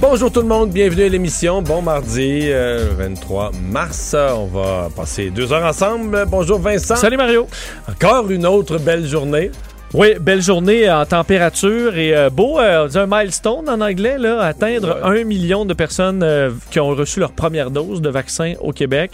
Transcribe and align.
Bonjour 0.00 0.30
tout 0.30 0.40
le 0.40 0.46
monde, 0.46 0.70
bienvenue 0.70 1.04
à 1.04 1.08
l'émission. 1.08 1.62
Bon 1.62 1.82
mardi, 1.82 2.42
euh, 2.44 2.90
23 2.96 3.52
mars. 3.70 4.14
On 4.14 4.46
va 4.46 4.88
passer 4.94 5.30
deux 5.30 5.52
heures 5.52 5.64
ensemble. 5.64 6.24
Bonjour 6.28 6.58
Vincent. 6.58 6.96
Salut 6.96 7.16
Mario. 7.16 7.46
Encore 7.88 8.30
une 8.30 8.46
autre 8.46 8.78
belle 8.78 9.06
journée. 9.06 9.50
Oui, 9.94 10.14
belle 10.20 10.42
journée 10.42 10.90
en 10.90 11.06
température 11.06 11.96
et 11.96 12.16
euh, 12.16 12.28
beau, 12.28 12.58
euh, 12.58 12.88
un 12.96 13.06
milestone 13.06 13.68
en 13.68 13.80
anglais, 13.80 14.18
là, 14.18 14.40
atteindre 14.40 14.98
un 15.04 15.22
million 15.22 15.64
de 15.64 15.72
personnes 15.72 16.24
euh, 16.24 16.50
qui 16.72 16.80
ont 16.80 16.88
reçu 16.88 17.20
leur 17.20 17.30
première 17.30 17.70
dose 17.70 18.02
de 18.02 18.08
vaccin 18.08 18.54
au 18.60 18.72
Québec. 18.72 19.12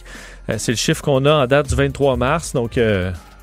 Euh, 0.49 0.55
c'est 0.57 0.73
le 0.73 0.79
chiffre 0.79 1.03
qu'on 1.03 1.27
a 1.27 1.35
en 1.35 1.47
date 1.47 1.69
du 1.69 1.75
23 1.75 2.17
mars, 2.17 2.55
donc 2.55 2.81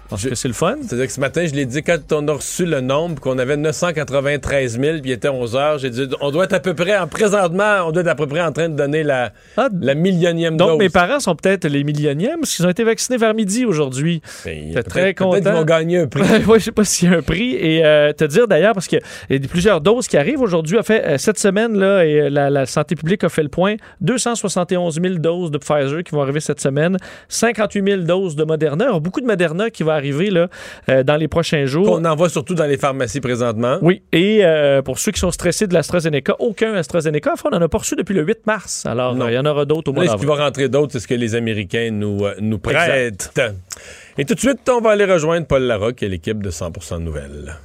je 0.08 0.10
pense 0.10 0.24
que 0.26 0.36
c'est 0.36 0.48
le 0.48 0.54
fun. 0.54 0.76
C'est-à-dire 0.82 1.06
que 1.08 1.12
ce 1.12 1.20
matin, 1.20 1.46
je 1.46 1.54
l'ai 1.54 1.66
dit 1.66 1.84
quand 1.84 2.00
on 2.14 2.28
a 2.30 2.34
reçu 2.34 2.66
le 2.66 2.80
nombre, 2.82 3.20
qu'on 3.22 3.38
avait 3.38 3.58
993 3.58 4.80
000, 4.80 5.00
puis 5.02 5.10
il 5.10 5.12
était 5.12 5.28
11 5.30 5.56
heures, 5.56 5.78
j'ai 5.80 5.90
dit, 5.90 6.08
on 6.22 6.32
doit 6.32 6.46
être 6.46 6.54
à 6.54 6.60
peu 6.60 6.74
près, 6.74 6.98
en, 6.98 7.08
présentement, 7.08 7.86
on 7.86 7.92
doit 7.92 8.02
être 8.04 8.08
à 8.08 8.16
peu 8.16 8.26
près 8.28 8.42
en 8.42 8.52
train 8.52 8.70
de 8.70 8.76
donner 8.76 9.04
la, 9.04 9.32
Ah, 9.58 9.68
la 9.82 9.96
millionième 9.96 10.56
donc 10.58 10.70
dose. 10.72 10.80
mes 10.80 10.90
parents 10.90 11.20
sont 11.20 11.36
peut-être 11.36 11.66
les 11.68 11.84
millionièmes 11.84 12.40
parce 12.42 12.56
qu'ils 12.56 12.66
ont 12.66 12.70
été 12.70 12.84
vaccinés 12.84 13.18
vers 13.18 13.34
midi 13.34 13.66
aujourd'hui. 13.66 14.22
Ben, 14.46 14.68
J'étais 14.70 14.84
très 14.84 15.14
content. 15.14 15.32
Peut-être 15.32 15.44
qu'ils 15.46 15.54
vont 15.54 15.66
gagner 15.66 15.98
un 16.00 16.08
prix. 16.08 16.22
oui, 16.48 16.60
je 16.60 16.64
sais 16.66 16.72
pas 16.72 16.86
s'il 16.86 17.12
y 17.12 17.14
a 17.14 17.18
un 17.18 17.22
prix. 17.22 17.56
Et 17.56 17.86
euh, 17.86 18.14
te 18.14 18.24
dire 18.24 18.48
d'ailleurs, 18.48 18.74
parce 18.74 18.88
qu'il 18.88 19.00
y 19.30 19.36
a 19.36 19.40
plusieurs 19.48 19.82
doses 19.82 20.08
qui 20.08 20.18
arrivent 20.18 20.42
aujourd'hui. 20.42 20.78
Fait, 20.84 21.04
euh, 21.06 21.18
cette 21.18 21.40
semaine, 21.40 21.78
là, 21.78 22.06
et, 22.06 22.22
euh, 22.22 22.30
la, 22.30 22.50
la 22.50 22.66
santé 22.66 22.96
publique 22.96 23.24
a 23.24 23.30
fait 23.30 23.44
le 23.44 23.50
point. 23.50 23.76
271 24.02 25.00
000 25.02 25.16
doses 25.16 25.52
de 25.52 25.58
Pfizer 25.58 26.04
qui 26.04 26.12
vont 26.16 26.22
arriver 26.22 26.40
cette 26.40 26.62
semaine. 26.62 26.98
58 27.30 27.84
000 27.86 28.02
doses 28.04 28.36
de 28.36 28.44
Moderna. 28.44 28.90
Aura 28.90 29.00
beaucoup 29.00 29.22
de 29.22 29.26
Moderna 29.26 29.70
qui 29.70 29.84
va 29.84 29.97
arriver 29.98 30.30
là, 30.30 30.48
euh, 30.90 31.04
dans 31.04 31.18
les 31.18 31.28
prochains 31.28 31.66
jours. 31.66 31.86
Qu'on 31.88 32.06
envoie 32.06 32.30
surtout 32.30 32.56
dans 32.56 32.66
les 32.66 32.78
pharmacies 32.78 33.20
présentement. 33.20 33.78
Oui, 33.82 34.02
et 34.12 34.46
euh, 34.46 34.82
pour 34.82 35.00
ceux 35.00 35.12
qui 35.12 35.20
sont 35.20 35.32
stressés 35.32 35.68
de 35.68 35.74
l'AstraZeneca, 35.74 36.36
aucun 36.40 36.74
AstraZeneca. 36.74 37.32
Enfin, 37.34 37.50
on 37.52 37.58
n'en 37.58 37.66
a 37.66 37.68
pas 37.68 37.80
reçu 37.80 37.96
depuis 37.96 38.16
le 38.16 38.24
8 38.24 38.48
mars. 38.48 38.86
Alors, 38.86 39.20
euh, 39.22 39.30
il 39.30 39.34
y 39.34 39.38
en 39.38 39.46
aura 39.46 39.66
d'autres 39.66 39.92
au 39.92 39.94
mois 39.94 40.06
Là, 40.06 40.12
ce 40.12 40.16
qui 40.16 40.22
d'avril. 40.22 40.38
va 40.40 40.46
rentrer 40.46 40.70
d'autres, 40.70 40.94
c'est 40.94 41.00
ce 41.00 41.08
que 41.08 41.14
les 41.16 41.36
Américains 41.36 41.90
nous, 41.92 42.22
nous 42.40 42.60
prêtent. 42.60 43.38
Et 44.18 44.26
tout 44.26 44.34
de 44.34 44.40
suite, 44.40 44.60
on 44.70 44.82
va 44.82 44.92
aller 44.92 45.06
rejoindre 45.06 45.46
Paul 45.46 45.64
Larocque 45.64 46.02
et 46.04 46.10
l'équipe 46.10 46.42
de 46.42 46.50
100% 46.50 47.00
Nouvelles. 47.04 47.56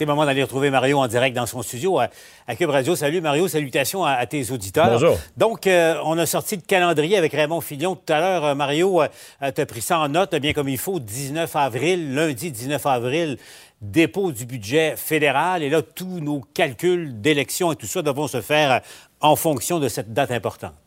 C'est 0.00 0.06
le 0.06 0.12
moment 0.12 0.24
d'aller 0.24 0.42
retrouver 0.42 0.70
Mario 0.70 0.96
en 0.98 1.08
direct 1.08 1.36
dans 1.36 1.44
son 1.44 1.60
studio 1.60 1.98
à, 1.98 2.08
à 2.46 2.56
Cube 2.56 2.70
Radio. 2.70 2.96
Salut 2.96 3.20
Mario, 3.20 3.48
salutations 3.48 4.02
à, 4.02 4.12
à 4.12 4.24
tes 4.24 4.50
auditeurs. 4.50 4.92
Bonjour. 4.92 5.18
Donc, 5.36 5.66
euh, 5.66 6.00
on 6.06 6.16
a 6.16 6.24
sorti 6.24 6.56
le 6.56 6.62
calendrier 6.62 7.18
avec 7.18 7.34
Raymond 7.34 7.60
Filion 7.60 7.96
tout 7.96 8.10
à 8.10 8.18
l'heure. 8.18 8.44
Euh, 8.46 8.54
Mario, 8.54 9.02
euh, 9.02 9.08
tu 9.54 9.60
as 9.60 9.66
pris 9.66 9.82
ça 9.82 9.98
en 9.98 10.08
note, 10.08 10.34
bien 10.36 10.54
comme 10.54 10.70
il 10.70 10.78
faut. 10.78 11.00
19 11.00 11.54
avril, 11.54 12.14
lundi 12.14 12.50
19 12.50 12.86
avril, 12.86 13.36
dépôt 13.82 14.32
du 14.32 14.46
budget 14.46 14.94
fédéral. 14.96 15.62
Et 15.62 15.68
là, 15.68 15.82
tous 15.82 16.20
nos 16.20 16.40
calculs 16.54 17.20
d'élections 17.20 17.70
et 17.70 17.76
tout 17.76 17.84
ça 17.84 18.00
devront 18.00 18.26
se 18.26 18.40
faire 18.40 18.80
en 19.20 19.36
fonction 19.36 19.80
de 19.80 19.88
cette 19.88 20.14
date 20.14 20.30
importante. 20.30 20.79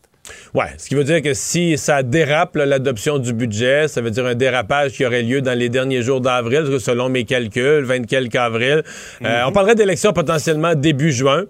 Ouais, 0.54 0.66
ce 0.78 0.88
qui 0.88 0.94
veut 0.94 1.04
dire 1.04 1.20
que 1.20 1.34
si 1.34 1.76
ça 1.76 2.02
dérape, 2.02 2.56
l'adoption 2.56 3.18
du 3.18 3.32
budget, 3.32 3.88
ça 3.88 4.00
veut 4.00 4.10
dire 4.10 4.24
un 4.24 4.34
dérapage 4.34 4.92
qui 4.92 5.04
aurait 5.04 5.22
lieu 5.22 5.42
dans 5.42 5.58
les 5.58 5.68
derniers 5.68 6.00
jours 6.02 6.20
d'avril, 6.20 6.60
parce 6.60 6.70
que 6.70 6.78
selon 6.78 7.08
mes 7.10 7.24
calculs, 7.24 7.84
20 7.84 8.06
quelques 8.06 8.34
avril. 8.36 8.82
Euh, 9.24 9.42
on 9.46 9.52
parlerait 9.52 9.74
d'élections 9.74 10.12
potentiellement 10.12 10.74
début 10.74 11.12
juin. 11.12 11.44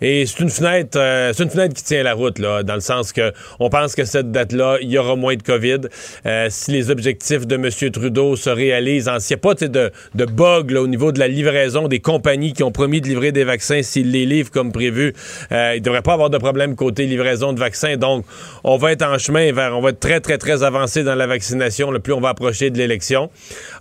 Et 0.00 0.26
c'est 0.26 0.40
une 0.40 0.50
fenêtre, 0.50 0.98
euh, 0.98 1.32
c'est 1.34 1.44
une 1.44 1.50
fenêtre 1.50 1.74
qui 1.74 1.84
tient 1.84 2.02
la 2.02 2.14
route, 2.14 2.38
là, 2.38 2.62
dans 2.62 2.74
le 2.74 2.80
sens 2.80 3.12
que 3.12 3.32
on 3.60 3.68
pense 3.70 3.94
que 3.94 4.04
cette 4.04 4.32
date-là, 4.32 4.78
il 4.80 4.90
y 4.90 4.98
aura 4.98 5.14
moins 5.14 5.36
de 5.36 5.42
COVID. 5.42 5.82
Euh, 6.26 6.46
si 6.50 6.72
les 6.72 6.90
objectifs 6.90 7.46
de 7.46 7.54
M. 7.56 7.68
Trudeau 7.92 8.34
se 8.36 8.50
réalisent, 8.50 9.08
en- 9.08 9.20
s'il 9.20 9.36
n'y 9.36 9.40
a 9.40 9.42
pas 9.42 9.54
de, 9.54 9.90
de 10.14 10.24
bug 10.24 10.70
là, 10.72 10.82
au 10.82 10.86
niveau 10.88 11.12
de 11.12 11.18
la 11.18 11.28
livraison 11.28 11.86
des 11.88 12.00
compagnies 12.00 12.52
qui 12.54 12.62
ont 12.62 12.72
promis 12.72 13.00
de 13.00 13.06
livrer 13.06 13.30
des 13.32 13.44
vaccins, 13.44 13.82
s'ils 13.82 14.10
les 14.10 14.26
livrent 14.26 14.50
comme 14.50 14.72
prévu, 14.72 15.12
il 15.50 15.54
ne 15.56 15.78
devrait 15.78 16.02
pas 16.02 16.14
avoir 16.14 16.30
de 16.30 16.38
problème 16.38 16.74
côté 16.74 17.06
livraison 17.06 17.52
de 17.52 17.60
vaccins. 17.60 17.96
Donc, 17.96 18.15
on 18.64 18.76
va 18.76 18.92
être 18.92 19.02
en 19.02 19.18
chemin 19.18 19.52
vers, 19.52 19.76
on 19.76 19.80
va 19.80 19.90
être 19.90 20.00
très, 20.00 20.20
très, 20.20 20.38
très 20.38 20.62
avancé 20.62 21.04
dans 21.04 21.14
la 21.14 21.26
vaccination, 21.26 21.90
le 21.90 21.98
plus 21.98 22.12
on 22.12 22.20
va 22.20 22.30
approcher 22.30 22.70
de 22.70 22.78
l'élection. 22.78 23.30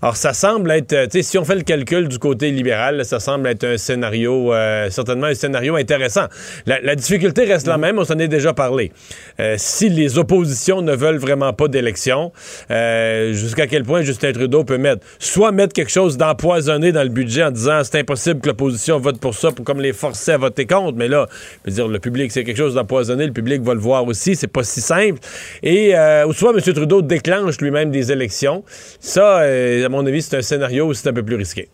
Alors, 0.02 0.16
ça 0.16 0.34
semble 0.34 0.72
être, 0.72 0.94
euh, 0.94 1.06
tu 1.06 1.20
sais, 1.20 1.24
si 1.24 1.38
on 1.38 1.46
fait 1.46 1.56
le 1.56 1.64
calcul 1.64 2.08
du 2.08 2.20
côté 2.20 2.52
libéral, 2.52 2.98
là, 2.98 3.04
ça 3.04 3.20
semble 3.20 3.48
être 3.48 3.64
un 3.64 3.78
scénario, 3.78 4.54
euh, 4.54 4.90
certainement 4.90 5.28
un 5.28 5.34
scénario 5.34 5.76
intéressant. 5.76 6.26
La, 6.66 6.80
la 6.82 6.96
difficulté 6.96 7.46
reste 7.46 7.68
la 7.68 7.78
même, 7.78 8.00
on 8.00 8.06
s'en 8.06 8.20
est 8.20 8.28
déjà 8.28 8.54
parlé. 8.54 8.92
Euh, 9.40 9.56
si 9.58 9.90
les 9.90 10.18
oppositions 10.18 10.82
ne 10.82 10.96
veulent 10.96 11.18
vraiment 11.18 11.54
pas 11.54 11.68
d'élection, 11.68 12.32
euh, 12.72 13.34
jusqu'à 13.34 13.68
quel 13.68 13.84
point 13.84 14.02
Justin 14.02 14.32
Trudeau 14.32 14.64
peut 14.64 14.78
mettre, 14.78 15.06
soit 15.20 15.52
mettre 15.52 15.74
quelque 15.74 15.92
chose 15.92 16.18
d'empoisonné 16.18 16.92
dans 16.92 17.04
le 17.04 17.10
budget 17.10 17.44
en 17.44 17.52
disant 17.52 17.82
c'est 17.84 18.00
impossible 18.00 18.42
que 18.42 18.48
l'opposition 18.48 19.00
vote 19.00 19.20
pour 19.20 19.34
ça, 19.34 19.52
pour 19.52 19.66
comme 19.66 19.82
les 19.82 19.94
forcer 19.94 20.32
à 20.32 20.38
voter 20.38 20.66
contre, 20.66 20.98
mais 20.98 21.08
là, 21.08 21.28
je 21.66 21.70
veux 21.70 21.76
dire, 21.76 21.88
le 21.88 22.00
public, 22.00 22.32
c'est 22.32 22.44
quelque 22.44 22.58
chose 22.58 22.76
d'empoisonné, 22.76 23.26
le 23.26 23.34
public 23.34 23.62
va 23.62 23.74
le 23.74 23.80
voir 23.80 24.06
aussi, 24.06 24.25
c'est 24.34 24.48
pas 24.48 24.64
si 24.64 24.82
simple. 24.82 25.20
Et 25.62 25.96
euh, 25.96 26.32
soit 26.34 26.52
M. 26.52 26.62
Trudeau 26.62 27.02
déclenche 27.02 27.60
lui-même 27.60 27.92
des 27.92 28.12
élections. 28.12 28.64
Ça, 29.00 29.42
euh, 29.42 29.86
à 29.86 29.90
mon 29.90 30.06
avis, 30.06 30.24
c'est 30.24 30.38
un 30.38 30.42
scénario 30.42 30.88
où 30.88 30.94
c'est 30.94 31.10
un 31.10 31.14
peu 31.14 31.24
plus 31.24 31.36
risqué. 31.36 31.70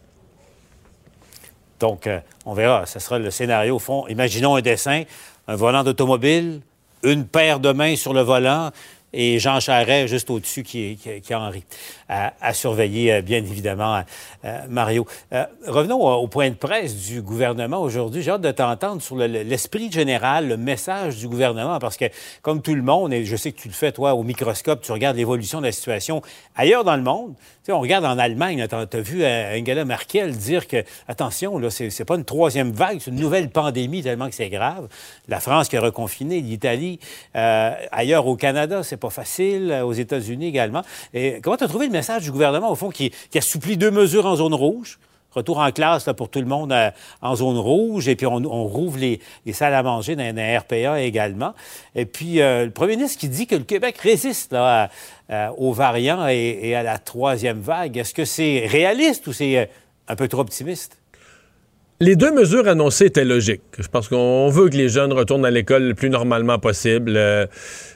Donc, 1.79 2.07
euh, 2.07 2.19
on 2.45 2.53
verra. 2.53 2.85
Ce 2.85 2.99
sera 2.99 3.19
le 3.19 3.31
scénario 3.31 3.77
au 3.77 3.79
fond. 3.79 4.05
Imaginons 4.07 4.55
un 4.55 4.61
dessin, 4.61 5.03
un 5.47 5.55
volant 5.55 5.83
d'automobile, 5.83 6.61
une 7.03 7.25
paire 7.25 7.59
de 7.59 7.71
mains 7.71 7.95
sur 7.95 8.13
le 8.13 8.21
volant 8.21 8.71
et 9.13 9.39
Jean 9.39 9.59
Charret 9.59 10.07
juste 10.07 10.29
au-dessus 10.29 10.63
qui, 10.63 10.97
qui, 10.97 11.21
qui 11.21 11.35
en 11.35 11.49
rit. 11.49 11.63
À, 12.09 12.33
à 12.41 12.53
surveiller, 12.53 13.13
euh, 13.13 13.21
bien 13.21 13.37
évidemment, 13.39 14.03
euh, 14.45 14.57
Mario. 14.69 15.05
Euh, 15.33 15.45
revenons 15.67 16.01
au, 16.01 16.27
point 16.27 16.49
de 16.49 16.55
presse 16.55 16.95
du 16.95 17.21
gouvernement 17.21 17.81
aujourd'hui. 17.81 18.21
J'ai 18.21 18.31
hâte 18.31 18.41
de 18.41 18.51
t'entendre 18.51 19.01
sur 19.01 19.15
le- 19.15 19.27
le- 19.27 19.43
l'esprit 19.43 19.91
général, 19.91 20.47
le 20.47 20.57
message 20.57 21.17
du 21.17 21.27
gouvernement, 21.27 21.79
parce 21.79 21.97
que, 21.97 22.05
comme 22.41 22.61
tout 22.61 22.75
le 22.75 22.81
monde, 22.81 23.13
et 23.13 23.25
je 23.25 23.35
sais 23.35 23.51
que 23.51 23.59
tu 23.61 23.67
le 23.67 23.73
fais, 23.73 23.91
toi, 23.91 24.13
au 24.13 24.23
microscope, 24.23 24.81
tu 24.81 24.91
regardes 24.91 25.17
l'évolution 25.17 25.59
de 25.59 25.65
la 25.65 25.71
situation 25.71 26.21
ailleurs 26.55 26.83
dans 26.83 26.95
le 26.95 27.03
monde. 27.03 27.33
On 27.71 27.79
regarde 27.79 28.05
en 28.05 28.17
Allemagne, 28.17 28.65
tu 28.67 28.75
as, 28.75 29.01
vu 29.01 29.23
euh, 29.23 29.59
Angela 29.59 29.85
Merkel 29.85 30.35
dire 30.35 30.67
que, 30.67 30.83
attention, 31.07 31.57
là, 31.57 31.69
c'est 31.69 32.05
pas 32.05 32.15
une 32.15 32.25
troisième 32.25 32.71
vague, 32.71 32.99
c'est 32.99 33.11
une 33.11 33.19
nouvelle 33.19 33.49
pandémie 33.49 34.03
tellement 34.03 34.29
que 34.29 34.35
c'est 34.35 34.49
grave. 34.49 34.87
La 35.27 35.39
France 35.39 35.69
qui 35.69 35.77
a 35.77 35.81
reconfiné, 35.81 36.41
l'Italie, 36.41 36.99
euh, 37.35 37.71
ailleurs 37.91 38.27
au 38.27 38.35
Canada, 38.35 38.83
c'est 38.83 38.97
pas 38.97 39.09
facile, 39.09 39.71
euh, 39.71 39.85
aux 39.85 39.93
États-Unis 39.93 40.47
également. 40.47 40.81
Et 41.13 41.39
comment 41.41 41.57
tu 41.57 41.63
as 41.63 41.67
trouvé 41.67 41.85
le 41.85 41.91
message 41.91 42.23
du 42.23 42.31
gouvernement, 42.31 42.71
au 42.71 42.75
fond, 42.75 42.89
qui, 42.89 43.11
qui 43.29 43.37
assouplit 43.37 43.77
deux 43.77 43.91
mesures 43.91 44.25
en 44.25 44.35
zone 44.35 44.53
rouge? 44.53 44.99
Retour 45.33 45.59
en 45.59 45.71
classe 45.71 46.07
là, 46.07 46.13
pour 46.13 46.27
tout 46.27 46.39
le 46.39 46.45
monde 46.45 46.75
en 47.21 47.35
zone 47.37 47.57
rouge. 47.57 48.09
Et 48.09 48.17
puis, 48.17 48.25
on, 48.25 48.65
rouvre 48.65 48.97
les, 48.97 49.21
les 49.45 49.53
salles 49.53 49.73
à 49.73 49.81
manger 49.81 50.17
dans, 50.17 50.35
dans 50.35 50.59
RPA 50.59 50.99
également. 50.99 51.53
Et 51.95 52.05
puis, 52.05 52.39
le 52.39 52.67
premier 52.67 52.97
ministre 52.97 53.17
qui 53.17 53.29
dit 53.29 53.47
que 53.47 53.55
le 53.55 53.63
Québec 53.63 53.97
résiste 53.99 54.51
là, 54.51 54.83
à- 54.83 54.89
à- 55.31 55.53
aux 55.53 55.73
variants 55.73 56.27
et, 56.27 56.59
et 56.61 56.75
à 56.75 56.83
la 56.83 56.99
troisième 56.99 57.59
vague. 57.61 57.97
Est-ce 57.97 58.13
que 58.13 58.25
c'est 58.25 58.65
réaliste 58.67 59.27
ou 59.27 59.33
c'est 59.33 59.57
euh, 59.57 59.65
un 60.07 60.15
peu 60.15 60.27
trop 60.27 60.41
optimiste? 60.41 61.00
Les 62.01 62.15
deux 62.15 62.31
mesures 62.31 62.67
annoncées 62.67 63.05
étaient 63.05 63.23
logiques. 63.23 63.61
Je 63.77 63.87
pense 63.87 64.07
qu'on 64.07 64.49
veut 64.49 64.69
que 64.69 64.75
les 64.75 64.89
jeunes 64.89 65.13
retournent 65.13 65.45
à 65.45 65.51
l'école 65.51 65.83
le 65.83 65.93
plus 65.93 66.09
normalement 66.09 66.57
possible. 66.57 67.13
Euh, 67.15 67.45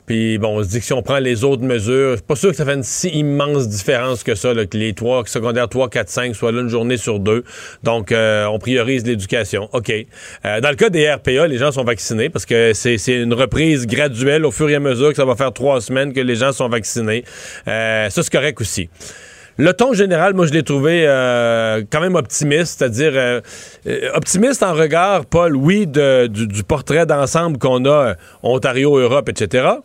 puis 0.05 0.37
bon, 0.37 0.59
on 0.59 0.63
se 0.63 0.69
dit 0.69 0.79
que 0.79 0.85
si 0.85 0.93
on 0.93 1.01
prend 1.01 1.17
les 1.17 1.43
autres 1.43 1.63
mesures, 1.63 2.13
c'est 2.15 2.25
pas 2.25 2.35
sûr 2.35 2.51
que 2.51 2.55
ça 2.55 2.65
fait 2.65 2.75
une 2.75 2.83
si 2.83 3.09
immense 3.09 3.67
différence 3.67 4.23
que 4.23 4.35
ça, 4.35 4.53
là, 4.53 4.67
que 4.67 4.77
les 4.77 4.93
trois 4.93 5.23
secondaires 5.25 5.67
3, 5.67 5.89
4, 5.89 6.07
5 6.07 6.35
soient 6.35 6.51
là 6.51 6.61
une 6.61 6.69
journée 6.69 6.97
sur 6.97 7.19
deux. 7.19 7.43
Donc, 7.81 8.11
euh, 8.11 8.45
on 8.45 8.59
priorise 8.59 9.07
l'éducation. 9.07 9.69
OK. 9.73 9.91
Euh, 9.91 10.61
dans 10.61 10.69
le 10.69 10.75
cas 10.75 10.91
des 10.91 11.11
RPA, 11.11 11.47
les 11.47 11.57
gens 11.57 11.71
sont 11.71 11.83
vaccinés 11.83 12.29
parce 12.29 12.45
que 12.45 12.73
c'est 12.75 12.99
une 13.07 13.33
reprise 13.33 13.87
graduelle 13.87 14.45
au 14.45 14.51
fur 14.51 14.69
et 14.69 14.75
à 14.75 14.79
mesure 14.79 15.09
que 15.09 15.15
ça 15.15 15.25
va 15.25 15.35
faire 15.35 15.51
trois 15.51 15.81
semaines 15.81 16.13
que 16.13 16.21
les 16.21 16.35
gens 16.35 16.51
sont 16.51 16.69
vaccinés. 16.69 17.23
ça, 17.65 18.09
c'est 18.11 18.31
correct 18.31 18.61
aussi. 18.61 18.87
Le 19.57 19.71
ton 19.71 19.93
général, 19.93 20.33
moi, 20.33 20.45
je 20.47 20.51
l'ai 20.51 20.63
trouvé 20.63 21.05
euh, 21.07 21.81
quand 21.89 22.01
même 22.01 22.15
optimiste, 22.15 22.79
c'est-à-dire 22.79 23.13
euh, 23.15 23.39
euh, 23.87 24.09
optimiste 24.13 24.61
en 24.63 24.73
regard, 24.73 25.25
Paul, 25.25 25.55
oui, 25.55 25.87
du, 25.87 26.27
du, 26.29 26.63
portrait 26.63 27.05
d'ensemble 27.05 27.57
qu'on 27.57 27.85
a 27.85 28.15
Ontario, 28.43 28.97
Europe, 28.97 29.29
etc 29.29 29.75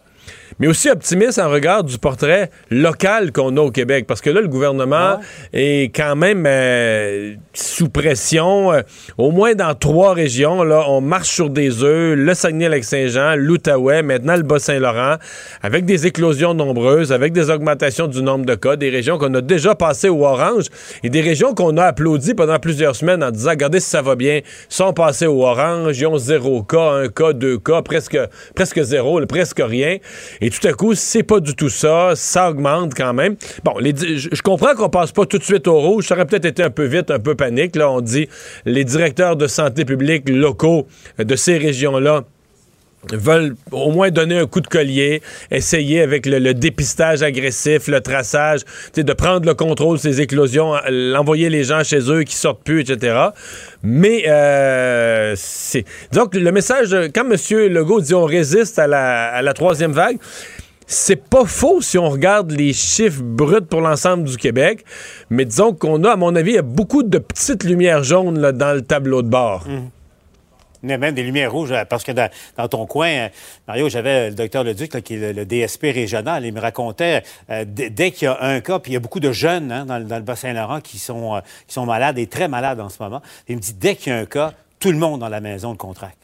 mais 0.60 0.68
aussi 0.68 0.90
optimiste 0.90 1.38
en 1.38 1.48
regard 1.48 1.84
du 1.84 1.98
portrait 1.98 2.50
local 2.70 3.32
qu'on 3.32 3.56
a 3.56 3.60
au 3.60 3.70
Québec. 3.70 4.04
Parce 4.06 4.20
que 4.20 4.30
là, 4.30 4.42
le 4.42 4.48
gouvernement 4.48 5.18
est 5.54 5.94
quand 5.94 6.14
même 6.16 6.44
euh, 6.46 7.34
sous 7.54 7.88
pression. 7.88 8.72
Euh, 8.72 8.82
au 9.16 9.30
moins 9.30 9.54
dans 9.54 9.74
trois 9.74 10.12
régions, 10.12 10.62
là, 10.62 10.84
on 10.86 11.00
marche 11.00 11.30
sur 11.30 11.48
des 11.48 11.82
œufs. 11.82 12.14
Le 12.16 12.34
Saguenay-Lac-Saint-Jean, 12.34 13.36
l'Outaouais, 13.36 14.02
maintenant 14.02 14.36
le 14.36 14.42
Bas-Saint-Laurent, 14.42 15.16
avec 15.62 15.86
des 15.86 16.06
éclosions 16.06 16.52
nombreuses, 16.52 17.10
avec 17.10 17.32
des 17.32 17.48
augmentations 17.48 18.06
du 18.06 18.22
nombre 18.22 18.44
de 18.44 18.54
cas, 18.54 18.76
des 18.76 18.90
régions 18.90 19.16
qu'on 19.16 19.32
a 19.34 19.40
déjà 19.40 19.74
passées 19.74 20.10
au 20.10 20.26
orange 20.26 20.66
et 21.02 21.08
des 21.08 21.22
régions 21.22 21.54
qu'on 21.54 21.78
a 21.78 21.84
applaudi 21.84 22.34
pendant 22.34 22.58
plusieurs 22.58 22.96
semaines 22.96 23.24
en 23.24 23.30
disant, 23.30 23.50
regardez 23.50 23.80
si 23.80 23.88
ça 23.88 24.02
va 24.02 24.14
bien, 24.14 24.40
sont 24.68 24.92
passées 24.92 25.26
au 25.26 25.42
orange, 25.42 25.98
ils 25.98 26.06
ont 26.06 26.18
zéro 26.18 26.62
cas, 26.62 26.90
un 26.92 27.08
cas, 27.08 27.32
deux 27.32 27.58
cas, 27.58 27.80
presque, 27.80 28.18
presque 28.54 28.82
zéro, 28.82 29.24
presque 29.26 29.62
rien. 29.64 29.96
Et 30.42 30.49
tout 30.50 30.66
à 30.66 30.72
coup, 30.72 30.94
c'est 30.94 31.22
pas 31.22 31.40
du 31.40 31.54
tout 31.54 31.68
ça. 31.68 32.12
Ça 32.14 32.50
augmente 32.50 32.94
quand 32.94 33.12
même. 33.12 33.36
Bon, 33.64 33.74
je 33.80 34.42
comprends 34.42 34.74
qu'on 34.74 34.88
passe 34.88 35.12
pas 35.12 35.26
tout 35.26 35.38
de 35.38 35.44
suite 35.44 35.66
au 35.66 35.80
rouge. 35.80 36.06
Ça 36.06 36.14
aurait 36.14 36.26
peut-être 36.26 36.44
été 36.44 36.62
un 36.62 36.70
peu 36.70 36.84
vite, 36.84 37.10
un 37.10 37.18
peu 37.18 37.34
panique. 37.34 37.76
Là, 37.76 37.90
on 37.90 38.00
dit 38.00 38.28
les 38.64 38.84
directeurs 38.84 39.36
de 39.36 39.46
santé 39.46 39.84
publique 39.84 40.28
locaux 40.28 40.86
de 41.18 41.36
ces 41.36 41.58
régions-là 41.58 42.24
veulent 43.12 43.54
au 43.72 43.90
moins 43.90 44.10
donner 44.10 44.38
un 44.38 44.46
coup 44.46 44.60
de 44.60 44.66
collier, 44.66 45.22
essayer 45.50 46.02
avec 46.02 46.26
le, 46.26 46.52
dépistage 46.52 47.22
agressif, 47.22 47.88
le 47.88 48.00
traçage, 48.00 48.60
de 48.94 49.12
prendre 49.12 49.46
le 49.46 49.54
contrôle 49.54 49.96
de 49.96 50.02
ces 50.02 50.20
éclosions, 50.20 50.74
l'envoyer 50.88 51.48
les 51.48 51.64
gens 51.64 51.82
chez 51.82 52.10
eux 52.10 52.22
qui 52.22 52.34
sortent 52.34 52.62
plus, 52.62 52.80
etc. 52.80 53.28
Mais 53.82 54.24
euh, 54.28 55.34
c'est 55.36 55.84
donc 56.12 56.34
le 56.34 56.52
message 56.52 56.94
quand 57.14 57.24
M. 57.30 57.36
Legault 57.72 58.00
dit 58.00 58.14
on 58.14 58.24
résiste 58.24 58.78
à 58.78 58.86
la, 58.86 59.52
troisième 59.54 59.92
vague. 59.92 60.18
C'est 60.86 61.22
pas 61.22 61.44
faux 61.44 61.80
si 61.80 61.98
on 61.98 62.08
regarde 62.08 62.50
les 62.50 62.72
chiffres 62.72 63.22
bruts 63.22 63.60
pour 63.62 63.80
l'ensemble 63.80 64.24
du 64.24 64.36
Québec, 64.36 64.84
mais 65.30 65.44
disons 65.44 65.72
qu'on 65.72 66.02
a, 66.02 66.10
à 66.12 66.16
mon 66.16 66.34
avis, 66.34 66.58
beaucoup 66.62 67.04
de 67.04 67.18
petites 67.18 67.62
lumières 67.62 68.02
jaunes 68.02 68.50
dans 68.50 68.74
le 68.74 68.82
tableau 68.82 69.22
de 69.22 69.28
bord. 69.28 69.68
Mmh. 69.68 69.99
Même 70.82 71.12
des 71.12 71.22
lumières 71.22 71.52
rouges, 71.52 71.72
euh, 71.72 71.84
parce 71.84 72.04
que 72.04 72.12
dans, 72.12 72.68
ton 72.68 72.86
coin, 72.86 73.08
euh, 73.08 73.28
Mario, 73.68 73.88
j'avais 73.88 74.30
le 74.30 74.34
docteur 74.34 74.64
Leduc, 74.64 75.02
qui 75.02 75.14
est 75.14 75.32
le, 75.32 75.44
DSP 75.44 75.84
régional, 75.92 76.44
il 76.46 76.52
me 76.52 76.60
racontait, 76.60 77.22
euh, 77.50 77.64
dès 77.66 78.10
qu'il 78.12 78.26
y 78.26 78.28
a 78.28 78.40
un 78.40 78.60
cas, 78.60 78.78
puis 78.78 78.92
il 78.92 78.94
y 78.94 78.96
a 78.96 79.00
beaucoup 79.00 79.20
de 79.20 79.32
jeunes 79.32 79.72
hein, 79.72 79.84
dans, 79.84 79.98
le 79.98 80.22
Bas-Saint-Laurent 80.22 80.80
qui 80.80 80.98
sont, 80.98 81.40
qui 81.66 81.74
sont 81.74 81.86
malades 81.86 82.18
et 82.18 82.26
très 82.26 82.48
malades 82.48 82.80
en 82.80 82.88
ce 82.88 83.02
moment, 83.02 83.20
il 83.48 83.56
me 83.56 83.60
dit, 83.60 83.74
dès 83.74 83.96
qu'il 83.96 84.12
y 84.12 84.16
a 84.16 84.18
un 84.18 84.26
cas, 84.26 84.52
tout 84.78 84.92
le 84.92 84.98
monde 84.98 85.20
dans 85.20 85.28
la 85.28 85.40
maison 85.40 85.70
le 85.70 85.76
contracte 85.76 86.19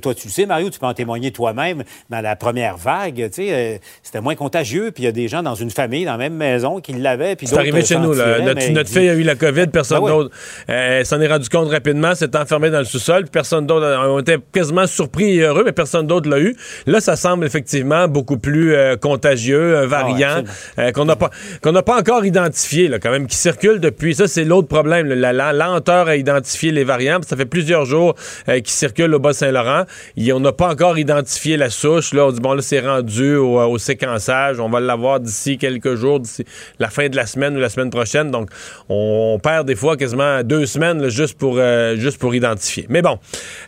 toi, 0.00 0.14
tu 0.14 0.28
le 0.28 0.32
sais, 0.32 0.46
Mario, 0.46 0.70
tu 0.70 0.78
peux 0.78 0.86
en 0.86 0.94
témoigner 0.94 1.30
toi-même. 1.30 1.84
Dans 2.10 2.20
la 2.20 2.36
première 2.36 2.76
vague, 2.76 3.20
euh, 3.20 3.78
c'était 4.02 4.20
moins 4.20 4.34
contagieux. 4.34 4.90
Puis 4.92 5.02
il 5.02 5.06
y 5.06 5.08
a 5.08 5.12
des 5.12 5.28
gens 5.28 5.42
dans 5.42 5.54
une 5.54 5.70
famille, 5.70 6.04
dans 6.04 6.12
la 6.12 6.18
même 6.18 6.34
maison, 6.34 6.80
qui 6.80 6.92
l'avaient. 6.92 7.36
C'est 7.42 7.56
arrivé 7.56 7.84
chez 7.84 7.98
nous. 7.98 8.14
Notre, 8.14 8.90
fille 8.90 9.08
a 9.08 9.14
eu 9.14 9.22
la 9.22 9.34
COVID, 9.34 9.68
personne 9.68 10.00
ben 10.00 10.08
d'autre. 10.08 10.34
Euh, 10.68 11.00
elle 11.00 11.06
s'en 11.06 11.20
est 11.20 11.28
rendu 11.28 11.48
compte 11.48 11.70
rapidement, 11.70 12.14
s'est 12.14 12.36
enfermée 12.36 12.70
dans 12.70 12.78
le 12.78 12.84
sous-sol. 12.84 13.24
Personne 13.30 13.66
d'autre. 13.66 13.86
On 14.08 14.20
était 14.20 14.38
quasiment 14.52 14.86
surpris 14.86 15.38
et 15.38 15.42
heureux, 15.42 15.62
mais 15.64 15.72
personne 15.72 16.06
d'autre 16.06 16.28
l'a 16.28 16.40
eu. 16.40 16.56
Là, 16.86 17.00
ça 17.00 17.16
semble 17.16 17.46
effectivement 17.46 18.08
beaucoup 18.08 18.38
plus 18.38 18.74
euh, 18.74 18.96
contagieux, 18.96 19.78
un 19.78 19.86
variant 19.86 20.42
ah 20.76 20.92
qu'on 20.92 21.04
n'a 21.04 21.16
pas, 21.16 21.30
qu'on 21.62 21.72
n'a 21.72 21.82
pas 21.82 21.98
encore 21.98 22.24
identifié, 22.24 22.88
là, 22.88 22.98
quand 22.98 23.10
même, 23.10 23.26
qui 23.26 23.36
circule 23.36 23.80
depuis. 23.80 24.14
Ça, 24.14 24.26
c'est 24.28 24.44
l'autre 24.44 24.68
problème. 24.68 25.08
la, 25.08 25.52
lenteur 25.52 26.08
à 26.08 26.16
identifier 26.16 26.72
les 26.72 26.84
variants. 26.84 27.20
Ça 27.26 27.36
fait 27.36 27.46
plusieurs 27.46 27.84
jours 27.84 28.14
qu'ils 28.46 28.66
circulent 28.68 29.14
au 29.14 29.18
bas 29.18 29.31
Bas-Saint-Laurent. 29.32 29.84
On 30.32 30.40
n'a 30.40 30.52
pas 30.52 30.68
encore 30.68 30.98
identifié 30.98 31.56
la 31.56 31.70
souche. 31.70 32.12
Là, 32.12 32.26
on 32.26 32.32
dit, 32.32 32.40
bon, 32.40 32.52
là, 32.52 32.62
c'est 32.62 32.80
rendu 32.80 33.36
au, 33.36 33.78
séquençage. 33.78 34.60
On 34.60 34.68
va 34.68 34.80
l'avoir 34.80 35.20
d'ici 35.20 35.58
quelques 35.58 35.94
jours, 35.94 36.20
d'ici 36.20 36.44
la 36.78 36.88
fin 36.88 37.08
de 37.08 37.16
la 37.16 37.26
semaine 37.26 37.56
ou 37.56 37.60
la 37.60 37.68
semaine 37.68 37.90
prochaine. 37.90 38.30
Donc, 38.30 38.50
on, 38.88 39.38
perd 39.42 39.66
des 39.66 39.74
fois 39.74 39.96
quasiment 39.96 40.42
deux 40.42 40.66
semaines 40.66 41.08
juste, 41.08 41.38
pour, 41.38 41.56
euh, 41.56 41.96
juste 41.96 42.18
pour 42.18 42.34
identifier. 42.34 42.86
Mais 42.88 43.02
bon, 43.02 43.18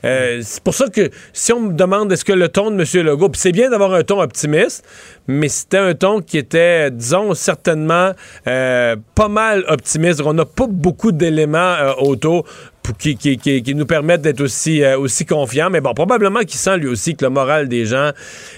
euh, 0.05 0.41
c'est 0.43 0.63
pour 0.63 0.75
ça 0.75 0.89
que 0.89 1.11
si 1.33 1.53
on 1.53 1.61
me 1.61 1.73
demande 1.73 2.13
est-ce 2.13 2.25
que 2.25 2.33
le 2.33 2.49
ton 2.49 2.71
de 2.71 2.77
M. 2.77 3.07
Legault, 3.07 3.31
puis 3.31 3.41
c'est 3.41 3.53
bien 3.53 3.71
d'avoir 3.71 3.95
un 3.95 4.03
ton 4.03 4.21
optimiste, 4.21 4.85
mais 5.27 5.49
c'était 5.49 5.79
un 5.79 5.95
ton 5.95 6.21
qui 6.21 6.39
était, 6.39 6.91
disons, 6.91 7.35
certainement 7.35 8.13
euh, 8.47 8.97
pas 9.15 9.29
mal 9.29 9.65
optimiste. 9.69 10.21
On 10.25 10.35
n'a 10.35 10.45
pas 10.45 10.67
beaucoup 10.69 11.13
d'éléments 11.13 11.77
autour 11.99 12.45
qui, 12.93 13.17
qui, 13.17 13.75
nous 13.75 13.87
permettent 13.87 14.23
d'être 14.23 14.41
aussi, 14.41 14.83
euh, 14.83 14.99
aussi 14.99 15.25
confiants. 15.25 15.71
Mais 15.71 15.81
bon, 15.81 15.95
probablement 15.95 16.41
qu'il 16.41 16.59
sent 16.59 16.77
lui 16.79 16.89
aussi 16.89 17.17
que 17.17 17.25
le 17.25 17.31
moral 17.31 17.69
des 17.69 17.87
gens 17.87 18.11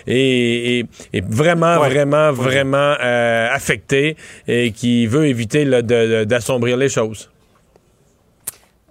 est, 0.06 0.86
vraiment, 1.12 1.78
vraiment, 1.78 2.32
vraiment 2.32 2.94
euh, 3.00 3.48
affecté 3.52 4.16
et 4.48 4.72
qui 4.72 5.06
veut 5.06 5.26
éviter 5.26 5.64
d'assombrir 5.64 6.76
les 6.76 6.88
choses. 6.88 7.30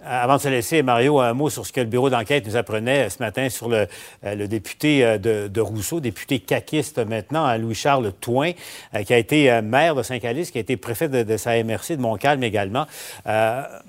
Euh, 0.06 0.22
avant 0.22 0.36
de 0.36 0.40
se 0.40 0.48
laisser, 0.48 0.82
Mario, 0.82 1.20
un 1.20 1.32
mot 1.32 1.50
sur 1.50 1.66
ce 1.66 1.72
que 1.72 1.80
le 1.80 1.86
bureau 1.86 2.10
d'enquête 2.10 2.46
nous 2.46 2.56
apprenait 2.56 3.10
ce 3.10 3.18
matin 3.18 3.48
sur 3.48 3.68
le, 3.68 3.86
euh, 4.24 4.46
député 4.46 5.04
euh, 5.04 5.18
de, 5.18 5.60
Rousseau, 5.60 6.00
député 6.00 6.38
caquiste 6.38 6.98
maintenant, 6.98 7.56
Louis-Charles 7.56 8.12
Touin, 8.20 8.52
qui 9.04 9.12
a 9.12 9.18
été 9.18 9.60
maire 9.62 9.94
de 9.94 10.02
Saint-Calice, 10.02 10.50
qui 10.50 10.58
a 10.58 10.60
été 10.60 10.76
préfet 10.76 11.08
de, 11.08 11.36
sa 11.36 11.62
MRC 11.62 11.96
de 11.96 12.00
Montcalm 12.00 12.42
également. 12.44 12.86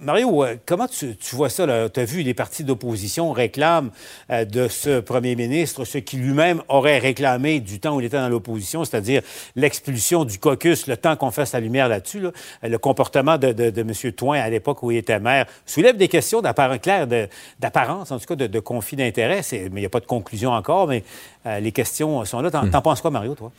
Mario, 0.01 0.45
comment 0.65 0.87
tu, 0.87 1.15
vois 1.33 1.49
ça? 1.49 1.67
Tu 1.89 1.99
as 1.99 2.05
vu 2.05 2.23
les 2.23 2.33
partis 2.33 2.63
d'opposition 2.63 3.31
réclament 3.31 3.91
de 4.29 4.67
ce 4.67 4.99
premier 5.01 5.35
ministre 5.35 5.85
ce 5.85 5.99
qui 5.99 6.17
lui-même 6.17 6.63
aurait 6.67 6.97
réclamé 6.97 7.59
du 7.59 7.79
temps 7.79 7.95
où 7.95 8.01
il 8.01 8.05
était 8.05 8.17
dans 8.17 8.29
l'opposition, 8.29 8.83
c'est-à-dire 8.85 9.21
l'expulsion 9.55 10.25
du 10.25 10.39
caucus, 10.39 10.87
le 10.87 10.97
temps 10.97 11.15
qu'on 11.15 11.31
fasse 11.31 11.53
la 11.53 11.59
lumière 11.59 11.89
là-dessus. 11.89 12.23
Le 12.63 12.77
comportement 12.77 13.37
de, 13.37 13.51
de, 13.51 13.69
de 13.69 13.81
M. 13.81 14.13
Touin 14.13 14.39
à 14.39 14.49
l'époque 14.49 14.81
où 14.81 14.91
il 14.91 14.97
était 14.97 15.19
maire 15.19 15.45
soulève 15.65 15.97
des 15.97 16.06
questions 16.07 16.41
d'apparence 16.41 16.79
claire, 16.79 17.07
d'apparence, 17.59 18.11
en 18.11 18.19
tout 18.19 18.25
cas 18.25 18.35
de, 18.35 18.47
de 18.47 18.59
conflit 18.59 18.97
d'intérêt. 18.97 19.41
Mais 19.51 19.67
il 19.67 19.73
n'y 19.73 19.85
a 19.85 19.89
pas 19.89 19.99
de 19.99 20.05
conclusion 20.05 20.51
encore, 20.51 20.87
mais 20.87 21.03
euh, 21.45 21.59
les 21.59 21.71
questions 21.71 22.23
sont 22.25 22.41
là. 22.41 22.51
T'en 22.51 22.65
hmm. 22.65 22.81
penses 22.81 23.01
quoi, 23.01 23.11
Mario, 23.11 23.35
toi? 23.35 23.51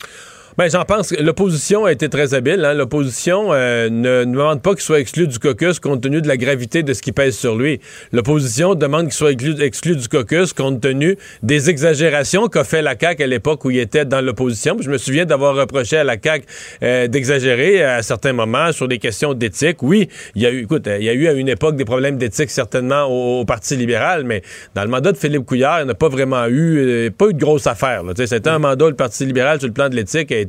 Ben, 0.59 0.69
j'en 0.69 0.83
pense 0.83 1.11
que 1.11 1.23
l'opposition 1.23 1.85
a 1.85 1.93
été 1.93 2.09
très 2.09 2.33
habile. 2.33 2.65
Hein. 2.65 2.73
L'opposition 2.73 3.53
euh, 3.53 3.89
ne, 3.89 4.25
demande 4.25 4.61
pas 4.61 4.71
qu'il 4.71 4.81
soit 4.81 4.99
exclu 4.99 5.25
du 5.25 5.39
caucus 5.39 5.79
compte 5.79 6.01
tenu 6.01 6.21
de 6.21 6.27
la 6.27 6.35
gravité 6.35 6.83
de 6.83 6.91
ce 6.91 7.01
qui 7.01 7.13
pèse 7.13 7.37
sur 7.37 7.55
lui. 7.55 7.79
L'opposition 8.11 8.75
demande 8.75 9.03
qu'il 9.03 9.13
soit 9.13 9.31
exclu, 9.31 9.95
du 9.95 10.09
caucus 10.09 10.51
compte 10.51 10.81
tenu 10.81 11.15
des 11.43 11.69
exagérations 11.69 12.49
qu'a 12.49 12.65
fait 12.65 12.81
la 12.81 12.95
CAQ 12.99 13.23
à 13.23 13.27
l'époque 13.27 13.63
où 13.63 13.71
il 13.71 13.79
était 13.79 14.03
dans 14.03 14.19
l'opposition. 14.19 14.75
Je 14.81 14.91
me 14.91 14.97
souviens 14.97 15.25
d'avoir 15.25 15.55
reproché 15.55 15.95
à 15.95 16.03
la 16.03 16.17
CAQ 16.21 16.45
euh, 16.83 17.07
d'exagérer 17.07 17.81
à 17.81 18.01
certains 18.01 18.33
moments 18.33 18.73
sur 18.73 18.89
des 18.89 18.97
questions 18.97 19.33
d'éthique. 19.33 19.81
Oui, 19.81 20.09
il 20.35 20.41
y 20.41 20.45
a 20.45 20.51
eu, 20.51 20.63
écoute, 20.63 20.89
il 20.93 21.05
y 21.05 21.09
a 21.09 21.13
eu 21.13 21.29
à 21.29 21.31
une 21.31 21.47
époque 21.47 21.77
des 21.77 21.85
problèmes 21.85 22.17
d'éthique 22.17 22.49
certainement 22.49 23.05
au, 23.05 23.45
Parti 23.45 23.77
libéral, 23.77 24.25
mais 24.25 24.41
dans 24.75 24.83
le 24.83 24.89
mandat 24.89 25.13
de 25.13 25.17
Philippe 25.17 25.45
Couillard, 25.45 25.79
il 25.79 25.87
n'a 25.87 25.93
pas 25.93 26.09
vraiment 26.09 26.47
eu, 26.47 26.79
euh, 26.79 27.09
pas 27.17 27.27
eu 27.29 27.33
de 27.33 27.39
grosse 27.39 27.65
affaire. 27.65 28.03
C'était 28.17 28.49
un 28.49 28.59
mandat, 28.59 28.89
le 28.89 28.95
Parti 28.95 29.25
libéral, 29.25 29.59
sur 29.59 29.67
le 29.67 29.73
plan 29.73 29.87
de 29.87 29.95
l'éthique, 29.95 30.33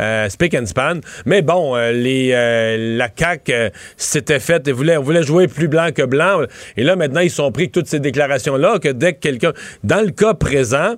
euh, 0.00 0.28
speak 0.28 0.54
and 0.54 0.66
span. 0.66 1.00
Mais 1.26 1.42
bon, 1.42 1.76
euh, 1.76 1.92
euh, 1.92 2.96
la 2.96 3.08
CAQ 3.14 3.70
s'était 3.96 4.40
faite 4.40 4.68
et 4.68 4.72
voulait, 4.72 4.96
voulait 4.96 5.22
jouer 5.22 5.48
plus 5.48 5.68
blanc 5.68 5.90
que 5.94 6.02
blanc. 6.02 6.42
Et 6.76 6.84
là, 6.84 6.96
maintenant, 6.96 7.20
ils 7.20 7.30
sont 7.30 7.50
pris 7.52 7.70
toutes 7.70 7.86
ces 7.86 8.00
déclarations-là 8.00 8.78
que 8.78 8.88
dès 8.88 9.14
que 9.14 9.20
quelqu'un... 9.20 9.52
Dans 9.84 10.00
le 10.00 10.10
cas 10.10 10.34
présent, 10.34 10.94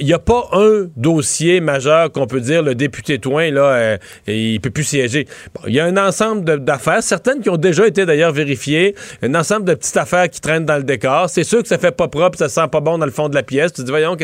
il 0.00 0.06
n'y 0.06 0.12
a 0.12 0.18
pas 0.18 0.48
un 0.52 0.86
dossier 0.96 1.60
majeur 1.60 2.12
qu'on 2.12 2.26
peut 2.26 2.40
dire 2.40 2.62
le 2.62 2.74
député 2.74 3.18
Toin, 3.18 3.50
là, 3.50 3.98
il 4.26 4.60
peut 4.60 4.70
plus 4.70 4.84
siéger. 4.84 5.26
Il 5.66 5.74
y 5.74 5.80
a 5.80 5.84
un 5.84 5.96
ensemble 5.96 6.64
d'affaires, 6.64 7.02
certaines 7.02 7.40
qui 7.40 7.50
ont 7.50 7.56
déjà 7.56 7.86
été 7.86 8.06
d'ailleurs 8.06 8.32
vérifiées, 8.32 8.94
un 9.22 9.34
ensemble 9.34 9.64
de 9.64 9.74
petites 9.74 9.96
affaires 9.96 10.28
qui 10.28 10.40
traînent 10.40 10.64
dans 10.64 10.76
le 10.76 10.82
décor. 10.84 11.28
C'est 11.28 11.44
sûr 11.44 11.62
que 11.62 11.68
ça 11.68 11.78
fait 11.78 11.92
pas 11.92 12.08
propre, 12.08 12.38
ça 12.38 12.48
sent 12.48 12.68
pas 12.70 12.80
bon 12.80 12.98
dans 12.98 13.06
le 13.06 13.12
fond 13.12 13.28
de 13.28 13.34
la 13.34 13.42
pièce. 13.42 13.72
Tu 13.72 13.80
te 13.80 13.86
dis, 13.86 13.90
voyons, 13.90 14.16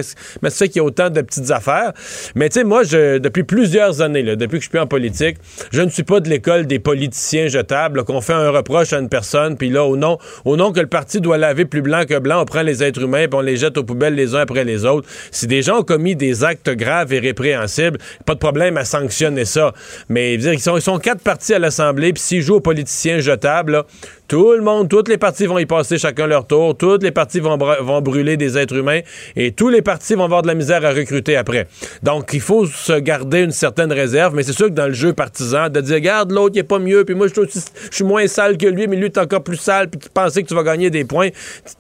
mais 0.43 0.51
c'est 0.51 0.59
ça 0.59 0.67
qu'il 0.67 0.77
y 0.77 0.81
a 0.81 0.85
autant 0.85 1.11
de 1.11 1.21
petites 1.21 1.51
affaires. 1.51 1.93
Mais 2.35 2.49
tu 2.49 2.55
sais, 2.61 2.65
moi, 2.65 2.83
je, 2.83 3.19
depuis 3.19 3.45
plusieurs 3.55 4.03
années, 4.03 4.25
depuis 4.35 4.59
que 4.59 4.65
je 4.65 4.69
suis 4.69 4.79
en 4.81 4.89
politique, 4.89 5.37
je 5.71 5.81
ne 5.81 5.89
suis 5.89 6.03
pas 6.03 6.19
de 6.19 6.29
l'école 6.29 6.67
des 6.67 6.81
politiciens 6.81 7.47
jetables, 7.47 8.03
qu'on 8.03 8.21
fait 8.21 8.33
un 8.33 8.51
reproche 8.51 8.93
à 8.93 8.99
une 8.99 9.09
personne, 9.09 9.57
puis 9.57 9.71
là, 9.71 9.85
au 9.85 9.97
nom, 9.97 10.19
au 10.45 10.57
nom 10.57 10.73
que 10.73 10.81
le 10.81 10.89
parti 10.89 11.21
doit 11.21 11.39
laver 11.39 11.65
plus 11.65 11.81
blanc 11.81 12.03
que 12.05 12.19
blanc, 12.19 12.43
on 12.43 12.47
prend 12.47 12.63
les 12.63 12.83
êtres 12.83 13.03
humains, 13.03 13.29
puis 13.29 13.39
on 13.39 13.43
les 13.43 13.57
jette 13.57 13.79
aux 13.79 13.85
poubelles 13.85 14.17
les 14.17 14.35
uns 14.35 14.41
après 14.41 14.65
les 14.65 14.85
autres. 14.85 15.09
Si 15.31 15.47
des 15.47 15.63
gens 15.63 15.79
ont 15.79 15.83
commis 15.85 16.17
des 16.17 16.43
actes 16.43 16.69
graves 16.71 17.13
et 17.13 17.21
répréhensibles, 17.21 17.99
pas 18.27 18.35
de 18.35 18.41
problème 18.41 18.77
à 18.77 18.85
sanctionner 18.85 19.45
ça. 19.45 19.73
Mais 20.09 20.37
dire, 20.37 20.53
ils, 20.53 20.59
sont, 20.59 20.77
ils 20.77 20.83
sont 20.83 20.99
quatre 20.99 21.23
partis 21.23 21.55
à 21.55 21.61
l'Assemblée, 21.61 22.13
puis 22.13 22.25
s'ils 22.25 22.43
jouent 22.43 22.57
aux 22.57 22.61
politiciens 22.61 23.21
jetables, 23.21 23.85
tout 24.27 24.53
le 24.53 24.63
monde, 24.63 24.89
toutes 24.89 25.09
les 25.09 25.19
parties 25.19 25.47
vont 25.47 25.59
y 25.59 25.67
passer 25.67 25.99
chacun 25.99 26.27
leur 26.27 26.47
tour, 26.47 26.77
toutes 26.77 27.03
les 27.03 27.11
parties 27.11 27.41
vont, 27.41 27.59
brûler 28.01 28.37
des 28.37 28.57
êtres 28.57 28.77
humains 28.77 29.01
et 29.37 29.53
tous 29.53 29.69
les 29.69 29.83
partis 29.83 30.15
vont 30.15 30.25
avoir 30.25 30.43
de 30.43 30.47
la 30.47 30.55
misère 30.55 30.85
à 30.85 30.93
recruter 30.93 31.37
après. 31.37 31.67
Donc, 32.03 32.31
il 32.33 32.41
faut 32.41 32.67
se 32.67 32.95
garder 32.95 33.41
une 33.41 33.51
certaine 33.51 33.93
réserve, 33.93 34.35
mais 34.35 34.43
c'est 34.43 34.53
sûr 34.53 34.69
que 34.69 34.73
dans 34.73 34.87
le 34.87 34.95
jeu 34.95 35.13
partisan, 35.13 35.69
de 35.69 35.81
dire, 35.81 35.97
regarde, 35.97 36.33
l'autre, 36.33 36.53
il 36.55 36.61
est 36.61 36.63
pas 36.63 36.79
mieux, 36.79 37.05
puis 37.05 37.15
moi, 37.15 37.27
je 37.29 37.61
suis 37.91 38.05
moins 38.05 38.27
sale 38.27 38.57
que 38.57 38.67
lui, 38.67 38.87
mais 38.87 38.97
lui, 38.97 39.07
est 39.07 39.19
encore 39.19 39.43
plus 39.43 39.57
sale, 39.57 39.91
puis 39.91 40.01
tu 40.01 40.09
pensais 40.09 40.43
que 40.43 40.49
tu 40.49 40.55
vas 40.55 40.63
gagner 40.63 40.89
des 40.89 41.05
points. 41.05 41.29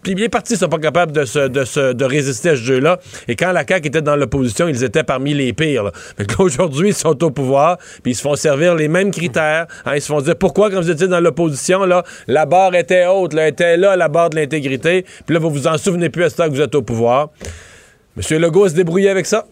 Puis 0.03 0.15
les 0.15 0.29
partis 0.29 0.57
sont 0.57 0.69
pas 0.69 0.79
capables 0.79 1.13
de, 1.13 2.05
résister 2.05 2.51
à 2.51 2.57
ce 2.57 2.63
jeu-là. 2.63 3.01
Et 3.27 3.37
quand 3.37 3.53
la 3.53 3.67
CAQ 3.67 3.89
était 3.89 4.03
dans 4.03 4.17
l'opposition, 4.17 4.69
ils 4.69 4.85
étaient 4.85 5.03
parmi 5.03 5.33
les 5.33 5.53
pires. 5.55 5.91
Mais 6.19 6.27
aujourd'hui, 6.39 6.91
ils 6.91 6.95
sont 6.95 7.23
au 7.25 7.31
pouvoir, 7.31 7.79
puis 8.03 8.13
ils 8.13 8.15
se 8.15 8.23
font 8.23 8.37
servir 8.37 8.75
les 8.75 8.89
mêmes 8.89 9.11
critères. 9.11 9.67
Hein. 9.87 9.93
ils 9.95 10.03
se 10.03 10.09
font 10.09 10.21
dire, 10.21 10.37
pourquoi, 10.37 10.71
quand 10.71 10.81
vous 10.81 10.91
étiez 10.91 11.09
dans 11.09 11.21
l'opposition, 11.21 11.85
là, 11.85 12.05
la 12.35 12.47
barre 12.47 12.75
était 12.75 13.07
haute, 13.07 13.33
là, 13.33 13.47
était 13.47 13.77
là, 13.77 13.95
la 13.95 14.09
barre 14.09 14.31
de 14.31 14.37
l'intégrité. 14.37 15.07
Puis 15.25 15.35
là, 15.35 15.39
vous 15.39 15.51
vous 15.51 15.69
en 15.69 15.79
souvenez 15.79 16.11
plus 16.11 16.25
à 16.25 16.31
ce 16.31 16.37
temps 16.37 16.47
que 16.47 16.51
vous 16.51 16.61
êtes 16.61 16.75
au 16.75 16.83
pouvoir. 16.83 17.31
Monsieur 18.17 18.41
Legault 18.41 18.69
se 18.69 18.75
débrouiller 18.75 19.09
avec 19.09 19.25
ça. 19.25 19.47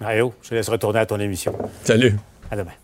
Mario, 0.00 0.34
je 0.42 0.50
te 0.50 0.54
laisse 0.54 0.68
retourner 0.68 0.98
à 0.98 1.06
ton 1.06 1.18
émission. 1.18 1.56
Salut. 1.82 2.14
À 2.50 2.56
demain. 2.56 2.81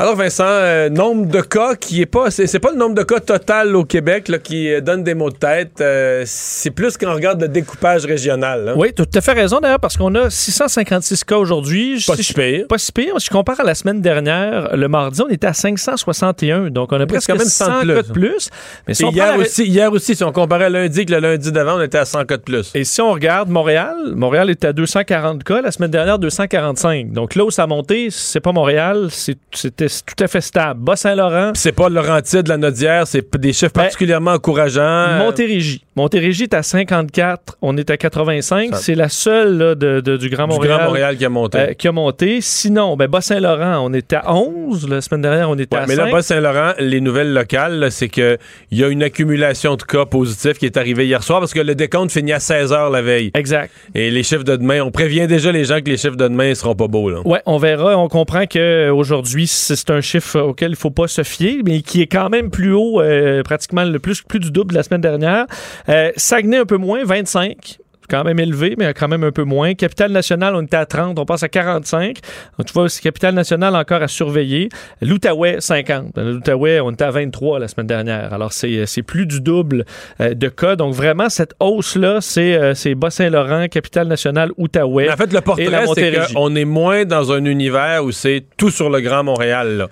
Alors 0.00 0.16
Vincent, 0.16 0.44
euh, 0.46 0.88
nombre 0.88 1.26
de 1.26 1.42
cas 1.42 1.74
qui 1.74 2.00
est 2.00 2.06
pas, 2.06 2.30
c'est, 2.30 2.58
pas 2.58 2.70
le 2.70 2.78
nombre 2.78 2.94
de 2.94 3.02
cas 3.02 3.20
total 3.20 3.76
au 3.76 3.84
Québec 3.84 4.28
là, 4.28 4.38
qui 4.38 4.72
euh, 4.72 4.80
donne 4.80 5.04
des 5.04 5.12
maux 5.12 5.28
de 5.28 5.36
tête. 5.36 5.82
Euh, 5.82 6.22
c'est 6.24 6.70
plus 6.70 6.96
quand 6.96 7.10
on 7.10 7.14
regarde 7.16 7.38
le 7.38 7.48
découpage 7.48 8.06
régional. 8.06 8.70
Hein. 8.70 8.74
Oui, 8.78 8.94
tu 8.94 9.02
as 9.14 9.20
fait 9.20 9.34
raison 9.34 9.60
d'ailleurs 9.60 9.78
parce 9.78 9.98
qu'on 9.98 10.14
a 10.14 10.30
656 10.30 11.22
cas 11.24 11.36
aujourd'hui. 11.36 12.02
Pas 12.06 12.16
si 12.16 12.32
pire. 12.32 12.66
Pas 12.66 12.78
si 12.78 12.92
pire. 12.92 13.12
Si 13.18 13.26
je 13.26 13.30
compare 13.30 13.60
à 13.60 13.62
la 13.62 13.74
semaine 13.74 14.00
dernière, 14.00 14.74
le 14.74 14.88
mardi, 14.88 15.20
on 15.20 15.28
était 15.28 15.48
à 15.48 15.52
561. 15.52 16.70
Donc 16.70 16.92
on 16.92 16.98
a 16.98 17.06
presque 17.06 17.30
quand 17.30 17.36
même 17.36 17.46
100, 17.46 17.66
cas 17.66 17.84
de 17.84 18.10
plus. 18.10 18.48
Mais 18.88 18.94
si 18.94 19.04
hier, 19.04 19.36
aussi, 19.36 19.66
hier 19.66 19.92
aussi, 19.92 20.16
si 20.16 20.24
on 20.24 20.32
comparait 20.32 20.70
lundi 20.70 21.04
que 21.04 21.12
le 21.12 21.18
lundi 21.18 21.52
d'avant, 21.52 21.76
on 21.76 21.82
était 21.82 21.98
à 21.98 22.06
100 22.06 22.24
cas 22.24 22.38
de 22.38 22.42
plus. 22.42 22.70
Et 22.74 22.84
si 22.84 23.02
on 23.02 23.12
regarde 23.12 23.50
Montréal, 23.50 23.94
Montréal 24.14 24.48
était 24.48 24.68
à 24.68 24.72
240 24.72 25.44
cas. 25.44 25.60
La 25.60 25.72
semaine 25.72 25.90
dernière, 25.90 26.18
245. 26.18 27.12
Donc 27.12 27.34
là 27.34 27.44
où 27.44 27.50
ça 27.50 27.64
a 27.64 27.66
monté, 27.66 28.08
c'est 28.08 28.40
pas 28.40 28.52
Montréal, 28.52 29.08
c'était 29.10 29.89
tout 30.04 30.24
à 30.24 30.28
fait 30.28 30.40
stable. 30.40 30.80
Bas-Saint-Laurent. 30.80 31.52
C'est 31.54 31.72
pas 31.72 31.88
Laurentide, 31.88 32.48
la 32.48 32.56
Nodière, 32.56 33.06
c'est 33.06 33.36
des 33.36 33.52
chiffres 33.52 33.72
ben, 33.74 33.82
particulièrement 33.82 34.32
encourageants. 34.32 35.18
Montérégie. 35.18 35.84
Montérégie 36.00 36.44
est 36.44 36.54
à 36.54 36.62
54, 36.62 37.58
on 37.60 37.76
est 37.76 37.90
à 37.90 37.98
85. 37.98 38.74
C'est 38.74 38.94
la 38.94 39.10
seule 39.10 39.74
de, 39.76 40.00
du 40.00 40.30
Grand 40.30 40.46
Montréal. 40.46 40.78
Grand 40.78 40.86
Montréal 40.86 41.16
qui 41.18 41.26
a 41.26 41.28
monté. 41.28 41.58
Euh, 41.58 41.72
qui 41.74 41.88
a 41.88 41.92
monté. 41.92 42.40
Sinon, 42.40 42.96
ben, 42.96 43.06
Bas-Saint-Laurent, 43.06 43.84
on 43.84 43.92
était 43.92 44.16
à 44.16 44.32
11. 44.34 44.88
La 44.88 45.02
semaine 45.02 45.20
dernière, 45.20 45.50
on 45.50 45.58
était 45.58 45.76
à 45.76 45.80
mais 45.80 45.96
5. 45.96 46.02
Mais 46.02 46.08
là, 46.08 46.16
Bas-Saint-Laurent, 46.16 46.72
les 46.78 47.02
nouvelles 47.02 47.34
locales, 47.34 47.88
c'est 47.92 48.08
qu'il 48.08 48.38
y 48.72 48.82
a 48.82 48.88
une 48.88 49.02
accumulation 49.02 49.76
de 49.76 49.82
cas 49.82 50.06
positifs 50.06 50.56
qui 50.58 50.64
est 50.64 50.78
arrivée 50.78 51.04
hier 51.04 51.22
soir 51.22 51.38
parce 51.38 51.52
que 51.52 51.60
le 51.60 51.74
décompte 51.74 52.12
finit 52.12 52.32
à 52.32 52.40
16 52.40 52.72
h 52.72 52.90
la 52.90 53.02
veille. 53.02 53.30
Exact. 53.34 53.70
Et 53.94 54.10
les 54.10 54.22
chiffres 54.22 54.44
de 54.44 54.56
demain, 54.56 54.80
on 54.80 54.90
prévient 54.90 55.26
déjà 55.26 55.52
les 55.52 55.66
gens 55.66 55.80
que 55.80 55.90
les 55.90 55.98
chiffres 55.98 56.16
de 56.16 56.28
demain 56.28 56.48
ne 56.48 56.54
seront 56.54 56.74
pas 56.74 56.88
beaux. 56.88 57.10
Oui, 57.26 57.38
on 57.44 57.58
verra. 57.58 57.98
On 57.98 58.08
comprend 58.08 58.46
qu'aujourd'hui, 58.46 59.46
c'est 59.46 59.90
un 59.90 60.00
chiffre 60.00 60.40
auquel 60.40 60.68
il 60.68 60.72
ne 60.72 60.76
faut 60.76 60.90
pas 60.90 61.08
se 61.08 61.24
fier, 61.24 61.58
mais 61.62 61.82
qui 61.82 62.00
est 62.00 62.06
quand 62.06 62.30
même 62.30 62.48
plus 62.48 62.72
haut, 62.72 63.02
euh, 63.02 63.42
pratiquement 63.42 63.84
le 63.84 63.98
plus, 63.98 64.22
plus 64.22 64.40
du 64.40 64.50
double 64.50 64.70
de 64.70 64.76
la 64.76 64.82
semaine 64.82 65.02
dernière. 65.02 65.44
Euh, 65.90 66.12
Saguenay, 66.16 66.58
un 66.58 66.66
peu 66.66 66.76
moins, 66.76 67.04
25 67.04 67.78
quand 68.10 68.24
même 68.24 68.40
élevé, 68.40 68.74
mais 68.76 68.92
quand 68.92 69.08
même 69.08 69.24
un 69.24 69.30
peu 69.30 69.44
moins. 69.44 69.74
Capitale 69.74 70.10
nationale, 70.10 70.54
on 70.56 70.62
était 70.62 70.76
à 70.76 70.84
30, 70.84 71.18
on 71.18 71.24
passe 71.24 71.44
à 71.44 71.48
45. 71.48 72.18
Donc, 72.58 72.66
tu 72.66 72.72
vois, 72.72 72.82
aussi 72.82 73.00
Capitale 73.00 73.34
nationale 73.34 73.76
encore 73.76 74.02
à 74.02 74.08
surveiller. 74.08 74.68
L'Outaouais, 75.00 75.60
50. 75.60 76.16
L'Outaouais, 76.16 76.80
on 76.80 76.90
était 76.90 77.04
à 77.04 77.10
23 77.10 77.60
la 77.60 77.68
semaine 77.68 77.86
dernière. 77.86 78.34
Alors, 78.34 78.52
c'est 78.52 79.02
plus 79.06 79.26
du 79.26 79.40
double 79.40 79.84
euh, 80.20 80.34
de 80.34 80.48
cas. 80.48 80.76
Donc, 80.76 80.92
vraiment, 80.92 81.28
cette 81.28 81.54
hausse-là, 81.60 82.20
c'est 82.20 82.94
Bas-Saint-Laurent, 82.96 83.68
Capitale 83.68 84.08
nationale, 84.08 84.50
Outaouais. 84.58 85.10
en 85.10 85.16
fait, 85.16 85.32
le 85.32 85.40
portrait, 85.40 85.86
c'est 85.94 86.34
qu'on 86.34 86.54
est 86.56 86.64
moins 86.64 87.04
dans 87.04 87.32
un 87.32 87.44
univers 87.44 88.04
où 88.04 88.10
c'est 88.10 88.44
tout 88.56 88.70
sur 88.70 88.90
le 88.90 89.00
Grand 89.00 89.22
Montréal. 89.22 89.76
Là. 89.76 89.88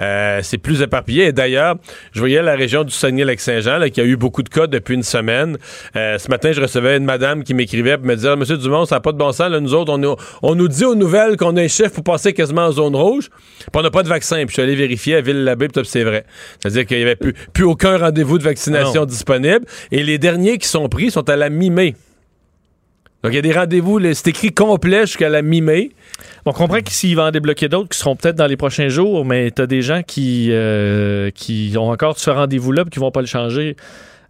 Euh, 0.00 0.40
c'est 0.42 0.58
plus 0.58 0.82
éparpillé. 0.82 1.26
Et 1.26 1.32
d'ailleurs, 1.32 1.76
je 2.12 2.20
voyais 2.20 2.42
la 2.42 2.54
région 2.54 2.84
du 2.84 2.92
Saguenay-Lac-Saint-Jean 2.92 3.88
qui 3.90 4.00
a 4.00 4.04
eu 4.04 4.16
beaucoup 4.16 4.42
de 4.42 4.48
cas 4.48 4.66
depuis 4.66 4.94
une 4.94 5.02
semaine. 5.02 5.56
Euh, 5.96 6.18
ce 6.18 6.28
matin, 6.28 6.52
je 6.52 6.60
recevais 6.60 6.96
une 6.96 7.04
madame 7.04 7.42
qui 7.44 7.54
m'écrivait 7.54 7.96
pour 7.96 8.06
me 8.06 8.14
dire 8.14 8.36
Monsieur 8.36 8.56
Dumont, 8.56 8.84
ça 8.84 8.96
n'a 8.96 9.00
pas 9.00 9.12
de 9.12 9.18
bon 9.18 9.32
sens. 9.32 9.50
Là, 9.50 9.60
nous 9.60 9.74
autres, 9.74 9.92
on, 9.92 10.16
on, 10.42 10.54
nous 10.54 10.68
dit 10.68 10.84
aux 10.84 10.94
nouvelles 10.94 11.36
qu'on 11.36 11.56
a 11.56 11.62
un 11.62 11.68
chef 11.68 11.92
pour 11.92 12.04
passer 12.04 12.32
quasiment 12.32 12.66
en 12.66 12.72
zone 12.72 12.96
rouge, 12.96 13.28
puis 13.58 13.68
on 13.74 13.82
n'a 13.82 13.90
pas 13.90 14.02
de 14.02 14.08
vaccin. 14.08 14.36
Puis 14.36 14.48
je 14.48 14.52
suis 14.54 14.62
allé 14.62 14.76
vérifier 14.76 15.16
à 15.16 15.20
Ville-l'Abbé, 15.20 15.68
puis 15.68 15.84
c'est 15.84 16.04
vrai. 16.04 16.24
C'est-à-dire 16.58 16.86
qu'il 16.86 16.98
n'y 16.98 17.02
avait 17.02 17.16
plus, 17.16 17.34
plus 17.52 17.64
aucun 17.64 17.98
rendez-vous 17.98 18.38
de 18.38 18.44
vaccination 18.44 19.04
disponible. 19.04 19.64
Et 19.90 20.02
les 20.02 20.18
derniers 20.18 20.58
qui 20.58 20.68
sont 20.68 20.88
pris 20.88 21.10
sont 21.10 21.28
à 21.28 21.36
la 21.36 21.50
mi-mai. 21.50 21.94
Donc, 23.22 23.32
il 23.32 23.36
y 23.36 23.38
a 23.38 23.42
des 23.42 23.52
rendez-vous, 23.52 24.00
c'est 24.14 24.28
écrit 24.28 24.52
complet 24.52 25.02
jusqu'à 25.02 25.28
la 25.28 25.42
mi-mai. 25.42 25.90
On 26.46 26.52
comprend 26.52 26.80
qu'ici, 26.80 27.10
il 27.10 27.16
va 27.16 27.24
en 27.24 27.30
débloquer 27.30 27.68
d'autres 27.68 27.90
qui 27.90 27.98
seront 27.98 28.16
peut-être 28.16 28.36
dans 28.36 28.46
les 28.46 28.56
prochains 28.56 28.88
jours, 28.88 29.26
mais 29.26 29.50
tu 29.50 29.60
as 29.60 29.66
des 29.66 29.82
gens 29.82 30.02
qui, 30.02 30.48
euh, 30.50 31.30
qui 31.30 31.74
ont 31.76 31.90
encore 31.90 32.18
ce 32.18 32.30
rendez-vous-là 32.30 32.84
et 32.86 32.90
qui 32.90 32.98
vont 32.98 33.10
pas 33.10 33.20
le 33.20 33.26
changer. 33.26 33.76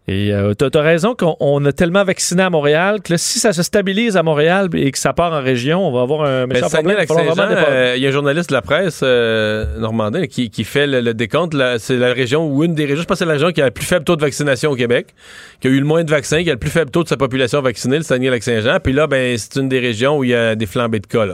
Et 0.09 0.33
euh, 0.33 0.55
tu 0.55 0.65
as, 0.77 0.83
raison 0.83 1.15
qu'on 1.15 1.65
a 1.65 1.73
tellement 1.73 2.03
vacciné 2.05 2.43
à 2.43 2.51
Montréal 2.51 3.01
que 3.03 3.17
si 3.17 3.39
ça 3.39 3.53
se 3.53 3.63
stabilise 3.63 4.17
à 4.17 4.23
Montréal 4.23 4.69
et 4.75 4.91
que 4.91 4.99
ça 4.99 5.13
part 5.13 5.33
en 5.33 5.41
région, 5.41 5.87
on 5.87 5.93
va 5.93 6.01
avoir 6.01 6.23
un 6.23 6.47
méchant 6.47 6.69
problème. 6.69 6.97
Euh, 6.99 7.95
il 7.97 8.03
y 8.03 8.07
a 8.07 8.09
un 8.09 8.13
journaliste 8.13 8.49
de 8.49 8.55
la 8.55 8.63
presse 8.63 9.03
euh, 9.05 9.79
normandin 9.79 10.27
qui, 10.27 10.65
fait 10.65 10.87
le, 10.87 11.15
décompte. 11.15 11.55
C'est 11.79 11.97
la 11.97 12.13
région 12.13 12.47
ou 12.47 12.65
une 12.65 12.75
des 12.75 12.87
régions, 12.87 13.03
je 13.03 13.07
pense 13.07 13.17
que 13.17 13.19
c'est 13.21 13.27
la 13.27 13.35
région 13.35 13.53
qui 13.53 13.61
a 13.61 13.67
le 13.67 13.71
plus 13.71 13.85
faible 13.85 14.05
taux 14.05 14.17
de 14.17 14.23
vaccination 14.23 14.71
au 14.71 14.75
Québec, 14.75 15.15
qui 15.61 15.69
a 15.69 15.71
eu 15.71 15.79
le 15.79 15.87
moins 15.87 16.03
de 16.03 16.11
vaccins, 16.11 16.43
qui 16.43 16.51
a 16.51 16.55
le 16.55 16.59
plus 16.59 16.71
faible 16.71 16.91
taux 16.91 17.05
de 17.05 17.09
sa 17.09 17.17
population 17.17 17.61
vaccinée, 17.61 17.99
le 17.99 18.03
Saguenay-Lac-Saint-Jean. 18.03 18.79
Puis 18.83 18.95
là, 18.95 19.07
ben, 19.07 19.37
c'est 19.37 19.61
une 19.61 19.69
des 19.69 19.81
régions 19.81 20.19
où 20.19 20.25
il 20.25 20.31
y 20.31 20.35
a 20.35 20.57
des 20.57 20.67
flambées 20.67 21.01
de 21.01 21.07
cas. 21.07 21.27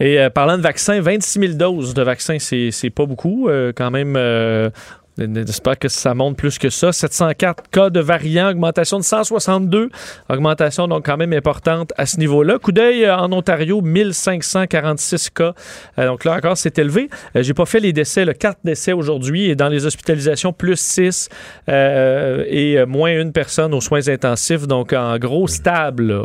Et 0.00 0.18
parlant 0.34 0.58
de 0.58 0.62
vaccins, 0.62 1.00
26 1.00 1.38
000 1.38 1.52
doses 1.54 1.94
de 1.94 2.02
vaccins, 2.02 2.38
c'est 2.38 2.90
pas 2.90 3.06
beaucoup. 3.06 3.48
quand 3.76 3.90
même, 3.90 4.16
J'espère 5.18 5.78
que 5.78 5.88
ça 5.88 6.14
monte 6.14 6.38
plus 6.38 6.58
que 6.58 6.70
ça. 6.70 6.90
704 6.90 7.64
cas 7.70 7.90
de 7.90 8.00
variants, 8.00 8.50
augmentation 8.50 8.98
de 8.98 9.04
162. 9.04 9.90
Augmentation 10.30 10.88
donc 10.88 11.04
quand 11.04 11.18
même 11.18 11.34
importante 11.34 11.92
à 11.98 12.06
ce 12.06 12.18
niveau-là. 12.18 12.58
Coup 12.58 12.72
d'œil 12.72 13.04
euh, 13.04 13.16
en 13.16 13.30
Ontario, 13.32 13.82
1546 13.82 15.30
cas. 15.30 15.52
Euh, 15.98 16.06
donc 16.06 16.24
là 16.24 16.34
encore, 16.36 16.56
c'est 16.56 16.78
élevé. 16.78 17.10
Euh, 17.36 17.42
j'ai 17.42 17.52
pas 17.52 17.66
fait 17.66 17.80
les 17.80 17.92
décès, 17.92 18.24
le 18.24 18.32
4 18.32 18.60
décès 18.64 18.92
aujourd'hui 18.92 19.50
et 19.50 19.54
dans 19.54 19.68
les 19.68 19.84
hospitalisations, 19.84 20.52
plus 20.52 20.80
6 20.80 21.28
et 21.68 22.84
moins 22.86 23.12
une 23.12 23.32
personne 23.32 23.74
aux 23.74 23.80
soins 23.80 24.08
intensifs. 24.08 24.66
Donc 24.66 24.94
en 24.94 25.18
gros, 25.18 25.46
stable 25.46 26.22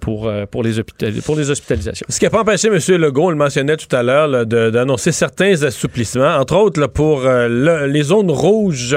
pour, 0.00 0.30
pour, 0.50 0.62
les 0.62 0.82
pour 1.24 1.36
les 1.36 1.50
hospitalisations. 1.50 2.06
Ce 2.08 2.18
qui 2.18 2.24
n'a 2.24 2.30
pas 2.30 2.40
empêché 2.40 2.68
M. 2.68 3.00
Legault, 3.00 3.26
on 3.26 3.30
le 3.30 3.36
mentionnait 3.36 3.76
tout 3.76 3.94
à 3.94 4.02
l'heure, 4.02 4.46
d'annoncer 4.46 5.12
certains 5.12 5.62
assouplissements, 5.62 6.36
entre 6.36 6.56
autres 6.56 6.86
pour 6.88 7.22
les 7.22 8.12
autres 8.18 8.34
rouge, 8.34 8.96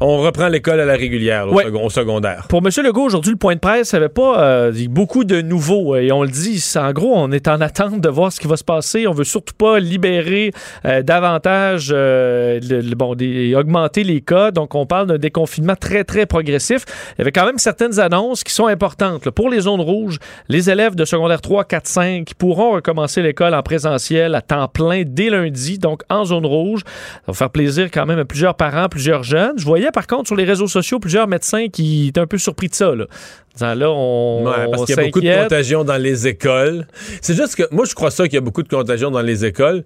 on 0.00 0.18
reprend 0.18 0.48
l'école 0.48 0.80
à 0.80 0.84
la 0.84 0.94
régulière 0.94 1.46
au, 1.48 1.90
secondaire. 1.90 2.46
Pour 2.48 2.60
M. 2.64 2.70
Legault, 2.84 3.04
aujourd'hui, 3.04 3.32
le 3.32 3.38
point 3.38 3.54
de 3.54 3.60
presse 3.60 3.92
n'avait 3.92 4.08
pas 4.08 4.42
euh, 4.42 4.72
beaucoup 4.88 5.24
de 5.24 5.40
nouveaux. 5.40 5.96
Et 5.96 6.12
on 6.12 6.22
le 6.22 6.28
dit, 6.28 6.62
en 6.76 6.92
gros, 6.92 7.12
on 7.14 7.30
est 7.32 7.48
en 7.48 7.60
attente 7.60 8.00
de 8.00 8.08
voir 8.08 8.32
ce 8.32 8.40
qui 8.40 8.46
va 8.46 8.56
se 8.56 8.64
passer. 8.64 9.06
On 9.06 9.12
veut 9.12 9.24
surtout 9.24 9.54
pas 9.54 9.78
libérer 9.78 10.52
euh, 10.84 11.02
davantage, 11.02 11.90
euh, 11.92 12.60
bon, 12.96 13.16
augmenter 13.56 14.04
les 14.04 14.20
cas. 14.20 14.50
Donc, 14.50 14.74
on 14.74 14.86
parle 14.86 15.08
d'un 15.08 15.18
déconfinement 15.18 15.76
très, 15.76 16.04
très 16.04 16.26
progressif. 16.26 16.84
Il 17.16 17.20
y 17.20 17.22
avait 17.22 17.32
quand 17.32 17.46
même 17.46 17.58
certaines 17.58 17.98
annonces 17.98 18.44
qui 18.44 18.52
sont 18.52 18.66
importantes. 18.66 19.30
Pour 19.30 19.50
les 19.50 19.60
zones 19.60 19.80
rouges, 19.80 20.18
les 20.48 20.70
élèves 20.70 20.94
de 20.94 21.04
secondaire 21.04 21.40
3, 21.40 21.64
4, 21.64 21.86
5 21.86 22.34
pourront 22.34 22.72
recommencer 22.72 23.22
l'école 23.22 23.54
en 23.54 23.62
présentiel 23.62 24.34
à 24.34 24.42
temps 24.42 24.68
plein 24.68 25.02
dès 25.06 25.30
lundi, 25.30 25.78
donc 25.78 26.02
en 26.08 26.24
zone 26.24 26.46
rouge. 26.46 26.82
Ça 26.84 27.22
va 27.28 27.34
faire 27.34 27.50
plaisir 27.50 27.90
quand 27.92 28.06
même 28.06 28.18
à 28.18 28.24
plusieurs 28.24 28.54
parents, 28.60 28.90
plusieurs 28.90 29.22
jeunes. 29.22 29.54
Je 29.56 29.64
voyais 29.64 29.90
par 29.90 30.06
contre 30.06 30.26
sur 30.26 30.36
les 30.36 30.44
réseaux 30.44 30.68
sociaux 30.68 30.98
plusieurs 30.98 31.26
médecins 31.26 31.68
qui 31.68 32.08
étaient 32.08 32.20
un 32.20 32.26
peu 32.26 32.36
surpris 32.36 32.68
de 32.68 32.74
ça. 32.74 32.94
Là, 32.94 33.74
là 33.74 33.90
on, 33.90 34.44
parce 34.70 34.84
qu'il 34.84 34.96
y 34.96 34.98
a 34.98 35.04
beaucoup 35.04 35.20
de 35.22 35.42
contagion 35.42 35.82
dans 35.82 35.96
les 35.96 36.28
écoles. 36.28 36.86
C'est 37.22 37.34
juste 37.34 37.56
que 37.56 37.62
moi, 37.74 37.86
je 37.88 37.94
crois 37.94 38.10
ça 38.10 38.24
qu'il 38.24 38.34
y 38.34 38.38
a 38.38 38.42
beaucoup 38.42 38.62
de 38.62 38.68
contagion 38.68 39.10
dans 39.10 39.22
les 39.22 39.46
écoles. 39.46 39.82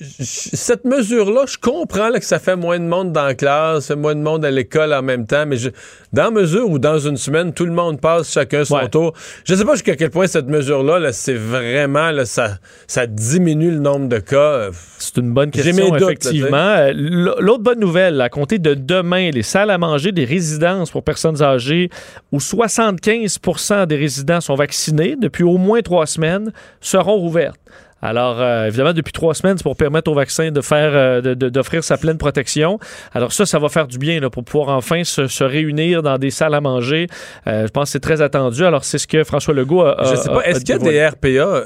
Cette 0.00 0.84
mesure-là, 0.84 1.44
je 1.46 1.56
comprends 1.56 2.08
là, 2.08 2.18
que 2.18 2.24
ça 2.24 2.38
fait 2.40 2.56
moins 2.56 2.78
de 2.78 2.84
monde 2.84 3.12
dans 3.12 3.24
la 3.24 3.34
classe, 3.34 3.90
moins 3.92 4.14
de 4.14 4.20
monde 4.20 4.44
à 4.44 4.50
l'école 4.50 4.92
en 4.92 5.02
même 5.02 5.26
temps, 5.26 5.46
mais 5.46 5.56
je- 5.56 5.70
dans 6.12 6.30
mesure 6.32 6.68
où 6.68 6.78
dans 6.80 6.98
une 6.98 7.16
semaine, 7.16 7.52
tout 7.52 7.64
le 7.64 7.72
monde 7.72 8.00
passe 8.00 8.32
chacun 8.32 8.64
son 8.64 8.74
Ouais. 8.76 8.88
tour, 8.88 9.14
je 9.44 9.54
sais 9.54 9.64
pas 9.64 9.72
jusqu'à 9.74 9.94
quel 9.96 10.10
point 10.10 10.26
cette 10.26 10.48
mesure-là, 10.48 10.98
là, 10.98 11.12
c'est 11.12 11.34
vraiment, 11.34 12.10
là, 12.10 12.24
ça, 12.24 12.58
ça 12.88 13.06
diminue 13.06 13.70
le 13.70 13.78
nombre 13.78 14.08
de 14.08 14.18
cas. 14.18 14.70
C'est 14.98 15.16
une 15.18 15.32
bonne 15.32 15.50
question, 15.50 15.90
doutes, 15.90 16.02
effectivement. 16.02 16.56
Euh, 16.56 16.92
L'autre 16.94 17.62
bonne 17.62 17.80
nouvelle, 17.80 18.20
à 18.20 18.28
compter 18.28 18.58
de 18.58 18.74
demain, 18.74 19.30
les 19.30 19.42
salles 19.42 19.70
à 19.70 19.78
manger 19.78 20.10
des 20.12 20.24
résidences 20.24 20.90
pour 20.90 21.04
personnes 21.04 21.40
âgées 21.42 21.88
où 22.32 22.40
75% 22.40 23.86
des 23.86 23.96
résidents 23.96 24.40
sont 24.40 24.54
vaccinés 24.56 25.16
depuis 25.20 25.44
au 25.44 25.56
moins 25.58 25.82
trois 25.82 26.06
semaines 26.06 26.52
seront 26.80 27.16
rouvertes. 27.16 27.60
Alors, 28.04 28.40
euh, 28.40 28.66
évidemment, 28.66 28.92
depuis 28.92 29.12
trois 29.12 29.32
semaines, 29.34 29.56
c'est 29.56 29.62
pour 29.64 29.76
permettre 29.76 30.10
au 30.10 30.14
vaccin 30.14 30.50
de 30.50 30.60
faire, 30.60 30.92
euh, 30.94 31.20
de- 31.22 31.32
de- 31.34 31.48
d'offrir 31.48 31.82
sa 31.82 31.96
pleine 31.96 32.18
protection. 32.18 32.78
Alors 33.14 33.32
ça, 33.32 33.46
ça 33.46 33.58
va 33.58 33.68
faire 33.70 33.86
du 33.88 33.96
bien 33.98 34.20
là, 34.20 34.28
pour 34.28 34.44
pouvoir 34.44 34.68
enfin 34.76 35.04
se, 35.04 35.26
se 35.26 35.42
réunir 35.42 36.02
dans 36.02 36.18
des 36.18 36.30
salles 36.30 36.54
à 36.54 36.60
manger. 36.60 37.06
Euh, 37.46 37.66
je 37.66 37.70
pense 37.72 37.88
que 37.88 37.92
c'est 37.92 38.00
très 38.00 38.20
attendu. 38.20 38.62
Alors, 38.64 38.84
c'est 38.84 38.98
ce 38.98 39.06
que 39.06 39.24
François 39.24 39.54
Legault 39.54 39.80
a, 39.82 40.00
a- 40.00 40.04
Je 40.10 40.16
sais 40.16 40.28
pas, 40.28 40.42
est-ce 40.46 40.60
qu'il 40.60 40.74
y 40.74 40.78
a 40.78 40.78
des 40.78 41.06
RPA, 41.06 41.64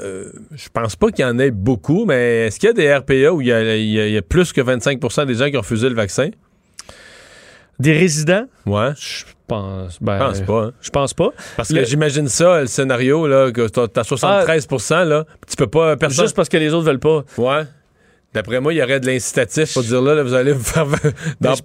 je 0.55 0.69
pense 0.73 0.95
pas 0.95 1.11
qu'il 1.11 1.25
y 1.25 1.27
en 1.27 1.37
ait 1.39 1.51
beaucoup, 1.51 2.05
mais 2.05 2.47
est-ce 2.47 2.57
qu'il 2.59 2.67
y 2.67 2.71
a 2.71 2.73
des 2.73 2.93
RPA 2.95 3.33
où 3.33 3.41
il 3.41 3.47
y 3.47 3.51
a, 3.51 3.75
il 3.75 3.83
y 3.89 3.99
a- 3.99 4.07
il 4.07 4.13
y 4.13 4.17
a 4.17 4.21
plus 4.21 4.53
que 4.53 4.61
25% 4.61 5.25
des 5.25 5.33
gens 5.35 5.49
qui 5.49 5.57
ont 5.57 5.61
refusé 5.61 5.89
le 5.89 5.95
vaccin? 5.95 6.29
Des 7.79 7.93
résidents? 7.93 8.45
Ouais, 8.65 8.91
Je 8.97 9.25
pense, 9.49 9.97
ben, 10.01 10.17
je 10.17 10.23
pense 10.23 10.41
pas. 10.41 10.61
hein. 10.63 10.71
Je 10.81 10.89
pense 10.89 11.13
pas. 11.13 11.29
Parce 11.57 11.69
Le- 11.71 11.81
que 11.81 11.87
j'imagine 11.87 12.27
ça, 12.29 12.61
le 12.61 12.67
scénario, 12.67 13.27
là, 13.27 13.51
que 13.51 13.67
t'as 13.67 13.87
t'as 13.87 14.03
73 14.03 14.67
là, 15.05 15.25
tu 15.47 15.55
peux 15.57 15.67
pas, 15.67 15.97
personne... 15.97 16.23
Juste 16.25 16.35
parce 16.35 16.47
que 16.49 16.57
les 16.57 16.73
autres 16.73 16.85
veulent 16.85 16.99
pas. 16.99 17.23
Ouais. 17.37 17.63
D'après 18.31 18.59
moi, 18.59 18.71
il 18.73 18.77
y 18.77 18.83
aurait 18.83 18.99
de 18.99 19.07
l'incitatif 19.07 19.73
pour 19.73 19.81
dire 19.81 20.01
là, 20.03 20.13
là, 20.13 20.21
vous 20.21 20.35
allez 20.35 20.51
vous 20.51 20.63
faire... 20.63 20.85
dans- 21.41 21.55
Je 21.55 21.61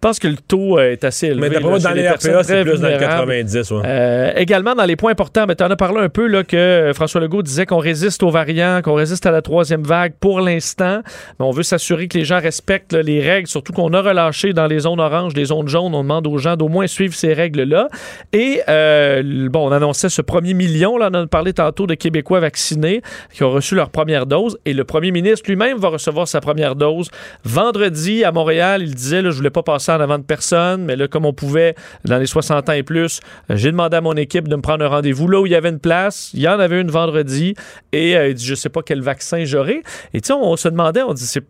pense 0.00 0.18
que 0.18 0.28
le 0.28 0.36
taux 0.36 0.78
euh, 0.78 0.92
est 0.92 1.04
assez 1.04 1.26
élevé. 1.26 1.42
Mais 1.42 1.50
d'après 1.50 1.68
moi, 1.68 1.78
dans 1.78 1.90
les 1.90 2.08
RPA, 2.08 2.42
c'est 2.42 2.62
plus 2.62 2.80
dans 2.80 2.88
le 2.88 2.94
vulnérables. 2.94 3.26
90, 3.28 3.70
ouais. 3.72 3.82
Euh, 3.84 4.32
également, 4.36 4.74
dans 4.74 4.86
les 4.86 4.96
points 4.96 5.12
importants, 5.12 5.44
tu 5.46 5.62
en 5.62 5.70
as 5.70 5.76
parlé 5.76 6.00
un 6.00 6.08
peu 6.08 6.26
là, 6.26 6.42
que 6.42 6.56
euh, 6.56 6.94
François 6.94 7.20
Legault 7.20 7.42
disait 7.42 7.66
qu'on 7.66 7.76
résiste 7.76 8.22
aux 8.22 8.30
variants, 8.30 8.80
qu'on 8.82 8.94
résiste 8.94 9.26
à 9.26 9.30
la 9.30 9.42
troisième 9.42 9.82
vague 9.82 10.14
pour 10.18 10.40
l'instant. 10.40 11.02
Mais 11.38 11.44
on 11.44 11.50
veut 11.50 11.62
s'assurer 11.62 12.08
que 12.08 12.16
les 12.16 12.24
gens 12.24 12.40
respectent 12.40 12.94
là, 12.94 13.02
les 13.02 13.20
règles, 13.20 13.46
surtout 13.46 13.74
qu'on 13.74 13.92
a 13.92 14.00
relâché 14.00 14.54
dans 14.54 14.66
les 14.68 14.78
zones 14.80 15.00
oranges, 15.00 15.34
les 15.34 15.44
zones 15.46 15.68
jaunes. 15.68 15.94
On 15.94 16.02
demande 16.02 16.26
aux 16.26 16.38
gens 16.38 16.56
d'au 16.56 16.68
moins 16.68 16.86
suivre 16.86 17.12
ces 17.14 17.34
règles-là. 17.34 17.88
Et 18.32 18.62
euh, 18.70 19.48
bon, 19.50 19.68
on 19.68 19.72
annonçait 19.72 20.08
ce 20.08 20.22
premier 20.22 20.54
million. 20.54 20.96
Là, 20.96 21.10
on 21.12 21.14
en 21.14 21.24
a 21.24 21.26
parlé 21.26 21.52
tantôt 21.52 21.86
de 21.86 21.92
Québécois 21.94 22.40
vaccinés 22.40 23.02
qui 23.34 23.44
ont 23.44 23.50
reçu 23.50 23.74
leur 23.74 23.90
première 23.90 24.24
dose. 24.24 24.56
Et 24.64 24.72
le 24.72 24.84
premier 24.84 25.10
ministre 25.10 25.42
lui-même 25.50 25.76
va 25.76 25.88
recevoir 25.88 26.05
sa 26.26 26.40
première 26.40 26.76
dose 26.76 27.08
vendredi 27.44 28.24
à 28.24 28.32
Montréal. 28.32 28.82
Il 28.82 28.94
disait, 28.94 29.22
là, 29.22 29.30
je 29.30 29.36
voulais 29.36 29.50
pas 29.50 29.62
passer 29.62 29.92
en 29.92 30.00
avant 30.00 30.18
de 30.18 30.24
personne, 30.24 30.84
mais 30.84 30.96
là, 30.96 31.08
comme 31.08 31.24
on 31.24 31.32
pouvait 31.32 31.74
dans 32.04 32.18
les 32.18 32.26
60 32.26 32.68
ans 32.68 32.72
et 32.72 32.82
plus, 32.82 33.20
j'ai 33.50 33.70
demandé 33.70 33.96
à 33.96 34.00
mon 34.00 34.14
équipe 34.14 34.48
de 34.48 34.56
me 34.56 34.62
prendre 34.62 34.84
un 34.84 34.88
rendez-vous 34.88 35.28
là 35.28 35.40
où 35.40 35.46
il 35.46 35.52
y 35.52 35.54
avait 35.54 35.70
une 35.70 35.80
place. 35.80 36.30
Il 36.34 36.40
y 36.40 36.48
en 36.48 36.58
avait 36.58 36.80
une 36.80 36.90
vendredi 36.90 37.54
et 37.92 38.16
euh, 38.16 38.28
il 38.28 38.34
dit, 38.34 38.44
je 38.44 38.54
sais 38.54 38.68
pas 38.68 38.82
quel 38.82 39.02
vaccin 39.02 39.44
j'aurai. 39.44 39.82
Et 40.14 40.20
tu 40.20 40.28
sais, 40.28 40.32
on 40.32 40.56
se 40.56 40.68
demandait, 40.68 41.02
on 41.02 41.14
dit, 41.14 41.26
c'est 41.26 41.44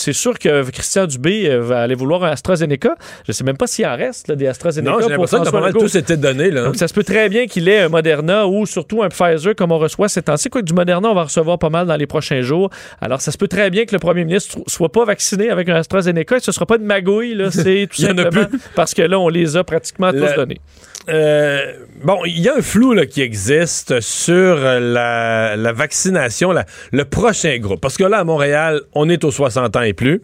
c'est 0.00 0.12
sûr 0.14 0.38
que 0.38 0.68
Christian 0.70 1.06
Dubé 1.06 1.48
euh, 1.48 1.60
va 1.60 1.82
aller 1.82 1.94
vouloir 1.94 2.24
un 2.24 2.30
AstraZeneca. 2.30 2.96
Je 3.26 3.32
sais 3.32 3.44
même 3.44 3.56
pas 3.56 3.66
s'il 3.66 3.86
en 3.86 3.96
reste 3.96 4.28
là, 4.28 4.34
des 4.34 4.46
AstraZeneca 4.46 4.90
Non, 4.90 5.00
j'ai 5.00 5.08
l'impression 5.10 5.42
que 5.42 5.78
tout 5.78 5.88
s'était 5.88 6.16
donné, 6.16 6.50
là. 6.50 6.64
Donc, 6.64 6.76
ça 6.76 6.88
se 6.88 6.94
peut 6.94 7.04
très 7.04 7.28
bien 7.28 7.46
qu'il 7.46 7.68
ait 7.68 7.80
un 7.80 7.88
Moderna 7.88 8.46
ou 8.46 8.64
surtout 8.66 9.02
un 9.02 9.08
Pfizer 9.08 9.54
comme 9.54 9.72
on 9.72 9.78
reçoit 9.78 10.08
ces 10.08 10.22
temps-ci. 10.22 10.48
Du 10.62 10.72
Moderna, 10.72 11.08
on 11.10 11.14
va 11.14 11.24
recevoir 11.24 11.58
pas 11.58 11.70
mal 11.70 11.86
dans 11.86 11.96
les 11.96 12.06
prochains 12.06 12.40
jours. 12.40 12.70
Alors, 13.00 13.20
ça 13.20 13.30
se 13.30 13.38
peut 13.38 13.48
très 13.48 13.70
bien 13.70 13.84
que 13.84 13.92
le 13.92 13.98
premier 13.98 14.24
ministre 14.24 14.58
soit 14.66 14.90
pas 14.90 15.04
vacciné 15.04 15.50
avec 15.50 15.68
un 15.68 15.76
AstraZeneca. 15.76 16.38
Et 16.38 16.40
ce 16.40 16.52
sera 16.52 16.66
pas 16.66 16.78
de 16.78 16.84
magouille, 16.84 17.34
là. 17.34 17.50
C'est 17.50 17.86
tout 17.90 18.00
simplement 18.00 18.46
parce 18.74 18.94
que 18.94 19.02
là, 19.02 19.18
on 19.18 19.28
les 19.28 19.56
a 19.56 19.64
pratiquement 19.64 20.12
tous 20.12 20.34
donnés. 20.34 20.60
Euh, 21.08 21.72
bon, 22.04 22.18
il 22.26 22.40
y 22.40 22.48
a 22.48 22.56
un 22.56 22.62
flou 22.62 22.92
là, 22.92 23.06
qui 23.06 23.22
existe 23.22 24.00
sur 24.00 24.56
la, 24.56 25.72
vaccination, 25.72 26.52
le 26.92 27.04
prochain 27.04 27.56
groupe. 27.58 27.80
Parce 27.80 27.96
que 27.96 28.04
là, 28.04 28.18
à 28.18 28.24
Montréal, 28.24 28.82
on 28.94 29.08
est 29.08 29.24
aux 29.24 29.30
60 29.30 29.76
ans 29.76 29.82
et 29.82 29.92
plus. 29.94 30.22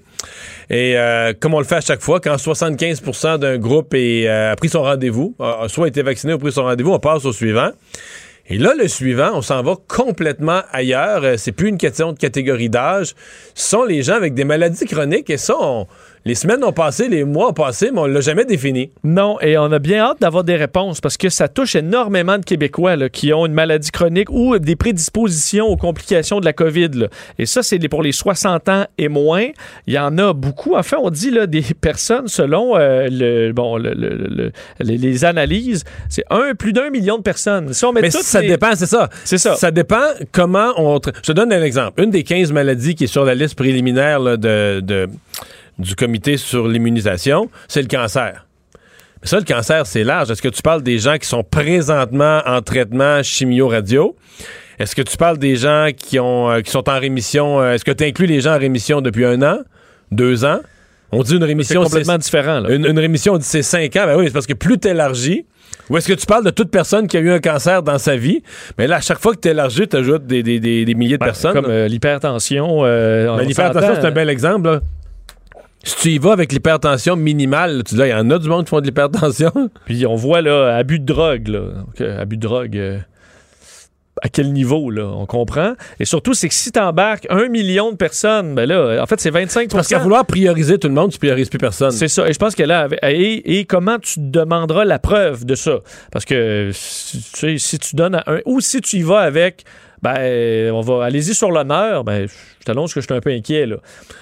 Et 0.71 0.99
euh, 0.99 1.33
comme 1.39 1.55
on 1.55 1.59
le 1.59 1.65
fait 1.65 1.77
à 1.77 1.81
chaque 1.81 2.01
fois, 2.03 2.21
quand 2.21 2.37
75% 2.37 3.39
d'un 3.39 3.59
groupe 3.59 3.95
euh, 3.95 4.53
a 4.53 4.57
pris 4.57 4.69
son 4.69 4.83
rendez-vous, 4.83 5.35
a 5.41 5.67
soit 5.69 5.89
été 5.89 6.03
vacciné 6.03 6.35
ou 6.35 6.39
pris 6.39 6.53
son 6.53 6.65
rendez-vous, 6.65 6.93
on 6.93 6.99
passe 6.99 7.25
au 7.25 7.33
suivant. 7.33 7.71
Et 8.49 8.59
là, 8.59 8.75
le 8.79 8.87
suivant, 8.87 9.31
on 9.35 9.43
s'en 9.43 9.61
va 9.63 9.75
complètement 9.89 10.61
ailleurs. 10.73 11.25
Euh, 11.25 11.35
C'est 11.37 11.51
plus 11.53 11.69
une 11.69 11.79
question 11.79 12.13
de 12.13 12.19
catégorie 12.19 12.69
d'âge. 12.69 13.15
Ce 13.55 13.71
sont 13.71 13.85
les 13.85 14.03
gens 14.03 14.15
avec 14.15 14.35
des 14.35 14.45
maladies 14.45 14.85
chroniques. 14.87 15.31
Et 15.31 15.37
ça, 15.37 15.55
on- 15.59 15.87
les 16.27 16.35
semaines 16.35 16.63
ont 16.65 16.73
passé, 16.73 17.09
les 17.09 17.25
mois 17.25 17.49
ont 17.51 17.53
passé, 17.55 17.91
mais 17.93 18.01
on 18.01 18.07
l'a 18.07 18.21
jamais 18.21 18.45
défini. 18.45 18.91
Non, 19.05 19.39
et 19.41 19.57
on 19.57 19.71
a 19.71 19.79
bien 19.79 20.01
hâte 20.05 20.21
d'avoir 20.21 20.43
des 20.45 20.57
réponses 20.57 21.01
parce 21.01 21.17
que 21.17 21.29
ça 21.29 21.47
touche 21.49 21.77
énormément 21.77 22.37
de 22.37 22.45
Québécois 22.45 22.97
là, 22.97 23.09
qui 23.09 23.33
ont 23.33 23.47
une 23.47 23.53
maladie 23.55 23.91
chronique 23.93 24.29
ou 24.31 24.59
des 24.59 24.75
prédispositions 24.77 25.67
aux 25.67 25.77
complications 25.77 26.41
de 26.41 26.45
la 26.45 26.53
COVID. 26.53 26.89
là. 26.95 27.07
Et 27.39 27.47
ça, 27.47 27.63
c'est 27.63 27.79
pour 27.89 28.03
les 28.03 28.11
60 28.13 28.69
ans 28.69 28.87
et 28.99 29.09
moins. 29.09 29.47
Il 29.87 29.95
y 29.95 29.99
en 29.99 30.19
a 30.19 30.33
beaucoup. 30.33 30.75
Enfin, 30.75 30.97
on 31.01 31.11
dit 31.11 31.31
là, 31.31 31.47
des 31.47 31.63
personnes, 31.81 32.27
selon 32.27 32.77
euh, 32.77 33.07
le, 33.11 33.53
bon, 33.53 33.77
le- 33.79 33.95
le- 33.95 34.17
le- 34.17 34.53
les, 34.81 35.25
analyses, 35.25 35.85
c'est 36.09 36.25
un, 36.31 36.55
plus 36.59 36.73
d'un 36.73 36.91
million 36.91 37.19
de 37.19 37.23
personnes. 37.23 37.73
Si 37.73 37.85
on 37.85 37.93
met 37.93 38.03
Mais 38.03 38.11
toutes 38.11 38.23
ça 38.23 38.41
les- 38.41 38.49
dépend, 38.49 38.75
c'est 38.75 38.87
ça. 38.87 39.09
C'est 39.25 39.39
ça. 39.39 39.55
Ça 39.55 39.71
dépend 39.71 40.03
comment 40.33 40.73
on. 40.77 40.97
tra- 40.99 41.13
Je 41.17 41.21
te 41.23 41.33
donne 41.33 41.53
un 41.53 41.63
exemple. 41.63 42.03
Une 42.03 42.11
des 42.11 42.25
15 42.25 42.51
maladies 42.53 42.97
qui 42.97 43.05
est 43.05 43.07
sur 43.07 43.25
la 43.25 43.35
liste 43.37 43.55
préliminaire 43.55 44.19
là, 44.19 44.37
de, 44.37 44.81
de- 44.81 45.09
du 45.79 45.95
comité 45.95 46.37
sur 46.37 46.67
l'immunisation, 46.69 47.51
c'est 47.69 47.83
le 47.83 47.89
cancer. 47.89 48.47
Mais 49.23 49.29
ça, 49.29 49.39
le 49.39 49.45
cancer, 49.45 49.87
c'est 49.87 50.05
large. 50.05 50.31
Est-ce 50.31 50.43
que 50.43 50.49
tu 50.49 50.63
parles 50.63 50.83
des 50.83 50.99
gens 50.99 51.17
qui 51.19 51.27
sont 51.27 51.43
présentement 51.43 52.41
en 52.47 52.63
traitement 52.63 53.23
chimio-radio? 53.23 54.17
Est-ce 54.79 54.95
que 54.95 55.03
tu 55.03 55.17
parles 55.17 55.39
des 55.39 55.57
gens 55.57 55.89
qui, 55.97 56.19
ont, 56.21 56.51
euh, 56.51 56.61
qui 56.61 56.71
sont 56.71 56.89
en 56.89 56.99
rémission? 57.01 57.61
euh, 57.61 57.73
Est-ce 57.75 57.85
que 57.85 57.93
tu 57.93 58.05
inclus 58.05 58.27
les 58.27 58.41
gens 58.43 58.55
en 58.55 58.59
rémission 58.59 59.01
depuis 59.01 59.25
un 59.25 59.41
an, 59.43 59.59
deux 60.11 60.45
ans? 60.45 60.59
On 61.13 61.23
dit 61.23 61.33
une 61.35 61.41
c'est 61.41 61.47
rémission. 61.47 61.83
complètement 61.83 62.19
différent. 62.19 62.61
là. 62.61 62.71
Une, 62.75 62.85
une 62.85 62.99
rémission, 62.99 63.35
on 63.35 63.39
dit 63.39 63.45
c'est 63.47 63.63
5 63.63 63.95
ans. 63.97 64.05
Ben 64.07 64.17
oui, 64.19 64.25
c'est 64.27 64.33
parce 64.33 64.47
que 64.47 64.53
plus 64.55 64.77
t'élargis, 64.79 65.47
ou 65.89 65.97
est-ce 65.97 66.09
que 66.09 66.13
tu 66.15 66.27
parles 66.27 66.45
de 66.45 66.51
toute 66.51 66.71
personne 66.71 67.07
qui 67.07 67.17
a 67.17 67.21
eu 67.21 67.31
un 67.31 67.39
cancer 67.39 67.83
dans 67.83 67.97
sa 67.99 68.17
vie? 68.17 68.43
Mais 68.77 68.87
là, 68.87 68.97
à 68.97 69.01
chaque 69.01 69.19
fois 69.21 69.33
que 69.33 69.39
t'élargis, 69.39 69.89
t'ajoutes 69.89 70.27
des, 70.27 70.43
des, 70.43 70.59
des, 70.61 70.85
des 70.85 70.95
milliers 70.95 71.15
de 71.15 71.21
Ben, 71.21 71.27
personnes. 71.27 71.53
Comme 71.55 71.67
euh, 71.71 71.87
l'hypertension. 71.89 72.81
euh, 72.85 73.29
on 73.29 73.37
Ben, 73.39 73.47
l'hypertension, 73.47 73.95
c'est 73.95 74.07
un 74.07 74.11
bel 74.11 74.29
exemple. 74.29 74.67
là. 74.69 74.81
Si 75.87 75.97
tu 75.99 76.09
y 76.11 76.19
vas 76.19 76.33
avec 76.33 76.53
l'hypertension 76.53 77.15
minimale, 77.15 77.85
tu 77.87 77.95
dis, 77.95 78.01
il 78.01 78.09
y 78.09 78.13
en 78.13 78.29
a 78.31 78.39
du 78.41 78.49
monde 78.49 78.65
qui 78.65 78.71
font 78.71 78.81
de 78.81 78.87
l'hypertension. 78.87 79.53
Puis 79.87 80.05
on 80.05 80.17
voit 80.17 80.41
là, 80.41 80.75
abus 80.77 80.99
de 80.99 81.05
drogue, 81.05 81.47
là. 81.47 81.61
Donc, 81.61 82.01
euh, 82.01 82.21
abus 82.21 82.37
de 82.37 82.43
drogue. 82.43 82.77
euh, 82.77 82.99
à 84.23 84.29
quel 84.29 84.53
niveau, 84.53 84.91
là? 84.91 85.05
On 85.07 85.27
comprend? 85.27 85.75
Et 86.01 86.05
surtout, 86.07 86.35
c'est 86.35 86.49
que 86.49 86.55
si 86.55 86.73
t'embarques 86.73 87.27
un 87.31 87.49
million 87.49 87.93
de 87.93 87.97
personnes, 87.97 88.55
ben 88.55 88.67
là, 88.67 89.01
en 89.01 89.07
fait, 89.07 89.21
c'est 89.21 89.31
25 89.31 89.71
Parce 89.71 89.89
qu'à 89.89 89.99
vouloir 89.99 90.25
prioriser 90.25 90.79
tout 90.79 90.89
le 90.89 90.95
monde, 90.95 91.13
tu 91.13 91.19
priorises 91.19 91.51
plus 91.51 91.59
personne. 91.59 91.91
C'est 91.91 92.09
ça. 92.09 92.29
Et 92.29 92.33
je 92.33 92.39
pense 92.39 92.55
que 92.55 92.63
là, 92.63 92.89
et, 93.03 93.59
et 93.59 93.65
comment 93.67 93.99
tu 93.99 94.19
demanderas 94.21 94.85
la 94.87 94.99
preuve 94.99 95.45
de 95.45 95.55
ça? 95.55 95.81
Parce 96.11 96.25
que 96.25 96.71
si, 96.73 97.19
tu 97.19 97.39
sais, 97.39 97.59
si 97.59 97.79
tu 97.79 97.95
donnes 97.95 98.15
à 98.15 98.25
un. 98.27 98.41
Ou 98.47 98.61
si 98.61 98.81
tu 98.81 98.97
y 98.97 99.03
vas 99.03 99.21
avec. 99.21 99.65
Ben, 100.03 100.73
on 100.73 100.81
va. 100.81 101.05
Allez-y 101.05 101.35
sur 101.35 101.51
l'honneur. 101.51 102.03
Ben, 102.03 102.27
je 102.67 102.73
t'annonce 102.73 102.95
que 102.95 103.01
je 103.01 103.07
suis 103.07 103.15
un 103.15 103.21
peu 103.21 103.31
inquiet, 103.31 103.65
là. 103.65 103.77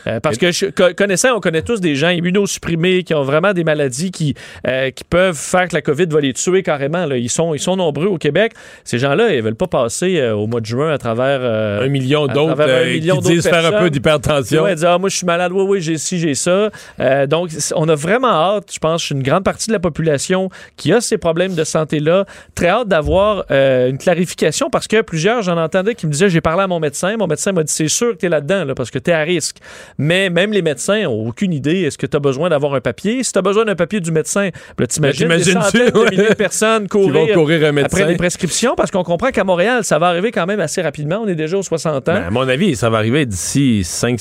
Euh, 0.06 0.20
parce 0.20 0.36
que 0.36 0.52
je, 0.52 0.66
connaissant, 0.92 1.34
on 1.34 1.40
connaît 1.40 1.62
tous 1.62 1.80
des 1.80 1.94
gens 1.96 2.10
immunosupprimés 2.10 3.02
qui 3.02 3.14
ont 3.14 3.22
vraiment 3.22 3.54
des 3.54 3.64
maladies 3.64 4.10
qui, 4.10 4.34
euh, 4.66 4.90
qui 4.90 5.02
peuvent 5.02 5.36
faire 5.36 5.68
que 5.68 5.74
la 5.74 5.80
COVID 5.80 6.06
va 6.06 6.20
les 6.20 6.34
tuer 6.34 6.62
carrément. 6.62 7.06
Là. 7.06 7.16
Ils, 7.16 7.30
sont, 7.30 7.54
ils 7.54 7.58
sont 7.58 7.76
nombreux 7.76 8.06
au 8.06 8.18
Québec. 8.18 8.52
Ces 8.84 8.98
gens-là, 8.98 9.32
ils 9.32 9.42
veulent 9.42 9.54
pas 9.54 9.66
passer 9.66 10.20
euh, 10.20 10.34
au 10.34 10.46
mois 10.46 10.60
de 10.60 10.66
juin 10.66 10.92
à 10.92 10.98
travers. 10.98 11.40
un 11.82 11.88
million 11.88 12.26
d'autres 12.26 12.54
qui 12.92 13.28
disent 13.28 13.48
faire 13.48 13.64
un 13.64 13.80
peu 13.80 13.88
d'hypertension. 13.88 14.64
Ouais, 14.64 14.74
dire, 14.74 14.90
ah, 14.90 14.98
moi, 14.98 15.08
je 15.08 15.16
suis 15.16 15.26
malade. 15.26 15.52
Oui, 15.52 15.64
oui, 15.66 15.80
j'ai 15.80 15.96
ci, 15.96 16.18
j'ai 16.18 16.34
ça. 16.34 16.70
Donc, 17.26 17.50
on 17.74 17.88
a 17.88 17.94
vraiment 17.94 18.28
hâte, 18.28 18.70
je 18.74 18.78
pense, 18.78 19.08
une 19.10 19.22
grande 19.22 19.44
partie 19.44 19.68
de 19.68 19.72
la 19.72 19.80
population 19.80 20.50
qui 20.76 20.92
a 20.92 21.00
ces 21.00 21.16
problèmes 21.16 21.54
de 21.54 21.64
santé-là, 21.64 22.26
très 22.54 22.68
hâte 22.68 22.88
d'avoir 22.88 23.44
une 23.50 23.96
clarification 23.96 24.68
parce 24.68 24.86
que 24.86 25.00
plusieurs, 25.00 25.40
j'en 25.40 25.56
entendais 25.56 25.94
qui 25.94 26.06
me 26.06 26.12
disaient, 26.12 26.28
j'ai 26.28 26.42
parlé 26.42 26.62
à 26.62 26.66
mon 26.66 26.80
médecin. 26.80 27.16
Mon 27.16 27.26
médecin 27.26 27.52
m'a 27.52 27.62
dit, 27.62 27.72
c'est 27.72 27.88
sûr 27.88 28.12
que 28.12 28.18
tu 28.18 28.26
es 28.26 28.33
là-dedans, 28.34 28.64
là, 28.64 28.74
parce 28.74 28.90
que 28.90 28.98
tu 28.98 29.10
es 29.10 29.14
à 29.14 29.20
risque. 29.20 29.56
Mais 29.98 30.30
même 30.30 30.52
les 30.52 30.62
médecins 30.62 31.02
n'ont 31.02 31.28
aucune 31.28 31.52
idée. 31.52 31.82
Est-ce 31.82 31.98
que 31.98 32.06
tu 32.06 32.16
as 32.16 32.20
besoin 32.20 32.48
d'avoir 32.48 32.74
un 32.74 32.80
papier? 32.80 33.22
Si 33.22 33.32
tu 33.32 33.38
as 33.38 33.42
besoin 33.42 33.64
d'un 33.64 33.74
papier 33.74 34.00
du 34.00 34.12
médecin, 34.12 34.50
ben, 34.76 34.86
t'imagines 34.86 35.28
des 35.28 35.44
centaines 35.44 35.90
de 35.90 36.10
milliers 36.10 36.28
de 36.28 36.34
personnes 36.34 36.82
Qui 36.84 36.88
courir, 36.88 37.12
vont 37.12 37.42
courir 37.42 37.68
un 37.68 37.72
médecin. 37.72 37.98
après 37.98 38.10
les 38.10 38.16
prescriptions 38.16 38.74
parce 38.76 38.90
qu'on 38.90 39.04
comprend 39.04 39.30
qu'à 39.30 39.44
Montréal, 39.44 39.84
ça 39.84 39.98
va 39.98 40.08
arriver 40.08 40.30
quand 40.32 40.46
même 40.46 40.60
assez 40.60 40.82
rapidement. 40.82 41.20
On 41.22 41.28
est 41.28 41.34
déjà 41.34 41.56
aux 41.58 41.62
60 41.62 42.08
ans. 42.08 42.12
Ben, 42.12 42.24
à 42.24 42.30
mon 42.30 42.48
avis, 42.48 42.76
ça 42.76 42.90
va 42.90 42.98
arriver 42.98 43.26
d'ici 43.26 43.82
5 43.84 44.18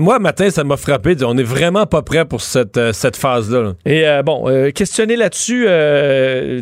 Moi, 0.00 0.18
matin, 0.18 0.50
ça 0.50 0.64
m'a 0.64 0.76
frappé. 0.76 1.10
de 1.10 1.14
dire, 1.20 1.28
On 1.28 1.34
n'est 1.34 1.42
vraiment 1.42 1.86
pas 1.86 2.02
prêt 2.02 2.24
pour 2.24 2.40
cette, 2.40 2.76
euh, 2.76 2.92
cette 2.92 3.16
phase-là. 3.16 3.62
là. 3.62 3.72
Et 3.84 4.06
euh, 4.06 4.22
bon, 4.22 4.48
euh, 4.48 4.70
questionné 4.70 5.16
là-dessus, 5.16 5.64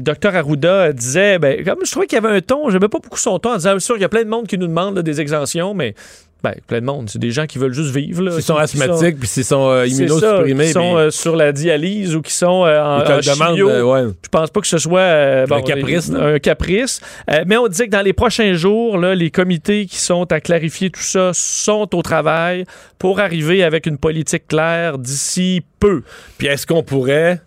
Dr 0.00 0.34
Arruda 0.34 0.92
disait, 0.92 1.38
ben, 1.38 1.64
comme 1.64 1.78
je 1.84 1.90
trouvais 1.90 2.06
qu'il 2.06 2.16
y 2.20 2.24
avait 2.24 2.36
un 2.36 2.40
ton, 2.40 2.70
j'aimais 2.70 2.88
pas 2.88 2.98
beaucoup 3.02 3.18
son 3.18 3.38
ton 3.38 3.50
en 3.50 3.56
disant, 3.56 3.78
sûr, 3.78 3.96
il 3.96 4.02
y 4.02 4.04
a 4.04 4.08
plein 4.08 4.24
de 4.24 4.28
monde 4.28 4.46
qui 4.46 4.58
nous 4.58 4.66
demande 4.66 4.96
là, 4.96 5.02
des 5.02 5.20
exemptions, 5.20 5.74
mais 5.74 5.94
Ben, 6.44 6.54
plein 6.66 6.80
de 6.80 6.84
monde. 6.86 7.08
C'est 7.08 7.18
des 7.18 7.30
gens 7.30 7.46
qui 7.46 7.56
veulent 7.58 7.72
juste 7.72 7.94
vivre. 7.94 8.22
Là, 8.22 8.30
S'ils 8.32 8.40
qui- 8.40 8.46
sont 8.46 8.54
qui 8.56 8.60
asthmatiques, 8.60 9.18
puis 9.18 9.26
s'ils 9.28 9.44
sont 9.44 9.66
euh, 9.70 9.84
C'est 9.86 9.94
ça, 9.94 10.02
immunosupprimés, 10.04 10.66
qui 10.66 10.72
sont 10.72 10.96
euh, 10.98 11.10
sur 11.10 11.36
la 11.36 11.52
dialyse 11.52 12.14
ou 12.14 12.20
qui 12.20 12.32
sont 12.34 12.66
euh, 12.66 12.82
en, 12.82 13.00
en 13.00 13.22
chimio. 13.22 13.70
euh, 13.70 13.82
ouais. 13.82 14.12
Je 14.22 14.28
pense 14.28 14.50
pas 14.50 14.60
que 14.60 14.66
ce 14.66 14.76
soit 14.76 15.46
bon, 15.46 15.62
caprice, 15.62 16.12
un 16.14 16.38
caprice. 16.38 17.00
Mais 17.46 17.56
on 17.56 17.66
disait 17.66 17.86
que 17.86 17.92
dans 17.92 18.02
les 18.02 18.12
prochains 18.12 18.52
jours, 18.52 18.98
là, 18.98 19.14
les 19.14 19.30
comités 19.30 19.86
qui 19.86 19.96
sont 19.96 20.30
à 20.30 20.40
clarifier 20.40 20.90
tout 20.90 21.00
ça 21.00 21.30
sont 21.32 21.88
au 21.94 22.02
travail 22.02 22.66
pour 22.98 23.20
arriver 23.20 23.64
avec 23.64 23.86
une 23.86 23.96
politique 23.96 24.46
claire 24.46 24.98
d'ici 24.98 25.62
peu. 25.80 26.02
Puis 26.36 26.46
est-ce 26.48 26.66
qu'on 26.66 26.82
pourrait, 26.82 27.40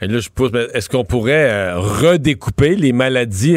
et 0.00 0.06
là 0.06 0.20
je 0.20 0.28
mais 0.52 0.66
est-ce 0.74 0.88
qu'on 0.88 1.04
pourrait 1.04 1.72
redécouper 1.74 2.76
les 2.76 2.92
maladies 2.92 3.56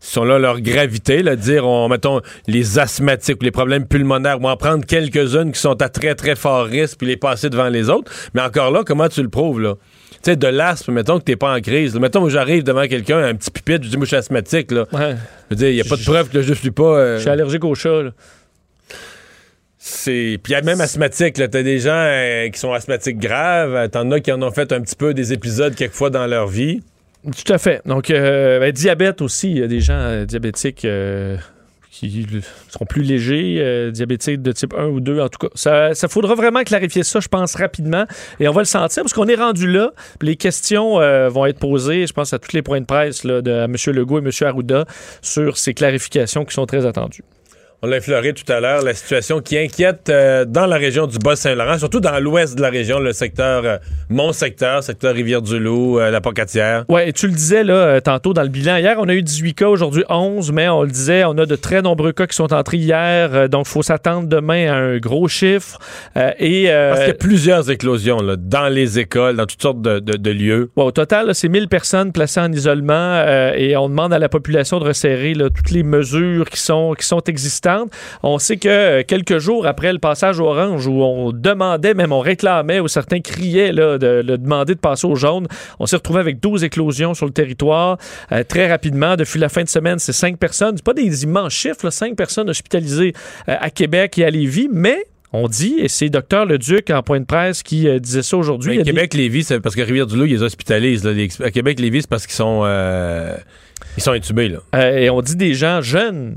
selon 0.00 0.38
leur 0.38 0.60
gravité, 0.60 1.22
là, 1.22 1.36
dire, 1.36 1.66
on, 1.66 1.88
mettons, 1.88 2.20
les 2.46 2.78
asthmatiques 2.78 3.36
ou 3.40 3.44
les 3.44 3.50
problèmes 3.50 3.86
pulmonaires, 3.86 4.40
ou 4.42 4.48
en 4.48 4.56
prendre 4.56 4.84
quelques-unes 4.84 5.52
qui 5.52 5.60
sont 5.60 5.80
à 5.82 5.88
très 5.88 6.14
très 6.14 6.34
fort 6.36 6.64
risque, 6.64 6.98
puis 6.98 7.06
les 7.06 7.16
passer 7.18 7.50
devant 7.50 7.68
les 7.68 7.88
autres. 7.90 8.10
Mais 8.34 8.40
encore 8.40 8.70
là, 8.70 8.82
comment 8.84 9.08
tu 9.08 9.22
le 9.22 9.28
prouves, 9.28 9.60
là? 9.60 9.74
Tu 10.22 10.32
sais, 10.32 10.36
de 10.36 10.46
l'asthme, 10.48 10.92
mettons 10.92 11.18
que 11.18 11.24
t'es 11.24 11.36
pas 11.36 11.54
en 11.56 11.60
crise. 11.60 11.94
là. 11.94 12.00
Mettons 12.00 12.24
que 12.24 12.30
j'arrive 12.30 12.62
devant 12.62 12.86
quelqu'un, 12.86 13.18
un 13.22 13.34
petit 13.34 13.50
pipette, 13.50 13.84
je 13.84 13.88
dis, 13.88 13.96
moi, 13.96 14.04
je 14.04 14.08
suis 14.08 14.16
asthmatique, 14.16 14.70
là. 14.72 14.86
Ouais. 14.92 15.14
Je 15.50 15.54
veux 15.54 15.56
dire, 15.56 15.68
il 15.68 15.74
n'y 15.76 15.80
a 15.80 15.84
pas 15.84 15.96
de 15.96 16.04
preuve 16.04 16.28
que 16.28 16.42
je 16.42 16.52
suis 16.54 16.70
pas... 16.70 16.82
euh, 16.98 17.16
Je 17.16 17.20
suis 17.22 17.30
allergique 17.30 17.64
au 17.64 17.74
chat. 17.74 18.02
là. 18.02 18.10
C'est 19.82 20.38
puis 20.42 20.52
il 20.52 20.56
y 20.56 20.56
a 20.56 20.60
même 20.62 20.80
asthmatique 20.82 21.38
là, 21.38 21.48
t'as 21.48 21.62
des 21.62 21.78
gens 21.78 21.90
euh, 21.94 22.50
qui 22.50 22.58
sont 22.58 22.72
asthmatiques 22.74 23.18
graves, 23.18 23.88
t'en 23.88 24.10
as 24.10 24.20
qui 24.20 24.30
en 24.30 24.42
ont 24.42 24.50
fait 24.50 24.72
un 24.72 24.82
petit 24.82 24.94
peu 24.94 25.14
des 25.14 25.32
épisodes 25.32 25.74
quelquefois 25.74 26.10
dans 26.10 26.26
leur 26.26 26.48
vie. 26.48 26.82
Tout 27.24 27.52
à 27.52 27.58
fait. 27.58 27.82
Donc, 27.84 28.10
euh, 28.10 28.60
ben, 28.60 28.72
diabète 28.72 29.20
aussi. 29.20 29.50
Il 29.50 29.58
y 29.58 29.62
a 29.62 29.66
des 29.66 29.80
gens 29.80 29.98
euh, 29.98 30.24
diabétiques 30.24 30.86
euh, 30.86 31.36
qui 31.90 32.26
seront 32.68 32.86
plus 32.86 33.02
légers, 33.02 33.58
euh, 33.58 33.90
diabétiques 33.90 34.40
de 34.40 34.52
type 34.52 34.72
1 34.74 34.86
ou 34.86 35.00
2. 35.00 35.20
En 35.20 35.28
tout 35.28 35.46
cas, 35.46 35.52
ça, 35.54 35.94
ça 35.94 36.08
faudra 36.08 36.34
vraiment 36.34 36.62
clarifier 36.62 37.02
ça, 37.02 37.20
je 37.20 37.28
pense, 37.28 37.56
rapidement. 37.56 38.06
Et 38.38 38.48
on 38.48 38.52
va 38.52 38.62
le 38.62 38.66
sentir 38.66 39.02
parce 39.02 39.12
qu'on 39.12 39.28
est 39.28 39.34
rendu 39.34 39.70
là. 39.70 39.92
Les 40.22 40.36
questions 40.36 40.94
vont 41.28 41.44
être 41.44 41.58
posées, 41.58 42.06
je 42.06 42.12
pense, 42.14 42.32
à 42.32 42.38
tous 42.38 42.54
les 42.54 42.62
points 42.62 42.80
de 42.80 42.86
presse 42.86 43.24
là, 43.24 43.42
de 43.42 43.50
M. 43.50 43.76
Legault 43.88 44.20
et 44.20 44.22
M. 44.22 44.30
Arruda 44.48 44.86
sur 45.20 45.58
ces 45.58 45.74
clarifications 45.74 46.46
qui 46.46 46.54
sont 46.54 46.66
très 46.66 46.86
attendues. 46.86 47.24
On 47.82 47.86
l'a 47.86 47.96
effleuré 47.96 48.34
tout 48.34 48.50
à 48.52 48.60
l'heure, 48.60 48.82
la 48.82 48.92
situation 48.92 49.40
qui 49.40 49.56
inquiète 49.56 50.10
euh, 50.10 50.44
dans 50.44 50.66
la 50.66 50.76
région 50.76 51.06
du 51.06 51.16
Bas-Saint-Laurent, 51.16 51.78
surtout 51.78 52.00
dans 52.00 52.18
l'ouest 52.20 52.54
de 52.54 52.60
la 52.60 52.68
région, 52.68 52.98
le 52.98 53.14
secteur, 53.14 53.62
euh, 53.64 53.78
mon 54.10 54.32
secteur, 54.32 54.82
secteur 54.82 55.14
Rivière-du-Loup, 55.14 55.98
euh, 55.98 56.10
la 56.10 56.20
Pocatière. 56.20 56.84
Et 57.06 57.14
tu 57.14 57.26
le 57.26 57.32
disais 57.32 57.64
là 57.64 57.72
euh, 57.72 58.00
tantôt 58.00 58.34
dans 58.34 58.42
le 58.42 58.50
bilan. 58.50 58.76
Hier, 58.76 58.96
on 58.98 59.08
a 59.08 59.14
eu 59.14 59.22
18 59.22 59.54
cas, 59.54 59.68
aujourd'hui 59.68 60.04
11, 60.10 60.52
mais 60.52 60.68
on 60.68 60.82
le 60.82 60.90
disait, 60.90 61.24
on 61.24 61.38
a 61.38 61.46
de 61.46 61.56
très 61.56 61.80
nombreux 61.80 62.12
cas 62.12 62.26
qui 62.26 62.36
sont 62.36 62.52
entrés 62.52 62.76
hier, 62.76 63.48
donc 63.48 63.64
il 63.66 63.70
faut 63.70 63.82
s'attendre 63.82 64.28
demain 64.28 64.70
à 64.70 64.74
un 64.76 64.98
gros 64.98 65.26
chiffre. 65.26 65.78
Et 66.38 66.66
Parce 66.68 66.98
qu'il 66.98 67.08
y 67.08 67.12
a 67.12 67.14
plusieurs 67.14 67.70
éclosions 67.70 68.18
là, 68.20 68.36
dans 68.36 68.68
les 68.68 68.98
écoles, 68.98 69.36
dans 69.36 69.46
toutes 69.46 69.62
sortes 69.62 69.80
de, 69.80 70.00
de- 70.00 70.18
de 70.18 70.30
lieux. 70.30 70.70
ouais, 70.76 70.84
au 70.84 70.90
total, 70.90 71.34
c'est 71.34 71.48
1000 71.48 71.66
personnes 71.68 72.12
placées 72.12 72.40
en 72.40 72.52
isolement 72.52 73.24
et 73.56 73.74
on 73.78 73.88
demande 73.88 74.12
à 74.12 74.18
la 74.18 74.28
population 74.28 74.78
de 74.80 74.84
resserrer 74.84 75.32
là, 75.32 75.48
toutes 75.48 75.70
les 75.70 75.82
mesures 75.82 76.50
qui 76.50 76.60
sont, 76.60 76.92
qui 76.98 77.06
sont 77.06 77.20
existantes. 77.22 77.69
On 78.22 78.38
sait 78.38 78.56
que 78.56 78.68
euh, 78.68 79.02
quelques 79.06 79.38
jours 79.38 79.66
après 79.66 79.92
le 79.92 79.98
passage 79.98 80.40
orange, 80.40 80.86
où 80.86 81.02
on 81.02 81.32
demandait, 81.32 81.94
même 81.94 82.12
on 82.12 82.20
réclamait, 82.20 82.80
ou 82.80 82.88
certains 82.88 83.20
criaient 83.20 83.72
là, 83.72 83.98
de, 83.98 84.22
de 84.22 84.36
demander 84.36 84.74
de 84.74 84.80
passer 84.80 85.06
au 85.06 85.14
jaune, 85.16 85.46
on 85.78 85.86
s'est 85.86 85.96
retrouvé 85.96 86.20
avec 86.20 86.40
12 86.40 86.64
éclosions 86.64 87.14
sur 87.14 87.26
le 87.26 87.32
territoire 87.32 87.98
euh, 88.32 88.42
très 88.44 88.68
rapidement. 88.70 89.16
Depuis 89.16 89.38
la 89.40 89.48
fin 89.48 89.62
de 89.62 89.68
semaine, 89.68 89.98
c'est 89.98 90.12
5 90.12 90.36
personnes. 90.38 90.76
C'est 90.76 90.84
pas 90.84 90.94
des 90.94 91.24
immenses 91.24 91.52
chiffres, 91.52 91.90
5 91.90 92.16
personnes 92.16 92.50
hospitalisées 92.50 93.12
euh, 93.48 93.56
à 93.60 93.70
Québec 93.70 94.18
et 94.18 94.24
à 94.24 94.30
Lévis, 94.30 94.68
mais 94.72 94.98
on 95.32 95.46
dit, 95.46 95.76
et 95.78 95.86
c'est 95.88 96.08
Dr 96.08 96.44
Leduc 96.44 96.90
en 96.90 97.02
point 97.04 97.20
de 97.20 97.24
presse 97.24 97.62
qui 97.62 97.86
euh, 97.88 98.00
disait 98.00 98.22
ça 98.22 98.36
aujourd'hui. 98.36 98.70
Mais 98.70 98.74
il 98.74 98.78
y 98.78 98.80
a 98.80 98.84
des- 98.84 98.90
Québec, 98.90 99.14
Lévis, 99.14 99.44
c'est 99.44 99.60
parce 99.60 99.76
que 99.76 99.80
Rivière-du-Loup, 99.82 100.24
ils 100.26 100.32
les 100.32 100.42
hospitalisent. 100.42 101.04
Là, 101.04 101.12
les- 101.12 101.28
à 101.42 101.50
Québec, 101.52 101.78
Lévis, 101.78 102.00
c'est 102.02 102.10
parce 102.10 102.26
qu'ils 102.26 102.34
sont, 102.34 102.62
euh, 102.64 103.36
ils 103.96 104.02
sont 104.02 104.10
intubés. 104.10 104.48
Là. 104.48 104.58
Euh, 104.74 104.98
et 104.98 105.08
on 105.08 105.20
dit 105.22 105.36
des 105.36 105.54
gens 105.54 105.82
jeunes, 105.82 106.36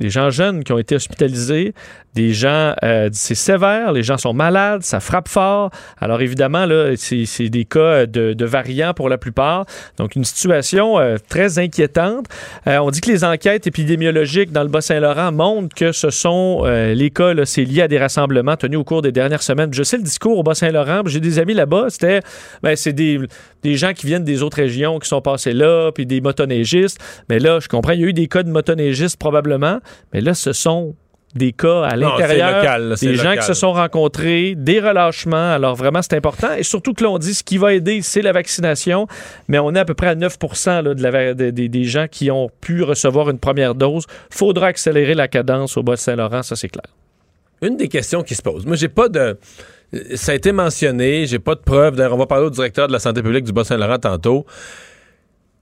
des 0.00 0.10
gens 0.10 0.30
jeunes 0.30 0.64
qui 0.64 0.72
ont 0.72 0.78
été 0.78 0.94
hospitalisés, 0.94 1.74
des 2.18 2.32
gens, 2.32 2.74
euh, 2.82 3.08
c'est 3.12 3.36
sévère, 3.36 3.92
les 3.92 4.02
gens 4.02 4.18
sont 4.18 4.34
malades, 4.34 4.82
ça 4.82 4.98
frappe 4.98 5.28
fort. 5.28 5.70
Alors 6.00 6.20
évidemment, 6.20 6.66
là, 6.66 6.94
c'est 6.96 7.48
des 7.48 7.64
cas 7.64 8.06
de, 8.06 8.32
de 8.32 8.44
variants 8.44 8.92
pour 8.92 9.08
la 9.08 9.18
plupart. 9.18 9.66
Donc 9.98 10.16
une 10.16 10.24
situation 10.24 10.98
euh, 10.98 11.16
très 11.28 11.60
inquiétante. 11.60 12.26
Euh, 12.66 12.78
on 12.78 12.90
dit 12.90 13.00
que 13.00 13.08
les 13.08 13.22
enquêtes 13.22 13.68
épidémiologiques 13.68 14.50
dans 14.50 14.64
le 14.64 14.68
Bas-Saint-Laurent 14.68 15.30
montrent 15.30 15.76
que 15.76 15.92
ce 15.92 16.10
sont 16.10 16.62
euh, 16.64 16.92
les 16.92 17.10
cas, 17.10 17.34
c'est 17.44 17.64
lié 17.64 17.82
à 17.82 17.88
des 17.88 17.98
rassemblements 17.98 18.56
tenus 18.56 18.80
au 18.80 18.84
cours 18.84 19.02
des 19.02 19.12
dernières 19.12 19.44
semaines. 19.44 19.72
Je 19.72 19.84
sais 19.84 19.96
le 19.96 20.02
discours 20.02 20.38
au 20.38 20.42
Bas-Saint-Laurent, 20.42 21.02
j'ai 21.06 21.20
des 21.20 21.38
amis 21.38 21.54
là-bas, 21.54 21.86
c'était, 21.88 22.20
ben, 22.64 22.74
c'est 22.74 22.92
des, 22.92 23.20
des 23.62 23.76
gens 23.76 23.92
qui 23.92 24.06
viennent 24.06 24.24
des 24.24 24.42
autres 24.42 24.56
régions 24.56 24.98
qui 24.98 25.08
sont 25.08 25.22
passés 25.22 25.52
là, 25.52 25.92
puis 25.92 26.04
des 26.04 26.20
motoneigistes. 26.20 26.98
Mais 27.28 27.38
là, 27.38 27.60
je 27.60 27.68
comprends, 27.68 27.92
il 27.92 28.00
y 28.00 28.04
a 28.04 28.08
eu 28.08 28.12
des 28.12 28.26
cas 28.26 28.42
de 28.42 28.50
motoneigistes 28.50 29.18
probablement, 29.18 29.78
mais 30.12 30.20
là, 30.20 30.34
ce 30.34 30.52
sont 30.52 30.96
des 31.34 31.52
cas 31.52 31.82
à 31.82 31.94
l'intérieur, 31.96 32.62
des 33.00 33.14
gens 33.14 33.22
local. 33.24 33.38
qui 33.38 33.44
se 33.44 33.54
sont 33.54 33.72
rencontrés, 33.72 34.54
des 34.56 34.80
relâchements. 34.80 35.52
Alors 35.52 35.74
vraiment, 35.76 36.00
c'est 36.02 36.14
important. 36.14 36.52
Et 36.56 36.62
surtout 36.62 36.94
que 36.94 37.04
là, 37.04 37.10
on 37.10 37.18
dit 37.18 37.34
ce 37.34 37.42
qui 37.44 37.58
va 37.58 37.74
aider, 37.74 38.00
c'est 38.02 38.22
la 38.22 38.32
vaccination. 38.32 39.06
Mais 39.46 39.58
on 39.58 39.74
est 39.74 39.78
à 39.78 39.84
peu 39.84 39.94
près 39.94 40.08
à 40.08 40.14
9 40.14 40.36
là, 40.66 40.82
de 40.94 41.02
la 41.02 41.34
de- 41.34 41.50
des- 41.50 41.84
gens 41.84 42.06
qui 42.10 42.30
ont 42.30 42.50
pu 42.60 42.82
recevoir 42.82 43.30
une 43.30 43.38
première 43.38 43.74
dose. 43.74 44.06
faudra 44.30 44.68
accélérer 44.68 45.14
la 45.14 45.28
cadence 45.28 45.76
au 45.76 45.82
Bas-Saint-Laurent, 45.82 46.42
ça 46.42 46.56
c'est 46.56 46.68
clair. 46.68 46.84
Une 47.62 47.76
des 47.76 47.88
questions 47.88 48.22
qui 48.22 48.34
se 48.34 48.42
posent. 48.42 48.64
Moi, 48.66 48.76
j'ai 48.76 48.88
pas 48.88 49.08
de. 49.08 49.38
Ça 50.14 50.32
a 50.32 50.34
été 50.34 50.52
mentionné, 50.52 51.26
j'ai 51.26 51.38
pas 51.38 51.54
de 51.54 51.60
preuves. 51.60 51.96
D'ailleurs, 51.96 52.14
on 52.14 52.18
va 52.18 52.26
parler 52.26 52.46
au 52.46 52.50
directeur 52.50 52.88
de 52.88 52.92
la 52.92 52.98
santé 52.98 53.22
publique 53.22 53.44
du 53.44 53.52
Bas-Saint-Laurent 53.52 53.98
tantôt. 53.98 54.44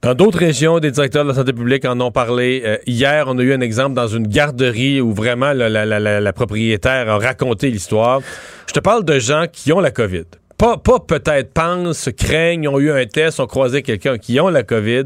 Dans 0.03 0.15
d'autres 0.15 0.39
régions, 0.39 0.79
des 0.79 0.91
directeurs 0.91 1.25
de 1.25 1.31
la 1.31 1.35
santé 1.35 1.53
publique 1.53 1.85
en 1.85 1.99
ont 2.01 2.13
parlé. 2.13 2.63
Euh, 2.65 2.77
hier, 2.87 3.25
on 3.29 3.39
a 3.39 3.43
eu 3.43 3.53
un 3.53 3.61
exemple 3.61 3.95
dans 3.95 4.07
une 4.07 4.29
garderie 4.29 5.01
où 5.01 5.13
vraiment 5.13 5.53
la, 5.53 6.33
propriétaire 6.33 7.09
a 7.09 7.19
raconté 7.19 7.71
l'histoire. 7.71 8.21
Je 8.69 8.73
te 8.73 8.81
parle 8.81 9.05
de 9.05 9.19
gens 9.19 9.47
qui 9.51 9.73
ont 9.73 9.81
la 9.81 9.91
COVID. 9.91 10.25
Pas, 10.59 10.77
pas 10.77 11.01
peut-être 11.01 11.53
pensent, 11.53 12.09
craignent, 12.17 12.69
ont 12.69 12.79
eu 12.79 12.91
un 12.91 13.05
test, 13.07 13.41
ont 13.41 13.47
croisé 13.47 13.83
quelqu'un 13.83 14.17
qui 14.17 14.39
ont 14.39 14.49
la 14.49 14.63
COVID 14.63 15.05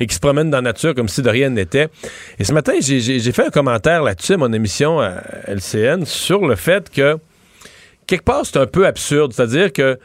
et 0.00 0.06
qui 0.06 0.14
se 0.14 0.20
promènent 0.20 0.50
dans 0.50 0.58
la 0.58 0.62
nature 0.62 0.94
comme 0.94 1.08
si 1.08 1.22
de 1.22 1.30
rien 1.30 1.50
n'était. 1.50 1.88
Et 2.38 2.44
ce 2.44 2.52
matin, 2.52 2.74
j'ai- 2.80 3.32
fait 3.32 3.46
un 3.46 3.50
commentaire 3.50 4.02
là-dessus 4.02 4.36
mon 4.36 4.52
émission 4.52 5.00
à 5.00 5.22
LCN 5.46 6.04
sur 6.04 6.46
le 6.46 6.56
fait 6.56 6.90
que 6.90 7.16
quelque 8.06 8.24
part, 8.24 8.44
c'est 8.44 8.58
un 8.58 8.66
peu 8.66 8.86
absurde. 8.86 9.32
C'est-à-dire 9.32 9.72
que 9.72 9.98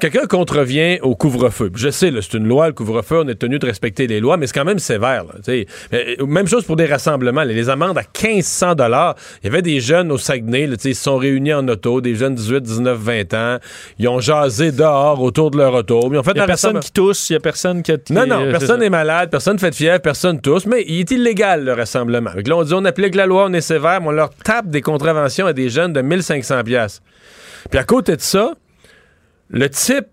quelqu'un 0.00 0.26
contrevient 0.26 0.98
au 1.02 1.14
couvre-feu. 1.14 1.70
Je 1.74 1.88
sais, 1.88 2.12
c'est 2.20 2.34
une 2.34 2.46
loi, 2.46 2.68
le 2.68 2.72
couvre-feu, 2.72 3.22
on 3.24 3.28
est 3.28 3.36
tenu 3.36 3.58
de 3.58 3.66
respecter 3.66 4.06
les 4.06 4.20
lois, 4.20 4.36
mais 4.36 4.46
c'est 4.46 4.54
quand 4.54 4.64
même 4.64 4.78
sévère. 4.78 5.24
là, 5.24 5.54
euh, 5.92 6.26
même 6.26 6.46
chose 6.46 6.64
pour 6.64 6.76
des 6.76 6.86
rassemblements. 6.86 7.42
les 7.42 7.68
amendes 7.68 7.98
à 7.98 8.02
1500 8.02 8.74
dollars. 8.74 9.14
Il 9.42 9.46
y 9.46 9.48
avait 9.48 9.62
des 9.62 9.80
jeunes 9.80 10.12
au 10.12 10.18
Saguenay, 10.18 10.66
là, 10.66 10.76
ils 10.84 10.94
se 10.94 11.02
sont 11.02 11.16
réunis 11.16 11.54
en 11.54 11.66
auto, 11.68 12.00
des 12.00 12.14
jeunes 12.14 12.34
18, 12.34 12.62
19, 12.62 12.98
20 12.98 13.34
ans. 13.34 13.58
Ils 13.98 14.08
ont 14.08 14.20
jasé 14.20 14.72
dehors 14.72 15.20
autour 15.22 15.50
de 15.50 15.58
leur 15.58 15.74
auto. 15.74 16.00
Ils 16.12 16.18
ont 16.18 16.22
fait 16.22 16.32
Il 16.32 16.38
n'y 16.38 16.40
a 16.40 16.46
personne 16.46 16.80
qui 16.80 16.92
tousse, 16.92 17.30
il 17.30 17.34
n'y 17.34 17.36
a 17.38 17.40
personne 17.40 17.82
qui 17.82 17.92
a... 17.92 17.96
non, 18.10 18.26
non, 18.26 18.42
euh, 18.42 18.50
personne 18.50 18.80
n'est 18.80 18.90
malade, 18.90 19.30
personne 19.30 19.58
fait 19.58 19.70
de 19.70 19.74
fièvre, 19.74 20.00
personne 20.00 20.40
tous, 20.40 20.66
mais 20.66 20.84
il 20.86 21.00
est 21.00 21.10
illégal 21.10 21.64
le 21.64 21.72
rassemblement. 21.72 22.30
Donc 22.34 22.46
là, 22.46 22.56
on 22.56 22.62
dit 22.62 22.74
on 22.74 22.84
applique 22.84 23.14
la 23.14 23.26
loi, 23.26 23.46
on 23.48 23.52
est 23.52 23.60
sévère, 23.60 24.00
mais 24.00 24.08
on 24.08 24.12
leur 24.12 24.30
tape 24.30 24.68
des 24.68 24.80
contraventions 24.80 25.46
à 25.46 25.52
des 25.52 25.68
jeunes 25.68 25.92
de 25.92 26.02
1500 26.02 26.64
pièces. 26.64 27.02
Puis 27.70 27.78
à 27.78 27.84
côté 27.84 28.16
de 28.16 28.20
ça, 28.20 28.52
le 29.48 29.68
type 29.68 30.06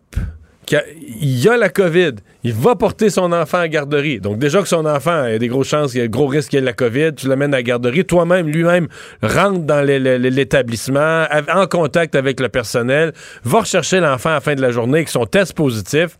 qui 0.65 0.75
a, 0.75 0.83
il 1.19 1.47
a 1.49 1.57
la 1.57 1.69
COVID, 1.69 2.13
il 2.43 2.53
va 2.53 2.75
porter 2.75 3.09
son 3.09 3.31
enfant 3.31 3.57
à 3.57 3.61
la 3.61 3.67
garderie. 3.67 4.19
Donc 4.19 4.37
déjà 4.37 4.61
que 4.61 4.67
son 4.67 4.85
enfant, 4.85 5.25
il 5.25 5.33
y 5.33 5.35
a 5.35 5.39
des 5.39 5.47
grosses 5.47 5.67
chances, 5.67 5.93
il 5.93 5.99
y 5.99 6.01
a 6.01 6.07
gros 6.07 6.27
risque 6.27 6.49
qu'il 6.49 6.59
ait 6.59 6.61
la 6.61 6.73
COVID, 6.73 7.13
tu 7.15 7.27
l'amènes 7.27 7.53
à 7.53 7.57
la 7.57 7.63
garderie, 7.63 8.05
toi-même, 8.05 8.47
lui-même, 8.47 8.87
rentre 9.21 9.59
dans 9.59 9.85
l'établissement, 9.85 11.25
en 11.53 11.67
contact 11.67 12.15
avec 12.15 12.39
le 12.39 12.49
personnel, 12.49 13.13
va 13.43 13.61
rechercher 13.61 13.99
l'enfant 13.99 14.29
à 14.29 14.33
la 14.33 14.41
fin 14.41 14.55
de 14.55 14.61
la 14.61 14.71
journée 14.71 14.99
avec 14.99 15.09
son 15.09 15.25
test 15.25 15.53
positif. 15.53 16.17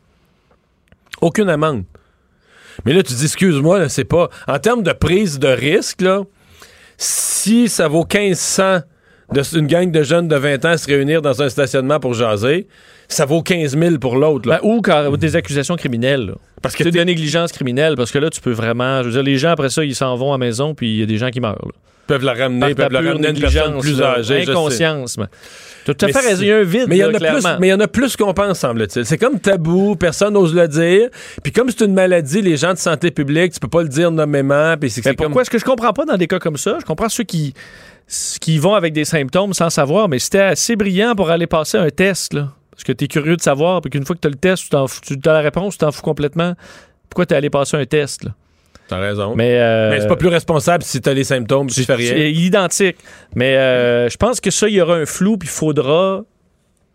Aucune 1.21 1.49
amende. 1.49 1.83
Mais 2.85 2.93
là, 2.93 3.03
tu 3.03 3.13
dis, 3.13 3.25
excuse-moi, 3.25 3.87
c'est 3.87 4.03
pas. 4.03 4.29
En 4.47 4.59
termes 4.59 4.83
de 4.83 4.91
prise 4.91 5.39
de 5.39 5.47
risque, 5.47 6.03
si 6.97 7.69
ça 7.69 7.87
vaut 7.87 8.05
1500 8.11 8.81
de 9.31 9.57
une 9.57 9.67
gang 9.67 9.89
de 9.89 10.03
jeunes 10.03 10.27
de 10.27 10.35
20 10.35 10.65
ans 10.65 10.77
se 10.77 10.87
réunir 10.87 11.21
dans 11.21 11.41
un 11.41 11.49
stationnement 11.49 11.99
pour 11.99 12.13
jaser, 12.13 12.67
ça 13.07 13.25
vaut 13.25 13.41
15 13.41 13.77
000 13.77 13.97
pour 13.99 14.15
l'autre. 14.15 14.49
Ben, 14.49 14.59
ou 14.63 15.17
des 15.17 15.35
accusations 15.35 15.75
criminelles. 15.75 16.27
là. 16.27 16.33
Parce 16.61 16.75
que 16.75 16.83
C'est 16.83 16.91
de 16.91 17.01
négligence 17.01 17.51
criminelle, 17.51 17.95
parce 17.95 18.11
que 18.11 18.19
là, 18.19 18.29
tu 18.29 18.39
peux 18.39 18.51
vraiment... 18.51 18.99
Je 19.03 19.07
veux 19.07 19.13
dire, 19.13 19.23
les 19.23 19.37
gens, 19.37 19.49
après 19.51 19.69
ça, 19.69 19.83
ils 19.83 19.95
s'en 19.95 20.15
vont 20.15 20.29
à 20.33 20.35
la 20.35 20.37
maison, 20.45 20.73
puis 20.73 20.93
il 20.93 20.99
y 20.99 21.03
a 21.03 21.05
des 21.05 21.17
gens 21.17 21.29
qui 21.29 21.41
meurent. 21.41 21.57
là. 21.65 21.71
peuvent 22.07 22.23
la 22.23 22.33
ramener, 22.33 22.73
Par 22.73 22.87
peuvent 22.89 23.03
la 23.03 23.11
ramener 23.11 23.29
une 23.29 23.39
personne 23.39 23.79
plus 23.79 24.01
âgée. 24.01 24.45
Inconscience. 24.49 25.17
Tu 25.85 25.91
as 25.91 25.93
tout 25.93 26.05
à 26.05 26.07
Mais 26.07 26.13
fait 26.13 26.19
raison, 26.29 26.41
il 26.41 26.47
y 26.47 26.51
a 26.53 26.57
un 26.59 26.63
vide, 26.63 26.85
Mais 26.87 26.95
il 26.95 26.99
y 26.99 27.03
en 27.03 27.09
a 27.09 27.11
plus, 27.11 27.19
clairement. 27.19 27.57
mais 27.59 27.67
il 27.67 27.71
y 27.71 27.73
en 27.73 27.79
a 27.81 27.87
plus 27.89 28.15
qu'on 28.15 28.33
pense, 28.33 28.59
semble-t-il. 28.59 29.05
C'est 29.05 29.17
comme 29.17 29.37
tabou, 29.41 29.97
personne 29.97 30.33
n'ose 30.33 30.55
le 30.55 30.65
dire. 30.69 31.09
Puis 31.43 31.51
comme 31.51 31.69
c'est 31.69 31.83
une 31.83 31.93
maladie, 31.93 32.41
les 32.41 32.55
gens 32.55 32.71
de 32.71 32.77
santé 32.77 33.11
publique, 33.11 33.51
tu 33.51 33.59
peux 33.59 33.67
pas 33.67 33.81
le 33.83 33.89
dire 33.89 34.09
nommément. 34.09 34.75
Puis 34.79 34.89
c'est 34.89 35.03
Mais 35.05 35.15
comme 35.15 35.25
pourquoi 35.25 35.41
est-ce 35.41 35.49
que 35.49 35.59
je 35.59 35.65
comprends 35.65 35.91
pas 35.91 36.05
dans 36.05 36.15
des 36.15 36.27
cas 36.27 36.39
comme 36.39 36.55
ça? 36.55 36.77
Je 36.79 36.85
comprends 36.85 37.09
ceux 37.09 37.25
qui 37.25 37.53
qui 38.39 38.57
vont 38.59 38.75
avec 38.75 38.93
des 38.93 39.05
symptômes 39.05 39.53
sans 39.53 39.69
savoir, 39.69 40.07
mais 40.07 40.19
c'était 40.19 40.39
assez 40.39 40.75
brillant 40.77 41.15
pour 41.15 41.29
aller 41.29 41.47
passer 41.47 41.77
un 41.77 41.89
test, 41.89 42.33
là. 42.33 42.49
Parce 42.75 42.83
que 42.83 42.91
tu 42.91 43.05
es 43.05 43.07
curieux 43.07 43.35
de 43.37 43.41
savoir, 43.41 43.81
puis 43.81 43.89
qu'une 43.91 44.05
fois 44.05 44.15
que 44.15 44.21
tu 44.21 44.27
as 44.27 44.31
le 44.31 44.37
test, 44.37 44.63
tu 44.63 44.69
t'en 44.69 44.87
fous- 44.87 45.01
tu 45.01 45.17
as 45.29 45.33
la 45.33 45.41
réponse, 45.41 45.73
tu 45.73 45.79
t'en 45.79 45.91
fous 45.91 46.01
complètement. 46.01 46.53
Pourquoi 47.09 47.25
tu 47.25 47.33
es 47.33 47.37
allé 47.37 47.49
passer 47.49 47.77
un 47.77 47.85
test, 47.85 48.23
là? 48.23 48.31
T'as 48.87 48.97
raison. 48.99 49.33
Mais, 49.35 49.59
euh, 49.59 49.91
Mais 49.91 50.01
c'est 50.01 50.07
pas 50.07 50.15
plus 50.17 50.27
responsable 50.27 50.83
si 50.83 50.99
t'as 50.99 51.13
les 51.13 51.23
symptômes, 51.23 51.69
si 51.69 51.81
tu 51.81 51.85
fais 51.85 51.95
rien. 51.95 52.09
c'est 52.13 52.31
identique. 52.31 52.97
Mais 53.35 53.55
euh, 53.55 54.09
je 54.09 54.17
pense 54.17 54.41
que 54.41 54.51
ça, 54.51 54.67
il 54.67 54.73
y 54.75 54.81
aura 54.81 54.95
un 54.95 55.05
flou, 55.05 55.37
puis 55.37 55.47
il 55.47 55.51
faudra, 55.51 56.23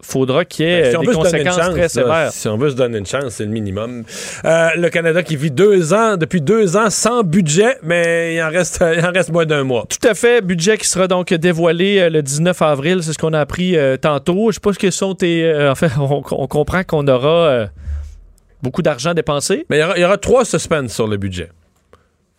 faudra 0.01 0.45
qu'il 0.45 0.67
y 0.67 0.69
ait 0.69 0.83
Ben, 0.83 0.91
si 0.91 0.97
on 0.97 1.01
des 1.01 1.13
conséquences 1.13 1.57
chance, 1.57 1.71
très 1.71 1.81
là, 1.81 1.89
sévères. 1.89 2.33
si 2.33 2.49
on 2.49 2.57
veut 2.57 2.71
se 2.71 2.77
donner 2.77 2.99
une 2.99 3.07
chance, 3.07 3.35
c'est 3.35 3.45
le 3.45 3.51
minimum. 3.51 4.05
Euh, 4.45 4.69
le 4.77 4.89
Canada 4.91 5.23
qui 5.23 5.37
vit 5.37 5.51
deux 5.51 5.93
ans, 5.93 6.17
depuis 6.17 6.41
deux 6.41 6.77
ans 6.77 6.89
sans 6.91 7.23
budget, 7.25 7.77
mais 7.83 8.35
il 8.37 8.43
en 8.43 8.49
reste, 8.51 8.83
il 8.97 9.05
en 9.05 9.11
reste 9.11 9.31
moins 9.31 9.45
d'un 9.47 9.65
mois. 9.65 9.87
Tout 9.89 10.07
à 10.09 10.15
fait. 10.15 10.41
Budget 10.41 10.79
qui 10.79 10.87
sera 10.87 11.09
donc 11.09 11.35
dévoilé 11.35 11.99
euh, 11.99 12.11
le 12.11 12.23
19 12.23 12.63
avril. 12.63 13.03
C'est 13.03 13.13
ce 13.13 13.19
qu'on 13.19 13.33
a 13.33 13.41
appris 13.41 13.77
euh, 13.77 13.97
tantôt. 13.97 14.51
Je 14.51 14.55
sais 14.55 14.61
pas 14.61 14.73
ce 14.73 14.79
que 14.79 14.91
sont 14.91 15.15
tes. 15.15 15.45
euh, 15.45 15.71
en 15.73 15.75
fait, 15.75 15.91
on, 15.99 16.23
on 16.31 16.47
comprend 16.47 16.85
qu'on 16.85 17.07
aura 17.09 17.67
beaucoup 18.63 18.83
d'argent 18.83 19.15
dépensé. 19.15 19.67
Mais 19.71 19.79
il 19.79 19.81
y 19.81 19.85
aura, 19.85 19.97
il 19.99 20.01
y 20.01 20.05
aura 20.05 20.19
trois 20.19 20.45
suspens 20.45 20.89
sur 20.89 21.07
le 21.07 21.17
budget. 21.17 21.51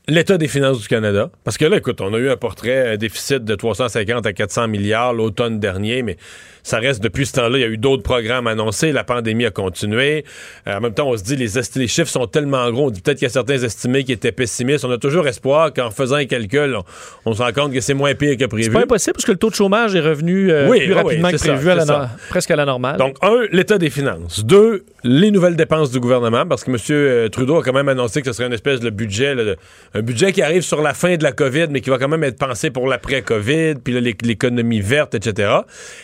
L'état 0.08 0.39
des 0.39 0.48
finances 0.48 0.80
du 0.82 0.88
Canada. 0.88 1.30
Parce 1.43 1.58
que 1.58 1.65
là, 1.65 1.78
écoute, 1.78 2.02
on 2.02 2.12
a 2.15 2.17
eu 2.17 2.30
un 2.32 2.36
portrait, 2.36 2.93
un 2.93 2.98
déficit 2.98 3.43
de 3.45 3.54
350 3.54 4.26
à 4.26 4.34
400 4.34 4.67
milliards 4.67 5.13
l'automne 5.13 5.60
dernier, 5.60 6.02
mais 6.02 6.17
ça 6.63 6.80
reste 6.80 7.02
depuis 7.04 7.26
ce 7.26 7.34
temps-là. 7.34 7.58
Il 7.58 7.62
y 7.62 7.63
a 7.63 7.67
eu 7.67 7.78
d'autres 7.78 8.04
programmes 8.04 8.48
annoncés. 8.48 8.91
La 8.91 9.04
pandémie 9.04 9.45
a 9.45 9.52
continué. 9.52 10.26
Euh, 10.67 10.78
en 10.78 10.82
même 10.82 10.93
temps, 10.93 11.08
on 11.10 11.17
se 11.17 11.24
dit, 11.24 11.36
les, 11.36 11.48
les 11.76 11.88
chiffres 11.88 12.10
sont 12.10 12.28
tellement 12.28 12.69
gros. 12.72 12.88
On 12.88 12.89
dit 12.89 13.02
peut-être 13.02 13.17
qu'il 13.17 13.26
y 13.28 13.32
a 13.32 13.34
certains 13.34 13.58
estimés 13.58 14.04
qui 14.04 14.12
étaient 14.12 14.32
pessimistes. 14.32 14.86
On 14.86 14.91
a 14.91 14.98
toujours 14.98 15.28
espoir 15.28 15.74
qu'en 15.74 15.91
faisant 15.91 16.15
un 16.17 16.26
calcul, 16.26 16.76
on, 16.76 16.84
on 17.26 17.34
se 17.34 17.41
rend 17.41 17.52
compte 17.54 17.74
que 17.74 17.82
c'est 17.82 17.93
moins 17.93 18.13
pire 18.15 18.38
que 18.38 18.45
prévu. 18.45 18.65
C'est 18.65 18.69
pas 18.72 18.82
impossible 18.82 19.13
parce 19.13 19.26
que 19.26 19.32
le 19.32 19.38
taux 19.38 19.50
de 19.50 19.56
chômage 19.56 19.95
est 19.95 20.00
revenu 20.02 20.52
euh, 20.52 20.67
Oui, 20.69 20.80
plus 20.80 20.88
oui, 20.89 20.93
rapidement 20.93 21.32
que 21.32 21.38
ça, 21.38 21.54
prévu, 21.54 21.69
à 21.69 21.76
la 21.76 21.86
c'est 21.86 21.91
no- 21.91 21.98
ça. 22.00 22.10
presque 22.30 22.52
à 22.52 22.56
la 22.56 22.65
normale. 22.65 22.98
Donc, 22.98 23.15
un, 23.22 23.45
l'état 23.52 23.78
des 23.78 23.89
finances. 23.89 24.45
Deux, 24.45 24.84
les 25.04 25.32
nouvelles 25.32 25.56
dépenses 25.56 25.91
du 25.91 26.00
gouvernement, 26.00 26.45
parce 26.45 26.63
que 26.63 26.72
M. 26.72 27.30
Trudeau 27.30 27.58
a 27.58 27.63
quand 27.63 27.74
même 27.74 27.89
annoncé 27.89 28.22
que 28.22 28.28
ce 28.28 28.34
serait 28.34 28.48
une 28.48 28.54
espèce 28.54 28.80
de 28.80 28.89
budget, 28.89 29.36
là, 29.36 29.43
de- 29.43 29.58
un 29.93 30.02
budget 30.02 30.32
qui 30.34 30.41
arrive 30.41 30.62
sur 30.62 30.82
la 30.82 30.93
fin 30.93 31.15
de 31.15 31.24
la 31.24 31.32
COVID, 31.32 31.67
mais 31.69 31.82
qui 31.82 31.89
va 31.89 31.98
quand 31.98 32.08
même 32.08 32.24
être 32.24 32.38
pensé 32.38 32.69
pour 32.69 32.88
l'après-COVID, 32.88 33.76
puis 33.84 34.00
l'économie 34.24 34.82
verte, 34.82 35.15
etc. 35.15 35.52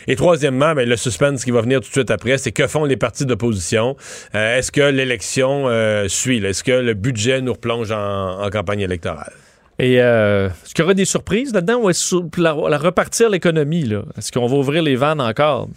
Et 0.06 0.16
troisièmement, 0.46 0.74
ben, 0.74 0.88
le 0.88 0.96
suspense 0.96 1.44
qui 1.44 1.50
va 1.50 1.60
venir 1.60 1.80
tout 1.80 1.88
de 1.88 1.92
suite 1.92 2.10
après, 2.10 2.38
c'est 2.38 2.52
que 2.52 2.66
font 2.66 2.84
les 2.84 2.96
partis 2.96 3.26
d'opposition? 3.26 3.96
Euh, 4.34 4.58
Est-ce 4.58 4.70
que 4.70 4.80
l'élection 4.80 5.68
euh, 5.68 6.08
suit? 6.08 6.44
Est-ce 6.44 6.62
que 6.62 6.72
le 6.72 6.94
budget 6.94 7.40
nous 7.40 7.52
replonge 7.52 7.90
en, 7.92 8.42
en 8.42 8.50
campagne 8.50 8.80
électorale? 8.80 9.32
Et 9.78 10.00
euh, 10.00 10.48
est-ce 10.48 10.72
qu'il 10.74 10.82
y 10.82 10.84
aura 10.84 10.94
des 10.94 11.04
surprises 11.04 11.52
là-dedans 11.52 11.80
ou 11.82 11.90
est-ce 11.90 12.16
que 12.30 12.40
la, 12.40 12.56
la 12.68 12.78
repartir 12.78 13.28
l'économie? 13.28 13.92
Est-ce 14.16 14.32
qu'on 14.32 14.46
va 14.46 14.56
ouvrir 14.56 14.82
les 14.82 14.96
vannes 14.96 15.20
encore? 15.20 15.68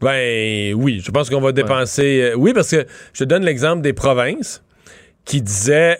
Ben 0.00 0.74
oui, 0.74 1.00
je 1.04 1.10
pense 1.10 1.30
qu'on 1.30 1.40
va 1.40 1.52
dépenser. 1.52 2.32
oui, 2.36 2.52
parce 2.52 2.70
que 2.70 2.84
je 3.12 3.18
te 3.20 3.24
donne 3.24 3.44
l'exemple 3.44 3.80
des 3.82 3.92
provinces 3.92 4.62
qui 5.24 5.40
disaient 5.40 5.96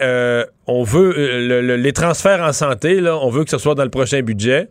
on 0.66 0.82
veut 0.82 1.12
le- 1.16 1.60
le- 1.62 1.76
les 1.76 1.92
transferts 1.92 2.42
en 2.42 2.52
santé, 2.52 3.00
là, 3.00 3.16
on 3.18 3.30
veut 3.30 3.44
que 3.44 3.50
ce 3.50 3.58
soit 3.58 3.74
dans 3.76 3.84
le 3.84 3.90
prochain 3.90 4.20
budget. 4.22 4.68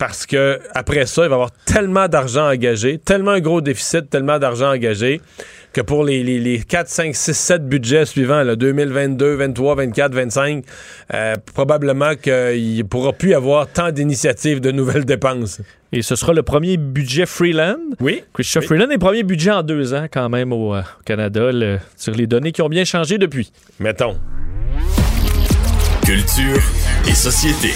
Parce 0.00 0.24
que 0.24 0.58
après 0.74 1.04
ça, 1.04 1.24
il 1.24 1.28
va 1.28 1.32
y 1.32 1.34
avoir 1.34 1.50
tellement 1.66 2.08
d'argent 2.08 2.48
engagé, 2.50 2.96
tellement 2.96 3.32
un 3.32 3.40
gros 3.40 3.60
déficit, 3.60 4.08
tellement 4.08 4.38
d'argent 4.38 4.72
engagé, 4.72 5.20
que 5.74 5.82
pour 5.82 6.04
les, 6.04 6.24
les, 6.24 6.38
les 6.40 6.58
4, 6.60 6.88
5, 6.88 7.14
6, 7.14 7.34
7 7.34 7.68
budgets 7.68 8.06
suivants, 8.06 8.42
là, 8.42 8.56
2022, 8.56 9.34
23, 9.34 9.74
24, 9.74 10.14
25, 10.14 10.64
euh, 11.12 11.34
probablement 11.54 12.14
qu'il 12.16 12.78
ne 12.78 12.82
pourra 12.82 13.12
plus 13.12 13.30
y 13.32 13.34
avoir 13.34 13.66
tant 13.68 13.92
d'initiatives 13.92 14.60
de 14.62 14.70
nouvelles 14.70 15.04
dépenses. 15.04 15.60
Et 15.92 16.00
ce 16.00 16.16
sera 16.16 16.32
le 16.32 16.42
premier 16.42 16.78
budget 16.78 17.26
Freeland. 17.26 17.76
Oui. 18.00 18.24
Christophe 18.32 18.62
Oui. 18.62 18.68
Freeland 18.68 18.88
est 18.88 18.94
le 18.94 18.98
premier 19.00 19.22
budget 19.22 19.50
en 19.50 19.62
deux 19.62 19.92
ans 19.92 20.06
quand 20.10 20.30
même 20.30 20.54
au, 20.54 20.74
euh, 20.74 20.80
au 20.80 21.02
Canada 21.04 21.52
le- 21.52 21.78
sur 21.98 22.14
les 22.14 22.26
données 22.26 22.52
qui 22.52 22.62
ont 22.62 22.70
bien 22.70 22.86
changé 22.86 23.18
depuis. 23.18 23.52
Mettons. 23.78 24.16
Culture 26.06 26.62
et 27.06 27.12
société. 27.14 27.74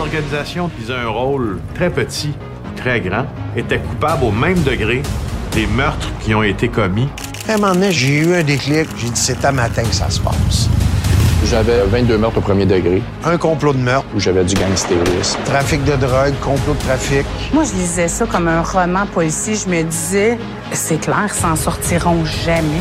De 0.00 0.06
l'organisation 0.06 0.70
qui 0.70 0.90
un 0.90 1.08
rôle 1.08 1.58
très 1.74 1.90
petit, 1.90 2.32
très 2.74 3.02
grand, 3.02 3.26
étaient 3.54 3.80
coupables 3.80 4.24
au 4.24 4.30
même 4.30 4.58
degré 4.62 5.02
des 5.52 5.66
meurtres 5.66 6.08
qui 6.20 6.34
ont 6.34 6.42
été 6.42 6.68
commis. 6.68 7.06
À 7.46 7.52
un 7.52 7.56
moment 7.58 7.74
donné, 7.74 7.92
j'ai 7.92 8.16
eu 8.20 8.34
un 8.34 8.42
déclic. 8.42 8.88
J'ai 8.96 9.10
dit, 9.10 9.20
c'est 9.20 9.44
à 9.44 9.52
matin 9.52 9.82
que 9.82 9.94
ça 9.94 10.08
se 10.08 10.18
passe. 10.18 10.70
J'avais 11.44 11.82
22 11.84 12.16
meurtres 12.16 12.38
au 12.38 12.40
premier 12.40 12.64
degré, 12.64 13.02
Un 13.26 13.36
complot 13.36 13.74
de 13.74 13.78
meurtre, 13.78 14.06
où 14.16 14.20
j'avais 14.20 14.42
du 14.42 14.54
gangstérisme. 14.54 15.38
trafic 15.44 15.84
de 15.84 15.96
drogue, 15.96 16.32
complot 16.40 16.72
de 16.72 16.78
trafic. 16.78 17.26
Moi, 17.52 17.64
je 17.64 17.74
lisais 17.78 18.08
ça 18.08 18.24
comme 18.24 18.48
un 18.48 18.62
roman 18.62 19.04
policier. 19.04 19.54
Je 19.54 19.68
me 19.68 19.82
disais, 19.82 20.38
c'est 20.72 20.98
clair, 20.98 21.26
ils 21.26 21.38
s'en 21.38 21.56
sortiront 21.56 22.24
jamais. 22.24 22.80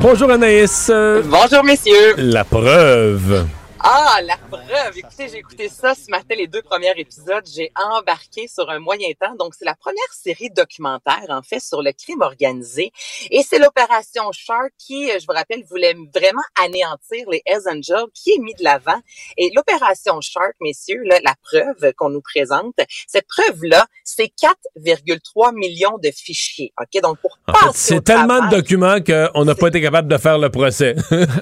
Bonjour 0.00 0.30
Anaïs. 0.30 0.88
Bonjour, 1.28 1.64
messieurs. 1.64 2.14
La 2.16 2.44
preuve. 2.44 3.44
Ah, 3.80 4.20
la 4.24 4.36
preuve. 4.36 4.96
Écoutez, 4.96 5.28
j'ai 5.28 5.38
écouté 5.38 5.68
ça 5.68 5.94
ce 5.94 6.10
matin, 6.10 6.34
les 6.36 6.48
deux 6.48 6.62
premiers 6.62 6.92
épisodes. 6.96 7.44
J'ai 7.54 7.70
embarqué 7.76 8.48
sur 8.48 8.68
un 8.70 8.80
moyen 8.80 9.08
temps. 9.20 9.34
Donc, 9.38 9.54
c'est 9.56 9.64
la 9.64 9.76
première 9.76 10.12
série 10.12 10.50
documentaire, 10.50 11.26
en 11.28 11.42
fait, 11.42 11.60
sur 11.60 11.80
le 11.80 11.92
crime 11.92 12.22
organisé. 12.22 12.90
Et 13.30 13.42
c'est 13.42 13.58
l'opération 13.58 14.32
Shark 14.32 14.72
qui, 14.78 15.08
je 15.08 15.24
vous 15.26 15.32
rappelle, 15.32 15.62
voulait 15.70 15.94
vraiment 16.12 16.42
anéantir 16.60 17.28
les 17.30 17.40
Hells 17.46 17.68
Angels, 17.68 18.06
qui 18.14 18.32
est 18.32 18.38
mis 18.38 18.54
de 18.54 18.64
l'avant. 18.64 18.98
Et 19.36 19.50
l'opération 19.54 20.20
Shark, 20.20 20.54
messieurs, 20.60 21.02
là, 21.04 21.20
la 21.22 21.34
preuve 21.42 21.92
qu'on 21.96 22.10
nous 22.10 22.22
présente, 22.22 22.74
cette 23.06 23.26
preuve-là, 23.28 23.86
c'est 24.02 24.32
4,3 24.42 25.54
millions 25.54 25.98
de 26.02 26.10
fichiers. 26.10 26.72
OK? 26.80 27.00
Donc, 27.00 27.18
pour 27.20 27.38
En 27.46 27.52
fait, 27.52 27.66
passer 27.66 27.94
c'est 27.94 28.04
tellement 28.04 28.44
de 28.48 28.56
documents 28.56 28.98
qu'on 29.00 29.44
n'a 29.44 29.54
pas 29.54 29.68
été 29.68 29.80
capable 29.80 30.08
de 30.08 30.18
faire 30.18 30.38
le 30.38 30.50
procès. 30.50 30.96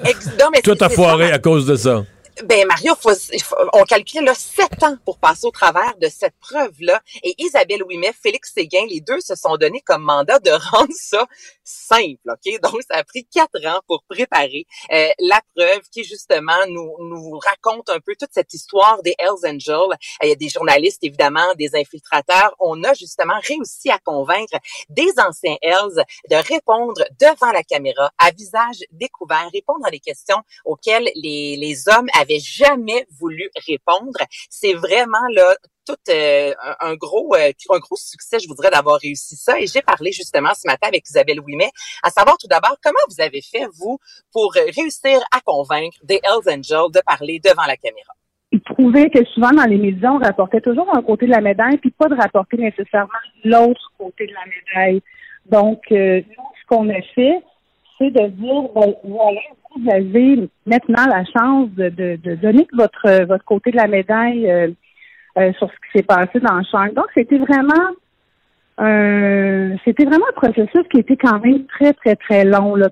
Ex- 0.05 0.27
non, 0.39 0.49
mais 0.51 0.61
Tout 0.63 0.77
a 0.81 0.89
foiré 0.89 1.29
ça, 1.29 1.35
à 1.35 1.39
cause 1.39 1.65
de 1.65 1.75
ça. 1.75 2.03
Ben 2.45 2.67
Mario, 2.67 2.93
on 3.73 3.83
calculait 3.83 4.23
là 4.23 4.33
sept 4.35 4.83
ans 4.83 4.97
pour 5.05 5.17
passer 5.17 5.45
au 5.45 5.51
travers 5.51 5.95
de 5.97 6.07
cette 6.07 6.35
preuve-là. 6.39 7.01
Et 7.23 7.33
Isabelle 7.37 7.83
Ouimet, 7.83 8.13
Félix 8.13 8.53
Séguin, 8.53 8.85
les 8.89 9.01
deux 9.01 9.19
se 9.21 9.35
sont 9.35 9.57
donnés 9.57 9.81
comme 9.81 10.03
mandat 10.03 10.39
de 10.39 10.51
rendre 10.71 10.93
ça 10.93 11.25
simple. 11.67 12.21
Ok, 12.29 12.59
donc 12.63 12.81
ça 12.89 12.97
a 12.97 13.03
pris 13.03 13.25
quatre 13.25 13.65
ans 13.65 13.81
pour 13.87 14.03
préparer 14.09 14.65
euh, 14.91 15.09
la 15.19 15.41
preuve 15.55 15.81
qui 15.91 16.03
justement 16.03 16.65
nous 16.67 16.95
nous 16.99 17.37
raconte 17.39 17.89
un 17.89 17.99
peu 17.99 18.15
toute 18.19 18.31
cette 18.31 18.53
histoire 18.53 19.01
des 19.03 19.15
Hells 19.19 19.45
Angels. 19.45 19.91
Euh, 19.91 20.23
Il 20.23 20.29
y 20.29 20.31
a 20.31 20.35
des 20.35 20.49
journalistes 20.49 21.03
évidemment, 21.03 21.53
des 21.55 21.75
infiltrateurs. 21.75 22.55
On 22.59 22.83
a 22.83 22.93
justement 22.93 23.39
réussi 23.43 23.89
à 23.89 23.99
convaincre 23.99 24.57
des 24.89 25.11
anciens 25.17 25.57
Hells 25.61 26.03
de 26.29 26.35
répondre 26.35 27.03
devant 27.19 27.51
la 27.51 27.63
caméra 27.63 28.11
à 28.17 28.31
visage 28.31 28.83
découvert, 28.91 29.49
répondre 29.53 29.85
à 29.85 29.91
des 29.91 29.99
questions 29.99 30.41
auxquelles 30.65 31.09
les, 31.15 31.57
les 31.57 31.89
hommes 31.89 32.07
avaient 32.13 32.39
jamais 32.39 33.05
voulu 33.19 33.49
répondre. 33.67 34.19
C'est 34.49 34.73
vraiment 34.73 35.27
là 35.31 35.55
tout 35.87 35.95
euh, 36.09 36.51
un, 36.81 36.95
gros 36.95 37.33
euh, 37.35 37.51
un 37.69 37.79
gros 37.79 37.95
succès, 37.95 38.39
je 38.39 38.47
voudrais 38.47 38.69
d'avoir 38.69 38.99
réussi 38.99 39.35
ça. 39.35 39.59
Et 39.59 39.67
j'ai 39.67 39.81
parlé 39.81 40.11
justement 40.11 40.53
ce 40.53 40.67
matin 40.67 40.87
avec 40.89 41.07
Isabelle 41.07 41.39
Ouimet, 41.39 41.71
à 42.03 42.09
savoir 42.09 42.37
tout 42.37 42.47
d'abord 42.47 42.75
comment 42.83 42.99
vous 43.09 43.21
avez 43.21 43.41
fait 43.41 43.65
vous 43.79 43.97
pour 44.33 44.53
réussir 44.53 45.19
à 45.31 45.39
convaincre 45.45 45.97
des 46.03 46.19
Hells 46.23 46.47
Angels 46.53 46.91
de 46.93 47.01
parler 47.05 47.39
devant 47.43 47.65
la 47.65 47.77
caméra. 47.77 48.13
il 48.51 48.61
trouvait 48.61 49.09
que 49.09 49.23
souvent 49.25 49.51
dans 49.51 49.65
les 49.65 49.77
médias, 49.77 50.11
on 50.11 50.19
rapportait 50.19 50.61
toujours 50.61 50.89
un 50.95 51.01
côté 51.01 51.25
de 51.25 51.31
la 51.31 51.41
médaille, 51.41 51.77
puis 51.77 51.91
pas 51.91 52.07
de 52.07 52.15
rapporter 52.15 52.57
nécessairement 52.57 53.23
l'autre 53.43 53.93
côté 53.97 54.27
de 54.27 54.33
la 54.33 54.45
médaille. 54.45 55.01
Donc, 55.49 55.81
euh, 55.91 56.21
nous, 56.21 56.43
ce 56.61 56.67
qu'on 56.67 56.89
a 56.89 57.01
fait, 57.15 57.41
c'est 57.97 58.11
de 58.11 58.27
dire, 58.27 58.63
ben, 58.75 58.93
voilà, 59.03 59.39
vous 59.75 59.89
avez 59.89 60.49
maintenant 60.65 61.05
la 61.07 61.23
chance 61.25 61.69
de, 61.71 61.89
de, 61.89 62.19
de 62.21 62.35
donner 62.35 62.67
votre, 62.73 63.25
votre 63.25 63.45
côté 63.45 63.71
de 63.71 63.77
la 63.77 63.87
médaille 63.87 64.75
euh, 65.37 65.53
sur 65.53 65.67
ce 65.69 65.75
qui 65.75 65.97
s'est 65.97 66.03
passé 66.03 66.39
dans 66.39 66.55
le 66.55 66.63
champ. 66.69 66.85
Donc, 66.93 67.07
c'était 67.15 67.37
vraiment 67.37 67.91
euh, 68.79 69.75
c'était 69.85 70.05
vraiment 70.05 70.25
un 70.29 70.39
processus 70.39 70.83
qui 70.91 70.99
était 70.99 71.17
quand 71.17 71.39
même 71.39 71.65
très, 71.65 71.93
très, 71.93 72.15
très 72.15 72.45
long. 72.45 72.75
Là. 72.75 72.89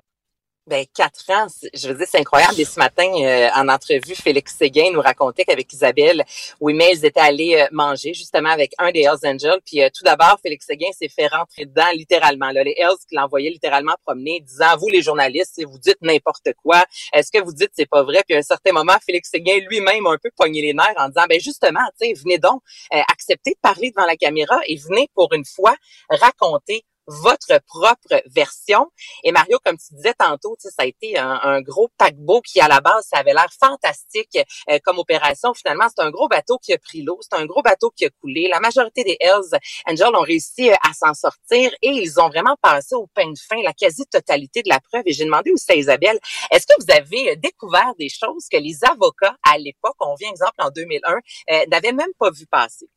Ben, 0.68 0.84
quatre 0.92 1.30
ans, 1.30 1.46
je 1.74 1.86
veux 1.86 1.94
dire, 1.94 2.08
c'est 2.10 2.18
incroyable. 2.18 2.60
Et 2.60 2.64
ce 2.64 2.80
matin, 2.80 3.08
euh, 3.22 3.48
en 3.54 3.68
entrevue, 3.68 4.16
Félix 4.16 4.56
Séguin 4.56 4.90
nous 4.92 5.00
racontait 5.00 5.44
qu'avec 5.44 5.72
Isabelle, 5.72 6.24
oui, 6.60 6.74
mais 6.74 6.90
ils 6.92 7.04
étaient 7.04 7.20
allés 7.20 7.54
euh, 7.54 7.68
manger 7.70 8.14
justement 8.14 8.48
avec 8.48 8.72
un 8.78 8.90
des 8.90 9.02
Hells 9.02 9.24
Angels. 9.24 9.60
Puis 9.64 9.80
euh, 9.80 9.88
tout 9.96 10.02
d'abord, 10.02 10.40
Félix 10.42 10.66
Séguin 10.66 10.90
s'est 10.90 11.08
fait 11.08 11.28
rentrer 11.28 11.66
dedans 11.66 11.86
littéralement. 11.92 12.50
Là, 12.50 12.64
les 12.64 12.74
Hells 12.76 12.98
qui 13.08 13.14
l'envoyaient 13.14 13.50
littéralement 13.50 13.94
promener, 14.04 14.40
disant, 14.40 14.76
vous 14.76 14.88
les 14.88 15.02
journalistes, 15.02 15.62
vous 15.64 15.78
dites 15.78 15.98
n'importe 16.00 16.48
quoi. 16.60 16.84
Est-ce 17.12 17.30
que 17.30 17.40
vous 17.40 17.52
dites 17.52 17.70
c'est 17.74 17.88
pas 17.88 18.02
vrai? 18.02 18.24
Puis 18.26 18.34
à 18.34 18.40
un 18.40 18.42
certain 18.42 18.72
moment, 18.72 18.96
Félix 19.06 19.30
Séguin 19.30 19.58
lui-même 19.68 20.04
a 20.06 20.10
un 20.10 20.18
peu 20.18 20.30
pogné 20.36 20.62
les 20.62 20.74
nerfs 20.74 20.94
en 20.96 21.06
disant, 21.06 21.26
ben 21.28 21.38
justement, 21.38 21.86
tu 22.00 22.08
sais, 22.08 22.12
venez 22.14 22.38
donc 22.38 22.60
euh, 22.92 22.98
accepter 23.12 23.52
de 23.52 23.58
parler 23.62 23.92
devant 23.92 24.06
la 24.06 24.16
caméra 24.16 24.58
et 24.66 24.74
venez 24.76 25.08
pour 25.14 25.32
une 25.32 25.44
fois 25.44 25.76
raconter 26.10 26.84
votre 27.06 27.60
propre 27.66 28.22
version. 28.26 28.90
Et 29.24 29.32
Mario, 29.32 29.58
comme 29.64 29.76
tu 29.78 29.94
disais 29.94 30.14
tantôt, 30.14 30.56
ça 30.58 30.70
a 30.78 30.86
été 30.86 31.18
un, 31.18 31.40
un, 31.42 31.60
gros 31.60 31.88
paquebot 31.98 32.40
qui, 32.40 32.60
à 32.60 32.68
la 32.68 32.80
base, 32.80 33.06
ça 33.10 33.18
avait 33.18 33.32
l'air 33.32 33.48
fantastique 33.58 34.38
euh, 34.70 34.78
comme 34.84 34.98
opération. 34.98 35.54
Finalement, 35.54 35.86
c'est 35.88 36.02
un 36.02 36.10
gros 36.10 36.28
bateau 36.28 36.58
qui 36.58 36.72
a 36.72 36.78
pris 36.78 37.02
l'eau, 37.02 37.18
c'est 37.20 37.38
un 37.38 37.46
gros 37.46 37.62
bateau 37.62 37.90
qui 37.90 38.04
a 38.04 38.10
coulé. 38.20 38.48
La 38.48 38.60
majorité 38.60 39.04
des 39.04 39.16
Hells 39.20 39.58
Angels 39.86 40.14
ont 40.14 40.22
réussi 40.22 40.70
euh, 40.70 40.74
à 40.82 40.92
s'en 40.92 41.14
sortir 41.14 41.72
et 41.82 41.88
ils 41.88 42.20
ont 42.20 42.28
vraiment 42.28 42.56
passé 42.60 42.94
au 42.94 43.06
pain 43.06 43.30
de 43.30 43.38
fin 43.38 43.60
la 43.62 43.72
quasi-totalité 43.72 44.62
de 44.62 44.68
la 44.68 44.80
preuve. 44.80 45.02
Et 45.06 45.12
j'ai 45.12 45.24
demandé 45.24 45.50
aussi 45.50 45.70
à 45.70 45.74
Isabelle, 45.74 46.18
est-ce 46.50 46.66
que 46.66 46.74
vous 46.78 46.92
avez 46.92 47.32
euh, 47.32 47.36
découvert 47.36 47.94
des 47.98 48.08
choses 48.08 48.46
que 48.50 48.56
les 48.56 48.84
avocats, 48.84 49.36
à 49.48 49.58
l'époque, 49.58 49.96
on 50.00 50.14
vient 50.14 50.30
exemple 50.30 50.54
en 50.58 50.70
2001, 50.70 51.14
euh, 51.50 51.64
n'avaient 51.70 51.92
même 51.92 52.12
pas 52.18 52.30
vu 52.30 52.46
passer? 52.46 52.88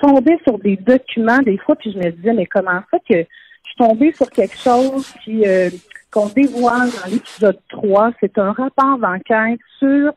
Tombée 0.00 0.38
sur 0.44 0.58
des 0.58 0.76
documents 0.76 1.38
des 1.40 1.58
fois, 1.58 1.76
puis 1.76 1.92
je 1.92 1.98
me 1.98 2.10
disais, 2.10 2.32
mais 2.32 2.46
comment 2.46 2.80
ça 2.90 2.98
que 2.98 3.18
je 3.18 3.68
suis 3.68 3.76
tombée 3.76 4.12
sur 4.12 4.30
quelque 4.30 4.56
chose 4.56 5.12
qui 5.22 5.46
euh, 5.46 5.68
qu'on 6.10 6.28
dévoile 6.28 6.88
dans 6.90 7.10
l'épisode 7.10 7.58
3. 7.68 8.12
C'est 8.20 8.38
un 8.38 8.52
rapport 8.52 8.98
d'enquête 8.98 9.60
sur 9.78 10.12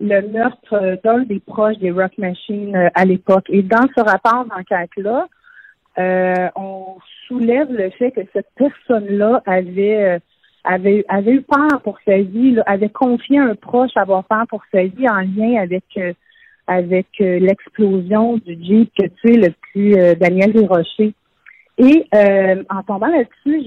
le 0.00 0.20
meurtre 0.28 0.98
d'un 1.02 1.20
des 1.20 1.40
proches 1.40 1.78
des 1.78 1.90
Rock 1.90 2.12
Machine 2.18 2.76
euh, 2.76 2.88
à 2.94 3.04
l'époque. 3.04 3.46
Et 3.48 3.62
dans 3.62 3.86
ce 3.96 4.02
rapport 4.02 4.44
d'enquête-là, 4.44 5.28
euh, 5.98 6.48
on 6.56 6.96
soulève 7.26 7.70
le 7.70 7.90
fait 7.90 8.12
que 8.12 8.20
cette 8.32 8.48
personne-là 8.56 9.42
avait, 9.46 10.14
euh, 10.14 10.18
avait, 10.64 11.04
eu 11.26 11.42
peur 11.42 11.82
pour 11.82 11.98
sa 12.04 12.18
vie, 12.18 12.58
avait 12.66 12.88
confié 12.88 13.38
un 13.38 13.54
proche 13.54 13.90
avoir 13.96 14.24
peur 14.24 14.44
pour 14.48 14.62
sa 14.72 14.84
vie 14.84 15.08
en 15.08 15.20
lien 15.20 15.60
avec 15.60 15.84
euh, 15.98 16.12
avec 16.66 17.06
euh, 17.20 17.38
l'explosion 17.38 18.36
du 18.38 18.56
Jeep 18.62 18.90
que 18.98 19.06
tu 19.06 19.34
es 19.34 19.36
le 19.36 19.52
plus 19.72 19.94
euh, 19.94 20.14
Daniel 20.14 20.52
Desrochers. 20.52 21.14
Et 21.78 22.06
en 22.70 22.82
tombant 22.86 23.08
là-dessus, 23.08 23.62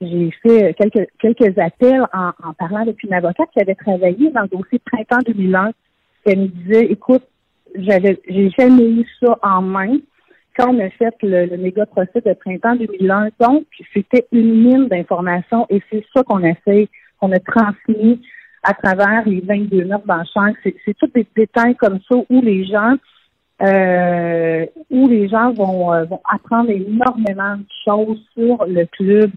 j'ai, 0.00 0.30
fait 0.42 0.74
quelques, 0.74 1.08
quelques 1.18 1.58
appels 1.58 2.06
en, 2.12 2.52
parlant 2.52 2.82
avec 2.82 3.02
une 3.02 3.14
avocate 3.14 3.48
qui 3.52 3.60
avait 3.60 3.74
travaillé 3.74 4.30
dans 4.30 4.42
le 4.42 4.48
dossier 4.48 4.78
Printemps 4.84 5.22
2001. 5.26 5.72
Elle 6.26 6.40
me 6.40 6.46
disait, 6.46 6.84
écoute, 6.84 7.24
j'avais, 7.74 8.20
j'ai 8.28 8.50
jamais 8.50 8.88
eu 8.88 9.06
ça 9.18 9.38
en 9.42 9.62
main 9.62 9.96
quand 10.56 10.74
on 10.74 10.78
a 10.78 10.90
fait 10.90 11.14
le, 11.22 11.46
le 11.46 11.56
méga 11.56 11.86
procès 11.86 12.20
de 12.24 12.34
Printemps 12.34 12.76
2001. 12.76 13.30
Donc, 13.40 13.64
c'était 13.94 14.26
une 14.30 14.62
mine 14.62 14.88
d'informations 14.88 15.66
et 15.70 15.82
c'est 15.90 16.04
ça 16.14 16.22
qu'on 16.22 16.44
essaie, 16.44 16.88
qu'on 17.18 17.32
a 17.32 17.38
transmis 17.40 18.20
à 18.62 18.74
travers 18.74 19.26
les 19.26 19.40
22 19.40 19.84
notes 19.84 20.06
dans 20.06 20.24
C'est, 20.62 20.74
c'est 20.84 20.94
tous 20.94 21.08
des 21.08 21.26
détails 21.36 21.76
comme 21.76 21.98
ça 22.08 22.16
où 22.28 22.40
les 22.40 22.64
gens 22.64 22.96
euh, 23.60 24.66
où 24.90 25.08
les 25.08 25.28
gens 25.28 25.52
vont, 25.52 25.92
euh, 25.92 26.04
vont 26.04 26.20
apprendre 26.32 26.70
énormément 26.70 27.56
de 27.56 27.66
choses 27.84 28.20
sur 28.34 28.64
le 28.66 28.86
club, 28.86 29.32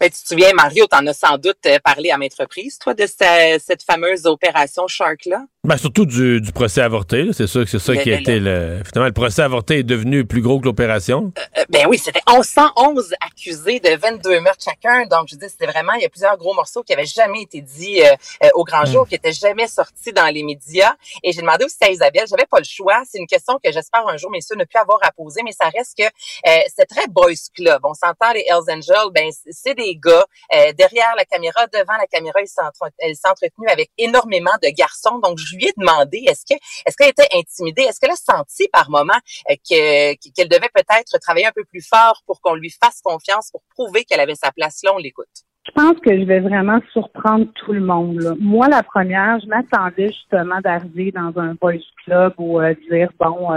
ben, 0.00 0.10
tu 0.10 0.22
te 0.22 0.28
souviens, 0.28 0.52
Mario, 0.54 0.86
tu 0.90 0.96
en 0.96 1.06
as 1.06 1.12
sans 1.12 1.38
doute 1.38 1.58
euh, 1.66 1.78
parlé 1.82 2.10
à 2.10 2.18
maintes 2.18 2.34
reprises, 2.38 2.78
toi, 2.78 2.94
de 2.94 3.06
cette, 3.06 3.62
cette 3.62 3.82
fameuse 3.82 4.26
opération 4.26 4.86
Shark-là? 4.86 5.44
Ben, 5.64 5.76
surtout 5.76 6.06
du, 6.06 6.40
du 6.40 6.52
procès 6.52 6.80
avorté. 6.80 7.28
C'est 7.32 7.46
sûr 7.46 7.64
que 7.64 7.68
c'est 7.68 7.78
ça 7.78 7.94
qui 7.94 8.10
a 8.10 8.18
été 8.18 8.40
le. 8.40 8.80
Finalement, 8.86 9.08
le 9.08 9.12
procès 9.12 9.42
avorté 9.42 9.80
est 9.80 9.82
devenu 9.82 10.24
plus 10.24 10.40
gros 10.40 10.60
que 10.60 10.64
l'opération. 10.64 11.32
Euh, 11.58 11.64
ben 11.68 11.86
oui, 11.88 11.98
c'était 11.98 12.22
1111 12.26 13.12
accusés 13.20 13.78
de 13.80 13.94
22 13.94 14.40
meurtres 14.40 14.64
chacun. 14.64 15.04
Donc, 15.06 15.28
je 15.28 15.36
dis, 15.36 15.46
c'était 15.48 15.66
vraiment, 15.66 15.92
il 15.92 16.02
y 16.02 16.06
a 16.06 16.08
plusieurs 16.08 16.38
gros 16.38 16.54
morceaux 16.54 16.82
qui 16.82 16.94
avaient 16.94 17.04
jamais 17.04 17.42
été 17.42 17.60
dits 17.60 18.00
euh, 18.00 18.14
euh, 18.44 18.48
au 18.54 18.64
grand 18.64 18.86
jour, 18.86 19.06
qui 19.06 19.16
étaient 19.16 19.32
jamais 19.32 19.66
sortis 19.66 20.12
dans 20.12 20.28
les 20.32 20.42
médias. 20.42 20.94
Et 21.22 21.32
j'ai 21.32 21.42
demandé 21.42 21.64
aussi 21.66 21.76
à 21.82 21.90
Isabelle, 21.90 22.26
j'avais 22.30 22.46
pas 22.46 22.60
le 22.60 22.64
choix. 22.64 23.02
C'est 23.04 23.18
une 23.18 23.26
question 23.26 23.58
que 23.62 23.70
j'espère 23.70 24.06
un 24.08 24.16
jour, 24.16 24.30
messieurs, 24.30 24.56
ne 24.56 24.64
plus 24.64 24.78
avoir 24.78 25.00
à 25.02 25.12
poser, 25.12 25.42
mais 25.42 25.52
ça 25.52 25.68
reste 25.68 25.98
que 25.98 26.04
euh, 26.04 26.60
c'est 26.74 26.86
très 26.86 27.08
boys 27.08 27.32
club. 27.54 27.80
On 27.84 27.94
s'entend, 27.94 28.32
les 28.32 28.46
Hells 28.48 28.72
Angels, 28.74 29.12
ben, 29.12 29.30
c'est 29.50 29.74
des 29.74 29.87
gars 29.96 30.24
euh, 30.54 30.72
derrière 30.72 31.14
la 31.16 31.24
caméra, 31.24 31.66
devant 31.66 31.96
la 31.98 32.06
caméra, 32.06 32.40
ils 32.40 32.48
s'entre- 32.48 32.92
ils 33.06 33.16
s'entretenuent 33.16 33.68
avec 33.70 33.90
énormément 33.98 34.56
de 34.62 34.68
garçons. 34.70 35.18
Donc, 35.18 35.38
je 35.38 35.56
lui 35.56 35.66
ai 35.66 35.72
demandé, 35.76 36.24
est-ce 36.26 36.44
que, 36.48 36.58
est-ce 36.86 36.96
qu'elle 36.96 37.10
était 37.10 37.28
intimidée? 37.34 37.82
Est-ce 37.82 38.00
qu'elle 38.00 38.10
a 38.10 38.16
senti 38.16 38.68
par 38.72 38.90
moment 38.90 39.18
euh, 39.50 39.54
que, 39.68 40.14
qu'elle 40.34 40.48
devait 40.48 40.70
peut-être 40.74 41.18
travailler 41.20 41.46
un 41.46 41.52
peu 41.52 41.64
plus 41.64 41.86
fort 41.86 42.22
pour 42.26 42.40
qu'on 42.40 42.54
lui 42.54 42.70
fasse 42.70 43.00
confiance, 43.02 43.50
pour 43.50 43.62
prouver 43.74 44.04
qu'elle 44.04 44.20
avait 44.20 44.34
sa 44.34 44.52
place? 44.52 44.80
Là? 44.82 44.92
On 44.94 44.98
l'écoute. 44.98 45.26
Je 45.66 45.72
pense 45.72 45.98
que 46.00 46.18
je 46.18 46.24
vais 46.24 46.40
vraiment 46.40 46.80
surprendre 46.92 47.46
tout 47.54 47.72
le 47.72 47.80
monde. 47.80 48.36
Moi, 48.40 48.68
la 48.68 48.82
première, 48.82 49.38
je 49.40 49.46
m'attendais 49.46 50.08
justement 50.08 50.60
d'arriver 50.62 51.12
dans 51.12 51.32
un 51.36 51.54
boys 51.60 51.74
club 52.04 52.32
ou 52.38 52.58
euh, 52.58 52.74
dire 52.90 53.10
bon. 53.18 53.54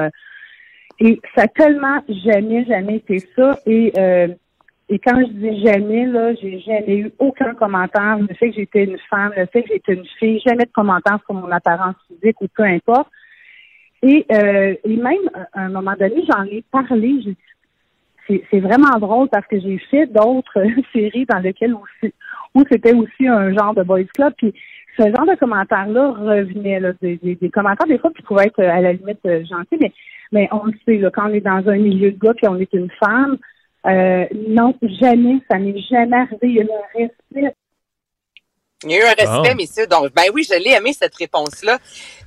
et 1.00 1.22
ça 1.36 1.44
a 1.44 1.48
tellement 1.48 2.04
jamais, 2.10 2.66
jamais 2.66 2.98
été 2.98 3.26
ça. 3.36 3.58
Et 3.66 3.94
et 4.92 5.00
quand 5.00 5.18
je 5.22 5.32
dis 5.32 5.66
jamais, 5.66 6.06
là, 6.06 6.34
j'ai 6.36 6.60
jamais 6.60 6.98
eu 6.98 7.12
aucun 7.18 7.54
commentaire. 7.54 8.18
Le 8.20 8.36
fait 8.36 8.50
que 8.50 8.58
j'étais 8.58 8.84
une 8.84 8.98
femme, 9.10 9.32
le 9.38 9.46
fait 9.46 9.64
que 9.64 9.70
j'étais 9.72 9.94
une 9.94 10.06
fille, 10.20 10.42
jamais 10.46 10.66
de 10.66 10.72
commentaire 10.74 11.18
sur 11.26 11.34
mon 11.34 11.50
apparence 11.50 11.96
physique 12.10 12.42
ou 12.42 12.48
peu 12.54 12.64
importe. 12.64 13.08
Et, 14.04 14.26
euh, 14.30 14.76
et 14.84 14.98
même 14.98 15.30
à 15.54 15.62
un 15.62 15.70
moment 15.70 15.94
donné, 15.98 16.26
j'en 16.30 16.44
ai 16.44 16.62
parlé. 16.70 17.38
C'est 18.28 18.60
vraiment 18.60 19.00
drôle 19.00 19.30
parce 19.30 19.48
que 19.48 19.62
j'ai 19.62 19.78
fait 19.90 20.08
d'autres 20.08 20.62
séries 20.94 21.26
dans 21.26 21.40
lesquelles 21.40 21.74
aussi, 21.74 22.14
où 22.54 22.64
c'était 22.70 22.94
aussi 22.94 23.28
un 23.30 23.54
genre 23.54 23.74
de 23.74 23.84
boys 23.84 24.04
club. 24.14 24.34
Puis 24.38 24.54
ce 24.98 25.04
genre 25.04 25.26
de 25.26 25.40
commentaires-là 25.40 26.12
revenait, 26.12 26.82
des, 27.02 27.50
commentaires 27.50 27.88
des 27.88 27.98
fois 27.98 28.12
qui 28.12 28.24
pouvaient 28.24 28.48
être 28.48 28.60
euh, 28.60 28.70
à 28.70 28.82
la 28.82 28.92
limite 28.92 29.26
euh, 29.26 29.46
gentils, 29.46 29.94
mais 30.34 30.50
on 30.52 30.66
le 30.66 30.74
sait, 30.86 31.02
quand 31.14 31.30
on 31.30 31.34
est 31.34 31.40
dans 31.40 31.66
un 31.70 31.78
milieu 31.78 32.12
de 32.12 32.20
gars 32.20 32.34
puis 32.34 32.50
on 32.50 32.60
est 32.60 32.74
une 32.74 32.90
femme, 33.00 33.38
euh, 33.88 34.26
non, 34.48 34.76
jamais, 35.02 35.40
ça 35.50 35.58
n'est 35.58 35.80
jamais 35.82 36.18
arrivé. 36.18 36.38
Il 36.44 36.56
y 36.56 36.60
a 36.60 36.64
eu 36.64 36.70
un 36.70 37.00
respect 37.00 37.56
Il 38.84 38.92
y 38.92 38.96
a 38.96 38.98
eu 39.00 39.04
un 39.04 39.08
respect, 39.14 39.50
Bon. 39.52 39.56
messieurs. 39.56 39.88
Donc, 39.88 40.14
ben 40.16 40.24
oui, 40.34 40.44
je 40.48 40.58
l'ai 40.58 40.72
aimé, 40.72 40.94
cette 40.94 41.16
réponse-là. 41.16 41.78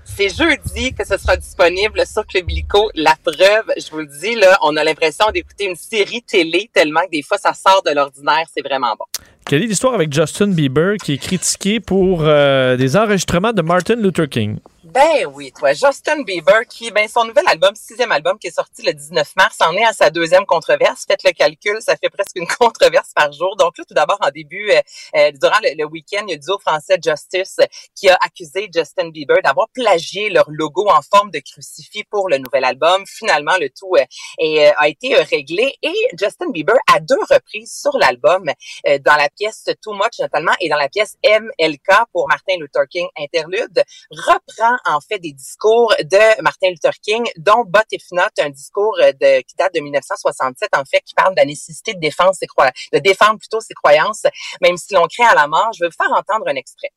C'est 0.05 0.29
jeudi 0.29 0.93
que 0.95 1.05
ce 1.07 1.17
sera 1.17 1.37
disponible 1.37 2.05
sur 2.07 2.27
Club 2.27 2.51
Illico. 2.51 2.91
La 2.95 3.15
preuve, 3.23 3.65
je 3.77 3.91
vous 3.91 3.99
le 4.01 4.07
dis, 4.21 4.35
là, 4.37 4.59
on 4.63 4.77
a 4.77 4.85
l'impression 4.85 5.27
d'écouter 5.33 5.65
une 5.67 5.77
série 5.77 6.23
télé 6.23 6.71
tellement 6.73 7.01
que 7.07 7.11
des 7.11 7.23
fois, 7.23 7.39
ça 7.39 7.55
sort 7.55 7.83
de 7.85 7.93
l'ordinaire. 7.93 8.47
C'est 8.55 8.63
vraiment 8.63 8.95
bon. 8.99 9.05
Quelle 9.47 9.63
est 9.63 9.67
l'histoire 9.67 9.95
avec 9.95 10.13
Justin 10.13 10.49
Bieber 10.49 10.97
qui 11.03 11.15
est 11.15 11.19
critiqué 11.19 11.81
pour 11.81 12.23
euh, 12.23 12.77
des 12.77 12.97
enregistrements 12.97 13.53
de 13.53 13.63
Martin 13.63 13.97
Luther 13.97 14.29
King? 14.29 14.59
Ben 14.95 15.27
oui, 15.27 15.51
toi, 15.51 15.73
Justin 15.73 16.23
Bieber, 16.23 16.65
qui, 16.69 16.93
ben, 16.93 17.09
son 17.09 17.25
nouvel 17.25 17.43
album, 17.49 17.75
sixième 17.75 18.13
album, 18.13 18.39
qui 18.39 18.47
est 18.47 18.55
sorti 18.55 18.83
le 18.83 18.93
19 18.93 19.35
mars, 19.35 19.57
en 19.61 19.73
est 19.73 19.85
à 19.85 19.93
sa 19.93 20.09
deuxième 20.09 20.47
controverse. 20.47 21.05
Faites 21.09 21.25
le 21.25 21.33
calcul, 21.33 21.79
ça 21.81 21.97
fait 21.97 22.11
presque 22.11 22.37
une 22.37 22.47
controverse 22.61 23.11
par 23.13 23.33
jour. 23.33 23.57
Donc 23.57 23.77
là, 23.77 23.83
tout 23.89 23.95
d'abord, 23.95 24.19
en 24.21 24.31
début, 24.31 24.71
euh, 24.71 24.81
euh, 25.17 25.33
durant 25.33 25.59
le, 25.65 25.85
week-end, 25.87 26.23
il 26.29 26.31
y 26.31 26.33
a 26.35 26.37
le 26.37 26.41
duo 26.41 26.61
français 26.61 26.97
Justice 27.05 27.57
qui 27.97 28.09
a 28.09 28.17
accusé 28.25 28.71
Justin 28.73 29.09
Bieber 29.11 29.39
d'avoir 29.43 29.69
plagié 29.71 30.31
leur 30.31 30.49
logo 30.49 30.87
en 30.89 31.03
forme 31.03 31.33
de 31.33 31.41
crucifix 31.41 32.05
pour 32.05 32.29
le 32.29 32.39
nouvel 32.39 32.65
album. 32.65 33.05
Finalement, 33.05 33.57
le 33.61 33.71
tout 33.71 33.97
euh, 33.97 34.05
euh, 34.43 34.71
a 34.77 34.89
été 34.89 35.17
euh, 35.17 35.25
réglé 35.29 35.75
et 35.83 35.95
Justin 36.17 36.51
Bieber, 36.51 36.77
à 36.95 37.01
deux 37.01 37.21
reprises 37.31 37.81
sur 37.81 37.99
l'album, 37.99 38.45
dans 38.85 39.17
la 39.17 39.29
pièce 39.29 39.65
Too 39.83 39.93
Much 39.93 40.21
notamment 40.21 40.53
et 40.61 40.69
dans 40.69 40.77
la 40.77 40.89
pièce 40.89 41.17
MLK 41.25 42.07
pour 42.13 42.29
Martin 42.29 42.57
Luther 42.59 42.83
King 42.89 43.09
Interlude, 43.19 43.83
reprend 44.11 44.77
en 44.87 45.01
fait 45.01 45.19
des 45.19 45.33
discours 45.33 45.95
de 46.01 46.43
Martin 46.43 46.71
Luther 46.71 46.93
King, 47.03 47.25
dont 47.37 47.65
But 47.67 47.87
If 47.91 48.05
Not, 48.13 48.31
un 48.41 48.51
discours 48.51 48.97
euh, 49.01 49.13
de, 49.13 49.41
qui 49.43 49.55
date 49.59 49.75
de 49.75 49.81
1967 49.81 50.71
en 50.77 50.85
fait, 50.85 51.01
qui 51.01 51.15
parle 51.15 51.35
de 51.35 51.41
la 51.41 51.47
nécessité 51.47 51.95
de 51.95 52.01
défendre 52.01 52.35
ses 52.35 52.47
croyances, 52.47 52.75
de 52.93 52.99
défendre 52.99 53.39
plutôt 53.39 53.61
ses 53.61 53.75
croyances, 53.75 54.23
même 54.61 54.77
si 54.77 54.95
l'on 54.95 55.07
craint 55.07 55.29
à 55.29 55.35
la 55.35 55.47
mort. 55.47 55.71
Je 55.75 55.85
vais 55.85 55.89
vous 55.89 55.97
faire 55.97 56.13
entendre 56.13 56.49
un 56.49 56.57
extrait. 56.57 56.91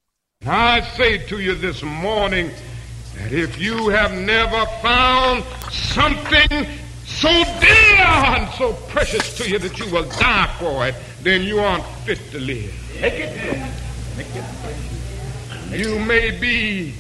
I 0.46 0.82
say 0.96 1.18
to 1.28 1.40
you 1.40 1.56
this 1.56 1.82
morning 1.82 2.52
that 3.18 3.32
if 3.32 3.60
you 3.60 3.90
have 3.90 4.14
never 4.14 4.66
found 4.82 5.44
something 5.72 6.68
so 7.06 7.30
dear 7.60 8.06
and 8.06 8.48
so 8.58 8.74
precious 8.90 9.36
to 9.38 9.50
you 9.50 9.58
that 9.58 9.80
you 9.80 9.88
will 9.88 10.08
die 10.20 10.48
for 10.60 10.88
it, 10.88 10.96
then 11.24 11.42
you 11.42 11.60
aren't 11.60 11.84
fit 12.06 12.20
to 12.32 12.40
live. 12.40 12.72
You 15.72 16.00
may 16.00 16.32
be 16.32 16.94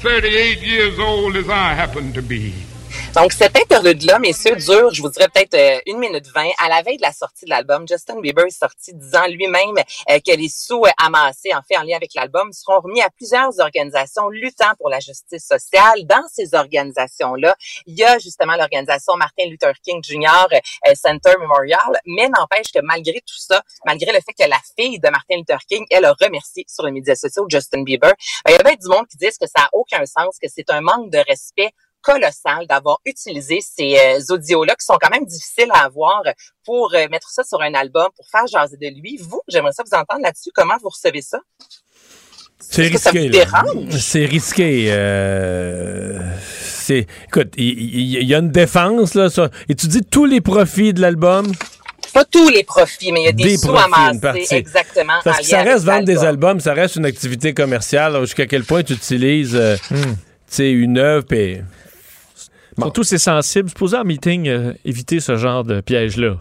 38 0.00 0.62
years 0.62 0.98
old 0.98 1.36
as 1.36 1.50
I 1.50 1.74
happen 1.74 2.14
to 2.14 2.22
be. 2.22 2.69
Donc, 3.14 3.32
cet 3.32 3.56
interlude-là, 3.56 4.18
messieurs, 4.18 4.56
dure, 4.56 4.94
je 4.94 5.02
vous 5.02 5.10
dirais 5.10 5.28
peut-être 5.28 5.54
euh, 5.54 5.80
une 5.86 5.98
minute 5.98 6.26
vingt. 6.34 6.50
À 6.58 6.68
la 6.68 6.82
veille 6.82 6.96
de 6.96 7.02
la 7.02 7.12
sortie 7.12 7.44
de 7.44 7.50
l'album, 7.50 7.86
Justin 7.88 8.20
Bieber 8.20 8.46
est 8.46 8.50
sorti 8.50 8.94
disant 8.94 9.26
lui-même 9.26 9.76
euh, 10.10 10.18
que 10.24 10.36
les 10.36 10.48
sous 10.48 10.84
euh, 10.84 10.90
amassés, 10.96 11.52
en 11.54 11.60
fait, 11.62 11.76
en 11.76 11.82
lien 11.82 11.96
avec 11.96 12.14
l'album, 12.14 12.52
seront 12.52 12.80
remis 12.80 13.02
à 13.02 13.10
plusieurs 13.10 13.58
organisations 13.58 14.28
luttant 14.28 14.72
pour 14.78 14.90
la 14.90 15.00
justice 15.00 15.44
sociale. 15.44 16.04
Dans 16.04 16.22
ces 16.32 16.54
organisations-là, 16.54 17.56
il 17.86 17.98
y 17.98 18.04
a 18.04 18.18
justement 18.18 18.54
l'organisation 18.56 19.16
Martin 19.16 19.46
Luther 19.48 19.72
King 19.82 20.02
Jr. 20.04 20.46
Center 20.94 21.32
Memorial, 21.40 22.00
mais 22.06 22.28
n'empêche 22.28 22.72
que 22.72 22.80
malgré 22.82 23.20
tout 23.20 23.38
ça, 23.38 23.62
malgré 23.84 24.12
le 24.12 24.20
fait 24.20 24.32
que 24.38 24.48
la 24.48 24.60
fille 24.78 25.00
de 25.00 25.10
Martin 25.10 25.36
Luther 25.36 25.58
King, 25.68 25.84
elle 25.90 26.04
a 26.04 26.14
remercié 26.20 26.64
sur 26.68 26.84
les 26.84 26.92
médias 26.92 27.16
sociaux 27.16 27.46
Justin 27.48 27.82
Bieber, 27.82 28.12
ben, 28.44 28.52
il 28.52 28.56
y 28.56 28.60
avait 28.60 28.76
du 28.76 28.88
monde 28.88 29.06
qui 29.08 29.16
disent 29.16 29.38
que 29.38 29.46
ça 29.46 29.62
n'a 29.62 29.68
aucun 29.72 30.04
sens, 30.06 30.38
que 30.40 30.48
c'est 30.48 30.70
un 30.70 30.80
manque 30.80 31.10
de 31.10 31.18
respect 31.18 31.72
colossal 32.02 32.66
d'avoir 32.68 32.98
utilisé 33.04 33.60
ces 33.60 33.96
euh, 33.96 34.34
audios-là 34.34 34.74
qui 34.74 34.84
sont 34.84 34.96
quand 35.00 35.10
même 35.10 35.24
difficiles 35.26 35.68
à 35.72 35.84
avoir 35.84 36.22
pour 36.64 36.94
euh, 36.94 37.06
mettre 37.10 37.30
ça 37.30 37.42
sur 37.44 37.60
un 37.60 37.74
album, 37.74 38.08
pour 38.16 38.26
faire 38.30 38.46
jaser 38.46 38.76
de 38.76 38.88
lui. 39.00 39.18
Vous, 39.20 39.40
j'aimerais 39.48 39.72
ça 39.72 39.82
vous 39.84 39.96
entendre 39.96 40.22
là-dessus. 40.22 40.50
Comment 40.54 40.74
vous 40.82 40.88
recevez 40.88 41.22
ça? 41.22 41.38
C'est 42.58 42.82
risqué. 42.88 43.10
vous 43.10 43.24
là. 43.24 43.30
dérange? 43.30 43.90
C'est 43.98 44.24
risqué. 44.26 44.86
euh, 44.90 46.18
c'est, 46.62 47.06
écoute, 47.26 47.54
il 47.56 48.24
y, 48.24 48.34
a 48.34 48.38
une 48.38 48.50
défense 48.50 49.14
là. 49.14 49.30
Ça, 49.30 49.48
et 49.68 49.74
tu 49.74 49.86
dis 49.86 50.02
tous 50.02 50.26
les 50.26 50.40
profits 50.40 50.92
de 50.92 51.00
l'album? 51.00 51.50
Pas 52.12 52.24
tous 52.24 52.48
les 52.48 52.64
profits, 52.64 53.12
mais 53.12 53.20
il 53.22 53.24
y 53.24 53.28
a 53.28 53.32
des, 53.32 53.44
Des 53.44 53.56
sous 53.56 53.68
profits, 53.68 53.86
une 53.88 53.94
amassés 53.94 54.20
partie. 54.20 54.54
exactement. 54.54 55.12
Parce 55.24 55.38
en 55.38 55.40
que 55.42 55.46
ça 55.46 55.62
reste 55.62 55.84
vendre 55.84 56.04
des 56.04 56.18
albums, 56.24 56.60
ça 56.60 56.74
reste 56.74 56.96
une 56.96 57.06
activité 57.06 57.54
commerciale. 57.54 58.20
Jusqu'à 58.22 58.46
quel 58.46 58.64
point 58.64 58.82
tu 58.82 58.94
utilises, 58.94 59.54
euh, 59.54 59.76
tu 59.90 59.96
sais, 60.48 60.70
une 60.70 60.98
œuvre. 60.98 61.24
puis- 61.24 61.60
Surtout, 62.78 63.02
c'est 63.02 63.18
sensible. 63.18 63.68
Supposé 63.68 63.96
en 63.96 64.04
meeting, 64.04 64.48
euh, 64.48 64.72
éviter 64.84 65.20
ce 65.20 65.36
genre 65.36 65.64
de 65.64 65.80
piège-là. 65.80 66.36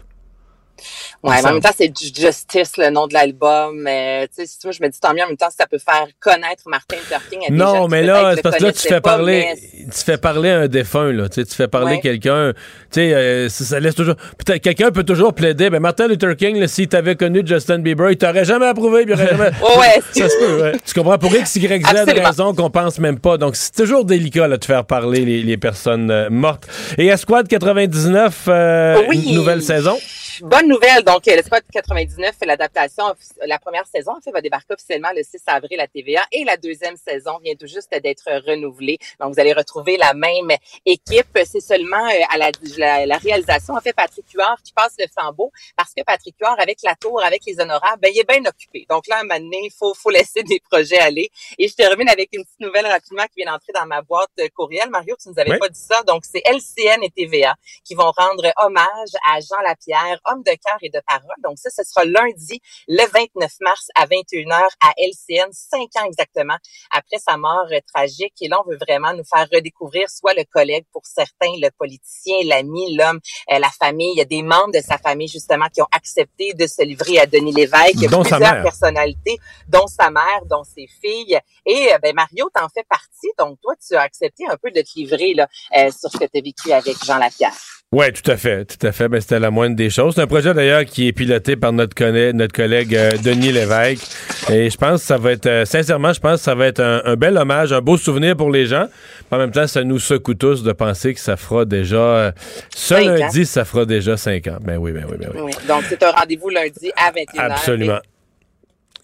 Ouais, 1.24 1.36
mais 1.42 1.50
en 1.50 1.54
même 1.54 1.62
temps, 1.62 1.72
c'est 1.76 1.92
Ju- 1.98 2.12
Justice, 2.16 2.78
le 2.78 2.90
nom 2.90 3.08
de 3.08 3.14
l'album. 3.14 3.78
Tu 3.86 4.28
sais, 4.32 4.46
si 4.46 4.60
tu 4.60 4.72
je 4.72 4.82
me 4.84 4.90
dis 4.90 5.00
tant 5.00 5.14
mieux 5.14 5.24
en 5.24 5.28
même 5.28 5.38
temps 5.38 5.50
si 5.50 5.58
ça 5.58 5.68
peut 5.68 5.78
faire 5.80 6.08
connaître 6.20 6.64
Martin 6.68 6.96
Luther 6.98 7.22
King. 7.30 7.40
à 7.48 7.52
Non, 7.52 7.88
mais 7.88 8.04
là, 8.04 8.34
c'est 8.36 8.42
parce 8.42 8.58
que 8.58 8.64
là, 8.66 8.72
tu 8.72 8.88
fais 8.88 9.02
parler, 9.02 9.48
mais 9.54 9.86
tu 9.92 10.04
fais 10.04 10.18
parler 10.18 10.50
à 10.52 10.60
un 10.60 10.68
défunt, 10.68 11.12
là. 11.12 11.28
Tu 11.30 11.42
sais, 11.42 11.46
tu 11.48 11.56
fais 11.56 11.68
parler 11.68 11.96
Ouais. 11.96 12.00
quelqu'un. 12.02 12.54
Tu 12.54 12.60
sais, 12.92 13.14
euh, 13.14 13.50
ça, 13.50 13.64
ça 13.66 13.80
laisse 13.80 13.96
toujours. 13.96 14.16
Peut-être 14.38 14.62
quelqu'un 14.62 14.92
peut 14.92 15.04
toujours 15.04 15.34
plaider. 15.34 15.70
Ben, 15.70 15.80
Martin 15.80 16.08
Luther 16.08 16.36
King, 16.36 16.66
si 16.68 16.88
t'avais 16.88 17.16
connu 17.16 17.42
Justin 17.46 17.80
Bieber, 17.80 18.12
il 18.12 18.18
t'aurait 18.18 18.46
jamais 18.46 18.68
approuvé, 18.68 19.04
il 19.08 19.14
aurait 19.14 19.28
jamais. 19.30 19.50
Ouais. 19.80 20.02
ça 20.14 20.30
se 20.30 20.38
peut, 20.38 20.62
ouais. 20.64 20.72
Tu 20.86 20.94
comprends? 20.94 21.18
Pour 21.18 21.34
X, 21.36 21.56
Y, 21.56 21.86
Z 21.86 22.20
raison 22.20 22.54
qu'on 22.54 22.70
pense 22.70 23.00
même 23.00 23.20
pas. 23.20 23.38
Donc, 23.38 23.56
c'est 23.56 23.74
toujours 23.74 24.06
délicat, 24.06 24.48
là, 24.48 24.58
de 24.58 24.66
faire 24.66 24.86
parler 24.86 25.26
les, 25.26 25.42
les 25.44 25.58
personnes 25.58 26.12
euh, 26.12 26.30
mortes. 26.30 26.68
Et 26.98 27.08
Esquad 27.08 27.48
99, 27.48 28.46
euh, 28.48 29.02
Oui. 29.10 29.34
nouvelle 29.34 29.62
saison? 29.62 29.98
Bonne 30.42 30.68
nouvelle, 30.70 31.04
donc 31.04 31.28
euh, 31.28 31.36
le 31.36 31.42
Spot 31.44 31.62
99, 31.72 32.36
l'adaptation, 32.46 33.04
la 33.46 33.60
première 33.60 33.86
saison, 33.88 34.14
en 34.18 34.22
fait, 34.22 34.32
va 34.32 34.40
débarquer 34.42 34.74
officiellement 34.74 35.10
le 35.14 35.22
6 35.22 35.42
avril 35.48 35.80
à 35.82 35.88
TVA 35.88 36.22
et 36.32 36.46
la 36.46 36.56
deuxième 36.56 36.96
saison 36.96 37.40
vient 37.44 37.56
tout 37.56 37.68
juste 37.68 37.92
d'être 37.92 38.24
renouvelée. 38.48 39.00
Donc, 39.20 39.34
vous 39.34 39.40
allez 39.40 39.52
retrouver 39.52 39.98
la 39.98 40.14
même 40.14 40.52
équipe. 40.86 41.38
C'est 41.46 41.60
seulement 41.60 42.06
euh, 42.08 42.24
à 42.30 42.38
la, 42.38 42.52
la, 42.78 43.06
la 43.06 43.18
réalisation, 43.18 43.74
en 43.74 43.82
fait, 43.82 43.92
Patrick 43.94 44.26
Huard 44.34 44.62
qui 44.64 44.72
passe 44.72 44.94
le 44.98 45.08
flambeau 45.12 45.52
parce 45.76 45.94
que 45.94 46.04
Patrick 46.04 46.36
Huard, 46.40 46.58
avec 46.60 46.80
la 46.84 46.96
tour, 46.96 47.22
avec 47.22 47.42
les 47.46 47.60
honorables, 47.60 48.00
ben, 48.02 48.12
il 48.14 48.20
est 48.20 48.28
bien 48.28 48.46
occupé. 48.48 48.86
Donc 48.90 49.08
là, 49.08 49.18
à 49.18 49.20
un 49.20 49.24
moment 49.24 49.40
donné, 49.40 49.60
il 49.64 49.72
faut, 49.78 49.94
faut 49.94 50.10
laisser 50.10 50.44
des 50.44 50.62
projets 50.72 51.00
aller. 51.00 51.30
Et 51.58 51.68
je 51.68 51.76
termine 51.76 52.08
avec 52.08 52.30
une 52.34 52.46
petite 52.46 52.60
nouvelle 52.62 52.88
rapidement 52.88 53.24
qui 53.26 53.42
vient 53.44 53.52
d'entrer 53.52 53.74
dans 53.78 53.86
ma 53.88 54.02
boîte 54.02 54.30
euh, 54.40 54.48
courriel. 54.56 54.90
Mario, 54.90 55.16
tu 55.22 55.28
nous 55.30 55.40
avais 55.40 55.52
Oui. 55.52 55.60
pas 55.60 55.70
dit 55.70 55.80
ça. 55.82 56.02
Donc, 56.04 56.24
c'est 56.24 56.42
LCN 56.46 57.04
et 57.04 57.10
TVA 57.10 57.56
qui 57.84 57.96
vont 57.96 58.12
rendre 58.16 58.46
hommage 58.64 59.10
à 59.30 59.40
Jean 59.42 59.62
Lapierre, 59.68 60.20
homme 60.32 60.44
de 60.44 60.52
cœur 60.52 60.78
et 60.82 60.90
de 60.90 61.02
parole. 61.08 61.36
Donc 61.44 61.58
ça, 61.58 61.70
ce 61.70 61.84
sera 61.84 62.06
lundi, 62.06 62.62
le 62.88 63.04
29 63.12 63.52
mars 63.62 63.88
à 63.96 64.06
21h 64.06 64.68
à 64.82 64.94
LCN, 64.98 65.50
cinq 65.52 65.90
ans 65.98 66.06
exactement 66.06 66.58
après 66.92 67.18
sa 67.18 67.38
mort 67.38 67.68
euh, 67.72 67.80
tragique. 67.94 68.34
Et 68.42 68.48
là, 68.48 68.60
on 68.66 68.70
veut 68.70 68.78
vraiment 68.78 69.14
nous 69.14 69.24
faire 69.24 69.48
redécouvrir 69.52 70.10
soit 70.10 70.34
le 70.34 70.44
collègue 70.44 70.86
pour 70.92 71.06
certains, 71.06 71.54
le 71.62 71.70
politicien, 71.78 72.38
l'ami, 72.46 72.96
l'homme, 72.96 73.20
euh, 73.52 73.60
la 73.60 73.70
famille. 73.70 74.12
Il 74.14 74.18
y 74.18 74.22
a 74.22 74.26
des 74.26 74.44
membres 74.44 74.74
de 74.74 74.82
sa 74.82 74.98
famille 74.98 75.28
justement 75.28 75.68
qui 75.74 75.82
ont 75.82 75.88
accepté 75.92 76.54
de 76.54 76.68
se 76.68 76.84
livrer 76.84 77.20
à 77.20 77.26
Denis 77.26 77.54
Lévesque. 77.54 77.96
Il 77.96 78.04
y 78.04 78.08
a 78.08 78.10
Dont 78.10 78.24
sa 78.24 78.38
plusieurs 78.38 78.64
personnalités, 78.64 79.38
dont 79.68 79.88
sa 79.88 80.10
mère, 80.10 80.46
dont 80.46 80.64
ses 80.64 80.88
filles. 80.88 81.40
Et 81.66 81.94
euh, 81.94 81.98
ben 82.02 82.14
Mario, 82.16 82.50
t'en 82.54 82.68
fais 82.70 82.84
partie. 82.90 83.32
Donc 83.38 83.60
toi, 83.62 83.74
tu 83.86 83.96
as 83.96 84.02
accepté 84.02 84.46
un 84.48 84.58
peu 84.58 84.72
de 84.72 84.82
te 84.82 84.90
livrer 84.96 85.34
là, 85.34 85.48
sur 85.92 86.12
ce 86.12 86.18
que 86.18 86.26
tu 86.26 86.38
as 86.38 86.42
vécu 86.42 86.72
avec 86.72 87.04
Jean 87.06 87.18
Lapierre. 87.18 87.54
Oui, 87.92 88.14
tout 88.14 88.30
à 88.30 88.38
fait, 88.38 88.66
tout 88.66 88.86
à 88.86 88.92
fait. 88.92 89.10
Ben, 89.10 89.20
c'était 89.20 89.40
la 89.40 89.50
moindre 89.50 89.76
des 89.76 89.90
choses. 89.90 90.19
C'est 90.20 90.24
un 90.24 90.28
projet 90.28 90.54
d'ailleurs 90.54 90.84
qui 90.84 91.08
est 91.08 91.14
piloté 91.14 91.56
par 91.56 91.72
notre, 91.72 91.96
collègue 91.96 92.94
euh, 92.94 93.12
Denis 93.24 93.54
Lévesque. 93.54 94.06
Et 94.52 94.70
je 94.70 94.76
pense 94.76 95.00
que 95.00 95.08
ça 95.08 95.16
va 95.18 95.32
être, 95.32 95.46
euh, 95.46 95.64
sincèrement, 95.64 96.12
je 96.12 96.20
pense 96.20 96.40
que 96.40 96.44
ça 96.44 96.56
va 96.56 96.66
être 96.68 96.82
un, 96.82 97.02
un 97.06 97.16
bel 97.16 97.38
hommage, 97.38 97.72
un 97.72 97.80
beau 97.80 97.96
souvenir 97.96 98.36
pour 98.36 98.52
les 98.52 98.66
gens. 98.66 98.88
En 99.32 99.38
même 99.38 99.52
temps, 99.52 99.66
ça 99.66 99.82
nous 99.86 99.98
secoue 99.98 100.34
tous 100.34 100.62
de 100.62 100.74
penser 100.74 101.14
que 101.14 101.22
ça 101.22 101.38
fera 101.38 101.64
déjà, 101.64 101.96
euh, 101.96 102.32
ce 102.76 102.96
Cinq 102.96 103.08
ans. 103.08 103.14
lundi, 103.14 103.46
ça 103.46 103.64
fera 103.64 103.86
déjà 103.86 104.18
cinq 104.18 104.48
ans. 104.48 104.58
Ben 104.60 104.76
oui, 104.76 104.92
ben 104.92 105.06
oui, 105.10 105.16
ben 105.18 105.30
oui. 105.34 105.42
Oui. 105.42 105.52
Donc 105.70 105.86
c'est 105.88 106.04
un 106.04 106.12
rendez-vous 106.12 106.50
lundi 106.50 106.92
à 106.98 107.14
21h. 107.14 107.52
Absolument. 107.54 108.00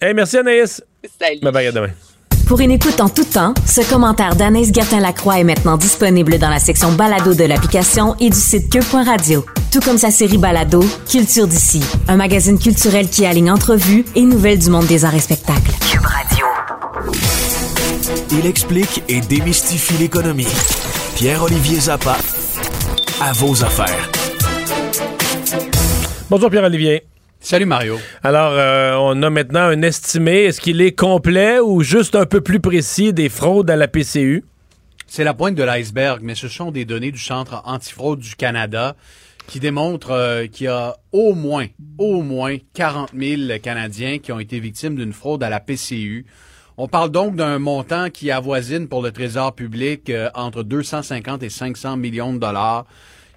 Hey, 0.01 0.13
merci 0.13 0.38
Anaïs. 0.39 0.84
Salut. 1.18 1.39
Bye 1.39 1.51
bye, 1.53 1.68
à 1.68 1.72
demain. 1.72 1.91
Pour 2.47 2.59
une 2.59 2.69
écoute 2.69 3.01
en 3.01 3.09
tout 3.09 3.23
temps, 3.23 3.55
ce 3.65 3.81
commentaire 3.89 4.35
d'Anaïs 4.35 4.71
Gertin-Lacroix 4.71 5.39
est 5.39 5.43
maintenant 5.43 5.77
disponible 5.77 6.37
dans 6.37 6.49
la 6.49 6.59
section 6.59 6.91
balado 6.91 7.33
de 7.33 7.43
l'application 7.43 8.15
et 8.19 8.29
du 8.29 8.37
site 8.37 8.71
cube.radio. 8.71 9.43
Tout 9.71 9.79
comme 9.79 9.97
sa 9.97 10.11
série 10.11 10.37
balado, 10.37 10.83
Culture 11.09 11.47
d'ici, 11.47 11.81
un 12.07 12.17
magazine 12.17 12.59
culturel 12.59 13.09
qui 13.09 13.25
aligne 13.25 13.49
entrevues 13.49 14.05
et 14.15 14.21
nouvelles 14.21 14.59
du 14.59 14.69
monde 14.69 14.85
des 14.85 15.05
arts 15.05 15.15
et 15.15 15.19
spectacles. 15.19 15.71
Cube 15.89 16.05
Radio. 16.05 16.45
Il 18.31 18.45
explique 18.45 19.03
et 19.09 19.21
démystifie 19.21 19.97
l'économie. 19.97 20.47
Pierre-Olivier 21.15 21.79
Zappa, 21.79 22.17
à 23.21 23.33
vos 23.33 23.63
affaires. 23.63 24.11
Bonjour 26.29 26.51
Pierre-Olivier. 26.51 27.05
Salut 27.45 27.67
Mario. 27.67 27.99
Alors, 28.23 28.53
euh, 28.53 28.95
on 28.99 29.21
a 29.21 29.29
maintenant 29.29 29.59
un 29.59 29.83
estimé. 29.83 30.45
Est-ce 30.45 30.59
qu'il 30.59 30.81
est 30.81 30.93
complet 30.93 31.59
ou 31.59 31.83
juste 31.83 32.15
un 32.15 32.25
peu 32.25 32.41
plus 32.41 32.59
précis 32.59 33.13
des 33.13 33.29
fraudes 33.29 33.69
à 33.69 33.75
la 33.75 33.87
PCU? 33.87 34.43
C'est 35.05 35.23
la 35.23 35.35
pointe 35.35 35.53
de 35.53 35.61
l'iceberg, 35.61 36.21
mais 36.23 36.33
ce 36.33 36.47
sont 36.47 36.71
des 36.71 36.85
données 36.85 37.11
du 37.11 37.19
Centre 37.19 37.61
antifraude 37.65 38.17
du 38.17 38.35
Canada 38.35 38.95
qui 39.45 39.59
démontrent 39.59 40.09
euh, 40.09 40.47
qu'il 40.47 40.65
y 40.65 40.69
a 40.69 40.95
au 41.11 41.35
moins, 41.35 41.67
au 41.99 42.23
moins 42.23 42.57
40 42.73 43.11
000 43.15 43.59
Canadiens 43.61 44.17
qui 44.17 44.31
ont 44.31 44.39
été 44.39 44.59
victimes 44.59 44.95
d'une 44.95 45.13
fraude 45.13 45.43
à 45.43 45.49
la 45.51 45.59
PCU. 45.59 46.25
On 46.77 46.87
parle 46.87 47.11
donc 47.11 47.35
d'un 47.35 47.59
montant 47.59 48.09
qui 48.09 48.31
avoisine 48.31 48.87
pour 48.87 49.03
le 49.03 49.11
Trésor 49.11 49.53
public 49.53 50.09
euh, 50.09 50.31
entre 50.33 50.63
250 50.63 51.43
et 51.43 51.49
500 51.51 51.95
millions 51.97 52.33
de 52.33 52.39
dollars 52.39 52.87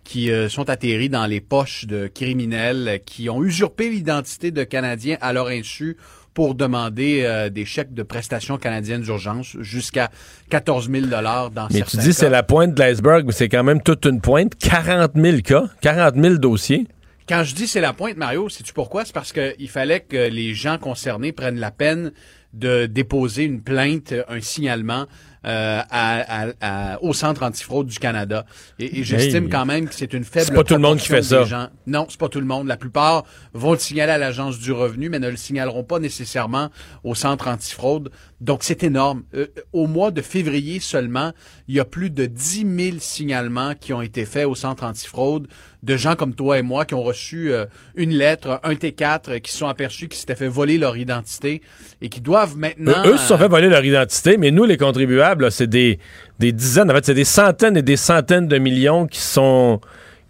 qui 0.09 0.31
euh, 0.31 0.49
sont 0.49 0.71
atterris 0.71 1.11
dans 1.11 1.27
les 1.27 1.43
poches 1.43 1.85
de 1.85 2.07
criminels 2.07 3.01
qui 3.05 3.29
ont 3.29 3.45
usurpé 3.45 3.91
l'identité 3.91 4.51
de 4.51 4.65
Canadiens 4.65 5.19
à 5.21 5.35
leur 5.35 5.49
insu 5.49 5.99
pour 6.33 6.55
demander 6.55 7.25
euh, 7.25 7.51
des 7.51 7.67
chèques 7.67 7.93
de 7.93 8.03
prestations 8.03 8.57
canadiennes 8.57 9.03
d'urgence 9.03 9.59
jusqu'à 9.61 10.11
14 10.49 10.91
000 10.91 11.07
dollars 11.09 11.51
dans 11.51 11.69
Mais 11.71 11.81
certains 11.81 11.99
tu 11.99 12.05
dis 12.07 12.15
c'est 12.15 12.31
la 12.31 12.43
pointe 12.43 12.73
de 12.73 12.81
l'iceberg, 12.81 13.27
mais 13.27 13.33
c'est 13.33 13.51
quand 13.51 13.63
même 13.63 13.83
toute 13.83 14.07
une 14.07 14.23
pointe. 14.23 14.55
40 14.55 15.11
000 15.15 15.39
cas, 15.43 15.65
40 15.83 16.15
000 16.15 16.35
dossiers. 16.37 16.87
Quand 17.29 17.45
je 17.45 17.55
dis 17.55 17.69
c'est 17.69 17.83
la 17.83 17.93
pointe, 17.93 18.17
Mario, 18.17 18.49
sais-tu 18.49 18.73
pourquoi? 18.73 19.05
C'est 19.05 19.13
parce 19.13 19.35
qu'il 19.35 19.69
fallait 19.69 20.01
que 20.01 20.31
les 20.31 20.55
gens 20.55 20.79
concernés 20.79 21.33
prennent 21.33 21.61
la 21.61 21.71
peine 21.71 22.13
de 22.55 22.87
déposer 22.87 23.45
une 23.45 23.61
plainte, 23.61 24.15
un 24.29 24.41
signalement 24.41 25.05
euh, 25.47 25.81
à- 25.91 26.47
à- 26.49 26.53
à- 26.95 27.03
au 27.03 27.13
Centre 27.13 27.43
antifraude 27.43 27.87
du 27.87 27.99
Canada. 27.99 28.45
Et, 28.79 29.01
et 29.01 29.05
j'estime 29.05 29.45
Hey. 29.45 29.51
quand 29.51 29.67
même 29.67 29.89
que 29.89 29.95
c'est 29.95 30.13
une 30.13 30.25
faible 30.25 30.47
C'est 30.47 30.55
pas 30.55 30.65
tout 30.65 30.75
le 30.75 30.81
monde 30.81 30.99
qui 30.99 31.09
fait 31.09 31.23
ça. 31.23 31.45
gens. 31.45 31.69
Non, 31.87 32.07
c'est 32.09 32.19
pas 32.19 32.29
tout 32.29 32.41
le 32.41 32.47
monde. 32.47 32.67
La 32.67 32.77
plupart 32.77 33.25
vont 33.55 33.73
le 33.73 33.79
signaler 33.79 34.13
à 34.13 34.19
l'Agence 34.19 34.59
du 34.59 34.73
revenu, 34.73 35.09
mais 35.09 35.19
ne 35.19 35.29
le 35.29 35.37
signaleront 35.37 35.85
pas 35.85 35.99
nécessairement 35.99 36.71
au 37.05 37.15
Centre 37.15 37.49
antifraude. 37.49 38.11
Donc, 38.41 38.63
c'est 38.63 38.83
énorme. 38.85 39.23
Euh, 39.35 39.47
au 39.73 39.87
mois 39.87 40.11
de 40.11 40.23
février 40.23 40.81
seulement, 40.81 41.33
il 41.67 41.75
y 41.75 41.81
a 41.81 41.85
plus 41.85 42.11
de 42.11 42.27
10 42.27 42.67
000 42.91 42.97
signalements 43.01 43.75
qui 43.75 43.93
ont 43.93 44.03
été 44.03 44.25
faits 44.25 44.47
au 44.47 44.55
Centre 44.55 44.85
antifraude 44.85 45.49
de 45.85 45.97
gens 45.97 46.17
comme 46.17 46.35
toi 46.35 46.59
et 46.59 46.63
moi 46.63 46.85
qui 46.85 46.95
ont 46.95 47.03
reçu 47.05 47.53
euh, 47.53 47.65
une 47.95 48.11
lettre, 48.11 48.59
un 48.65 48.75
T4, 48.75 49.21
euh, 49.29 49.39
qui 49.39 49.53
se 49.53 49.59
sont 49.59 49.69
aperçus 49.69 50.09
qu'ils 50.09 50.19
s'étaient 50.19 50.35
fait 50.35 50.49
voler 50.49 50.77
leur 50.77 50.97
identité 50.97 51.63
et 52.01 52.09
qui 52.09 52.21
doivent 52.21 52.57
maintenant... 52.57 53.05
Eux, 53.07 53.15
eux 53.15 53.17
se 53.17 53.27
sont 53.29 53.35
euh, 53.35 53.39
fait 53.39 53.49
voler 53.49 53.69
leur 53.69 53.85
identité, 53.85 54.37
mais 54.39 54.51
nous, 54.51 54.65
les 54.65 54.77
contribuables, 54.77 55.28
c'est 55.51 55.67
des, 55.67 55.99
des 56.39 56.53
dizaines, 56.53 56.91
en 56.91 56.95
fait, 56.95 57.07
c'est 57.07 57.15
des 57.15 57.25
centaines 57.25 57.77
et 57.77 57.83
des 57.83 57.97
centaines 57.97 58.49
de 58.49 58.59
millions 58.59 59.07
qui 59.07 59.21
sont 59.21 59.81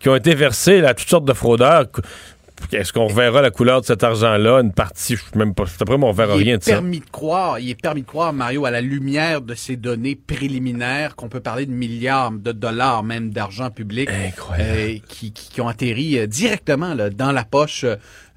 qui 0.01 0.09
ont 0.09 0.15
été 0.15 0.35
versés 0.35 0.81
là, 0.81 0.91
à 0.91 0.95
toutes 0.95 1.09
sortes 1.09 1.25
de 1.25 1.33
fraudeurs. 1.33 1.87
Est-ce 2.73 2.93
qu'on 2.93 3.07
reverra 3.07 3.41
la 3.41 3.51
couleur 3.53 3.81
de 3.83 3.87
cet 3.87 4.03
argent-là? 4.03 4.61
Une 4.61 4.73
partie, 4.73 5.15
je 5.15 5.21
sais 5.23 5.39
même 5.39 5.55
pas. 5.55 5.65
Après, 5.81 5.95
on 6.01 6.11
verra 6.13 6.35
il 6.37 6.43
rien 6.43 6.55
est 6.55 6.59
de 6.59 6.65
ça. 6.65 6.73
permis 6.73 6.99
de 6.99 7.05
croire, 7.11 7.61
il 7.61 7.71
est 7.71 7.81
permis 7.81 8.03
de 8.03 8.07
croire, 8.07 8.33
Mario, 8.33 8.65
à 8.65 8.73
la 8.73 8.81
lumière 8.81 9.41
de 9.43 9.55
ces 9.55 9.77
données 9.77 10.17
préliminaires, 10.17 11.15
qu'on 11.15 11.29
peut 11.29 11.39
parler 11.41 11.67
de 11.67 11.71
milliards 11.73 12.33
de 12.33 12.51
dollars, 12.51 13.05
même 13.05 13.31
d'argent 13.31 13.71
public, 13.71 14.09
euh, 14.59 14.95
qui, 15.09 15.31
qui, 15.33 15.51
qui 15.51 15.61
ont 15.61 15.69
atterri 15.69 16.19
euh, 16.19 16.27
directement 16.27 16.95
là, 16.95 17.11
dans 17.11 17.31
la 17.31 17.45
poche. 17.45 17.85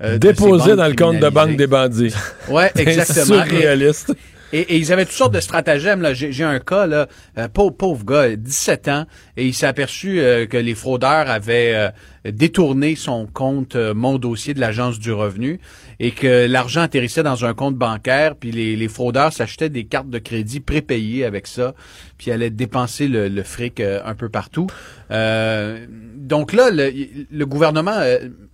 euh, 0.03 0.17
Déposé 0.19 0.75
dans 0.75 0.87
le 0.87 0.95
compte 0.95 1.19
de 1.19 1.29
banque 1.29 1.55
des 1.57 1.67
bandits. 1.67 2.13
Ouais, 2.47 2.71
C'est 2.75 2.87
exactement. 2.87 3.43
surréaliste. 3.43 4.13
Et, 4.53 4.77
ils 4.77 4.91
avaient 4.91 5.05
toutes 5.05 5.13
sortes 5.13 5.33
de 5.33 5.39
stratagèmes. 5.39 6.01
Là. 6.01 6.13
J'ai, 6.13 6.31
j'ai 6.31 6.43
un 6.43 6.59
cas, 6.59 6.87
là, 6.87 7.07
euh, 7.37 7.47
pauvre, 7.47 7.71
pauvre 7.71 8.05
gars, 8.05 8.35
17 8.35 8.87
ans, 8.87 9.05
et 9.41 9.45
il 9.47 9.55
s'est 9.55 9.65
aperçu 9.65 10.19
euh, 10.19 10.45
que 10.45 10.57
les 10.57 10.75
fraudeurs 10.75 11.27
avaient 11.27 11.73
euh, 11.73 12.31
détourné 12.31 12.95
son 12.95 13.25
compte 13.25 13.75
euh, 13.75 13.95
Mon 13.95 14.19
dossier 14.19 14.53
de 14.53 14.59
l'Agence 14.59 14.99
du 14.99 15.11
revenu 15.11 15.59
et 15.99 16.11
que 16.11 16.45
l'argent 16.45 16.81
atterrissait 16.81 17.23
dans 17.23 17.43
un 17.43 17.55
compte 17.55 17.75
bancaire, 17.75 18.35
puis 18.35 18.51
les, 18.51 18.75
les 18.75 18.87
fraudeurs 18.87 19.33
s'achetaient 19.33 19.69
des 19.69 19.85
cartes 19.85 20.11
de 20.11 20.19
crédit 20.19 20.59
prépayées 20.59 21.25
avec 21.25 21.47
ça, 21.47 21.73
puis 22.19 22.29
allaient 22.29 22.51
dépenser 22.51 23.07
le, 23.07 23.29
le 23.29 23.43
fric 23.43 23.79
un 23.79 24.15
peu 24.15 24.27
partout. 24.27 24.67
Donc 25.09 26.53
là, 26.53 26.71
le, 26.71 26.91
le 27.29 27.45
gouvernement, 27.45 27.99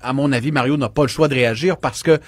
à 0.01 0.13
mon 0.13 0.33
avis, 0.33 0.51
Mario 0.51 0.75
n'a 0.75 0.89
pas 0.89 1.03
le 1.03 1.07
choix 1.07 1.29
de 1.29 1.35
réagir 1.35 1.77
parce 1.77 2.03
que 2.03 2.19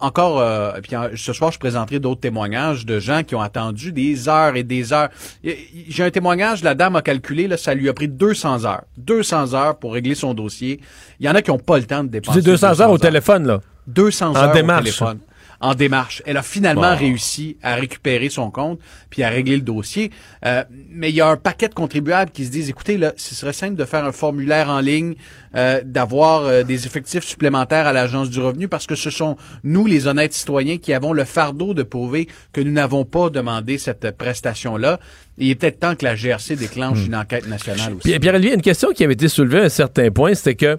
encore, 0.00 0.42
puis 0.82 0.92
ce 1.16 1.34
soir, 1.34 1.52
je 1.52 1.58
présenterai 1.58 1.98
d'autres 1.98 2.22
témoignages 2.22 2.86
de 2.86 3.00
gens 3.00 3.22
qui 3.22 3.34
ont 3.34 3.42
attendu 3.42 3.92
des 3.92 4.30
heures 4.30 4.56
et 4.56 4.62
des 4.62 4.94
heures. 4.94 5.10
J'ai 5.42 6.04
un 6.04 6.10
témoignage, 6.10 6.62
la 6.62 6.74
dame 6.74 6.96
a 6.96 7.02
calculé, 7.02 7.48
là, 7.48 7.58
ça 7.58 7.74
lui 7.74 7.90
a 7.90 7.92
pris 7.94 8.08
200 8.08 8.64
heures. 8.64 8.82
200 8.98 9.54
heures 9.54 9.76
pour 9.76 9.94
régler 9.94 10.14
son 10.14 10.34
dossier. 10.34 10.80
Il 11.20 11.26
y 11.26 11.28
en 11.28 11.34
a 11.34 11.42
qui 11.42 11.50
n'ont 11.50 11.58
pas 11.58 11.78
le 11.78 11.84
temps 11.84 12.02
de 12.04 12.08
Tu 12.08 12.12
dépenser. 12.12 12.40
dis 12.40 12.44
200 12.46 12.80
heures 12.80 12.90
au 12.90 12.98
téléphone, 12.98 13.46
là? 13.46 13.60
200 13.86 14.30
En 14.32 14.36
heures 14.36 14.52
démarche. 14.52 14.80
au 14.80 14.84
téléphone. 14.84 15.18
En 15.60 15.74
démarche. 15.74 16.22
Elle 16.26 16.36
a 16.36 16.42
finalement 16.42 16.92
Wow. 16.92 16.98
réussi 16.98 17.56
à 17.62 17.74
récupérer 17.76 18.28
son 18.28 18.50
compte 18.50 18.78
puis 19.10 19.22
à 19.22 19.28
régler 19.28 19.56
le 19.56 19.62
dossier. 19.62 20.10
Euh, 20.44 20.64
mais 20.90 21.10
il 21.10 21.14
y 21.14 21.20
a 21.20 21.28
un 21.28 21.36
paquet 21.36 21.68
de 21.68 21.74
contribuables 21.74 22.30
qui 22.30 22.44
se 22.44 22.50
disent, 22.50 22.68
écoutez, 22.68 22.98
là, 22.98 23.12
ce 23.16 23.34
serait 23.34 23.52
simple 23.52 23.76
de 23.76 23.84
faire 23.84 24.04
un 24.04 24.12
formulaire 24.12 24.68
en 24.70 24.80
ligne, 24.80 25.14
euh, 25.54 25.80
d'avoir 25.84 26.42
euh, 26.44 26.62
des 26.64 26.86
effectifs 26.86 27.24
supplémentaires 27.24 27.86
à 27.86 27.92
l'Agence 27.92 28.28
du 28.30 28.40
revenu 28.40 28.68
parce 28.68 28.86
que 28.86 28.94
ce 28.96 29.10
sont 29.10 29.36
nous, 29.62 29.86
les 29.86 30.06
honnêtes 30.06 30.32
citoyens, 30.32 30.78
qui 30.78 30.92
avons 30.92 31.12
le 31.12 31.24
fardeau 31.24 31.74
de 31.74 31.82
prouver 31.82 32.28
que 32.52 32.60
nous 32.60 32.72
n'avons 32.72 33.04
pas 33.04 33.30
demandé 33.30 33.78
cette 33.78 34.10
prestation-là. 34.16 34.98
Il 35.38 35.50
est 35.50 35.54
peut-être 35.54 35.80
temps 35.80 35.94
que 35.94 36.04
la 36.04 36.14
GRC 36.14 36.56
déclenche 36.56 37.06
une 37.06 37.16
enquête 37.16 37.46
nationale 37.48 37.94
aussi. 37.94 38.18
Pierre-Olivier, 38.18 38.54
une 38.54 38.62
question 38.62 38.90
qui 38.90 39.04
avait 39.04 39.14
été 39.14 39.28
soulevée 39.28 39.60
à 39.60 39.64
un 39.64 39.68
certain 39.68 40.10
point, 40.10 40.34
c'était 40.34 40.54
que 40.54 40.78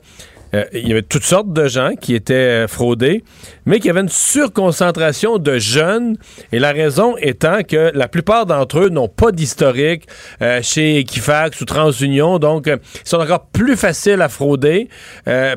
euh, 0.54 0.66
il 0.74 0.88
y 0.88 0.92
avait 0.92 1.02
toutes 1.02 1.24
sortes 1.24 1.52
de 1.52 1.68
gens 1.68 1.92
qui 2.00 2.16
étaient 2.16 2.34
euh, 2.34 2.68
fraudés, 2.68 3.24
mais 3.66 3.78
qu'il 3.78 3.88
y 3.88 3.90
avait 3.90 4.02
une 4.02 4.10
surconcentration 4.10 5.38
de 5.38 5.58
jeunes, 5.58 6.18
et 6.52 6.60
la 6.60 6.72
raison 6.72 7.16
étant 7.18 7.64
que 7.64 7.92
la 7.94 8.08
plupart 8.08 8.46
d'entre 8.46 8.80
eux 8.80 8.90
n'ont 8.90 9.08
pas 9.08 9.32
d'historique 9.32 10.08
euh, 10.42 10.62
chez 10.62 11.00
Equifax 11.00 11.60
ou 11.62 11.66
TransUnion, 11.66 12.40
donc 12.40 12.68
ils 12.68 12.80
sont 13.04 13.18
encore 13.18 13.48
plus 13.48 13.76
faciles 13.76 14.22
à 14.22 14.30
frauder 14.30 14.90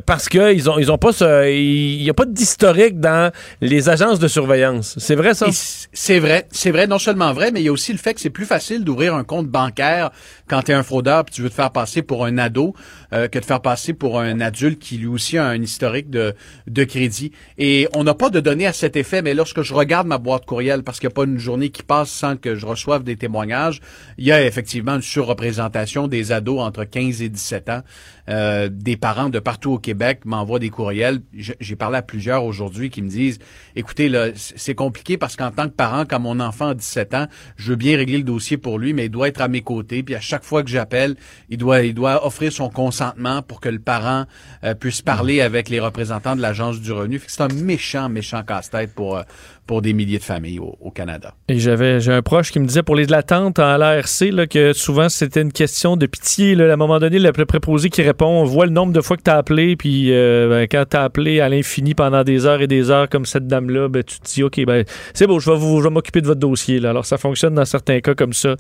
parce 0.06 0.28
qu'ils 0.28 0.70
ont, 0.70 0.78
ils 0.78 0.90
ont 0.90 0.98
pas 0.98 1.12
ce, 1.12 1.50
il 1.50 2.02
n'y 2.02 2.10
a 2.10 2.14
pas 2.14 2.24
d'historique 2.24 3.00
dans 3.00 3.32
les 3.60 3.88
agences 3.88 4.18
de 4.18 4.28
surveillance. 4.28 4.96
C'est 4.98 5.14
vrai 5.14 5.34
ça? 5.34 5.46
Et 5.48 5.52
C'est 5.52 6.18
vrai, 6.18 6.46
c'est 6.50 6.70
vrai, 6.70 6.86
non 6.86 6.98
seulement 6.98 7.32
vrai, 7.32 7.50
mais 7.50 7.60
il 7.60 7.64
y 7.64 7.68
a 7.68 7.72
aussi 7.72 7.92
le 7.92 7.98
fait 7.98 8.14
que 8.14 8.20
c'est 8.20 8.30
plus 8.30 8.46
facile 8.46 8.84
d'ouvrir 8.84 9.14
un 9.14 9.24
compte 9.24 9.48
bancaire 9.48 10.10
quand 10.48 10.62
tu 10.62 10.72
es 10.72 10.74
un 10.74 10.82
fraudeur 10.82 11.24
puis 11.24 11.34
tu 11.34 11.42
veux 11.42 11.50
te 11.50 11.54
faire 11.54 11.70
passer 11.70 12.02
pour 12.02 12.24
un 12.24 12.38
ado 12.38 12.74
que 13.10 13.38
de 13.38 13.44
faire 13.44 13.60
passer 13.60 13.92
pour 13.92 14.20
un 14.20 14.40
adulte 14.40 14.77
qui 14.78 14.98
lui 14.98 15.06
aussi 15.06 15.38
a 15.38 15.46
un 15.46 15.60
historique 15.60 16.10
de, 16.10 16.34
de 16.66 16.84
crédit. 16.84 17.32
Et 17.58 17.88
on 17.94 18.04
n'a 18.04 18.14
pas 18.14 18.30
de 18.30 18.40
données 18.40 18.66
à 18.66 18.72
cet 18.72 18.96
effet, 18.96 19.22
mais 19.22 19.34
lorsque 19.34 19.62
je 19.62 19.74
regarde 19.74 20.06
ma 20.06 20.18
boîte 20.18 20.46
courriel, 20.46 20.82
parce 20.82 21.00
qu'il 21.00 21.08
n'y 21.08 21.12
a 21.12 21.16
pas 21.16 21.24
une 21.24 21.38
journée 21.38 21.70
qui 21.70 21.82
passe 21.82 22.10
sans 22.10 22.36
que 22.36 22.54
je 22.54 22.66
reçoive 22.66 23.04
des 23.04 23.16
témoignages, 23.16 23.80
il 24.16 24.26
y 24.26 24.32
a 24.32 24.44
effectivement 24.44 24.94
une 24.94 25.02
surreprésentation 25.02 26.08
des 26.08 26.32
ados 26.32 26.60
entre 26.60 26.84
15 26.84 27.22
et 27.22 27.28
17 27.28 27.68
ans. 27.68 27.82
Euh, 28.28 28.68
des 28.70 28.96
parents 28.96 29.30
de 29.30 29.38
partout 29.38 29.72
au 29.72 29.78
Québec 29.78 30.20
m'envoient 30.24 30.58
des 30.58 30.70
courriels. 30.70 31.20
J'ai 31.34 31.76
parlé 31.76 31.98
à 31.98 32.02
plusieurs 32.02 32.44
aujourd'hui 32.44 32.90
qui 32.90 33.00
me 33.00 33.08
disent, 33.08 33.38
écoutez, 33.74 34.10
c'est 34.34 34.74
compliqué 34.74 35.16
parce 35.16 35.36
qu'en 35.36 35.50
tant 35.50 35.64
que 35.64 35.74
parent, 35.74 36.04
quand 36.08 36.20
mon 36.20 36.40
enfant 36.40 36.68
a 36.68 36.74
17 36.74 37.14
ans, 37.14 37.26
je 37.56 37.70
veux 37.70 37.76
bien 37.76 37.96
régler 37.96 38.18
le 38.18 38.24
dossier 38.24 38.58
pour 38.58 38.78
lui, 38.78 38.92
mais 38.92 39.06
il 39.06 39.10
doit 39.10 39.28
être 39.28 39.40
à 39.40 39.48
mes 39.48 39.62
côtés. 39.62 40.02
Puis 40.02 40.14
à 40.14 40.20
chaque 40.20 40.44
fois 40.44 40.62
que 40.62 40.68
j'appelle, 40.68 41.16
il 41.48 41.56
doit, 41.56 41.82
il 41.82 41.94
doit 41.94 42.26
offrir 42.26 42.52
son 42.52 42.68
consentement 42.68 43.42
pour 43.42 43.60
que 43.60 43.68
le 43.68 43.78
parent 43.78 44.26
euh, 44.64 44.74
puisse 44.74 45.00
parler 45.00 45.40
avec 45.40 45.68
les 45.68 45.80
représentants 45.80 46.36
de 46.36 46.42
l'Agence 46.42 46.80
du 46.80 46.92
revenu. 46.92 47.20
C'est 47.26 47.42
un 47.42 47.48
méchant, 47.48 48.08
méchant 48.08 48.42
casse-tête 48.42 48.94
pour, 48.94 49.16
euh, 49.16 49.22
pour 49.68 49.82
des 49.82 49.92
milliers 49.92 50.18
de 50.18 50.24
familles 50.24 50.58
au, 50.58 50.76
au 50.80 50.90
Canada. 50.90 51.34
Et 51.46 51.60
j'avais 51.60 52.00
j'ai 52.00 52.10
un 52.12 52.22
proche 52.22 52.50
qui 52.50 52.58
me 52.58 52.66
disait 52.66 52.82
pour 52.82 52.96
les 52.96 53.06
l'attente 53.06 53.58
à 53.60 53.78
l'ARC 53.78 54.20
là, 54.32 54.46
que 54.48 54.72
souvent 54.72 55.08
c'était 55.08 55.42
une 55.42 55.52
question 55.52 55.96
de 55.96 56.06
pitié. 56.06 56.56
Là. 56.56 56.68
À 56.70 56.72
un 56.72 56.76
moment 56.76 56.98
donné, 56.98 57.18
le 57.20 57.30
préposé 57.32 57.90
qui 57.90 58.02
répond, 58.02 58.26
on 58.26 58.44
voit 58.44 58.66
le 58.66 58.72
nombre 58.72 58.92
de 58.92 59.00
fois 59.00 59.16
que 59.16 59.22
tu 59.22 59.30
as 59.30 59.36
appelé, 59.36 59.76
puis 59.76 60.12
euh, 60.12 60.48
ben, 60.48 60.66
quand 60.68 60.84
tu 60.90 60.96
as 60.96 61.02
appelé 61.04 61.40
à 61.40 61.48
l'infini 61.48 61.94
pendant 61.94 62.24
des 62.24 62.46
heures 62.46 62.60
et 62.62 62.66
des 62.66 62.90
heures 62.90 63.08
comme 63.08 63.24
cette 63.26 63.46
dame-là, 63.46 63.88
ben, 63.88 64.02
tu 64.02 64.18
te 64.18 64.24
dis, 64.26 64.42
OK, 64.42 64.58
ben, 64.64 64.84
c'est 65.14 65.26
beau, 65.26 65.38
je 65.38 65.50
vais, 65.50 65.56
vous- 65.56 65.78
je 65.78 65.84
vais 65.84 65.90
m'occuper 65.90 66.20
de 66.22 66.26
votre 66.26 66.40
dossier. 66.40 66.80
Là. 66.80 66.90
Alors 66.90 67.04
ça 67.06 67.18
fonctionne 67.18 67.54
dans 67.54 67.64
certains 67.66 68.00
cas 68.00 68.14
comme 68.14 68.32
ça. 68.32 68.56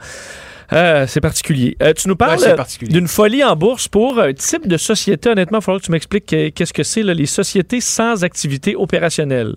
Euh, 0.74 1.06
c'est 1.08 1.22
particulier. 1.22 1.76
Euh, 1.82 1.94
tu 1.94 2.08
nous 2.08 2.16
parles 2.16 2.38
Ouais, 2.40 2.48
euh, 2.48 2.54
particulier. 2.54 2.92
d'une 2.92 3.08
folie 3.08 3.42
en 3.42 3.56
bourse 3.56 3.88
pour 3.88 4.20
un 4.20 4.34
type 4.34 4.68
de 4.68 4.76
société. 4.76 5.30
Honnêtement, 5.30 5.58
il 5.60 5.64
faudra 5.64 5.80
que 5.80 5.86
tu 5.86 5.90
m'expliques 5.92 6.26
que- 6.26 6.50
qu'est-ce 6.50 6.74
que 6.74 6.82
c'est, 6.82 7.02
là, 7.02 7.14
les 7.14 7.24
sociétés 7.24 7.80
sans 7.80 8.22
activité 8.22 8.76
opérationnelle? 8.76 9.54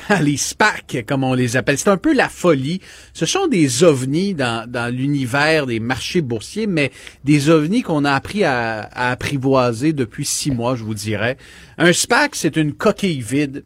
les 0.20 0.36
SPAC, 0.36 1.04
comme 1.06 1.24
on 1.24 1.34
les 1.34 1.56
appelle. 1.56 1.78
C'est 1.78 1.90
un 1.90 1.96
peu 1.96 2.14
la 2.14 2.28
folie. 2.28 2.80
Ce 3.12 3.26
sont 3.26 3.46
des 3.46 3.84
ovnis 3.84 4.34
dans, 4.34 4.94
l'univers 4.94 5.66
des 5.66 5.80
marchés 5.80 6.20
boursiers, 6.20 6.66
mais 6.66 6.90
des 7.24 7.50
ovnis 7.50 7.82
qu'on 7.82 8.04
a 8.04 8.12
appris 8.12 8.44
à, 8.44 8.88
apprivoiser 8.92 9.92
depuis 9.92 10.24
six 10.24 10.50
mois, 10.50 10.76
je 10.76 10.84
vous 10.84 10.94
dirais. 10.94 11.36
Un 11.78 11.92
SPAC, 11.92 12.34
c'est 12.34 12.56
une 12.56 12.72
coquille 12.72 13.20
vide. 13.20 13.64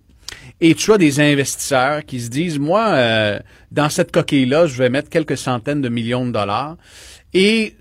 Et 0.61 0.75
tu 0.75 0.93
as 0.93 0.99
des 0.99 1.21
investisseurs 1.21 2.05
qui 2.05 2.21
se 2.21 2.29
disent, 2.29 2.59
moi, 2.59 2.91
euh, 2.91 3.39
dans 3.73 3.89
cette 3.89 4.13
coquille-là, 4.13 4.67
je 4.67 4.77
vais 4.77 4.91
mettre 4.91 5.09
quelques 5.09 5.37
centaines 5.37 5.83
de 5.83 5.89
millions 5.89 6.25
de 6.25 6.31
dollars. 6.31 6.77
Et 7.35 7.75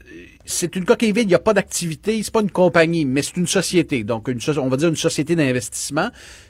c'est 0.51 0.75
une 0.75 0.85
coquille 0.85 1.11
vide, 1.11 1.23
il 1.23 1.27
n'y 1.29 1.35
a 1.35 1.39
pas 1.39 1.53
d'activité, 1.53 2.21
c'est 2.23 2.33
pas 2.33 2.41
une 2.41 2.51
compagnie, 2.51 3.05
mais 3.05 3.21
c'est 3.21 3.37
une 3.37 3.47
société. 3.47 4.03
Donc, 4.03 4.27
une, 4.27 4.39
on 4.57 4.67
va 4.67 4.77
dire 4.77 4.89
une 4.89 4.95
société 4.95 5.35
d'investissement. 5.35 6.09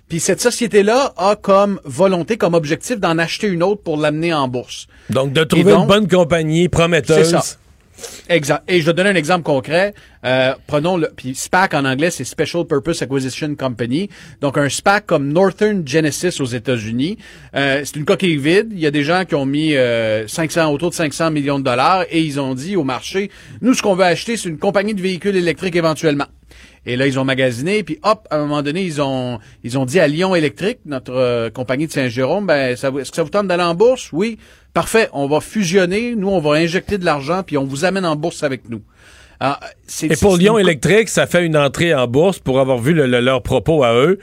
Puis 0.10 0.20
cette 0.20 0.42
société-là 0.42 1.14
a 1.16 1.36
comme 1.36 1.80
volonté, 1.86 2.38
comme 2.38 2.54
objectif 2.54 3.00
d'en 3.00 3.18
acheter 3.18 3.48
une 3.48 3.64
autre 3.64 3.82
pour 3.82 3.98
l'amener 3.98 4.34
en 4.34 4.48
bourse. 4.48 4.88
Donc, 5.10 5.32
de 5.32 5.44
trouver 5.44 5.72
donc- 5.72 5.84
une 5.84 5.88
bonne 5.88 6.08
compagnie 6.08 6.68
prometteuse. 6.68 7.18
C'est 7.30 7.32
ça. 7.32 7.44
Exact. 8.30 8.64
Et 8.68 8.82
je 8.82 8.86
vais 8.86 8.94
donner 8.94 9.10
un 9.10 9.16
exemple 9.16 9.44
concret. 9.44 9.94
Euh, 10.26 10.54
prenons 10.68 10.98
le, 10.98 11.10
puis 11.16 11.36
SPAC 11.36 11.74
en 11.74 11.86
anglais, 11.86 12.12
c'est 12.12 12.24
Special 12.24 12.66
Purpose 12.66 13.02
Acquisition 13.02 13.56
Company. 13.56 14.10
Donc 14.40 14.58
un 14.58 14.70
SPAC 14.70 15.06
comme 15.06 15.32
Northern 15.32 15.88
Genesis 15.88 16.40
aux 16.40 16.46
États-Unis. 16.46 17.18
Euh, 17.56 17.82
c'est 17.84 17.96
une 17.96 18.06
coquille 18.06 18.38
vide. 18.38 18.70
Il 18.72 18.80
y 18.80 18.88
a 18.88 18.92
des 18.92 19.04
gens 19.04 19.26
qui 19.26 19.36
ont 19.36 19.46
mis 19.46 19.76
euh, 19.76 20.28
500 20.28 20.72
autour 20.72 20.92
de 20.92 20.96
500 20.96 21.32
millions 21.32 21.60
de 21.60 21.64
dollars 21.64 22.06
et 22.10 22.22
ils 22.22 22.40
ont 22.40 22.54
dit 22.54 22.76
au 22.76 22.84
marché, 22.84 23.32
nous 23.62 23.74
ce 23.74 23.82
qu'on 23.82 23.96
veut 23.96 24.06
acheter, 24.06 24.38
c'est 24.38 24.50
une 24.50 24.60
compagnie 24.60 24.94
de 24.94 25.02
véhicules 25.02 25.36
électriques 25.36 25.76
éventuellement. 25.76 26.28
Et 26.86 26.96
là, 26.96 27.06
ils 27.06 27.20
ont 27.20 27.26
magasiné, 27.26 27.84
puis 27.84 28.00
hop, 28.02 28.28
à 28.32 28.38
un 28.38 28.40
moment 28.40 28.64
donné, 28.64 28.84
ils 28.84 29.02
ont 29.02 29.40
ils 29.64 29.78
ont 29.78 29.86
dit 29.86 30.00
à 30.00 30.08
Lyon 30.08 30.34
Électrique, 30.34 30.80
notre 30.86 31.14
euh, 31.14 31.50
compagnie 31.52 31.86
de 31.86 31.92
Saint-Jérôme, 31.92 32.48
ben, 32.48 32.72
est-ce 32.72 32.88
que 32.88 33.16
ça 33.16 33.24
vous 33.24 33.30
tente 33.30 33.48
d'aller 33.48 33.64
en 33.64 33.76
bourse? 33.76 34.12
Oui. 34.12 34.40
Parfait. 34.74 35.10
On 35.14 35.28
va 35.28 35.42
fusionner. 35.42 36.16
Nous, 36.16 36.30
on 36.30 36.40
va 36.40 36.54
injecter 36.56 36.98
de 36.98 37.06
l'argent, 37.06 37.44
puis 37.46 37.58
on 37.58 37.66
vous 37.66 37.86
amène 37.86 38.06
en 38.06 38.16
bourse 38.16 38.44
avec 38.44 38.70
nous. 38.70 38.82
Alors, 39.40 39.60
c'est- 39.88 40.06
Et 40.12 40.16
pour 40.16 40.38
Lyon 40.38 40.58
une 40.60 40.68
Électrique, 40.68 41.10
ça 41.10 41.26
fait 41.28 41.46
une 41.46 41.58
entrée 41.58 41.94
en 41.94 42.08
bourse 42.08 42.40
pour 42.40 42.60
avoir 42.60 42.78
vu 42.78 42.94
le- 42.94 43.08
le- 43.08 43.20
leurs 43.22 43.42
propos 43.42 43.84
à 43.84 43.94
eux 43.96 44.20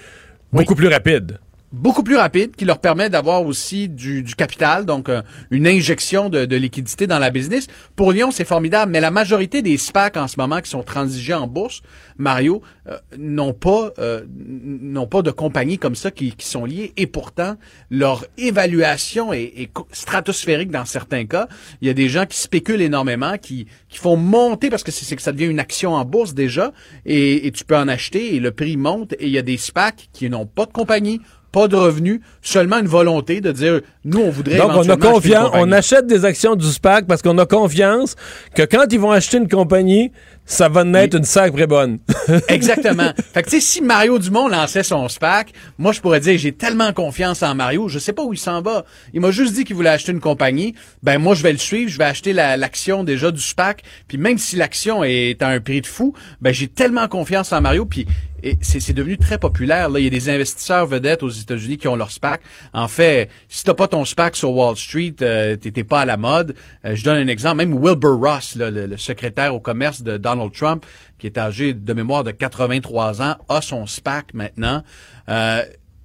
beaucoup 0.52 0.74
plus 0.76 0.88
rapide. 0.88 1.38
Beaucoup 1.72 2.02
plus 2.02 2.16
rapide, 2.16 2.56
qui 2.56 2.64
leur 2.64 2.78
permet 2.78 3.10
d'avoir 3.10 3.44
aussi 3.44 3.88
du, 3.88 4.22
du 4.22 4.34
capital, 4.34 4.86
donc 4.86 5.08
euh, 5.08 5.22
une 5.50 5.66
injection 5.66 6.28
de, 6.30 6.44
de 6.44 6.56
liquidité 6.56 7.06
dans 7.06 7.18
la 7.18 7.30
business. 7.30 7.66
Pour 7.94 8.12
Lyon, 8.12 8.30
c'est 8.30 8.46
formidable, 8.46 8.92
mais 8.92 9.00
la 9.00 9.10
majorité 9.10 9.60
des 9.62 9.76
SPAC 9.76 10.16
en 10.16 10.28
ce 10.28 10.36
moment 10.38 10.60
qui 10.60 10.70
sont 10.70 10.82
transigés 10.82 11.34
en 11.34 11.46
bourse, 11.46 11.82
Mario, 12.16 12.62
euh, 12.88 12.98
n'ont 13.18 13.52
pas 13.52 13.92
euh, 13.98 14.24
n'ont 14.28 15.06
pas 15.06 15.22
de 15.22 15.30
compagnies 15.30 15.78
comme 15.78 15.94
ça 15.94 16.10
qui, 16.10 16.32
qui 16.32 16.46
sont 16.46 16.64
liées, 16.64 16.92
et 16.96 17.06
pourtant 17.06 17.56
leur 17.90 18.24
évaluation 18.38 19.32
est, 19.32 19.52
est 19.56 19.70
stratosphérique 19.92 20.70
dans 20.70 20.84
certains 20.84 21.26
cas. 21.26 21.48
Il 21.80 21.86
y 21.86 21.90
a 21.90 21.94
des 21.94 22.08
gens 22.08 22.26
qui 22.26 22.38
spéculent 22.38 22.82
énormément, 22.82 23.36
qui 23.38 23.66
qui 23.88 23.98
font 23.98 24.16
monter 24.16 24.70
parce 24.70 24.82
que 24.82 24.90
c'est 24.90 25.16
que 25.16 25.22
ça 25.22 25.32
devient 25.32 25.46
une 25.46 25.60
action 25.60 25.94
en 25.94 26.04
bourse 26.04 26.34
déjà, 26.34 26.72
et, 27.04 27.46
et 27.46 27.52
tu 27.52 27.64
peux 27.64 27.76
en 27.76 27.88
acheter 27.88 28.34
et 28.34 28.40
le 28.40 28.50
prix 28.52 28.76
monte. 28.76 29.12
Et 29.14 29.26
il 29.26 29.30
y 29.30 29.38
a 29.38 29.42
des 29.42 29.56
SPAC 29.56 30.08
qui 30.12 30.28
n'ont 30.28 30.46
pas 30.46 30.66
de 30.66 30.72
compagnie, 30.72 31.20
pas 31.52 31.68
de 31.68 31.76
revenus, 31.76 32.20
seulement 32.42 32.78
une 32.78 32.86
volonté 32.86 33.40
de 33.40 33.52
dire 33.52 33.80
nous 34.04 34.20
on 34.20 34.30
voudrait 34.30 34.58
Donc, 34.58 34.72
on 34.74 34.88
a 34.88 34.96
confiance, 34.96 35.50
on 35.54 35.72
achète 35.72 36.06
des 36.06 36.24
actions 36.24 36.56
du 36.56 36.66
SPAC 36.66 37.06
parce 37.06 37.22
qu'on 37.22 37.38
a 37.38 37.46
confiance 37.46 38.16
que 38.54 38.62
quand 38.62 38.84
ils 38.90 39.00
vont 39.00 39.10
acheter 39.10 39.38
une 39.38 39.48
compagnie, 39.48 40.12
ça 40.50 40.70
va 40.70 40.82
naître 40.82 41.14
une 41.16 41.24
sacrée 41.24 41.66
bonne. 41.66 41.98
Exactement. 42.48 43.12
Fait 43.34 43.42
que 43.42 43.50
tu 43.50 43.60
sais, 43.60 43.60
si 43.60 43.82
Mario 43.82 44.18
Dumont 44.18 44.48
lançait 44.48 44.82
son 44.82 45.06
SPAC, 45.08 45.52
moi 45.76 45.92
je 45.92 46.00
pourrais 46.00 46.20
dire 46.20 46.38
j'ai 46.38 46.52
tellement 46.52 46.92
confiance 46.94 47.42
en 47.42 47.54
Mario, 47.54 47.88
je 47.88 47.98
sais 47.98 48.14
pas 48.14 48.22
où 48.24 48.32
il 48.32 48.38
s'en 48.38 48.62
va. 48.62 48.84
Il 49.12 49.20
m'a 49.20 49.30
juste 49.30 49.52
dit 49.54 49.64
qu'il 49.64 49.76
voulait 49.76 49.90
acheter 49.90 50.10
une 50.12 50.20
compagnie. 50.20 50.74
Ben 51.02 51.18
moi 51.18 51.34
je 51.34 51.42
vais 51.42 51.52
le 51.52 51.58
suivre, 51.58 51.90
je 51.90 51.98
vais 51.98 52.04
acheter 52.04 52.32
la- 52.32 52.56
l'action 52.56 53.04
déjà 53.04 53.30
du 53.30 53.40
SPAC. 53.42 53.82
Puis 54.08 54.16
même 54.16 54.38
si 54.38 54.56
l'action 54.56 55.04
est 55.04 55.42
à 55.42 55.48
un 55.48 55.60
prix 55.60 55.82
de 55.82 55.86
fou, 55.86 56.14
ben 56.40 56.52
j'ai 56.52 56.66
tellement 56.68 57.08
confiance 57.08 57.52
en 57.52 57.60
Mario. 57.60 57.84
Puis 57.84 58.06
et 58.44 58.56
c'est 58.62 58.92
devenu 58.92 59.18
très 59.18 59.36
populaire. 59.36 59.88
Là, 59.90 59.98
il 59.98 60.04
y 60.04 60.06
a 60.06 60.10
des 60.10 60.30
investisseurs 60.30 60.86
vedettes 60.86 61.24
aux 61.24 61.28
États-Unis 61.28 61.76
qui 61.76 61.88
ont 61.88 61.96
leur 61.96 62.12
SPAC. 62.12 62.40
En 62.72 62.86
fait, 62.86 63.30
si 63.48 63.64
t'as 63.64 63.74
pas 63.74 63.88
ton 63.88 64.04
SPAC 64.04 64.36
sur 64.36 64.52
Wall 64.52 64.76
Street, 64.76 65.16
euh, 65.22 65.56
t'es 65.56 65.72
t'es 65.72 65.82
pas 65.82 66.02
à 66.02 66.04
la 66.04 66.16
mode. 66.16 66.54
Euh, 66.84 66.94
je 66.94 67.02
donne 67.02 67.16
un 67.16 67.26
exemple. 67.26 67.56
Même 67.56 67.74
Wilbur 67.76 68.16
Ross, 68.20 68.54
là, 68.54 68.70
le, 68.70 68.86
le 68.86 68.96
secrétaire 68.96 69.56
au 69.56 69.58
commerce 69.60 70.02
de 70.02 70.18
Donald 70.18 70.37
Donald 70.38 70.54
Trump, 70.54 70.86
qui 71.18 71.26
est 71.26 71.38
âgé 71.38 71.74
de 71.74 71.92
mémoire 71.92 72.24
de 72.24 72.30
83 72.30 73.22
ans, 73.22 73.36
a 73.48 73.60
son 73.60 73.86
SPAC 73.86 74.34
maintenant. 74.34 74.82
Euh, 75.28 75.62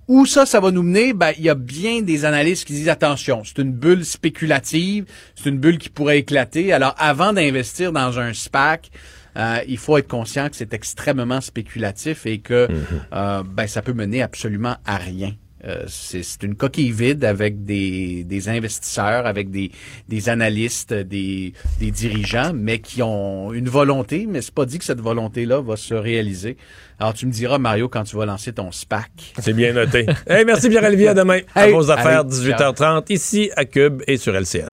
où 0.08 0.26
ça, 0.26 0.46
ça 0.46 0.60
va 0.60 0.72
nous 0.72 0.84
mener? 0.84 1.14
Ben, 1.14 1.32
il 1.38 1.44
y 1.46 1.50
a 1.50 1.56
bien 1.56 2.02
des 2.02 2.26
analystes 2.26 2.66
qui 2.66 2.74
disent 2.74 2.90
attention, 2.90 3.44
c'est 3.46 3.62
une 3.62 3.72
bulle 3.72 4.04
spéculative, 4.04 5.06
c'est 5.36 5.50
une 5.50 5.60
bulle 5.60 5.78
qui 5.78 5.90
pourrait 5.90 6.20
éclater. 6.20 6.74
Alors, 6.74 6.94
avant 6.98 7.32
d'investir 7.32 7.94
dans 7.94 8.20
un 8.20 8.34
SPAC, 8.34 8.92
euh, 9.38 9.60
il 9.68 9.78
faut 9.78 9.98
être 9.98 10.10
conscient 10.10 10.50
que 10.50 10.56
c'est 10.56 10.74
extrêmement 10.74 11.42
spéculatif 11.42 12.26
et 12.26 12.40
que 12.40 12.68
euh, 13.14 13.44
ben, 13.44 13.68
ça 13.68 13.82
peut 13.82 13.94
mener 13.94 14.22
absolument 14.22 14.76
à 14.86 14.98
rien. 14.98 15.34
Euh, 15.66 15.84
c'est 15.88 16.24
c'est 16.24 16.44
une 16.44 16.56
coquille 16.56 16.92
vide 16.92 17.24
avec 17.24 17.64
des, 17.64 18.24
des 18.24 18.50
investisseurs, 18.50 19.26
avec 19.26 19.50
des, 19.50 19.72
des 20.10 20.30
analystes, 20.30 20.94
des, 20.94 21.54
des 21.80 21.92
dirigeants, 21.92 22.52
mais 22.54 22.80
qui 22.80 23.02
ont 23.02 23.54
une 23.54 23.70
volonté, 23.70 24.26
mais 24.30 24.42
c'est 24.42 24.54
pas 24.54 24.66
dit 24.66 24.80
que 24.80 24.86
cette 24.86 25.02
volonté-là 25.02 25.62
va 25.62 25.76
se 25.78 25.94
réaliser. 25.94 26.58
Alors 27.00 27.14
tu 27.14 27.26
me 27.26 27.32
diras, 27.32 27.58
Mario, 27.58 27.88
quand 27.90 28.04
tu 28.04 28.16
vas 28.16 28.26
lancer 28.26 28.54
ton 28.54 28.72
SPAC. 28.72 29.34
C'est 29.40 29.54
bien 29.54 29.74
noté. 29.74 30.06
hey, 30.28 30.46
merci 30.46 30.70
Pierre-Olivier, 30.70 31.10
à 31.10 31.14
demain. 31.14 31.40
à 31.56 31.68
vos 31.68 31.90
affaires, 31.92 32.22
allez, 32.22 32.30
18h30, 32.30 33.12
ici 33.12 33.52
à 33.56 33.66
Cube 33.66 34.02
et 34.08 34.18
sur 34.18 34.34
LCN. 34.36 34.73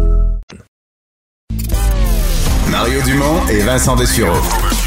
Mario 2.91 3.09
Dumont 3.09 3.47
et 3.47 3.61
Vincent 3.61 3.95
Dessureau. 3.95 4.35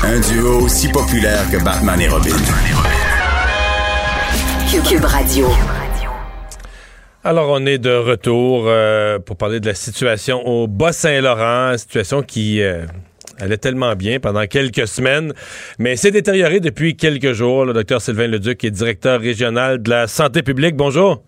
Un 0.02 0.20
duo 0.20 0.60
aussi 0.60 0.88
populaire 0.88 1.50
que 1.50 1.56
Batman 1.64 1.98
et 1.98 2.08
Robin. 2.08 2.36
Cube 4.86 5.04
Radio. 5.04 5.46
Alors, 7.22 7.48
on 7.48 7.64
est 7.64 7.78
de 7.78 7.94
retour 7.94 8.64
euh, 8.66 9.18
pour 9.20 9.38
parler 9.38 9.58
de 9.58 9.66
la 9.66 9.74
situation 9.74 10.46
au 10.46 10.66
Bas-Saint-Laurent, 10.66 11.78
situation 11.78 12.22
qui 12.22 12.60
euh, 12.60 12.84
allait 13.38 13.56
tellement 13.56 13.96
bien 13.96 14.20
pendant 14.20 14.46
quelques 14.46 14.86
semaines, 14.86 15.32
mais 15.78 15.96
s'est 15.96 16.10
détériorée 16.10 16.60
depuis 16.60 16.96
quelques 16.96 17.32
jours. 17.32 17.64
Le 17.64 17.72
docteur 17.72 18.02
Sylvain 18.02 18.26
Leduc 18.26 18.64
est 18.64 18.70
directeur 18.70 19.18
régional 19.18 19.82
de 19.82 19.88
la 19.88 20.08
santé 20.08 20.42
publique. 20.42 20.76
Bonjour. 20.76 21.22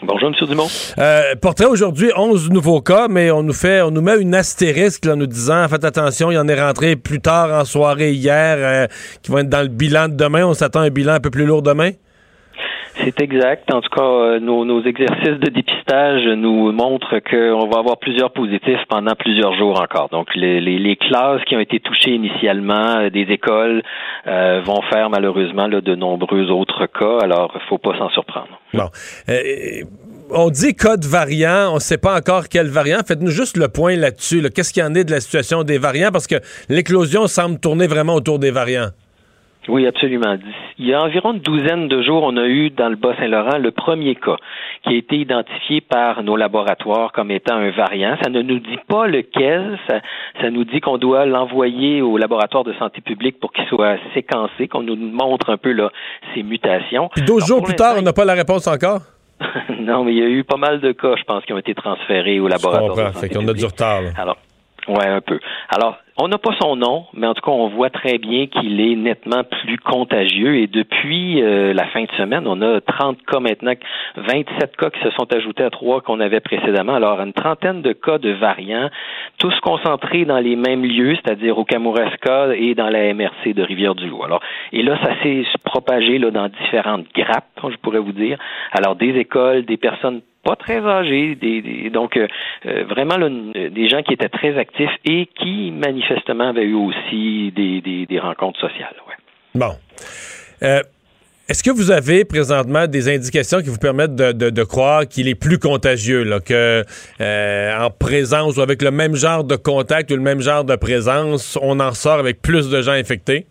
Bonjour, 0.00 0.28
M. 0.28 0.46
Dumont. 0.46 0.68
Euh, 0.98 1.34
portrait 1.34 1.66
aujourd'hui, 1.66 2.12
11 2.16 2.50
nouveaux 2.50 2.80
cas, 2.80 3.08
mais 3.08 3.32
on 3.32 3.42
nous 3.42 3.52
fait, 3.52 3.82
on 3.82 3.90
nous 3.90 4.00
met 4.00 4.20
une 4.20 4.32
astérisque 4.32 5.04
en 5.06 5.16
nous 5.16 5.26
disant, 5.26 5.66
faites 5.68 5.84
attention, 5.84 6.30
il 6.30 6.34
y 6.34 6.38
en 6.38 6.46
est 6.46 6.60
rentré 6.60 6.94
plus 6.94 7.20
tard 7.20 7.50
en 7.50 7.64
soirée 7.64 8.12
hier, 8.12 8.56
euh, 8.58 8.86
qui 9.22 9.32
vont 9.32 9.38
être 9.38 9.48
dans 9.48 9.62
le 9.62 9.68
bilan 9.68 10.08
de 10.08 10.14
demain. 10.14 10.46
On 10.46 10.54
s'attend 10.54 10.80
à 10.80 10.84
un 10.84 10.90
bilan 10.90 11.14
un 11.14 11.20
peu 11.20 11.30
plus 11.30 11.46
lourd 11.46 11.62
demain? 11.62 11.90
C'est 13.04 13.20
exact. 13.20 13.72
En 13.72 13.80
tout 13.80 13.90
cas, 13.90 14.02
euh, 14.02 14.40
nos, 14.40 14.64
nos 14.64 14.82
exercices 14.82 15.38
de 15.40 15.50
dépistage 15.50 16.26
nous 16.36 16.72
montrent 16.72 17.20
qu'on 17.20 17.68
va 17.68 17.78
avoir 17.78 17.98
plusieurs 17.98 18.32
positifs 18.32 18.80
pendant 18.88 19.14
plusieurs 19.14 19.54
jours 19.56 19.80
encore. 19.80 20.08
Donc, 20.10 20.34
les, 20.34 20.96
classes 20.96 21.42
qui 21.46 21.54
ont 21.56 21.60
été 21.60 21.80
touchées 21.80 22.10
initialement, 22.10 22.98
euh, 22.98 23.10
des 23.10 23.26
écoles, 23.30 23.82
euh, 24.26 24.60
vont 24.64 24.82
faire 24.90 25.10
malheureusement 25.10 25.68
de 25.68 25.94
nombreux 25.94 26.50
autres 26.50 26.86
cas. 26.86 27.18
Alors, 27.22 27.52
il 27.54 27.68
faut 27.68 27.78
pas 27.78 27.96
s'en 27.96 28.10
surprendre. 28.10 28.60
Bon. 28.74 28.88
On 30.30 30.50
dit 30.50 30.74
code 30.74 31.04
variant, 31.06 31.70
on 31.70 31.76
ne 31.76 31.80
sait 31.80 31.96
pas 31.96 32.14
encore 32.14 32.48
quel 32.50 32.66
variant. 32.66 32.98
Faites-nous 33.06 33.30
juste 33.30 33.56
le 33.56 33.68
point 33.68 33.96
là-dessus. 33.96 34.42
là. 34.42 34.50
Qu'est-ce 34.50 34.74
qu'il 34.74 34.82
y 34.82 34.86
en 34.86 34.94
est 34.94 35.04
de 35.04 35.10
la 35.10 35.20
situation 35.20 35.62
des 35.62 35.78
variants? 35.78 36.10
Parce 36.12 36.26
que 36.26 36.36
l'éclosion 36.68 37.26
semble 37.28 37.58
tourner 37.58 37.86
vraiment 37.86 38.14
autour 38.14 38.38
des 38.38 38.50
variants. 38.50 38.90
Oui, 39.68 39.86
absolument. 39.86 40.36
Il 40.78 40.86
y 40.86 40.94
a 40.94 41.02
environ 41.02 41.34
une 41.34 41.40
douzaine 41.40 41.88
de 41.88 42.00
jours, 42.02 42.22
on 42.24 42.36
a 42.36 42.46
eu 42.46 42.70
dans 42.70 42.88
le 42.88 42.96
Bas-Saint-Laurent 42.96 43.58
le 43.58 43.70
premier 43.70 44.14
cas 44.14 44.36
qui 44.84 44.94
a 44.94 44.96
été 44.96 45.16
identifié 45.16 45.80
par 45.80 46.22
nos 46.22 46.36
laboratoires 46.36 47.12
comme 47.12 47.30
étant 47.30 47.56
un 47.56 47.70
variant. 47.70 48.16
Ça 48.22 48.30
ne 48.30 48.40
nous 48.42 48.58
dit 48.60 48.78
pas 48.88 49.06
lequel, 49.06 49.78
ça, 49.88 50.00
ça 50.40 50.50
nous 50.50 50.64
dit 50.64 50.80
qu'on 50.80 50.96
doit 50.98 51.26
l'envoyer 51.26 52.00
au 52.00 52.16
laboratoire 52.16 52.64
de 52.64 52.72
santé 52.74 53.00
publique 53.00 53.38
pour 53.40 53.52
qu'il 53.52 53.66
soit 53.66 53.96
séquencé, 54.14 54.68
qu'on 54.68 54.82
nous 54.82 54.96
montre 54.96 55.50
un 55.50 55.56
peu 55.58 55.72
là, 55.72 55.90
ses 56.34 56.42
mutations. 56.42 57.10
Puis 57.14 57.24
12 57.24 57.46
jours 57.46 57.62
plus 57.62 57.74
tard, 57.76 57.94
on 57.98 58.02
n'a 58.02 58.12
pas 58.12 58.24
la 58.24 58.34
réponse 58.34 58.66
encore? 58.66 59.00
non, 59.80 60.02
mais 60.04 60.12
il 60.12 60.18
y 60.18 60.22
a 60.22 60.28
eu 60.28 60.42
pas 60.44 60.56
mal 60.56 60.80
de 60.80 60.92
cas, 60.92 61.14
je 61.16 61.22
pense, 61.24 61.44
qui 61.44 61.52
ont 61.52 61.58
été 61.58 61.74
transférés 61.74 62.40
au 62.40 62.46
Je 62.46 62.50
laboratoire. 62.52 62.88
comprends. 62.88 63.08
de 63.10 63.14
santé 63.14 63.28
Fait 63.28 63.34
qu'on 63.34 63.46
a 63.48 63.52
du 63.52 63.64
retard. 63.64 64.02
là. 64.02 64.10
Alors, 64.16 64.36
ouais, 64.88 65.06
un 65.06 65.20
peu. 65.20 65.38
Alors, 65.68 65.98
on 66.20 66.26
n'a 66.26 66.38
pas 66.38 66.50
son 66.60 66.74
nom, 66.74 67.04
mais 67.14 67.28
en 67.28 67.34
tout 67.34 67.42
cas, 67.42 67.52
on 67.52 67.68
voit 67.68 67.90
très 67.90 68.18
bien 68.18 68.48
qu'il 68.48 68.80
est 68.80 68.96
nettement 68.96 69.44
plus 69.44 69.78
contagieux. 69.78 70.56
Et 70.56 70.66
depuis 70.66 71.40
euh, 71.40 71.72
la 71.72 71.86
fin 71.86 72.02
de 72.02 72.10
semaine, 72.16 72.44
on 72.46 72.60
a 72.60 72.80
30 72.80 73.22
cas 73.24 73.38
maintenant, 73.38 73.74
27 74.16 74.76
cas 74.76 74.90
qui 74.90 75.00
se 75.00 75.10
sont 75.10 75.32
ajoutés 75.32 75.62
à 75.62 75.70
trois 75.70 76.00
qu'on 76.00 76.18
avait 76.18 76.40
précédemment. 76.40 76.94
Alors, 76.94 77.20
une 77.20 77.32
trentaine 77.32 77.82
de 77.82 77.92
cas 77.92 78.18
de 78.18 78.30
variants, 78.30 78.90
tous 79.38 79.54
concentrés 79.60 80.24
dans 80.24 80.40
les 80.40 80.56
mêmes 80.56 80.84
lieux, 80.84 81.16
c'est-à-dire 81.16 81.56
au 81.56 81.64
Kamouraska 81.64 82.56
et 82.56 82.74
dans 82.74 82.88
la 82.88 83.14
MRC 83.14 83.54
de 83.54 83.62
Rivière-du-Loup. 83.62 84.24
Alors, 84.24 84.40
et 84.72 84.82
là, 84.82 84.98
ça 85.02 85.10
s'est 85.22 85.44
propagé 85.62 86.18
là, 86.18 86.32
dans 86.32 86.48
différentes 86.48 87.06
grappes, 87.14 87.44
je 87.62 87.76
pourrais 87.76 88.00
vous 88.00 88.12
dire. 88.12 88.38
Alors, 88.72 88.96
des 88.96 89.16
écoles, 89.18 89.64
des 89.64 89.76
personnes 89.76 90.22
pas 90.48 90.56
très 90.56 90.78
âgés, 90.78 91.36
donc 91.92 92.16
euh, 92.16 92.26
euh, 92.64 92.84
vraiment 92.84 93.16
euh, 93.20 93.68
des 93.68 93.86
gens 93.86 94.02
qui 94.02 94.14
étaient 94.14 94.30
très 94.30 94.56
actifs 94.56 94.88
et 95.04 95.28
qui 95.38 95.70
manifestement 95.70 96.48
avaient 96.48 96.64
eu 96.64 96.74
aussi 96.74 97.52
des, 97.54 98.06
des, 98.06 98.18
rencontres 98.18 98.58
sociales. 98.58 98.94
Bon. 99.54 99.72
Est-ce 101.50 101.62
que 101.62 101.70
vous 101.70 101.90
avez 101.90 102.24
présentement 102.24 102.86
des 102.86 103.14
indications 103.14 103.60
qui 103.60 103.68
vous 103.68 103.78
permettent 103.78 104.14
de, 104.14 104.64
croire 104.64 105.06
qu'il 105.06 105.28
est 105.28 105.34
plus 105.34 105.58
contagieux, 105.58 106.22
là, 106.22 106.40
que 106.40 106.82
en 107.20 107.90
présence 107.90 108.56
ou 108.56 108.62
avec 108.62 108.80
le 108.80 108.90
même 108.90 109.16
genre 109.16 109.44
de 109.44 109.56
contact 109.56 110.10
ou 110.10 110.16
le 110.16 110.22
même 110.22 110.40
genre 110.40 110.64
de 110.64 110.76
présence, 110.76 111.58
on 111.60 111.78
en 111.78 111.92
sort 111.92 112.18
avec 112.18 112.40
plus 112.40 112.70
de 112.70 112.80
gens 112.80 112.92
infectés? 112.92 113.46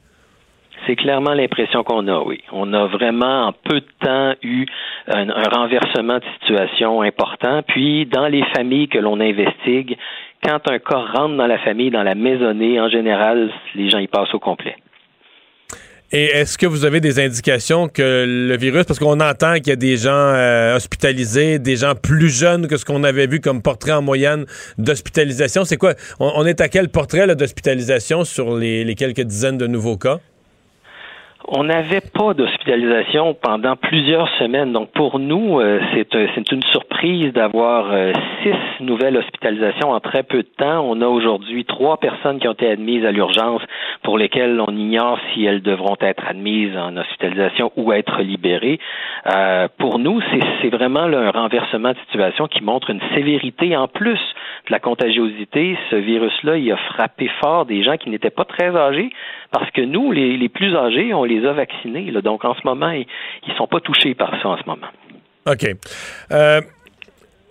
C'est 0.86 0.95
clairement 0.95 1.34
l'impression 1.34 1.84
qu'on 1.84 2.07
a, 2.07 2.19
oui. 2.21 2.41
On 2.51 2.71
a 2.73 2.88
vraiment 2.88 3.47
en 3.47 3.53
peu 3.53 3.80
de 3.80 3.88
temps 3.99 4.34
eu 4.43 4.65
un, 5.07 5.25
renversement 5.49 6.17
de 6.17 6.23
situation 6.39 7.01
important. 7.01 7.61
Puis, 7.67 8.05
dans 8.05 8.28
les 8.28 8.43
familles 8.55 8.88
que 8.88 8.99
l'on 8.99 9.19
investigue, 9.19 9.97
quand 10.43 10.59
un 10.69 10.80
cas 10.80 11.03
rentre 11.15 11.36
dans 11.36 11.47
la 11.47 11.57
famille, 11.59 11.89
dans 11.89 12.03
la 12.03 12.15
maisonnée, 12.15 12.80
en 12.80 12.89
général, 12.89 13.51
les 13.75 13.89
gens 13.89 13.99
y 13.99 14.07
passent 14.07 14.34
au 14.34 14.39
complet. 14.39 14.75
Et 16.13 16.23
est-ce 16.23 16.57
que 16.57 16.65
vous 16.65 16.86
avez 16.86 17.01
des 17.01 17.19
indications 17.19 17.89
que 17.89 18.23
le 18.25 18.55
virus, 18.55 18.86
parce 18.86 18.97
qu'on 18.97 19.19
entend 19.19 19.55
qu'il 19.55 19.67
y 19.67 19.71
a 19.71 19.75
des 19.75 19.97
gens 19.97 20.11
euh, 20.11 20.78
hospitalisés, 20.78 21.59
des 21.59 21.75
gens 21.75 21.95
plus 21.95 22.30
jeunes 22.30 22.67
que 22.67 22.78
ce 22.78 22.86
qu'on 22.86 23.03
avait 23.03 23.28
vu 23.28 23.41
comme 23.41 23.61
portrait 23.61 23.91
en 23.91 24.01
moyenne 24.01 24.45
d'hospitalisation, 24.78 25.65
c'est 25.65 25.75
quoi? 25.75 25.95
On, 26.21 26.45
est 26.45 26.61
à 26.61 26.69
quel 26.69 26.88
portrait 26.88 27.36
d'hospitalisation 27.36 28.23
sur 28.23 28.55
les 28.55 28.95
quelques 28.95 29.23
dizaines 29.23 29.57
de 29.57 29.67
nouveaux 29.67 29.97
cas? 29.97 30.19
On 31.49 31.63
n'avait 31.63 32.01
pas 32.01 32.33
d'hospitalisation 32.33 33.33
pendant 33.33 33.77
plusieurs 33.77 34.27
semaines. 34.37 34.73
Donc, 34.73 34.91
pour 34.91 35.17
nous, 35.17 35.61
euh, 35.61 35.79
c'est 35.93 36.13
un- 36.13 36.27
c'est 36.35 36.51
une 36.51 36.61
surprise 36.63 37.31
d'avoir 37.31 37.89
euh, 37.93 38.11
six 38.43 38.83
nouvelles 38.83 39.15
hospitalisations 39.15 39.91
en 39.91 40.01
très 40.01 40.23
peu 40.23 40.39
de 40.39 40.47
temps. 40.57 40.81
On 40.85 41.01
a 41.01 41.07
aujourd'hui 41.07 41.63
trois 41.63 41.97
personnes 42.01 42.39
qui 42.39 42.49
ont 42.49 42.51
été 42.51 42.67
admises 42.69 43.05
à 43.05 43.13
l'urgence 43.13 43.61
pour 44.03 44.17
lesquelles 44.17 44.59
on 44.59 44.75
ignore 44.75 45.19
si 45.33 45.45
elles 45.45 45.61
devront 45.61 45.95
être 46.01 46.27
admises 46.27 46.75
en 46.77 46.97
hospitalisation 46.97 47.71
ou 47.77 47.93
être 47.93 48.21
libérées. 48.21 48.79
Euh, 49.33 49.69
pour 49.77 49.99
nous, 49.99 50.19
c'est 50.61 50.69
vraiment 50.69 50.99
un 51.03 51.31
renversement 51.31 51.91
de 51.93 51.97
situation 52.09 52.47
qui 52.47 52.61
montre 52.61 52.89
une 52.89 53.01
sévérité 53.15 53.77
en 53.77 53.87
plus 53.87 54.19
de 54.67 54.71
la 54.71 54.79
contagiosité. 54.79 55.77
Ce 55.91 55.95
virus-là, 55.95 56.57
il 56.57 56.69
a 56.73 56.77
frappé 56.77 57.29
fort 57.41 57.65
des 57.65 57.83
gens 57.83 57.95
qui 57.95 58.09
n'étaient 58.09 58.31
pas 58.31 58.43
très 58.43 58.75
âgés 58.75 59.11
parce 59.51 59.71
que 59.71 59.79
nous, 59.81 60.11
les, 60.11 60.35
les 60.35 60.49
plus 60.49 60.75
âgés, 60.75 61.13
on 61.13 61.23
les 61.23 61.36
vaccinés. 61.39 62.11
Donc, 62.21 62.45
en 62.45 62.55
ce 62.55 62.61
moment, 62.65 62.91
ils 62.91 63.07
ne 63.47 63.53
sont 63.55 63.67
pas 63.67 63.79
touchés 63.79 64.15
par 64.15 64.31
ça 64.41 64.49
en 64.49 64.57
ce 64.57 64.63
moment. 64.65 64.88
OK. 65.47 65.75
Euh, 66.31 66.61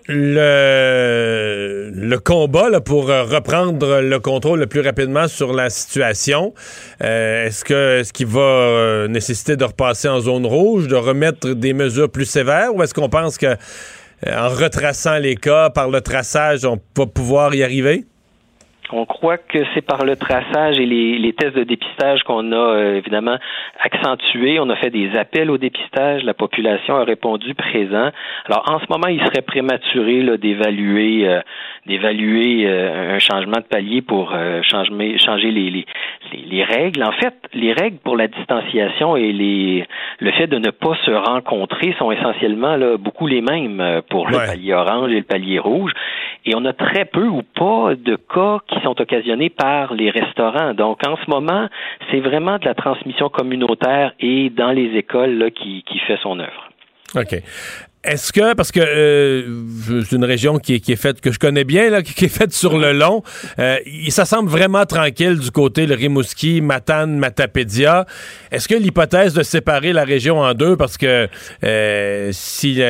le, 0.09 2.17
combat 2.19 2.81
pour 2.81 3.11
euh, 3.11 3.25
reprendre 3.25 4.01
le 4.01 4.19
contrôle 4.21 4.61
le 4.61 4.67
plus 4.67 4.81
rapidement 4.81 5.29
sur 5.29 5.53
la 5.53 5.71
situation, 5.71 6.55
euh, 7.03 7.47
est-ce 7.47 7.65
que 7.65 8.01
est-ce 8.01 8.13
qu'il 8.13 8.27
va 8.27 9.09
nécessiter 9.09 9.57
de 9.57 9.65
repasser 9.65 10.09
en 10.09 10.21
zone 10.21 10.47
rouge, 10.47 10.87
de 10.87 10.95
remettre 10.95 11.55
des 11.55 11.73
mesures 11.73 12.11
plus 12.11 12.27
sévères, 12.27 12.75
ou 12.75 12.83
est-ce 12.83 12.95
qu'on 12.95 13.09
pense 13.09 13.39
que 13.39 13.57
en 14.27 14.49
retraçant 14.49 15.19
les 15.19 15.37
cas 15.37 15.71
par 15.71 15.91
le 15.91 16.01
traçage, 16.01 16.65
on 16.65 16.79
va 16.97 17.07
pouvoir 17.07 17.55
y 17.55 17.63
arriver? 17.63 18.05
On 18.93 19.05
croit 19.05 19.39
que 19.39 19.59
c'est 19.75 19.83
par 19.83 20.05
le 20.05 20.17
traçage 20.17 20.79
et 20.79 20.87
les, 20.87 21.33
tests 21.33 21.57
de 21.57 21.65
dépistage 21.65 22.23
qu'on 22.23 22.53
a 22.53 22.57
euh, 22.57 22.97
évidemment 22.97 23.37
accentué. 23.81 24.61
On 24.61 24.71
a 24.71 24.77
fait 24.77 24.91
des 24.91 25.17
appels 25.17 25.51
au 25.51 25.59
dépistage. 25.59 26.23
La 26.23 26.35
population 26.35 26.97
a 26.97 27.05
répondu 27.05 27.55
présent. 27.55 28.11
Alors 28.47 28.65
en 28.71 28.79
ce 28.79 28.87
moment, 28.89 29.09
il 29.09 29.21
serait 29.21 29.43
prématuré 29.43 30.39
d'évaluer 30.39 31.29
euh, 31.29 31.41
d'évaluer 31.87 32.67
euh, 32.67 33.17
un 33.17 33.19
changement 33.19 33.59
de 33.59 33.67
palier 33.69 34.03
pour 34.03 34.35
changer, 34.63 35.19
changer 35.19 35.51
les, 35.51 35.71
les, 35.71 35.87
les, 36.33 36.65
règles. 36.65 37.03
En 37.03 37.13
fait, 37.13 37.35
les 37.55 37.73
règles 37.73 37.99
pour 37.99 38.17
la 38.17 38.29
distanciation 38.29 39.17
et 39.17 39.33
les 39.33 39.87
le 40.19 40.33
fait 40.33 40.47
de 40.47 40.59
ne 40.59 40.71
pas 40.71 40.97
se 41.05 41.11
rencontrer 41.11 41.95
sont 41.99 42.11
essentiellement 42.11 42.77
là, 42.77 42.97
beaucoup 42.97 43.27
les 43.27 43.41
mêmes 43.41 44.03
pour 44.09 44.29
le 44.29 44.37
palier 44.37 44.73
orange 44.73 45.11
et 45.13 45.17
le 45.17 45.23
palier 45.23 45.59
rouge. 45.59 45.93
Et 46.45 46.55
on 46.55 46.65
a 46.65 46.73
très 46.73 47.05
peu 47.05 47.27
ou 47.27 47.43
pas 47.43 47.95
de 47.97 48.17
cas 48.17 48.59
qui 48.69 48.81
sont 48.83 49.01
occasionnés 49.01 49.51
par 49.51 49.95
les 49.95 50.11
restaurants. 50.11 50.75
Donc, 50.75 51.01
en 51.07 51.17
ce 51.17 51.29
moment, 51.29 51.69
c'est 52.11 52.21
vraiment 52.21 52.59
de 52.59 52.65
la 52.65 52.75
transmission 52.75 53.29
communautaire 53.29 54.13
et 54.21 54.51
dans 54.51 54.71
les 54.71 54.97
écoles 54.97 55.39
là, 55.39 55.51
qui, 55.51 55.83
qui 55.83 55.99
fait 56.01 56.19
son 56.23 56.39
œuvre. 56.39 56.71
OK. 57.15 57.43
Est-ce 58.07 58.33
que, 58.33 58.55
parce 58.55 58.71
que 58.71 58.79
euh, 58.81 60.03
c'est 60.09 60.15
une 60.15 60.25
région 60.25 60.59
qui 60.59 60.75
est, 60.75 60.97
faite, 60.97 61.21
que 61.21 61.33
je 61.33 61.41
connais 61.41 61.65
bien, 61.65 62.03
qui 62.03 62.27
est 62.27 62.29
faite 62.29 62.53
sur 62.53 62.79
le 62.79 62.93
long, 62.93 63.25
euh, 63.59 63.79
ça 64.11 64.25
semble 64.25 64.49
vraiment 64.49 64.87
tranquille 64.87 65.39
du 65.39 65.51
côté 65.51 65.87
le 65.87 65.97
Rimouski, 65.97 66.61
Matane, 66.61 67.19
Matapédia. 67.19 68.07
Est-ce 68.53 68.69
que 68.69 68.77
l'hypothèse 68.77 69.35
de 69.35 69.43
séparer 69.43 69.93
la 69.93 70.05
région 70.05 70.39
en 70.39 70.55
deux, 70.55 70.77
parce 70.77 70.97
que 70.97 71.29
euh, 71.65 72.31
si 72.33 72.81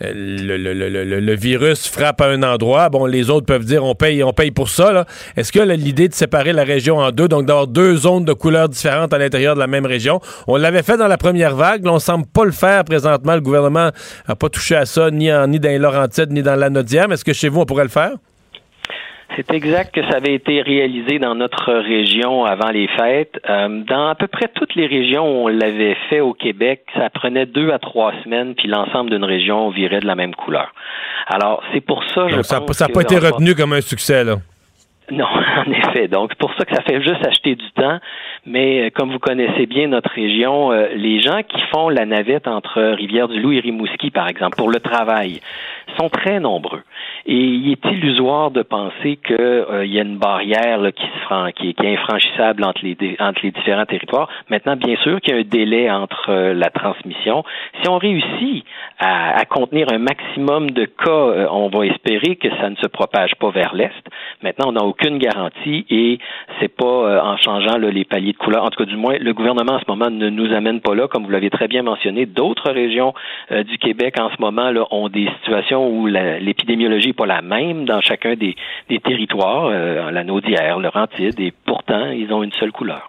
le, 0.00 1.34
virus 1.34 1.88
frappe 1.88 2.20
à 2.20 2.26
un 2.26 2.42
endroit, 2.42 2.88
bon, 2.88 3.06
les 3.06 3.30
autres 3.30 3.46
peuvent 3.46 3.64
dire 3.64 3.84
on 3.84 3.94
paye, 3.94 4.22
on 4.22 4.32
paye 4.32 4.50
pour 4.50 4.68
ça. 4.68 5.06
Est-ce 5.36 5.52
que 5.52 5.60
l'idée 5.60 6.08
de 6.08 6.14
séparer 6.14 6.52
la 6.52 6.64
région 6.64 6.98
en 6.98 7.10
deux, 7.10 7.28
donc 7.28 7.46
d'avoir 7.46 7.66
deux 7.66 7.96
zones 7.96 8.24
de 8.24 8.32
couleurs 8.32 8.68
différentes 8.68 9.12
à 9.12 9.18
l'intérieur 9.18 9.54
de 9.54 9.60
la 9.60 9.66
même 9.66 9.86
région, 9.86 10.20
on 10.46 10.56
l'avait 10.56 10.82
fait 10.82 10.96
dans 10.96 11.08
la 11.08 11.16
première 11.16 11.56
vague, 11.56 11.84
là, 11.84 11.92
on 11.92 11.98
semble 11.98 12.26
pas 12.26 12.44
le 12.44 12.52
faire 12.52 12.84
présentement. 12.84 13.34
Le 13.34 13.40
gouvernement 13.40 13.90
n'a 14.28 14.36
pas 14.36 14.48
touché 14.48 14.76
à 14.76 14.86
ça 14.86 15.10
ni, 15.10 15.32
en, 15.32 15.46
ni 15.46 15.60
dans 15.60 15.68
les 15.68 15.78
Laurentides 15.78 16.30
ni 16.30 16.42
dans 16.42 16.56
la 16.56 16.70
Nodième. 16.70 17.12
Est-ce 17.12 17.24
que 17.24 17.32
chez 17.32 17.48
vous, 17.48 17.60
on 17.60 17.66
pourrait 17.66 17.84
le 17.84 17.90
faire? 17.90 18.12
C'est 19.36 19.52
exact 19.52 19.94
que 19.94 20.02
ça 20.10 20.16
avait 20.16 20.34
été 20.34 20.62
réalisé 20.62 21.18
dans 21.18 21.34
notre 21.34 21.72
région 21.72 22.44
avant 22.44 22.70
les 22.70 22.88
fêtes. 22.88 23.38
Euh, 23.48 23.82
dans 23.86 24.08
à 24.08 24.14
peu 24.14 24.28
près 24.28 24.48
toutes 24.48 24.74
les 24.74 24.86
régions 24.86 25.24
où 25.24 25.44
on 25.44 25.48
l'avait 25.48 25.96
fait 26.08 26.20
au 26.20 26.32
Québec, 26.32 26.86
ça 26.94 27.10
prenait 27.10 27.44
deux 27.44 27.70
à 27.70 27.78
trois 27.78 28.12
semaines, 28.24 28.54
puis 28.54 28.66
l'ensemble 28.66 29.10
d'une 29.10 29.24
région 29.24 29.68
virait 29.68 30.00
de 30.00 30.06
la 30.06 30.14
même 30.14 30.34
couleur. 30.34 30.72
Alors, 31.26 31.62
c'est 31.74 31.82
pour 31.82 32.02
ça, 32.14 32.28
je 32.28 32.40
ça 32.42 32.60
n'a 32.60 32.88
pas 32.88 33.02
été 33.02 33.18
retenu 33.18 33.54
comme 33.54 33.74
un 33.74 33.82
succès, 33.82 34.24
là? 34.24 34.36
Non, 35.10 35.26
en 35.66 35.70
effet. 35.70 36.08
Donc, 36.08 36.30
c'est 36.32 36.38
pour 36.38 36.54
ça 36.54 36.64
que 36.64 36.74
ça 36.74 36.82
fait 36.82 37.02
juste 37.02 37.24
acheter 37.24 37.54
du 37.54 37.70
temps. 37.72 37.98
Mais 38.46 38.86
euh, 38.86 38.90
comme 38.94 39.10
vous 39.10 39.18
connaissez 39.18 39.66
bien 39.66 39.88
notre 39.88 40.10
région, 40.10 40.72
euh, 40.72 40.88
les 40.94 41.20
gens 41.20 41.42
qui 41.42 41.60
font 41.72 41.88
la 41.88 42.06
navette 42.06 42.46
entre 42.46 42.80
Rivière-du-Loup 42.80 43.52
et 43.52 43.60
Rimouski, 43.60 44.10
par 44.10 44.28
exemple, 44.28 44.56
pour 44.56 44.70
le 44.70 44.78
travail, 44.78 45.40
sont 45.98 46.08
très 46.08 46.40
nombreux. 46.40 46.82
Et 47.28 47.34
il 47.34 47.72
est 47.72 47.84
illusoire 47.90 48.52
de 48.52 48.62
penser 48.62 49.18
qu'il 49.24 49.36
euh, 49.40 49.84
y 49.84 49.98
a 49.98 50.02
une 50.02 50.18
barrière 50.18 50.80
qui, 50.94 51.02
se 51.02 51.50
qui, 51.52 51.68
est, 51.70 51.92
infranchissable 51.94 52.64
entre 52.64 52.84
les, 52.84 52.96
entre 53.18 53.40
les 53.42 53.50
différents 53.50 53.84
territoires. 53.84 54.28
Maintenant, 54.48 54.76
bien 54.76 54.96
sûr 55.02 55.20
qu'il 55.20 55.34
y 55.34 55.36
a 55.36 55.40
un 55.40 55.44
délai 55.44 55.90
entre 55.90 56.30
euh, 56.30 56.54
la 56.54 56.70
transmission. 56.70 57.42
Si 57.82 57.88
on 57.88 57.98
réussit 57.98 58.64
à, 59.00 59.40
à, 59.40 59.44
contenir 59.44 59.92
un 59.92 59.98
maximum 59.98 60.70
de 60.70 60.84
cas, 60.84 61.10
euh, 61.10 61.48
on 61.50 61.68
va 61.68 61.86
espérer 61.86 62.36
que 62.36 62.48
ça 62.60 62.70
ne 62.70 62.76
se 62.76 62.86
propage 62.86 63.34
pas 63.36 63.50
vers 63.50 63.74
l'est. 63.74 63.90
Maintenant, 64.42 64.68
on 64.68 64.72
n'a 64.72 64.84
aucune 64.84 65.18
garantie 65.18 65.84
et 65.90 66.18
c'est 66.60 66.74
pas 66.74 67.22
en 67.22 67.36
changeant 67.38 67.76
les 67.78 68.04
paliers 68.04 68.34
de 68.36 68.44
couleur. 68.44 68.64
En 68.64 68.70
tout 68.70 68.84
cas, 68.84 68.90
du 68.90 68.96
moins, 68.96 69.16
le 69.18 69.32
gouvernement 69.32 69.74
en 69.74 69.78
ce 69.78 69.84
moment 69.88 70.10
ne 70.10 70.28
nous 70.28 70.52
amène 70.54 70.80
pas 70.80 70.94
là, 70.94 71.08
comme 71.08 71.24
vous 71.24 71.30
l'avez 71.30 71.50
très 71.50 71.68
bien 71.68 71.82
mentionné. 71.82 72.26
D'autres 72.26 72.70
régions 72.70 73.14
du 73.50 73.78
Québec 73.78 74.16
en 74.20 74.30
ce 74.30 74.40
moment 74.40 74.70
là, 74.70 74.84
ont 74.90 75.08
des 75.08 75.28
situations 75.40 75.88
où 75.88 76.06
l'épidémiologie 76.06 77.12
pas 77.12 77.26
la 77.26 77.42
même 77.42 77.84
dans 77.84 78.00
chacun 78.00 78.34
des, 78.34 78.56
territoires, 79.00 79.66
euh, 79.66 80.10
la 80.10 80.24
Naudière, 80.24 80.78
Laurentide, 80.78 81.38
et 81.40 81.52
pourtant, 81.64 82.10
ils 82.10 82.32
ont 82.32 82.42
une 82.42 82.52
seule 82.52 82.72
couleur. 82.72 83.08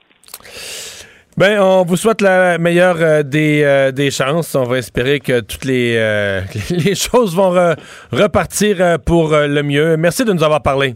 Ben, 1.38 1.60
on 1.62 1.84
vous 1.84 1.98
souhaite 1.98 2.22
la 2.22 2.58
meilleure 2.58 2.98
euh, 3.00 3.22
des, 3.22 3.62
euh, 3.64 3.92
des, 3.92 4.10
chances. 4.10 4.56
On 4.56 4.64
va 4.64 4.80
espérer 4.80 5.20
que 5.20 5.42
toutes 5.42 5.66
les, 5.66 5.94
les 6.70 6.96
choses 6.96 7.36
vont 7.36 7.52
repartir 8.12 8.98
pour 9.06 9.30
le 9.32 9.62
mieux. 9.62 9.98
Merci 9.98 10.26
de 10.26 10.34
nous 10.34 10.44
avoir 10.44 10.64
parlé. 10.64 10.96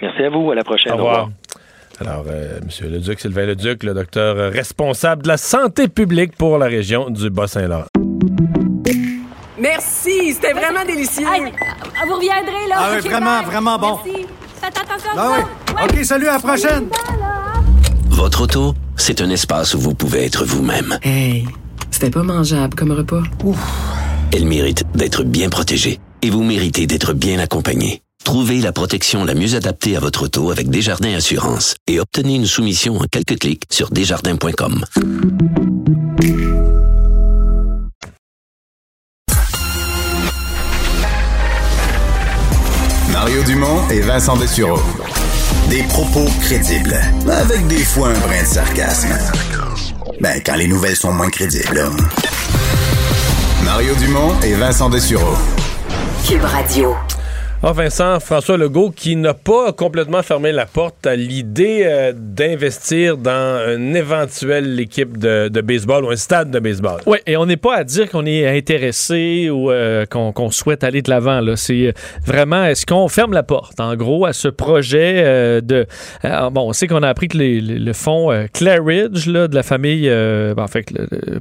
Merci 0.00 0.22
à 0.24 0.30
vous. 0.30 0.50
À 0.50 0.56
la 0.56 0.64
prochaine. 0.64 0.92
Au 0.92 0.96
revoir. 0.96 1.28
Alors, 2.00 2.24
Monsieur 2.64 2.88
Leduc, 2.88 3.20
Sylvain 3.20 3.46
Leduc, 3.46 3.82
le 3.84 3.94
docteur 3.94 4.52
responsable 4.52 5.22
de 5.22 5.28
la 5.28 5.36
santé 5.36 5.88
publique 5.88 6.36
pour 6.36 6.58
la 6.58 6.66
région 6.66 7.10
du 7.10 7.30
Bas-Saint-Laurent. 7.30 7.86
Merci, 9.60 10.32
c'était 10.34 10.52
vraiment 10.52 10.84
délicieux. 10.84 11.24
vous 11.24 12.14
reviendrez, 12.14 12.68
là. 12.68 12.76
Ah 12.76 12.90
oui, 12.94 13.08
vraiment, 13.08 13.42
vraiment 13.42 13.78
bon. 13.78 13.98
Merci. 14.04 14.26
Faites 14.60 14.78
attention 14.78 15.10
ah 15.16 15.32
oui. 15.36 15.74
OK, 15.84 16.04
salut, 16.04 16.28
à 16.28 16.32
la 16.32 16.38
prochaine. 16.40 16.88
Votre 18.08 18.42
auto, 18.42 18.74
c'est 18.96 19.20
un 19.20 19.30
espace 19.30 19.74
où 19.74 19.78
vous 19.78 19.94
pouvez 19.94 20.24
être 20.24 20.44
vous-même. 20.44 20.98
Hey, 21.02 21.46
c'était 21.90 22.10
pas 22.10 22.22
mangeable 22.22 22.74
comme 22.74 22.92
repas. 22.92 23.22
Ouf. 23.44 23.58
Elle 24.34 24.46
mérite 24.46 24.82
d'être 24.94 25.22
bien 25.22 25.48
protégée 25.48 26.00
et 26.22 26.30
vous 26.30 26.42
méritez 26.42 26.86
d'être 26.86 27.12
bien 27.12 27.38
accompagnée. 27.38 28.02
Trouvez 28.24 28.60
la 28.60 28.72
protection 28.72 29.24
la 29.24 29.34
mieux 29.34 29.54
adaptée 29.54 29.96
à 29.96 30.00
votre 30.00 30.24
auto 30.24 30.50
avec 30.50 30.70
Desjardins 30.70 31.14
Assurance 31.14 31.74
et 31.86 32.00
obtenez 32.00 32.36
une 32.36 32.46
soumission 32.46 32.96
en 32.98 33.04
quelques 33.10 33.38
clics 33.38 33.64
sur 33.70 33.90
desjardins.com. 33.90 34.84
Mario 43.10 43.42
Dumont 43.44 43.88
et 43.90 44.00
Vincent 44.00 44.36
Dessureau. 44.36 44.80
Des 45.68 45.82
propos 45.84 46.26
crédibles, 46.40 47.00
avec 47.28 47.66
des 47.66 47.84
fois 47.84 48.08
un 48.08 48.18
brin 48.18 48.42
de 48.42 48.46
sarcasme. 48.46 49.16
Ben, 50.20 50.40
quand 50.44 50.56
les 50.56 50.68
nouvelles 50.68 50.96
sont 50.96 51.12
moins 51.12 51.30
crédibles, 51.30 51.88
Mario 53.64 53.94
Dumont 53.96 54.40
et 54.42 54.54
Vincent 54.54 54.90
Dessureau. 54.90 55.36
Cube 56.26 56.44
Radio. 56.44 56.94
Ah, 57.64 57.70
Vincent, 57.70 58.18
François 58.18 58.56
Legault, 58.56 58.90
qui 58.90 59.14
n'a 59.14 59.34
pas 59.34 59.72
complètement 59.72 60.24
fermé 60.24 60.50
la 60.50 60.66
porte 60.66 61.06
à 61.06 61.14
l'idée 61.14 61.84
euh, 61.84 62.12
d'investir 62.12 63.16
dans 63.16 63.76
une 63.76 63.94
éventuelle 63.94 64.80
équipe 64.80 65.16
de, 65.16 65.48
baseball 65.60 66.04
ou 66.04 66.10
un 66.10 66.16
stade 66.16 66.50
de 66.50 66.58
baseball. 66.58 67.00
Oui, 67.06 67.18
et 67.24 67.36
on 67.36 67.46
n'est 67.46 67.56
pas 67.56 67.76
à 67.76 67.84
dire 67.84 68.10
qu'on 68.10 68.26
est 68.26 68.48
intéressé 68.48 69.48
ou 69.48 69.70
euh, 69.70 70.06
qu'on 70.06 70.50
souhaite 70.50 70.82
aller 70.82 71.02
de 71.02 71.10
l'avant. 71.10 71.40
C'est 71.54 71.86
euh, 71.86 71.92
vraiment, 72.26 72.64
est-ce 72.64 72.84
qu'on 72.84 73.06
ferme 73.06 73.32
la 73.32 73.44
porte, 73.44 73.78
en 73.78 73.94
gros, 73.94 74.26
à 74.26 74.32
ce 74.32 74.48
projet 74.48 75.62
de... 75.62 75.86
bon, 76.24 76.68
on 76.68 76.72
sait 76.72 76.88
qu'on 76.88 77.04
a 77.04 77.08
appris 77.08 77.28
que 77.28 77.38
le 77.38 77.92
fonds 77.92 78.30
Claridge 78.52 79.28
de 79.28 79.54
la 79.54 79.62
famille, 79.62 80.08
ben, 80.08 80.66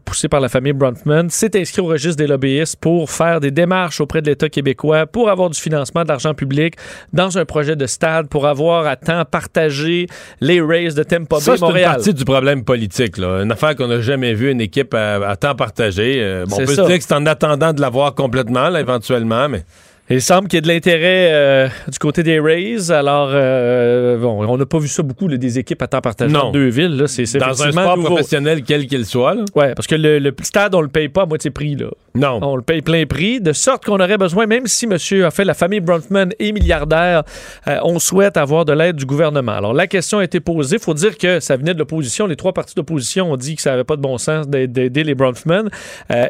poussé 0.06 0.28
par 0.28 0.40
la 0.40 0.50
famille 0.50 0.74
Bruntman, 0.74 1.32
s'est 1.32 1.60
inscrit 1.60 1.82
au 1.82 1.88
registre 1.88 2.18
des 2.18 2.28
lobbyistes 2.28 2.76
pour 2.80 3.10
faire 3.10 3.40
des 3.40 3.50
démarches 3.50 4.00
auprès 4.02 4.22
de 4.22 4.30
l'État 4.30 4.50
québécois 4.50 5.08
pour 5.08 5.28
avoir 5.28 5.50
du 5.50 5.60
financement 5.60 6.06
d'argent 6.12 6.34
public 6.34 6.76
dans 7.14 7.38
un 7.38 7.46
projet 7.46 7.76
de 7.76 7.86
stade 7.86 8.28
pour 8.28 8.46
avoir 8.48 8.86
à 8.86 8.96
temps 8.96 9.24
partagé 9.26 10.08
les 10.42 10.62
Rays 10.62 10.94
de 10.94 11.04
Tampa 11.04 11.38
Bay, 11.38 11.42
Ça, 11.42 11.58
c'est 11.58 11.66
une 11.66 11.84
partie 11.84 12.14
du 12.14 12.26
problème 12.26 12.64
politique. 12.64 13.18
Là. 13.18 13.42
Une 13.44 13.52
affaire 13.52 13.76
qu'on 13.76 13.88
n'a 13.88 14.02
jamais 14.02 14.34
vu, 14.34 14.52
une 14.52 14.62
équipe 14.62 14.94
à, 14.94 15.36
temps 15.38 15.56
partagé. 15.56 16.18
Euh, 16.20 16.46
bon, 16.46 16.58
on 16.58 16.66
peut 16.66 16.76
se 16.76 16.82
dire 16.82 16.98
que 16.98 17.04
c'est 17.04 17.14
en 17.14 17.26
attendant 17.26 17.74
de 17.74 17.82
l'avoir 17.82 18.14
complètement, 18.16 18.70
là, 18.70 18.80
éventuellement, 18.80 19.50
mais... 19.50 19.64
Il 20.12 20.22
semble 20.22 20.50
qu'il 20.50 20.58
y 20.58 20.60
ait 20.60 20.62
de 20.62 20.68
l'intérêt 20.68 21.30
euh, 21.32 21.68
du 21.88 21.98
côté 21.98 22.22
des 22.22 22.40
Rays. 22.40 22.92
Alors, 22.92 23.30
euh, 23.32 24.18
bon, 24.18 24.46
on 24.46 24.58
n'a 24.58 24.66
pas 24.66 24.78
vu 24.78 24.90
ça 24.90 25.04
beaucoup, 25.04 25.30
des 25.30 25.58
équipes 25.58 25.82
à 25.82 25.88
temps 25.88 26.02
partagé 26.02 26.34
dans 26.34 26.52
deux 26.52 26.68
villes. 26.68 26.98
Là. 26.98 27.08
C'est, 27.08 27.24
dans 27.38 27.64
un 27.64 27.72
sport 27.72 27.98
professionnel, 28.04 28.64
quel 28.64 28.88
qu'il 28.88 29.06
soit. 29.06 29.36
Oui, 29.56 29.66
parce 29.74 29.88
que 29.88 29.96
le, 29.96 30.34
stade, 30.42 30.76
on 30.76 30.82
le 30.82 30.90
paye 30.90 31.08
pas 31.08 31.22
à 31.24 31.26
moitié 31.26 31.50
prix. 31.50 31.76
Là. 31.76 31.88
Non. 32.14 32.40
On 32.42 32.58
le 32.58 32.62
paye 32.62 32.82
plein 32.82 33.06
prix, 33.06 33.40
de 33.40 33.54
sorte 33.54 33.86
qu'on 33.86 34.00
aurait 34.00 34.18
besoin, 34.18 34.48
même 34.48 34.68
si 34.68 34.86
monsieur 34.86 35.26
a 35.26 35.32
fait 35.32 35.46
la 35.46 35.54
famille 35.54 35.80
Bronfman 35.80 36.30
est 36.40 36.52
milliardaire, 36.52 37.24
euh, 37.68 37.80
on 37.84 37.98
souhaite 38.00 38.36
avoir 38.36 38.66
de 38.66 38.74
l'aide 38.74 38.98
du 38.98 39.06
gouvernement. 39.06 39.54
Alors, 39.54 39.74
la 39.74 39.88
question 39.88 40.20
a 40.20 40.26
été 40.26 40.42
posée. 40.42 40.76
Il 40.76 40.82
faut 40.82 40.94
dire 40.94 41.18
que 41.18 41.40
ça 41.40 41.56
venait 41.56 41.74
de 41.74 41.80
l'opposition. 41.80 42.28
Les 42.28 42.36
trois 42.36 42.54
partis 42.54 42.76
d'opposition 42.76 43.32
ont 43.32 43.38
dit 43.38 43.56
que 43.56 43.62
ça 43.62 43.72
n'avait 43.72 43.86
pas 43.86 43.96
de 43.96 44.02
bon 44.02 44.18
sens 44.18 44.48
d'aider 44.50 45.04
les 45.04 45.16
Bronfman. 45.16 45.70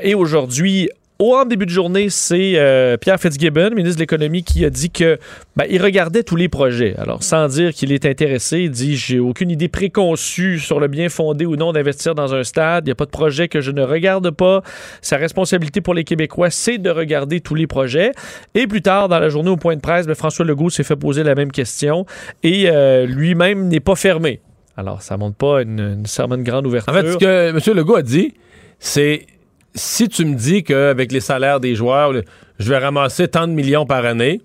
et 0.04 0.14
aujourd'hui, 0.14 0.90
au 1.22 1.36
en 1.36 1.46
début 1.46 1.68
de 1.68 1.72
journée, 1.72 2.10
c'est 2.10 2.54
euh, 2.56 2.98
Pierre 2.98 3.20
Fitzgibbon, 3.20 3.70
ministre 3.76 3.98
de 3.98 4.02
l'Économie, 4.02 4.44
qui 4.44 4.66
a 4.66 4.72
dit 4.72 4.90
que 4.90 5.20
ben, 5.56 5.66
il 5.70 5.82
regardait 5.82 6.24
tous 6.24 6.36
les 6.36 6.50
projets. 6.50 6.96
Alors, 6.98 7.22
sans 7.22 7.48
dire 7.48 7.74
qu'il 7.74 7.92
est 7.92 8.08
intéressé, 8.08 8.62
il 8.62 8.72
dit 8.72 8.98
j'ai 8.98 9.20
aucune 9.20 9.52
idée 9.52 9.68
préconçue 9.68 10.58
sur 10.58 10.80
le 10.80 10.88
bien 10.88 11.10
fondé 11.10 11.46
ou 11.46 11.56
non 11.56 11.74
d'investir 11.74 12.16
dans 12.16 12.34
un 12.34 12.44
stade. 12.44 12.86
Il 12.86 12.88
n'y 12.88 12.92
a 12.92 12.96
pas 12.96 13.06
de 13.06 13.12
projet 13.12 13.48
que 13.48 13.62
je 13.62 13.70
ne 13.70 13.84
regarde 13.84 14.32
pas. 14.32 14.64
Sa 15.02 15.18
responsabilité 15.18 15.80
pour 15.80 15.94
les 15.94 16.04
Québécois, 16.04 16.50
c'est 16.50 16.80
de 16.80 16.90
regarder 16.90 17.40
tous 17.40 17.56
les 17.56 17.68
projets. 17.68 18.14
Et 18.56 18.66
plus 18.66 18.82
tard, 18.82 19.08
dans 19.08 19.20
la 19.20 19.30
journée 19.30 19.52
au 19.52 19.58
point 19.58 19.76
de 19.76 19.82
presse, 19.82 20.08
ben, 20.08 20.16
François 20.16 20.44
Legault 20.44 20.72
s'est 20.72 20.84
fait 20.84 20.96
poser 20.96 21.22
la 21.22 21.36
même 21.36 21.52
question 21.52 22.08
et 22.42 22.68
euh, 22.68 23.06
lui-même 23.06 23.68
n'est 23.68 23.80
pas 23.80 23.96
fermé. 23.96 24.42
Alors, 24.76 25.04
ça 25.04 25.18
montre 25.18 25.36
pas 25.36 25.62
une, 25.62 26.04
une 26.18 26.44
grande 26.44 26.66
ouverture. 26.66 26.92
En 26.92 26.96
fait, 26.96 27.12
ce 27.12 27.18
que 27.18 27.50
M. 27.50 27.78
Legault 27.78 27.98
a 27.98 28.02
dit, 28.02 28.34
c'est 28.80 29.28
si 29.76 30.08
tu 30.10 30.26
me 30.26 30.36
dis 30.36 30.64
qu'avec 30.64 31.12
les 31.12 31.20
salaires 31.20 31.60
des 31.60 31.76
joueurs, 31.76 32.14
je 32.60 32.70
vais 32.70 32.78
ramasser 32.78 33.28
tant 33.28 33.48
de 33.48 33.54
millions 33.54 33.86
par 33.86 34.06
année, 34.06 34.42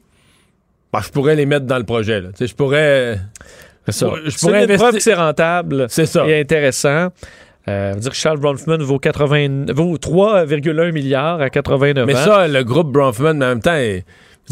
ben, 0.92 1.00
je 1.00 1.10
pourrais 1.10 1.34
les 1.34 1.46
mettre 1.46 1.66
dans 1.66 1.78
le 1.78 1.84
projet. 1.84 2.20
là. 2.20 2.28
Je 2.40 2.54
pourrais. 2.54 3.18
ça. 3.88 4.08
Je 4.24 4.30
C'est 4.30 4.46
pourrais 4.46 4.60
une 4.64 4.66
preuve 4.76 4.80
investir. 4.88 4.92
que 4.92 5.00
c'est 5.00 5.14
rentable 5.14 5.86
C'est 5.88 6.06
ça. 6.06 6.26
et 6.26 6.40
intéressant. 6.40 7.08
Euh, 7.68 7.92
veut 7.94 8.00
dire 8.00 8.10
que 8.12 8.16
Charles 8.16 8.38
Bronfman 8.38 8.78
vaut, 8.78 8.98
80 9.00 9.72
vaut 9.74 9.96
3,1 9.98 10.92
milliards 10.92 11.40
à 11.40 11.50
89 11.50 12.06
Mais 12.06 12.14
ans. 12.14 12.18
ça, 12.24 12.46
le 12.48 12.62
groupe 12.62 12.92
Bronfman, 12.92 13.34
mais 13.34 13.44
en 13.44 13.48
même 13.48 13.60
temps, 13.60 13.76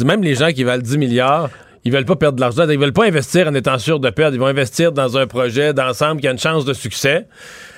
même 0.04 0.22
les 0.22 0.34
gens 0.34 0.48
qui 0.50 0.64
valent 0.64 0.82
10 0.82 0.98
milliards, 0.98 1.48
ils 1.84 1.92
veulent 1.92 2.04
pas 2.06 2.16
perdre 2.16 2.34
de 2.36 2.40
l'argent. 2.40 2.68
Ils 2.68 2.76
veulent 2.78 2.92
pas 2.92 3.04
investir 3.06 3.46
en 3.46 3.54
étant 3.54 3.78
sûrs 3.78 4.00
de 4.00 4.10
perdre. 4.10 4.34
Ils 4.34 4.40
vont 4.40 4.46
investir 4.46 4.90
dans 4.90 5.16
un 5.16 5.28
projet 5.28 5.72
d'ensemble 5.72 6.20
qui 6.20 6.26
a 6.26 6.32
une 6.32 6.38
chance 6.38 6.64
de 6.64 6.72
succès. 6.72 7.26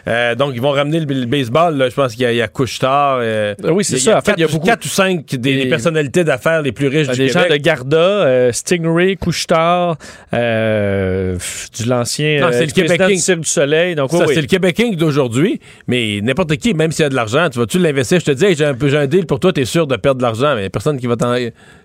Euh, 0.08 0.34
donc, 0.36 0.52
ils 0.54 0.60
vont 0.60 0.70
ramener 0.70 1.00
le, 1.00 1.06
le 1.12 1.26
baseball. 1.26 1.76
là. 1.76 1.88
Je 1.88 1.94
pense 1.94 2.12
qu'il 2.14 2.22
y 2.22 2.26
a, 2.26 2.32
il 2.32 2.36
y 2.36 2.42
a 2.42 2.48
Couche-Tard. 2.48 3.18
euh, 3.20 3.54
oui, 3.64 3.84
c'est 3.84 3.96
y 3.96 4.00
ça. 4.00 4.18
En 4.18 4.20
fait, 4.20 4.34
il 4.36 4.40
y 4.40 4.44
a 4.44 4.46
beaucoup- 4.46 4.66
quatre 4.66 4.84
ou 4.84 4.88
cinq 4.88 5.26
des, 5.34 5.50
Et- 5.50 5.64
des 5.64 5.68
personnalités 5.68 6.22
d'affaires 6.24 6.62
les 6.62 6.72
plus 6.72 6.86
riches 6.88 7.08
du 7.08 7.16
des 7.18 7.28
gens 7.28 7.42
Québec. 7.42 7.60
de 7.60 7.64
Garda, 7.64 7.96
euh, 7.98 8.52
Stingray, 8.52 9.16
Couchetard, 9.16 9.96
du 10.32 11.88
l'ancien 11.88 12.40
Non, 12.40 12.48
c'est 12.52 12.66
le 12.66 12.72
Québec 12.72 13.00
King. 13.06 13.36
Du 13.40 13.48
Soleil. 13.48 13.94
Donc, 13.94 14.12
oui, 14.12 14.18
Ça, 14.18 14.24
oui. 14.26 14.34
c'est 14.34 14.40
le 14.40 14.46
Québec 14.46 14.76
King 14.76 14.96
d'aujourd'hui, 14.96 15.60
mais 15.88 16.20
n'importe 16.22 16.56
qui, 16.56 16.74
même 16.74 16.92
s'il 16.92 17.02
y 17.02 17.06
a 17.06 17.08
de 17.08 17.14
l'argent, 17.14 17.48
tu 17.50 17.58
vas-tu 17.58 17.78
l'investir? 17.78 18.20
Je 18.20 18.24
te 18.26 18.30
dis, 18.30 18.44
hey, 18.44 18.54
j'ai 18.54 18.64
un, 18.64 18.74
un 18.80 19.06
deal 19.06 19.26
pour 19.26 19.40
toi, 19.40 19.52
t'es 19.52 19.64
sûr 19.64 19.86
de 19.86 19.96
perdre 19.96 20.18
de 20.18 20.22
l'argent, 20.22 20.54
mais 20.54 20.60
il 20.60 20.64
y 20.64 20.66
a 20.66 20.70
personne 20.70 20.98
qui 20.98 21.06
va 21.06 21.16
t'en. 21.16 21.34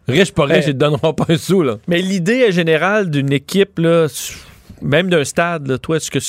Riche, 0.08 0.32
pas 0.34 0.46
riche, 0.46 0.66
ils 0.68 0.74
te 0.74 0.78
donneront 0.78 1.14
pas 1.14 1.26
un 1.30 1.38
sou, 1.38 1.62
là. 1.64 1.78
Mais 1.88 2.02
l'idée 2.02 2.52
générale 2.52 3.10
d'une 3.10 3.32
équipe, 3.32 3.78
là, 3.80 4.08
même 4.82 5.10
d'un 5.10 5.24
stade, 5.24 5.68
là, 5.68 5.78
toi, 5.78 5.98
est-ce 5.98 6.10
que 6.12 6.20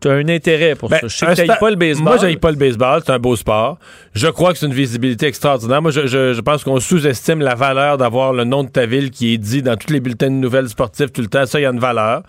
tu 0.00 0.08
as 0.08 0.12
un 0.12 0.28
intérêt 0.28 0.74
pour 0.74 0.88
Ben, 0.88 1.00
ça? 1.00 1.08
Je 1.08 1.16
sais 1.16 1.26
que 1.26 1.32
sta- 1.52 1.58
pas 1.58 1.70
le 1.70 1.76
baseball. 1.76 2.04
Moi, 2.04 2.16
j'aille 2.20 2.36
pas 2.36 2.50
le 2.50 2.56
baseball. 2.56 3.02
C'est 3.04 3.12
un 3.12 3.18
beau 3.18 3.36
sport. 3.36 3.78
Je 4.14 4.28
crois 4.28 4.52
que 4.52 4.58
c'est 4.58 4.66
une 4.66 4.74
visibilité 4.74 5.26
extraordinaire. 5.26 5.80
Moi, 5.82 5.90
je, 5.90 6.06
je- 6.06 6.32
je 6.34 6.40
pense 6.40 6.64
qu'on 6.64 6.78
sous-estime 6.80 7.40
la 7.40 7.54
valeur 7.54 7.96
d'avoir 7.98 8.32
le 8.32 8.44
nom 8.44 8.64
de 8.64 8.68
ta 8.68 8.86
ville 8.86 9.10
qui 9.10 9.34
est 9.34 9.38
dit 9.38 9.62
dans 9.62 9.76
tous 9.76 9.92
les 9.92 10.00
bulletins 10.00 10.28
de 10.30 10.34
nouvelles 10.36 10.68
sportives 10.68 11.10
tout 11.10 11.22
le 11.22 11.28
temps. 11.28 11.46
Ça, 11.46 11.58
il 11.58 11.62
y 11.62 11.66
a 11.66 11.70
une 11.70 11.80
valeur. 11.80 12.22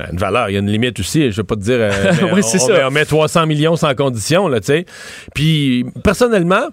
Euh, 0.00 0.04
Une 0.12 0.18
valeur, 0.18 0.48
il 0.48 0.52
y 0.52 0.56
a 0.56 0.60
une 0.60 0.70
limite 0.70 1.00
aussi. 1.00 1.32
Je 1.32 1.36
vais 1.38 1.44
pas 1.44 1.56
te 1.56 1.60
dire. 1.60 1.78
euh, 1.80 1.90
Oui, 2.32 2.40
on, 2.40 2.42
c'est 2.42 2.62
on 2.62 2.66
ça. 2.68 2.72
met- 2.74 2.84
on 2.84 2.90
met 2.90 3.04
300 3.04 3.46
millions 3.46 3.74
sans 3.76 3.94
condition, 3.96 4.46
là, 4.46 4.60
tu 4.60 4.66
sais. 4.66 4.86
Puis, 5.34 5.84
personnellement, 6.04 6.68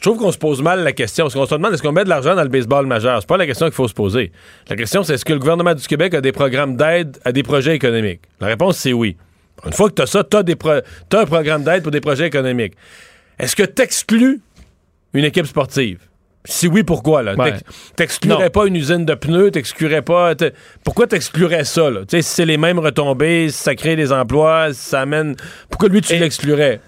je 0.00 0.08
trouve 0.08 0.16
qu'on 0.16 0.32
se 0.32 0.38
pose 0.38 0.62
mal 0.62 0.82
la 0.82 0.92
question. 0.92 1.26
Parce 1.26 1.34
qu'on 1.34 1.44
se 1.44 1.54
demande 1.54 1.74
est-ce 1.74 1.82
qu'on 1.82 1.92
met 1.92 2.04
de 2.04 2.08
l'argent 2.08 2.34
dans 2.34 2.42
le 2.42 2.48
baseball 2.48 2.86
majeur? 2.86 3.20
C'est 3.20 3.28
pas 3.28 3.36
la 3.36 3.44
question 3.44 3.66
qu'il 3.66 3.74
faut 3.74 3.86
se 3.86 3.92
poser. 3.92 4.32
La 4.70 4.76
question, 4.76 5.02
c'est 5.02 5.12
est-ce 5.12 5.26
que 5.26 5.34
le 5.34 5.38
gouvernement 5.38 5.74
du 5.74 5.86
Québec 5.86 6.14
a 6.14 6.22
des 6.22 6.32
programmes 6.32 6.74
d'aide 6.74 7.18
à 7.22 7.32
des 7.32 7.42
projets 7.42 7.74
économiques? 7.74 8.22
La 8.40 8.46
réponse, 8.46 8.78
c'est 8.78 8.94
oui. 8.94 9.18
Une 9.66 9.74
fois 9.74 9.90
que 9.90 9.96
tu 9.96 10.00
as 10.00 10.06
ça, 10.06 10.24
tu 10.24 10.38
as, 10.38 11.20
un 11.20 11.26
programme 11.26 11.64
d'aide 11.64 11.82
pour 11.82 11.92
des 11.92 12.00
projets 12.00 12.26
économiques. 12.26 12.72
Est-ce 13.38 13.54
que 13.54 13.62
tu 13.62 13.82
exclus 13.82 14.40
une 15.12 15.24
équipe 15.26 15.44
sportive? 15.44 15.98
Si 16.46 16.68
oui, 16.68 16.82
pourquoi? 16.84 17.22
Là? 17.22 17.34
Ouais. 17.34 17.52
T'exclurais 17.96 18.48
pas 18.48 18.66
une 18.66 18.74
usine 18.74 19.04
de 19.04 19.14
pneus, 19.14 19.50
t'exclurais 19.50 20.00
pas. 20.00 20.32
Pourquoi 20.84 21.06
t'exclurais 21.06 21.64
ça? 21.64 21.90
Là? 21.90 22.00
Tu 22.00 22.16
sais, 22.16 22.22
Si 22.22 22.30
c'est 22.36 22.46
les 22.46 22.56
mêmes 22.56 22.78
retombées, 22.78 23.50
si 23.50 23.62
ça 23.62 23.74
crée 23.74 23.94
des 23.94 24.10
emplois, 24.10 24.72
si 24.72 24.80
ça 24.80 25.02
amène. 25.02 25.36
Pourquoi 25.68 25.90
lui, 25.90 26.00
tu 26.00 26.16
l'exclurais? 26.16 26.80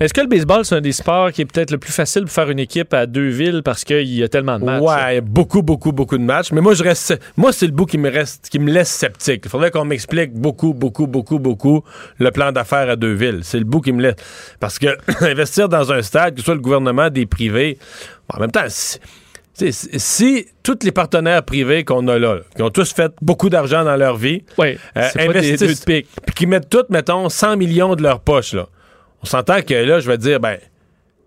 Est-ce 0.00 0.12
que 0.12 0.20
le 0.20 0.26
baseball, 0.26 0.64
c'est 0.64 0.74
un 0.74 0.80
des 0.80 0.90
sports 0.92 1.30
qui 1.30 1.42
est 1.42 1.44
peut-être 1.44 1.70
le 1.70 1.78
plus 1.78 1.92
facile 1.92 2.22
pour 2.22 2.32
faire 2.32 2.50
une 2.50 2.58
équipe 2.58 2.92
à 2.94 3.06
deux 3.06 3.28
villes 3.28 3.62
parce 3.64 3.84
qu'il 3.84 4.08
y 4.12 4.24
a 4.24 4.28
tellement 4.28 4.58
de 4.58 4.64
matchs? 4.64 4.82
Ouais, 4.82 5.20
beaucoup, 5.20 5.62
beaucoup, 5.62 5.92
beaucoup 5.92 6.18
de 6.18 6.24
matchs. 6.24 6.50
Mais 6.50 6.60
moi, 6.60 6.74
je 6.74 6.82
reste. 6.82 7.20
Moi, 7.36 7.52
c'est 7.52 7.66
le 7.66 7.72
bout 7.72 7.86
qui 7.86 7.98
me 7.98 8.10
reste, 8.10 8.48
qui 8.48 8.58
me 8.58 8.72
laisse 8.72 8.90
sceptique. 8.90 9.42
Il 9.44 9.50
faudrait 9.50 9.70
qu'on 9.70 9.84
m'explique 9.84 10.32
beaucoup, 10.32 10.74
beaucoup, 10.74 11.06
beaucoup, 11.06 11.38
beaucoup 11.38 11.84
le 12.18 12.30
plan 12.32 12.50
d'affaires 12.50 12.90
à 12.90 12.96
deux 12.96 13.12
villes. 13.14 13.40
C'est 13.42 13.58
le 13.58 13.64
bout 13.64 13.80
qui 13.80 13.92
me 13.92 14.02
laisse. 14.02 14.16
Parce 14.58 14.80
que 14.80 14.88
investir 15.24 15.68
dans 15.68 15.92
un 15.92 16.02
stade, 16.02 16.34
que 16.34 16.40
ce 16.40 16.46
soit 16.46 16.54
le 16.54 16.60
gouvernement, 16.60 17.08
des 17.08 17.26
privés, 17.26 17.78
bon, 18.28 18.36
en 18.36 18.40
même 18.40 18.50
temps, 18.50 18.66
si, 18.68 20.46
tous 20.62 20.78
les 20.82 20.92
partenaires 20.92 21.42
privés 21.42 21.84
qu'on 21.84 22.06
a 22.08 22.18
là, 22.18 22.38
qui 22.54 22.62
ont 22.62 22.70
tous 22.70 22.92
fait 22.92 23.12
beaucoup 23.22 23.48
d'argent 23.48 23.84
dans 23.84 23.96
leur 23.96 24.16
vie, 24.16 24.42
Ouais, 24.58 24.78
euh, 24.96 25.08
investissent, 25.18 25.60
deux 25.60 25.74
de 25.74 25.80
pique. 25.84 26.08
puis 26.26 26.34
qui 26.34 26.46
mettent 26.46 26.68
toutes, 26.68 26.90
mettons, 26.90 27.28
100 27.28 27.56
millions 27.56 27.94
de 27.94 28.02
leur 28.02 28.20
poche, 28.20 28.52
là. 28.52 28.66
On 29.22 29.26
s'entend 29.26 29.62
que 29.62 29.74
là, 29.74 29.98
je 30.00 30.08
vais 30.10 30.18
dire, 30.18 30.40
ben, 30.40 30.58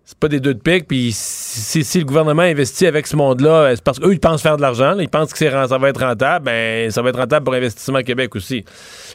c'est 0.06 0.18
pas 0.18 0.28
des 0.28 0.39
deux 0.39 0.54
de 0.54 0.60
pique, 0.60 0.88
puis 0.88 1.12
si, 1.12 1.60
si- 1.62 1.84
si 1.84 2.00
le 2.00 2.06
gouvernement 2.06 2.41
investit 2.43 2.86
avec 2.88 3.08
ce 3.08 3.16
monde-là, 3.16 3.50
euh, 3.52 3.76
c'est 3.76 3.84
parce 3.84 4.00
qu'eux, 4.00 4.14
ils 4.14 4.20
pensent 4.20 4.41
faire 4.41 4.58
de 4.58 4.62
l'argent, 4.62 4.97
ils 5.00 5.10
pensent 5.10 5.34
que 5.34 5.38
ça 5.38 5.78
va 5.78 5.89
être 5.89 6.02
rentable, 6.04 6.45
ben, 6.45 6.89
ça 6.91 7.02
va 7.02 7.10
être 7.10 7.20
rentable 7.20 7.43
pour 7.43 7.54
Investissement 7.56 8.02
Québec 8.02 8.36
aussi. 8.36 8.64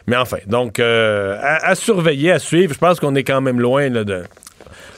Mais 0.07 0.17
enfin, 0.17 0.39
donc, 0.47 0.79
euh, 0.81 1.37
à, 1.41 1.69
à 1.69 1.75
surveiller, 1.75 2.33
à 2.33 2.39
suivre, 2.39 2.73
je 2.75 2.79
pense 2.79 2.99
qu'on 3.01 3.15
est 3.15 3.25
quand 3.25 3.41
même 3.41 3.61
loin 3.61 3.89
là, 3.89 4.05
de, 4.05 4.23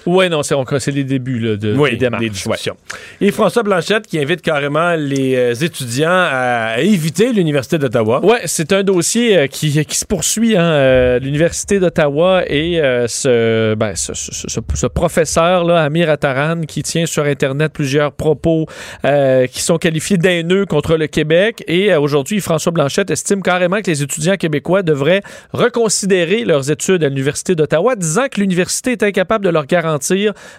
Ouais, 0.06 0.28
non, 0.28 0.42
c'est 0.42 0.54
on- 0.54 0.64
c'est 0.78 0.90
les 0.92 1.04
débuts 1.04 1.38
là, 1.40 1.56
de, 1.56 1.74
oui, 1.74 1.90
des 1.92 1.96
démarches. 1.96 2.22
des 2.22 2.30
discussions. 2.30 2.76
Et 3.20 3.30
François 3.32 3.62
Blanchette 3.62 4.06
qui 4.06 4.18
invite 4.18 4.40
carrément 4.42 4.94
les 4.94 5.34
euh, 5.36 5.54
étudiants 5.54 6.08
à 6.10 6.76
éviter 6.78 7.32
l'Université 7.32 7.78
d'Ottawa. 7.78 8.24
Ouais, 8.24 8.40
c'est 8.44 8.72
un 8.72 8.82
dossier 8.82 9.36
euh, 9.36 9.46
qui, 9.46 9.84
qui 9.84 9.96
se 9.96 10.04
poursuit. 10.04 10.56
Hein, 10.56 10.62
euh, 10.64 11.18
L'Université 11.18 11.80
d'Ottawa 11.80 12.42
et 12.46 12.80
euh, 12.80 13.06
ce, 13.08 13.74
ben, 13.74 13.94
ce, 13.96 14.12
ce- 14.14 14.46
ce- 14.48 14.86
professeur, 14.86 15.64
là, 15.64 15.82
Amir 15.82 16.08
Attaran, 16.10 16.60
qui 16.62 16.82
tient 16.82 17.06
sur 17.06 17.24
Internet 17.24 17.72
plusieurs 17.72 18.12
propos 18.12 18.66
euh, 19.04 19.46
qui 19.46 19.60
sont 19.60 19.78
qualifiés 19.78 20.16
d'haineux 20.18 20.66
contre 20.66 20.96
le 20.96 21.06
Québec. 21.06 21.64
Et 21.66 21.92
euh, 21.92 22.00
aujourd'hui, 22.00 22.40
François 22.40 22.72
Blanchette 22.72 23.10
estime 23.10 23.42
carrément 23.42 23.80
que 23.80 23.90
les 23.90 24.02
étudiants 24.02 24.36
québécois 24.36 24.82
devraient 24.82 25.22
reconsidérer 25.52 26.44
leurs 26.44 26.70
études 26.70 27.02
à 27.02 27.08
l'Université 27.08 27.54
d'Ottawa, 27.54 27.96
disant 27.96 28.26
que 28.30 28.40
l'université 28.40 28.92
est 28.92 29.02
incapable 29.02 29.44
de 29.44 29.50
leur 29.50 29.66
garantir 29.66 29.95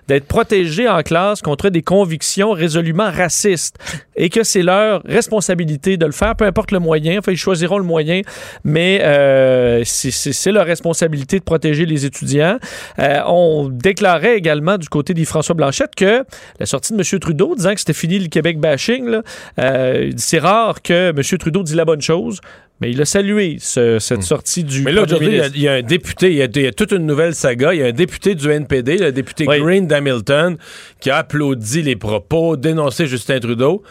d'être 0.08 0.26
protégés 0.28 0.88
en 0.88 1.02
classe 1.04 1.42
contre 1.42 1.70
des 1.70 1.82
convictions 1.82 2.52
résolument 2.52 3.10
racistes 3.12 3.78
et 4.16 4.30
que 4.30 4.44
c'est 4.44 4.64
leur 4.64 5.02
responsabilité 5.04 5.98
de 5.98 6.06
le 6.06 6.12
faire, 6.12 6.36
peu 6.36 6.46
importe 6.46 6.72
le 6.72 6.80
moyen. 6.80 7.20
Enfin, 7.20 7.32
ils 7.32 7.38
choisiront 7.38 7.78
le 7.78 7.84
moyen, 7.84 8.22
mais 8.64 9.00
euh, 9.04 9.84
c'est- 9.86 10.52
leur 10.52 10.66
responsabilité 10.66 11.40
de 11.40 11.44
protéger 11.44 11.86
les 11.86 12.06
étudiants. 12.06 12.58
Euh, 13.00 13.20
on 13.28 13.70
déclarait 13.70 14.38
également 14.38 14.78
du 14.78 14.88
côté 14.88 15.14
d'Yves-François 15.14 15.56
Blanchette 15.56 15.94
que 15.96 16.24
la 16.60 16.66
sortie 16.66 16.94
de 16.94 16.98
M. 16.98 17.20
Trudeau 17.20 17.54
disant 17.56 17.74
que 17.74 17.80
c'était 17.80 17.94
fini 17.94 18.18
le 18.20 18.28
Québec 18.28 18.60
bashing, 18.60 19.18
euh, 19.60 20.12
c'est 20.18 20.40
rare 20.40 20.82
que 20.82 21.10
M. 21.10 21.22
Trudeau 21.38 21.64
dit 21.64 21.76
la 21.76 21.86
bonne 21.86 22.02
chose. 22.02 22.40
Mais 22.80 22.92
il 22.92 23.02
a 23.02 23.06
salué 23.06 23.58
ce- 23.60 23.98
cette 24.00 24.22
sortie 24.24 24.64
du. 24.64 24.82
Hmm. 24.82 24.84
Mais 24.84 24.92
là, 24.92 25.02
aujourd'hui, 25.04 25.30
il 25.30 25.62
y 25.62 25.68
a- 25.68 25.78
y, 25.78 25.80
un 25.80 25.82
député, 25.82 26.28
il 26.30 26.36
y 26.38 26.42
a, 26.44 26.46
il 26.46 26.62
y 26.62 26.68
a 26.68 26.72
toute 26.72 26.92
une 26.92 27.06
nouvelle 27.08 27.34
saga. 27.34 27.74
Il 27.74 27.80
y 27.80 27.84
a 27.84 27.88
un 27.88 27.92
député 27.92 28.36
du 28.36 28.50
NPD, 28.52 28.98
le 28.98 29.12
député 29.12 29.46
Oui. 29.48 29.60
Green 29.60 29.88
d'Hamilton, 29.88 30.58
qui 31.00 31.10
a 31.10 31.18
applaudi 31.18 31.82
les 31.82 31.96
propos, 31.96 32.56
dénoncé 32.56 33.08
Justin 33.08 33.40
Trudeau. 33.40 33.82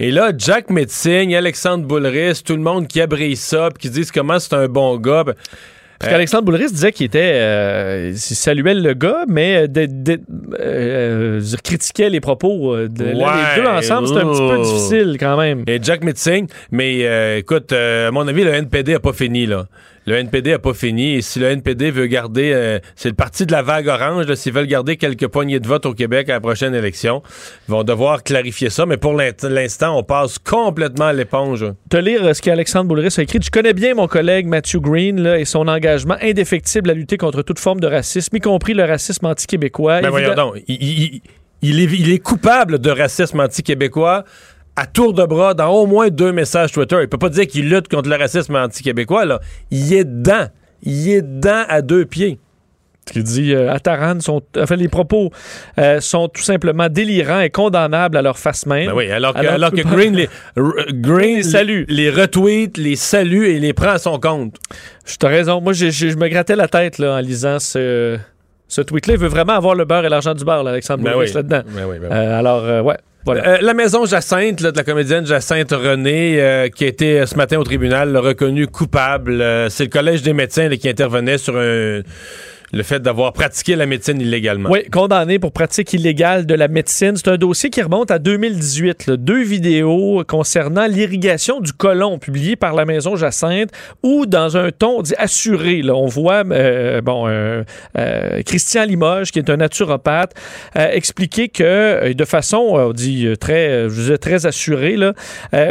Et 0.00 0.10
là, 0.10 0.32
Jack 0.36 0.70
Metzing, 0.70 1.34
Alexandre 1.36 1.86
Boulris, 1.86 2.42
tout 2.44 2.56
le 2.56 2.62
monde 2.62 2.88
qui 2.88 3.00
abrille 3.00 3.36
ça, 3.36 3.68
puis 3.70 3.88
qui 3.88 3.90
disent 3.94 4.10
comment 4.10 4.40
c'est 4.40 4.54
un 4.54 4.66
bon 4.66 4.96
gars. 4.96 5.22
ben, 5.24 5.34
Parce 6.02 6.12
qu'Alexandre 6.12 6.44
Boulris 6.44 6.70
disait 6.70 6.92
qu'il 6.92 7.06
était. 7.06 7.32
euh, 7.34 8.10
il 8.12 8.18
saluait 8.18 8.74
le 8.74 8.94
gars, 8.94 9.24
mais 9.28 9.68
de, 9.68 9.86
de- 9.86 10.20
euh, 10.58 11.40
euh, 11.40 11.56
critiquait 11.62 12.10
les 12.10 12.20
propos. 12.20 12.74
euh, 12.74 12.88
de- 12.88 13.04
là, 13.04 13.10
Ouais, 13.14 13.56
les 13.56 13.62
deux 13.62 13.68
ensemble, 13.68 14.08
c'est 14.08 14.16
un 14.18 14.30
petit 14.32 14.48
peu 14.48 14.62
difficile 14.62 15.16
quand 15.18 15.36
même. 15.36 15.64
Et 15.66 15.78
Jack 15.82 16.02
Metzing, 16.04 16.46
mais 16.70 17.06
euh, 17.06 17.38
écoute, 17.38 17.72
euh, 17.72 18.08
à 18.08 18.10
mon 18.10 18.26
avis, 18.28 18.44
le 18.44 18.52
NPD 18.52 18.94
a 18.94 19.00
pas 19.00 19.12
fini, 19.12 19.46
là. 19.46 19.66
Le 20.06 20.16
NPD 20.16 20.52
a 20.52 20.58
pas 20.58 20.74
fini. 20.74 21.14
Et 21.14 21.22
si 21.22 21.38
le 21.38 21.46
NPD 21.46 21.90
veut 21.92 22.06
garder, 22.06 22.52
euh, 22.52 22.78
c'est 22.96 23.08
le 23.08 23.14
parti 23.14 23.46
de 23.46 23.52
la 23.52 23.62
vague 23.62 23.86
orange, 23.88 24.32
s'ils 24.34 24.52
veulent 24.52 24.66
garder 24.66 24.96
quelques 24.96 25.28
poignées 25.28 25.60
de 25.60 25.68
vote 25.68 25.86
au 25.86 25.94
Québec 25.94 26.28
à 26.28 26.32
la 26.34 26.40
prochaine 26.40 26.74
élection, 26.74 27.22
ils 27.68 27.72
vont 27.72 27.84
devoir 27.84 28.22
clarifier 28.24 28.68
ça. 28.70 28.84
Mais 28.84 28.96
pour 28.96 29.14
l'in- 29.14 29.30
l'instant, 29.42 29.96
on 29.96 30.02
passe 30.02 30.38
complètement 30.38 31.06
à 31.06 31.12
l'éponge. 31.12 31.64
Te 31.88 31.96
lire 31.96 32.24
euh, 32.24 32.32
ce 32.34 32.42
qu'Alexandre 32.42 32.88
Boulris 32.88 33.14
a 33.16 33.22
écrit. 33.22 33.38
Je 33.42 33.50
connais 33.50 33.74
bien 33.74 33.94
mon 33.94 34.08
collègue 34.08 34.46
Matthew 34.46 34.78
Green 34.80 35.20
là, 35.22 35.38
et 35.38 35.44
son 35.44 35.68
engagement 35.68 36.16
indéfectible 36.20 36.90
à 36.90 36.94
lutter 36.94 37.16
contre 37.16 37.42
toute 37.42 37.58
forme 37.60 37.80
de 37.80 37.86
racisme, 37.86 38.36
y 38.36 38.40
compris 38.40 38.74
le 38.74 38.84
racisme 38.84 39.26
anti-québécois. 39.26 40.00
Ben 40.00 40.10
voyons 40.10 40.34
donc, 40.34 40.56
il, 40.66 40.82
il- 40.82 41.20
il 41.64 41.78
est, 41.78 41.84
il 41.84 42.12
est 42.12 42.18
coupable 42.18 42.80
de 42.80 42.90
racisme 42.90 43.38
anti-québécois 43.38 44.24
à 44.76 44.86
tour 44.86 45.12
de 45.12 45.24
bras 45.24 45.54
dans 45.54 45.68
au 45.70 45.86
moins 45.86 46.08
deux 46.08 46.32
messages 46.32 46.72
Twitter. 46.72 46.96
Il 47.02 47.08
peut 47.08 47.18
pas 47.18 47.28
dire 47.28 47.46
qu'il 47.46 47.68
lutte 47.68 47.88
contre 47.88 48.08
le 48.08 48.16
racisme 48.16 48.56
anti-québécois, 48.56 49.24
là. 49.26 49.40
Il 49.70 49.92
est 49.92 50.04
dedans. 50.04 50.46
Il 50.82 51.10
est 51.10 51.22
dedans 51.22 51.62
à 51.68 51.82
deux 51.82 52.04
pieds. 52.06 52.38
qui 53.04 53.22
dit 53.22 53.52
euh, 53.54 53.70
à 53.72 53.78
Taran 53.80 54.20
sont 54.20 54.42
enfin 54.56 54.76
les 54.76 54.88
propos 54.88 55.30
euh, 55.78 56.00
sont 56.00 56.28
tout 56.28 56.40
simplement 56.42 56.88
délirants 56.88 57.40
et 57.40 57.50
condamnables 57.50 58.16
à 58.16 58.22
leur 58.22 58.38
face 58.38 58.64
même. 58.66 58.86
Ben 58.86 58.94
oui, 58.94 59.10
alors 59.10 59.34
que, 59.34 59.44
alors, 59.46 59.70
que 59.72 59.82
Green, 59.94 60.14
les, 60.16 60.28
r- 60.56 61.00
Green 61.00 61.36
les 61.38 61.42
salue. 61.42 61.82
les 61.88 62.10
retweet, 62.10 62.78
les 62.78 62.96
salue 62.96 63.44
et 63.44 63.58
les 63.58 63.72
prend 63.72 63.90
à 63.90 63.98
son 63.98 64.18
compte. 64.18 64.56
Je 65.04 65.16
t'as 65.16 65.28
raison. 65.28 65.60
Moi, 65.60 65.72
je 65.72 66.16
me 66.16 66.28
grattais 66.28 66.56
la 66.56 66.68
tête 66.68 66.98
là, 66.98 67.16
en 67.16 67.20
lisant 67.20 67.58
ce, 67.58 68.16
ce 68.68 68.80
tweet-là. 68.80 69.14
Il 69.14 69.20
veut 69.20 69.28
vraiment 69.28 69.54
avoir 69.54 69.74
le 69.74 69.84
beurre 69.84 70.04
et 70.04 70.08
l'argent 70.08 70.34
du 70.34 70.44
beurre, 70.44 70.62
là, 70.62 70.70
Alexandre 70.70 71.02
Ben 71.04 71.14
oui. 71.16 71.30
là-dedans. 71.32 71.62
Ben 71.66 71.84
oui, 71.88 71.98
ben 72.00 72.08
oui. 72.10 72.16
Euh, 72.16 72.38
alors, 72.38 72.64
euh, 72.64 72.80
ouais. 72.82 72.96
Euh, 73.28 73.58
la 73.60 73.74
maison 73.74 74.04
Jacinthe, 74.04 74.62
de 74.62 74.72
la 74.76 74.82
comédienne 74.84 75.24
Jacinthe 75.26 75.70
René, 75.72 76.40
euh, 76.40 76.68
qui 76.68 76.84
a 76.84 76.88
été 76.88 77.20
euh, 77.20 77.26
ce 77.26 77.36
matin 77.36 77.58
au 77.58 77.64
tribunal 77.64 78.16
reconnue 78.16 78.66
coupable. 78.66 79.44
C'est 79.70 79.84
le 79.84 79.90
Collège 79.90 80.22
des 80.22 80.32
médecins 80.32 80.68
là, 80.68 80.76
qui 80.76 80.88
intervenait 80.88 81.38
sur 81.38 81.56
un- 81.56 82.00
le 82.72 82.82
fait 82.82 83.00
d'avoir 83.00 83.32
pratiqué 83.32 83.76
la 83.76 83.86
médecine 83.86 84.20
illégalement. 84.20 84.70
Oui, 84.70 84.84
condamné 84.90 85.38
pour 85.38 85.52
pratique 85.52 85.92
illégale 85.92 86.46
de 86.46 86.54
la 86.54 86.68
médecine. 86.68 87.16
C'est 87.16 87.28
un 87.28 87.36
dossier 87.36 87.70
qui 87.70 87.82
remonte 87.82 88.10
à 88.10 88.18
2018. 88.18 89.06
là. 89.06 89.16
Deux 89.16 89.42
vidéos 89.42 90.22
concernant 90.26 90.86
l'irrigation 90.86 91.60
du 91.60 91.72
côlon 91.72 92.18
publiées 92.18 92.56
par 92.56 92.74
la 92.74 92.84
maison 92.84 93.16
Jacinthe 93.16 93.70
où, 94.02 94.26
dans 94.26 94.56
un 94.56 94.70
ton 94.70 95.02
dit 95.02 95.14
assuré, 95.18 95.82
là, 95.82 95.94
on 95.94 96.06
voit 96.06 96.44
euh, 96.50 97.00
bon, 97.02 97.28
euh, 97.28 97.62
euh, 97.98 98.42
Christian 98.42 98.84
Limoges, 98.84 99.32
qui 99.32 99.38
est 99.38 99.50
un 99.50 99.56
naturopathe, 99.56 100.32
euh, 100.76 100.90
expliquer 100.92 101.48
que 101.48 101.62
euh, 101.62 102.14
de 102.14 102.24
façon, 102.24 102.78
euh, 102.78 102.88
on 102.88 102.92
dit 102.92 103.26
très, 103.38 103.88
je 103.88 103.94
disais 103.94 104.18
très 104.18 104.46
assurée, 104.46 104.96
là, 104.96 105.12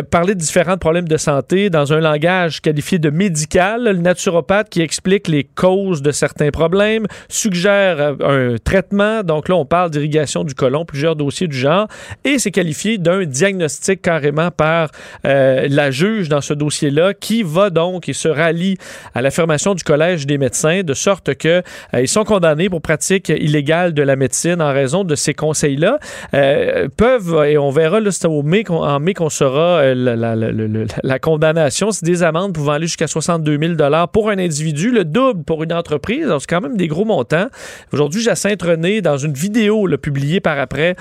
parler 0.10 0.36
de 0.36 0.39
différents 0.39 0.78
problèmes 0.78 1.08
de 1.08 1.18
santé 1.18 1.70
dans 1.70 1.93
un 1.93 1.99
langage 1.99 2.62
qualifié 2.62 2.99
de 2.99 3.10
médical. 3.10 3.84
Le 3.84 3.93
naturopathe 3.93 4.70
qui 4.70 4.82
explique 4.82 5.28
les 5.28 5.43
causes 5.43 6.02
de 6.02 6.12
certains 6.12 6.52
problèmes, 6.52 6.91
suggère 7.30 8.00
euh, 8.00 8.54
un 8.54 8.58
traitement. 8.58 9.24
Donc 9.24 9.50
là, 9.50 9.56
on 9.56 9.66
parle 9.66 9.89
d'irrigation 9.92 10.44
du 10.44 10.54
côlon, 10.54 10.86
plusieurs 10.86 11.16
dossiers 11.16 11.48
du 11.48 11.58
genre, 11.58 11.88
et 12.24 12.39
c'est 12.39 12.52
qualifié 12.52 12.98
d'un 12.98 13.26
diagnostic 13.26 14.02
carrément 14.02 14.52
par 14.52 14.92
euh, 15.26 15.68
la 15.70 15.92
juge 15.92 16.30
dans 16.30 16.42
ce 16.42 16.54
dossier-là, 16.54 17.14
qui 17.14 17.44
va 17.44 17.70
donc 17.70 18.10
et 18.10 18.14
se 18.14 18.28
rallie 18.28 18.78
à 19.14 19.22
l'affirmation 19.22 19.76
du 19.76 19.84
Collège 19.84 20.26
des 20.26 20.38
médecins, 20.38 20.82
de 20.84 20.94
sorte 20.94 21.36
que 21.36 21.62
euh, 21.94 22.02
ils 22.02 22.08
sont 22.08 22.24
condamnés 22.24 22.70
pour 22.70 22.82
pratique 22.82 23.30
illégale 23.30 23.94
de 23.94 24.02
la 24.02 24.16
médecine 24.16 24.62
en 24.62 24.72
raison 24.72 25.04
de 25.04 25.16
ces 25.16 25.34
conseils-là. 25.34 26.00
Euh, 26.34 26.88
peuvent, 26.96 27.46
et 27.46 27.58
on 27.58 27.70
verra 27.70 28.00
c'est 28.12 28.26
au 28.26 28.42
en 28.42 29.00
mai 29.00 29.14
qu'on 29.14 29.30
saura 29.30 29.80
euh, 29.82 30.86
la, 31.04 31.20
condamnation, 31.20 31.92
c'est 31.92 32.06
des 32.06 32.24
amendes 32.24 32.54
pouvant 32.54 32.74
aller 32.74 32.88
jusqu'à 32.88 33.08
62 33.08 33.58
000 33.78 34.08
pour 34.12 34.30
un 34.30 34.38
individu, 34.38 34.92
le 34.92 35.06
double 35.06 35.44
pour 35.44 35.64
une 35.64 35.74
entreprise. 35.74 36.28
C'est 36.39 36.50
quand 36.50 36.62
même 36.62 36.78
gros 36.88 37.05
montants. 37.05 37.47
Aujourd'hui, 37.91 38.21
Jacinthe 38.21 38.61
René, 38.61 39.01
dans 39.01 39.17
une 39.17 39.34
vidéo 39.34 39.88
là, 39.88 39.97
publiée 39.97 40.39
par 40.39 40.59
après, 40.59 40.95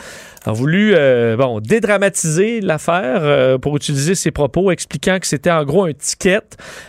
a 0.45 0.53
voulu 0.53 0.93
euh, 0.95 1.37
bon, 1.37 1.61
dédramatiser 1.61 2.61
l'affaire 2.61 3.21
euh, 3.23 3.59
pour 3.59 3.77
utiliser 3.77 4.15
ses 4.15 4.31
propos, 4.31 4.71
expliquant 4.71 5.19
que 5.19 5.27
c'était 5.27 5.51
en 5.51 5.65
gros 5.65 5.85
un 5.85 5.93
ticket. 5.93 6.41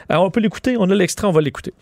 Alors, 0.09 0.25
on 0.25 0.31
peut 0.31 0.39
l'écouter, 0.39 0.75
on 0.77 0.89
a 0.89 0.95
l'extrait, 0.95 1.27
on 1.27 1.31
va 1.31 1.41
l'écouter. 1.41 1.73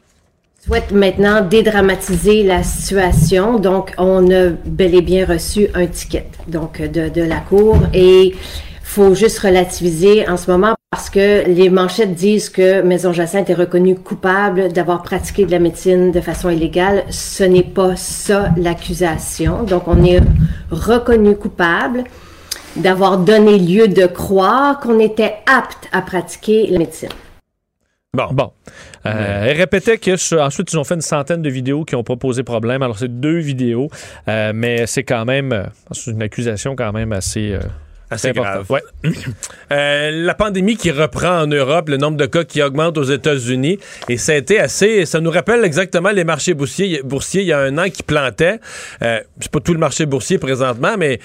souhaite 0.65 0.91
maintenant 0.91 1.41
dédramatiser 1.41 2.43
la 2.43 2.63
situation. 2.63 3.59
Donc, 3.59 3.93
on 3.97 4.29
a 4.31 4.49
bel 4.65 4.95
et 4.95 5.01
bien 5.01 5.25
reçu 5.25 5.67
un 5.73 5.87
ticket 5.87 6.27
donc 6.47 6.81
de, 6.81 7.09
de 7.09 7.21
la 7.21 7.39
Cour 7.39 7.77
et 7.93 8.33
faut 8.83 9.13
juste 9.13 9.39
relativiser 9.39 10.27
en 10.27 10.35
ce 10.35 10.49
moment 10.49 10.73
parce 10.91 11.11
que 11.11 11.47
les 11.47 11.69
manchettes 11.69 12.15
disent 12.15 12.49
que 12.49 12.81
Maison 12.81 13.13
Jacinthe 13.13 13.49
est 13.49 13.55
reconnue 13.55 13.95
coupable 13.95 14.73
d'avoir 14.73 15.03
pratiqué 15.03 15.45
de 15.45 15.51
la 15.51 15.59
médecine 15.59 16.11
de 16.11 16.19
façon 16.19 16.49
illégale. 16.49 17.03
Ce 17.09 17.43
n'est 17.43 17.63
pas 17.63 17.95
ça 17.95 18.49
l'accusation. 18.57 19.63
Donc, 19.63 19.87
on 19.87 20.03
est 20.03 20.19
reconnu 20.71 21.35
coupable 21.35 22.05
d'avoir 22.75 23.19
donné 23.19 23.59
lieu 23.59 23.87
de 23.87 24.07
croire 24.07 24.79
qu'on 24.79 24.99
était 24.99 25.35
apte 25.45 25.87
à 25.91 26.01
pratiquer 26.01 26.67
la 26.67 26.79
médecine. 26.79 27.09
Bon. 28.13 28.27
Bon. 28.31 28.51
Euh, 29.05 29.45
Elle 29.47 29.57
répétait 29.57 29.99
que 29.99 30.39
ensuite 30.39 30.73
ils 30.73 30.79
ont 30.79 30.83
fait 30.83 30.95
une 30.95 31.01
centaine 31.01 31.43
de 31.43 31.49
vidéos 31.49 31.85
qui 31.85 31.95
ont 31.95 32.03
proposé 32.03 32.41
problème. 32.43 32.81
Alors 32.81 32.97
c'est 32.97 33.19
deux 33.19 33.37
vidéos, 33.37 33.89
euh, 34.27 34.51
mais 34.53 34.87
c'est 34.87 35.03
quand 35.03 35.25
même 35.25 35.53
euh, 35.53 35.63
c'est 35.91 36.11
une 36.11 36.23
accusation 36.23 36.75
quand 36.75 36.91
même 36.91 37.13
assez 37.13 37.51
euh, 37.53 37.59
Assez 38.11 38.29
importante. 38.29 38.67
grave. 38.67 38.71
Ouais. 38.71 39.11
Euh, 39.71 40.09
la 40.11 40.33
pandémie 40.33 40.77
qui 40.77 40.89
reprend 40.89 41.43
en 41.43 41.45
Europe, 41.45 41.89
le 41.89 41.97
nombre 41.97 42.17
de 42.17 42.25
cas 42.25 42.43
qui 42.43 42.59
augmente 42.63 42.97
aux 42.97 43.03
États-Unis, 43.03 43.77
et 44.07 44.17
ça 44.17 44.31
a 44.31 44.35
été 44.35 44.59
assez. 44.59 45.05
Ça 45.05 45.19
nous 45.19 45.29
rappelle 45.29 45.63
exactement 45.63 46.09
les 46.09 46.23
marchés 46.23 46.55
boursiers, 46.55 47.01
boursiers 47.03 47.43
il 47.43 47.47
y 47.49 47.53
a 47.53 47.59
un 47.59 47.77
an 47.77 47.87
qui 47.91 48.01
plantaient. 48.01 48.59
Euh, 49.03 49.19
c'est 49.39 49.51
pas 49.51 49.59
tout 49.59 49.73
le 49.73 49.79
marché 49.79 50.07
boursier 50.07 50.39
présentement, 50.39 50.95
mais 50.97 51.19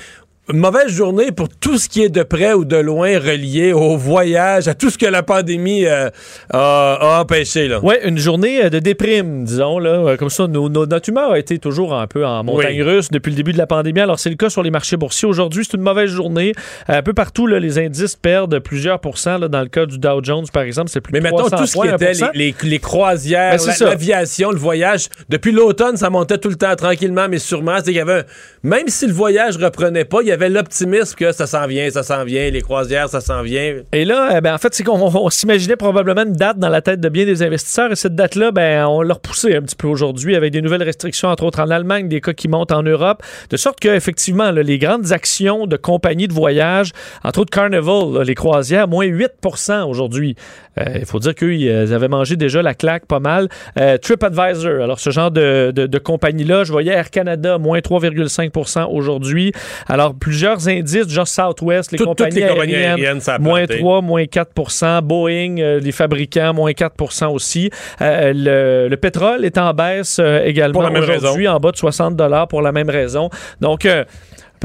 mauvaise 0.53 0.89
journée 0.89 1.33
pour 1.33 1.49
tout 1.49 1.79
ce 1.79 1.89
qui 1.89 2.03
est 2.03 2.09
de 2.11 2.23
près 2.23 2.53
ou 2.53 2.65
de 2.67 2.77
loin 2.77 3.19
relié 3.19 3.73
au 3.73 3.97
voyage, 3.97 4.69
à 4.69 4.75
tout 4.75 4.91
ce 4.91 4.99
que 4.99 5.07
la 5.07 5.23
pandémie 5.23 5.87
euh, 5.87 6.11
a, 6.53 6.95
a 7.01 7.21
empêché. 7.23 7.67
Là. 7.69 7.81
Ouais, 7.83 8.07
une 8.07 8.19
journée 8.19 8.65
euh, 8.65 8.69
de 8.71 8.79
déprime, 8.79 9.45
disons 9.45 9.79
là, 9.79 9.91
Euh, 9.91 10.17
comme 10.17 10.29
ça. 10.29 10.47
nos- 10.47 10.69
nos- 10.69 10.85
notre 10.87 11.09
humeur 11.09 11.33
a 11.33 11.39
été 11.39 11.59
toujours 11.59 11.95
un 11.95 12.07
peu 12.07 12.27
en 12.27 12.45
montagne 12.45 12.83
Oui. 12.83 12.91
russe 12.97 13.09
depuis 13.11 13.31
le 13.31 13.37
début 13.37 13.53
de 13.55 13.59
la 13.59 13.67
pandémie. 13.67 14.01
Alors 14.01 14.19
c'est 14.19 14.29
le 14.31 14.37
cas 14.37 14.51
sur 14.51 14.63
les 14.63 14.71
marchés 14.71 14.97
boursiers. 14.99 15.27
Aujourd'hui, 15.29 15.65
c'est 15.65 15.77
une 15.79 15.83
mauvaise 15.83 16.11
journée. 16.11 16.53
Un 16.89 17.03
peu 17.03 17.15
partout, 17.15 17.47
là, 17.47 17.59
les 17.59 17.79
indices 17.79 18.17
perdent 18.17 18.59
plusieurs 18.59 19.01
pourcents. 19.01 19.39
là. 19.39 19.49
dans 19.49 19.63
le 19.63 19.69
cas 19.69 19.87
du 19.87 19.99
Dow 19.99 20.21
Jones, 20.23 20.45
par 20.53 20.65
exemple, 20.65 20.91
c'est 20.91 21.01
plus 21.01 21.13
Mais 21.13 21.21
de 21.21 21.25
mettons 21.25 21.37
300 21.49 21.57
tout 21.57 21.67
ce 21.67 21.73
qui 21.81 21.87
était 21.89 22.13
1%. 22.13 22.31
les, 22.35 22.55
les- 22.63 22.69
les 22.71 22.79
croisières, 22.79 23.57
Ben, 23.57 23.67
la- 23.81 23.87
l'aviation, 23.87 24.51
le 24.51 24.59
voyage. 24.59 25.09
Depuis 25.29 25.53
l'automne, 25.53 25.97
ça 25.97 26.11
montait 26.11 26.39
tout 26.39 26.49
le 26.51 26.57
temps 26.57 26.75
tranquillement, 26.77 27.27
mais 27.31 27.39
sûrement. 27.39 27.77
C'est 27.79 27.85
qu'il 27.85 27.95
y 27.95 28.01
avait 28.01 28.21
un- 28.21 28.25
Même 28.63 28.89
si 28.89 29.07
le 29.07 29.13
voyage 29.13 29.57
reprenait 29.57 30.05
pas, 30.05 30.19
il 30.23 30.29
y 30.29 30.33
avait 30.35 30.51
l'optimisme 30.51 31.15
que 31.17 31.33
ça 31.33 31.47
s'en 31.47 31.67
vient, 31.67 31.89
ça 31.91 32.03
s'en 32.03 32.25
vient, 32.25 32.51
les 32.51 32.63
croisières, 32.63 33.09
ça 33.09 33.21
s'en 33.21 33.43
vient. 33.43 33.77
Et 33.93 34.05
là, 34.05 34.35
eh 34.37 34.41
ben, 34.41 34.55
en 34.55 34.59
fait, 34.59 34.75
c'est 34.75 34.85
qu'on 34.85 35.01
on 35.01 35.31
s'imaginait 35.31 35.77
probablement 35.77 36.23
une 36.23 36.33
date 36.33 36.59
dans 36.59 36.69
la 36.69 36.83
tête 36.83 37.01
de 37.01 37.09
bien 37.09 37.25
des 37.25 37.43
investisseurs 37.43 37.91
et 37.93 37.97
cette 37.97 38.15
date-là, 38.15 38.51
ben, 38.51 38.87
on 38.87 39.03
l'a 39.03 39.15
repoussée 39.15 39.55
un 39.55 39.63
petit 39.63 39.77
peu 39.77 39.87
aujourd'hui 39.87 40.37
avec 40.37 40.53
des 40.53 40.63
nouvelles 40.63 40.83
restrictions, 40.83 41.29
entre 41.29 41.45
autres 41.45 41.61
en 41.61 41.71
Allemagne, 41.71 42.09
des 42.09 42.21
cas 42.21 42.33
qui 42.33 42.49
montent 42.49 42.73
en 42.73 42.83
Europe, 42.83 43.23
de 43.51 43.57
sorte 43.57 43.81
que 43.81 43.89
effectivement, 43.89 44.51
là, 44.51 44.63
les 44.63 44.79
grandes 44.79 45.13
actions 45.13 45.67
de 45.67 45.77
compagnies 45.77 46.29
de 46.29 46.33
voyage, 46.33 46.91
entre 47.23 47.41
autres 47.41 47.51
Carnival, 47.51 48.23
les 48.27 48.35
croisières, 48.35 48.89
moins 48.89 49.07
8% 49.07 49.85
aujourd'hui. 49.85 50.37
Euh, 50.79 50.85
Il 50.99 51.07
faut 51.07 51.19
dire 51.19 51.35
qu'ils 51.35 51.95
avaient 51.95 52.09
mangé 52.09 52.37
déjà 52.37 52.63
la 52.63 52.75
claque 52.75 53.07
pas 53.07 53.21
mal. 53.21 53.49
Euh, 53.79 53.99
TripAdvisor, 53.99 54.83
alors 54.83 55.01
ce 55.01 55.11
genre 55.11 55.31
de, 55.31 55.73
de, 55.75 55.87
de 55.87 55.99
compagnie-là, 55.99 56.65
je 56.65 56.73
voyais 56.73 56.93
Air 56.93 57.11
Canada, 57.11 57.59
moins 57.59 57.79
3,5% 57.79 58.89
aujourd'hui. 58.91 59.53
Alors, 59.89 60.15
plusieurs 60.15 60.69
indices, 60.69 61.09
genre 61.09 61.29
Southwest, 61.29 61.93
les 61.93 61.99
compagnies, 61.99 62.41
les 62.41 62.49
compagnies 62.49 62.75
aériennes, 62.75 63.01
aériennes, 63.01 63.21
ça 63.21 63.35
a 63.35 63.39
moins 63.39 63.67
planté. 63.67 63.81
3, 63.81 64.01
moins 64.03 64.27
4 64.27 65.01
Boeing, 65.03 65.59
euh, 65.59 65.81
les 65.81 65.93
fabricants, 65.93 66.55
moins 66.55 66.73
4% 66.73 67.29
aussi. 67.33 67.71
Euh, 68.01 68.33
le, 68.35 68.89
le 68.89 68.97
pétrole 68.97 69.45
est 69.45 69.59
en 69.59 69.73
baisse 69.75 70.19
euh, 70.21 70.45
également 70.45 70.75
Pour 70.75 70.83
la 70.83 70.91
même 70.91 71.03
aujourd'hui, 71.03 71.49
en 71.49 71.59
bas 71.59 71.71
de 71.71 71.77
60 71.77 72.21
pour 72.49 72.63
la 72.63 72.73
même 72.73 72.91
raison. 72.91 73.31
Donc, 73.61 73.87
euh, 73.87 74.05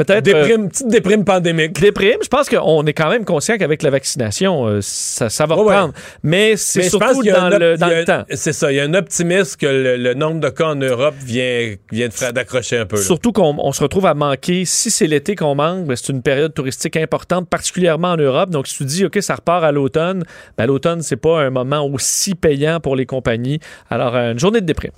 peut-être... 0.04 0.24
Déprime, 0.24 0.70
petite 0.70 0.88
déprime 0.88 1.24
pandémique. 1.26 1.80
Déprime. 1.80 2.18
Je 2.24 2.28
pense 2.28 2.50
qu'on 2.50 2.86
est 2.86 2.93
quand 2.93 3.10
même 3.10 3.26
conscient 3.26 3.58
qu'avec 3.58 3.84
la 3.84 3.89
vaccination, 3.89 4.66
euh, 4.66 4.80
ça, 4.82 5.30
ça 5.30 5.45
va 5.45 5.56
ouais. 5.56 5.62
reprendre. 5.62 5.93
Mais 6.24 6.56
c'est 6.58 6.84
surtout 6.84 7.24
dans, 7.24 7.36
un 7.36 7.50
le, 7.58 7.78
dans 7.78 7.88
il 7.88 7.91
y 7.91 7.95
a 7.95 8.00
le 8.00 8.06
temps. 8.06 8.24
C'est 8.34 8.54
ça, 8.54 8.72
il 8.72 8.76
y 8.76 8.80
a 8.80 8.84
un 8.84 8.93
optimisme 8.93 9.58
que 9.58 9.66
le, 9.66 9.97
le 9.97 10.14
nombre 10.14 10.39
de 10.39 10.50
cas 10.50 10.68
en 10.68 10.76
Europe 10.76 11.16
vient, 11.20 11.76
vient 11.91 12.10
d'accrocher 12.34 12.78
un 12.78 12.86
peu. 12.86 12.97
là. 12.97 13.02
Surtout 13.04 13.32
qu'on 13.32 13.56
on 13.60 13.72
se 13.72 13.82
retrouve 13.82 14.06
à 14.06 14.14
manquer. 14.14 14.66
Si 14.66 14.91
c'est 14.91 15.08
l'été 15.08 15.36
qu'on 15.36 15.56
manque, 15.56 15.86
ben, 15.86 15.95
c'est 15.95 16.12
une 16.12 16.22
période 16.22 16.54
touristique 16.54 16.97
importante, 16.97 17.50
particulièrement 17.50 18.10
en 18.10 18.18
Europe. 18.18 18.50
Donc, 18.50 18.68
si 18.68 18.78
tu 18.78 18.86
dis, 18.86 19.06
OK, 19.06 19.18
ça 19.22 19.36
repart 19.36 19.64
à 19.64 19.72
l'automne, 19.72 20.24
ben, 20.58 20.66
l'automne, 20.66 21.02
c'est 21.02 21.18
pas 21.18 21.41
un 21.41 21.50
moment 21.50 21.86
aussi 21.86 22.36
payant 22.36 22.80
pour 22.80 22.95
les 22.95 23.06
compagnies. 23.06 23.60
Alors, 23.89 24.16
euh, 24.16 24.32
une 24.32 24.39
journée 24.39 24.62
de 24.62 24.66
déprime. 24.66 24.91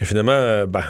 Et 0.00 0.04
finalement, 0.04 0.32
euh, 0.32 0.66
ben, 0.66 0.84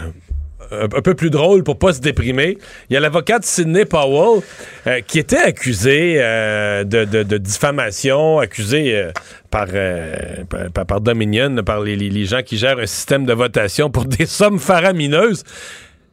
un, 0.71 0.89
peu 0.89 1.15
plus 1.15 1.31
drôle 1.31 1.63
pour 1.65 1.79
pas 1.79 1.93
se 1.93 2.01
déprimer, 2.01 2.59
il 2.91 2.95
y 2.95 2.97
a 2.97 3.01
l'avocate 3.01 3.45
Sidney 3.45 3.85
Powell 3.85 4.43
euh, 4.87 5.01
qui 5.07 5.19
était 5.19 5.39
accusé 5.39 6.17
euh, 6.19 6.85
de, 6.85 7.39
diffamation, 7.39 8.39
accusé 8.39 8.95
euh, 8.97 9.13
par, 9.51 11.01
Dominion, 11.01 11.63
par 11.65 11.81
les- 11.81 11.97
les 11.97 12.25
gens 12.25 12.43
qui 12.43 12.57
gèrent 12.59 12.79
un 12.79 12.87
système 12.87 13.25
de 13.25 13.33
votation 13.33 13.91
pour 13.91 14.05
des 14.07 14.27
sommes 14.27 14.59
faramineuses. 14.59 15.45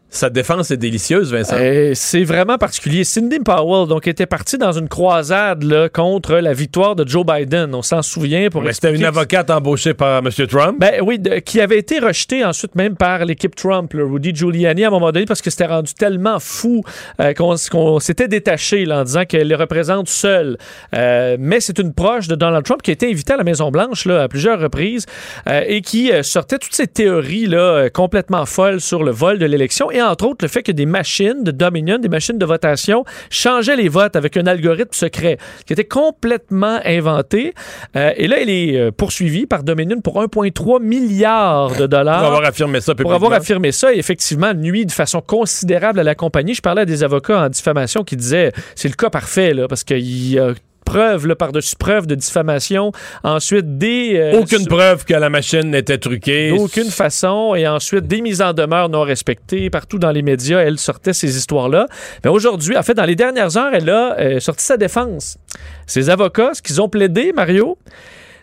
Sa 0.10 0.30
défense 0.30 0.72
est 0.72 0.78
délicieuse, 0.78 1.34
Vincent. 1.34 1.58
Euh, 1.60 1.92
c'est 1.94 2.24
vraiment 2.24 2.58
particulier. 2.58 3.04
Cindy 3.04 3.40
Powell, 3.40 3.88
donc, 3.90 4.08
était 4.08 4.26
partie 4.26 4.58
dans 4.58 4.72
une 4.72 4.88
croisade 4.88 5.64
là, 5.64 5.90
contre 5.90 6.36
la 6.36 6.54
victoire 6.54 6.96
de 6.96 7.06
Joe 7.06 7.26
Biden. 7.26 7.76
On 7.76 7.82
s'en 7.82 8.02
souvient. 8.02 8.48
pour 8.50 8.62
Mais 8.62 8.72
C'était 8.72 8.96
une 8.96 9.04
avocate 9.04 9.50
embauchée 9.50 9.94
par 9.94 10.20
M. 10.20 10.30
Trump. 10.48 10.78
Ben 10.80 11.02
oui, 11.04 11.20
de- 11.20 11.40
qui 11.40 11.60
avait 11.60 11.78
été 11.80 12.00
rejetée 12.00 12.46
ensuite 12.46 12.76
même 12.76 12.96
par 12.96 13.26
l'équipe 13.26 13.56
Trump, 13.56 13.92
le 13.94 14.06
Rudy 14.06 14.34
Giuliani, 14.34 14.86
à 14.86 14.88
un 14.88 14.92
moment 14.92 15.12
donné, 15.12 15.26
parce 15.26 15.42
que 15.42 15.50
c'était 15.50 15.66
rendu 15.66 15.94
tellement 15.94 16.40
fou 16.40 16.82
euh, 17.20 17.34
qu'on 17.34 18.00
s'était 18.00 18.30
détaché 18.30 18.86
là, 18.86 19.02
en 19.02 19.04
disant 19.04 19.26
qu'elle 19.26 19.48
les 19.50 19.56
représente 19.56 20.08
seule. 20.08 20.58
Euh, 20.94 21.36
mais 21.40 21.60
c'est 21.60 21.78
une 21.80 21.94
proche 21.94 22.28
de 22.30 22.36
Donald 22.36 22.64
Trump 22.64 22.82
qui 22.82 22.92
a 22.92 22.94
été 22.94 23.10
invitée 23.12 23.34
à 23.34 23.38
la 23.38 23.44
Maison-Blanche 23.44 24.06
là, 24.06 24.22
à 24.24 24.28
plusieurs 24.30 24.62
reprises 24.62 25.06
euh, 25.50 25.62
et 25.68 25.82
qui 25.82 26.12
sortait 26.22 26.58
toutes 26.60 26.76
ces 26.76 26.88
théories 26.88 27.48
là, 27.48 27.90
complètement 27.90 28.46
folles 28.46 28.80
sur 28.80 29.04
le 29.04 29.12
vol 29.12 29.40
de 29.40 29.46
l'élection 29.46 29.92
et 29.96 30.02
entre 30.02 30.28
autres 30.28 30.44
le 30.44 30.50
fait 30.50 30.62
que 30.62 30.72
des 30.72 30.86
machines 30.86 31.44
de 31.44 31.52
Dominion, 31.52 31.98
des 31.98 32.10
machines 32.10 32.38
de 32.38 32.46
votation, 32.46 33.06
changeaient 33.30 33.78
les 33.78 33.88
votes 33.88 34.16
avec 34.16 34.36
un 34.38 34.46
algorithme 34.46 34.94
secret 34.94 35.38
qui 35.66 35.74
était 35.74 35.86
complètement 35.86 36.80
inventé. 36.86 37.54
Euh, 37.96 38.12
et 38.18 38.28
là, 38.28 38.42
il 38.42 38.50
est 38.50 38.78
euh, 38.78 38.92
poursuivi 38.92 39.46
par 39.46 39.64
Dominion 39.64 40.02
pour 40.02 40.22
1,3 40.22 40.82
milliard 40.82 41.76
de 41.76 41.88
dollars. 41.88 42.20
Pour 42.20 42.28
avoir 42.28 42.46
affirmé 42.46 42.82
ça 42.82 42.94
Pour 42.94 43.14
avoir 43.14 43.34
affirmé 43.34 43.72
ça, 43.72 43.94
et 43.94 43.98
effectivement, 43.98 44.54
nuit 44.54 44.86
de 44.86 44.92
façon 44.92 45.22
considérable 45.22 46.00
à 46.00 46.04
la 46.04 46.16
compagnie. 46.16 46.54
Je 46.54 46.62
parlais 46.62 46.82
à 46.82 46.86
des 46.86 47.04
avocats 47.04 47.46
en 47.46 47.50
diffamation 47.50 48.04
qui 48.04 48.18
disaient 48.18 48.52
c'est 48.76 48.90
le 48.90 48.96
cas 48.96 49.10
parfait, 49.10 49.54
là, 49.54 49.68
parce 49.68 49.84
qu'il 49.84 50.32
y 50.32 50.38
a 50.38 50.54
preuve, 50.96 51.28
là, 51.28 51.36
par-dessus 51.36 51.76
preuve 51.76 52.08
de 52.08 52.16
diffamation. 52.16 52.92
Ensuite, 53.24 53.78
des... 53.78 54.14
euh, 54.16 54.40
Aucune 54.40 54.60
su- 54.60 54.68
preuve 54.68 55.04
que 55.06 55.14
la 55.14 55.30
machine 55.30 55.70
n'était 55.72 55.98
truquée. 55.98 56.50
D'aucune 56.56 56.90
façon. 56.90 57.54
Et 57.56 57.68
ensuite, 57.68 58.08
des 58.08 58.22
mises 58.22 58.42
en 58.42 58.54
demeure 58.54 58.88
non 58.90 59.02
respectées. 59.02 59.70
Partout 59.70 60.00
dans 60.00 60.12
les 60.12 60.22
médias, 60.22 60.60
elle 60.60 60.78
sortait 60.80 61.14
ces 61.14 61.38
histoires-là. 61.38 61.88
Mais 62.24 62.30
aujourd'hui, 62.30 62.78
en 62.78 62.84
fait, 62.84 62.94
dans 62.94 63.06
les 63.06 63.16
dernières 63.16 63.58
heures, 63.58 63.74
elle 63.74 63.90
a 63.90 64.18
euh, 64.20 64.40
sorti 64.40 64.64
sa 64.66 64.78
défense. 64.78 65.38
Ses 65.86 66.10
avocats, 66.10 66.52
ce 66.54 66.62
qu'ils 66.62 66.82
ont 66.82 66.90
plaidé, 66.90 67.34
Mario, 67.34 67.78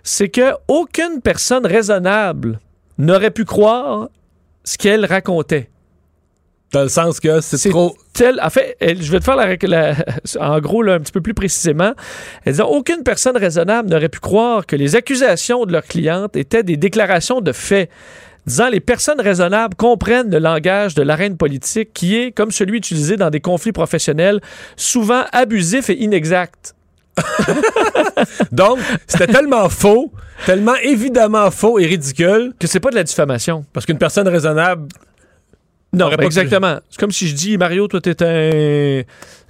c'est 0.03 0.29
que 0.29 0.53
aucune 0.69 1.21
personne 1.23 1.65
raisonnable 1.67 2.59
n'aurait 2.99 3.31
pu 3.31 3.45
croire 3.45 4.09
ce 4.65 4.77
qu'elle 4.77 5.05
racontait. 5.07 5.71
Dans 6.73 6.83
le 6.83 6.89
sens 6.89 7.21
que 7.21 7.41
c'est 7.41 7.69
trop. 7.71 7.95
Tel, 8.15 8.41
en 8.43 8.49
fait, 8.51 8.77
je 8.81 9.11
vais 9.13 9.19
te 9.21 9.25
faire 9.25 9.37
la, 9.37 9.57
la- 9.63 9.95
en 10.41 10.59
gros 10.61 10.83
là, 10.83 10.95
un 10.95 11.01
petit 11.01 11.13
peu 11.13 11.21
plus 11.21 11.35
précisément. 11.35 11.93
Elle 12.45 12.55
dit 12.55 12.61
aucune 12.63 13.03
personne 13.03 13.37
raisonnable 13.37 13.91
n'aurait 13.91 14.09
pu 14.09 14.21
croire 14.21 14.65
que 14.67 14.77
les 14.77 14.97
accusations 14.97 15.67
de 15.67 15.73
leur 15.73 15.85
cliente 15.85 16.35
étaient 16.37 16.63
des 16.63 16.77
déclarations 16.77 17.41
de 17.41 17.53
faits. 17.53 17.91
Disant 18.47 18.71
les 18.71 18.81
personnes 18.81 19.21
raisonnables 19.21 19.77
comprennent 19.77 20.31
le 20.31 20.39
langage 20.39 20.95
de 20.95 21.03
l'arène 21.03 21.37
politique 21.37 21.93
qui 21.95 22.17
est, 22.17 22.33
comme 22.33 22.51
celui 22.51 22.79
utilisé 22.79 23.17
dans 23.17 23.31
des 23.31 23.41
conflits 23.41 23.71
professionnels, 23.73 24.41
souvent 24.77 25.23
abusif 25.33 25.91
et 25.91 26.03
inexact. 26.03 26.75
Donc, 28.53 28.79
c'était 29.07 29.27
tellement 29.27 29.69
faux, 29.69 30.13
tellement 30.47 30.75
évidemment 30.83 31.51
faux 31.51 31.79
et 31.79 31.87
ridicule. 31.87 32.53
Que 32.59 32.67
c'est 32.67 32.81
pas 32.81 32.91
de 32.91 32.97
la 32.97 33.05
diffamation. 33.05 33.65
Parce 33.73 33.87
qu'une 33.87 33.99
personne 33.99 34.27
raisonnable. 34.27 34.89
Non, 35.95 36.09
ben 36.09 36.25
exactement. 36.25 36.79
C'est 36.89 36.99
comme 36.99 37.13
si 37.13 37.29
je 37.29 37.35
dis, 37.35 37.59
Mario, 37.59 37.87
toi, 37.87 38.01
t'es 38.01 38.23
un. 38.23 39.03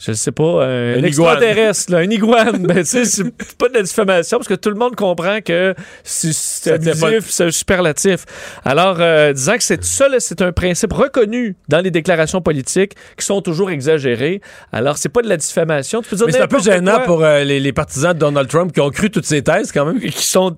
Je 0.04 0.12
sais 0.12 0.32
pas, 0.32 0.64
un, 0.66 0.98
Un 0.98 1.04
extraterrestre, 1.04 1.92
là, 1.92 1.98
un 1.98 2.10
iguane. 2.10 2.66
ben, 2.66 2.78
tu 2.78 2.84
sais, 2.84 3.04
c'est 3.04 3.30
pas 3.56 3.68
de 3.68 3.74
la 3.74 3.82
diffamation 3.82 4.38
parce 4.38 4.48
que 4.48 4.54
tout 4.54 4.70
le 4.70 4.74
monde 4.74 4.96
comprend 4.96 5.40
que 5.40 5.72
c'est- 6.02 6.72
abusif, 6.72 7.26
c'est 7.30 7.44
un 7.44 7.50
superlatif. 7.52 8.24
Alors, 8.64 8.96
euh, 8.98 9.32
disant 9.32 9.56
que 9.56 9.62
c'est 9.62 9.84
ça, 9.84 10.08
là, 10.08 10.16
c'est 10.18 10.42
un 10.42 10.50
principe 10.50 10.92
reconnu 10.92 11.54
dans 11.68 11.78
les 11.80 11.92
déclarations 11.92 12.40
politiques 12.40 12.94
qui 13.16 13.24
sont 13.24 13.40
toujours 13.40 13.70
exagérées. 13.70 14.40
Alors, 14.72 14.98
c'est 14.98 15.10
pas 15.10 15.22
de 15.22 15.28
la 15.28 15.36
diffamation. 15.36 16.02
Tu 16.02 16.08
peux 16.08 16.16
dire 16.16 16.26
Mais 16.26 16.32
c'est 16.32 16.40
un 16.42 16.48
peu 16.48 16.60
gênant 16.60 16.96
quoi. 16.96 17.04
pour 17.04 17.22
euh, 17.22 17.44
les, 17.44 17.60
les 17.60 17.72
partisans 17.72 18.14
de 18.14 18.18
Donald 18.18 18.48
Trump 18.48 18.72
qui 18.72 18.80
ont 18.80 18.90
cru 18.90 19.10
toutes 19.12 19.26
ces 19.26 19.42
thèses 19.42 19.70
quand 19.70 19.84
même. 19.84 20.00
qui 20.00 20.10
sont 20.26 20.56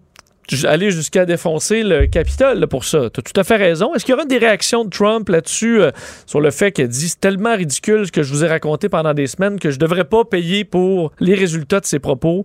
allés 0.65 0.91
jusqu'à 0.91 1.25
défoncer 1.25 1.83
le 1.83 2.07
Capitole 2.07 2.67
pour 2.67 2.85
ça. 2.85 3.11
Tu 3.11 3.21
as 3.21 3.23
tout 3.23 3.41
à 3.41 3.45
fait 3.45 3.57
raison. 3.57 3.95
Est-ce 3.95 4.05
qu'il 4.05 4.13
y 4.13 4.15
aura 4.15 4.25
des 4.25 4.39
réactions 4.39 4.85
de 4.85 4.91
Trump 4.91 5.29
là-dessus 5.29 5.81
euh, 5.81 5.91
sur 6.27 6.41
le 6.41 6.51
fait 6.51 6.73
qu'il 6.73 6.89
dit 6.89 7.13
tellement 7.19 7.57
ridicule 7.57 8.07
ce 8.07 8.13
que 8.13 8.23
je 8.23 8.33
vous 8.33 8.45
ai 8.45 8.49
raconté 8.49 8.89
pendant 8.89 9.15
des 9.15 9.27
semaines 9.27 9.59
que 9.59 9.71
je 9.71 9.79
devrais 9.79 10.05
pas 10.05 10.25
payer 10.25 10.65
pour 10.65 11.13
les 11.21 11.35
résultats 11.35 11.81
de 11.81 11.87
ses 11.87 11.99
propos? 11.99 12.45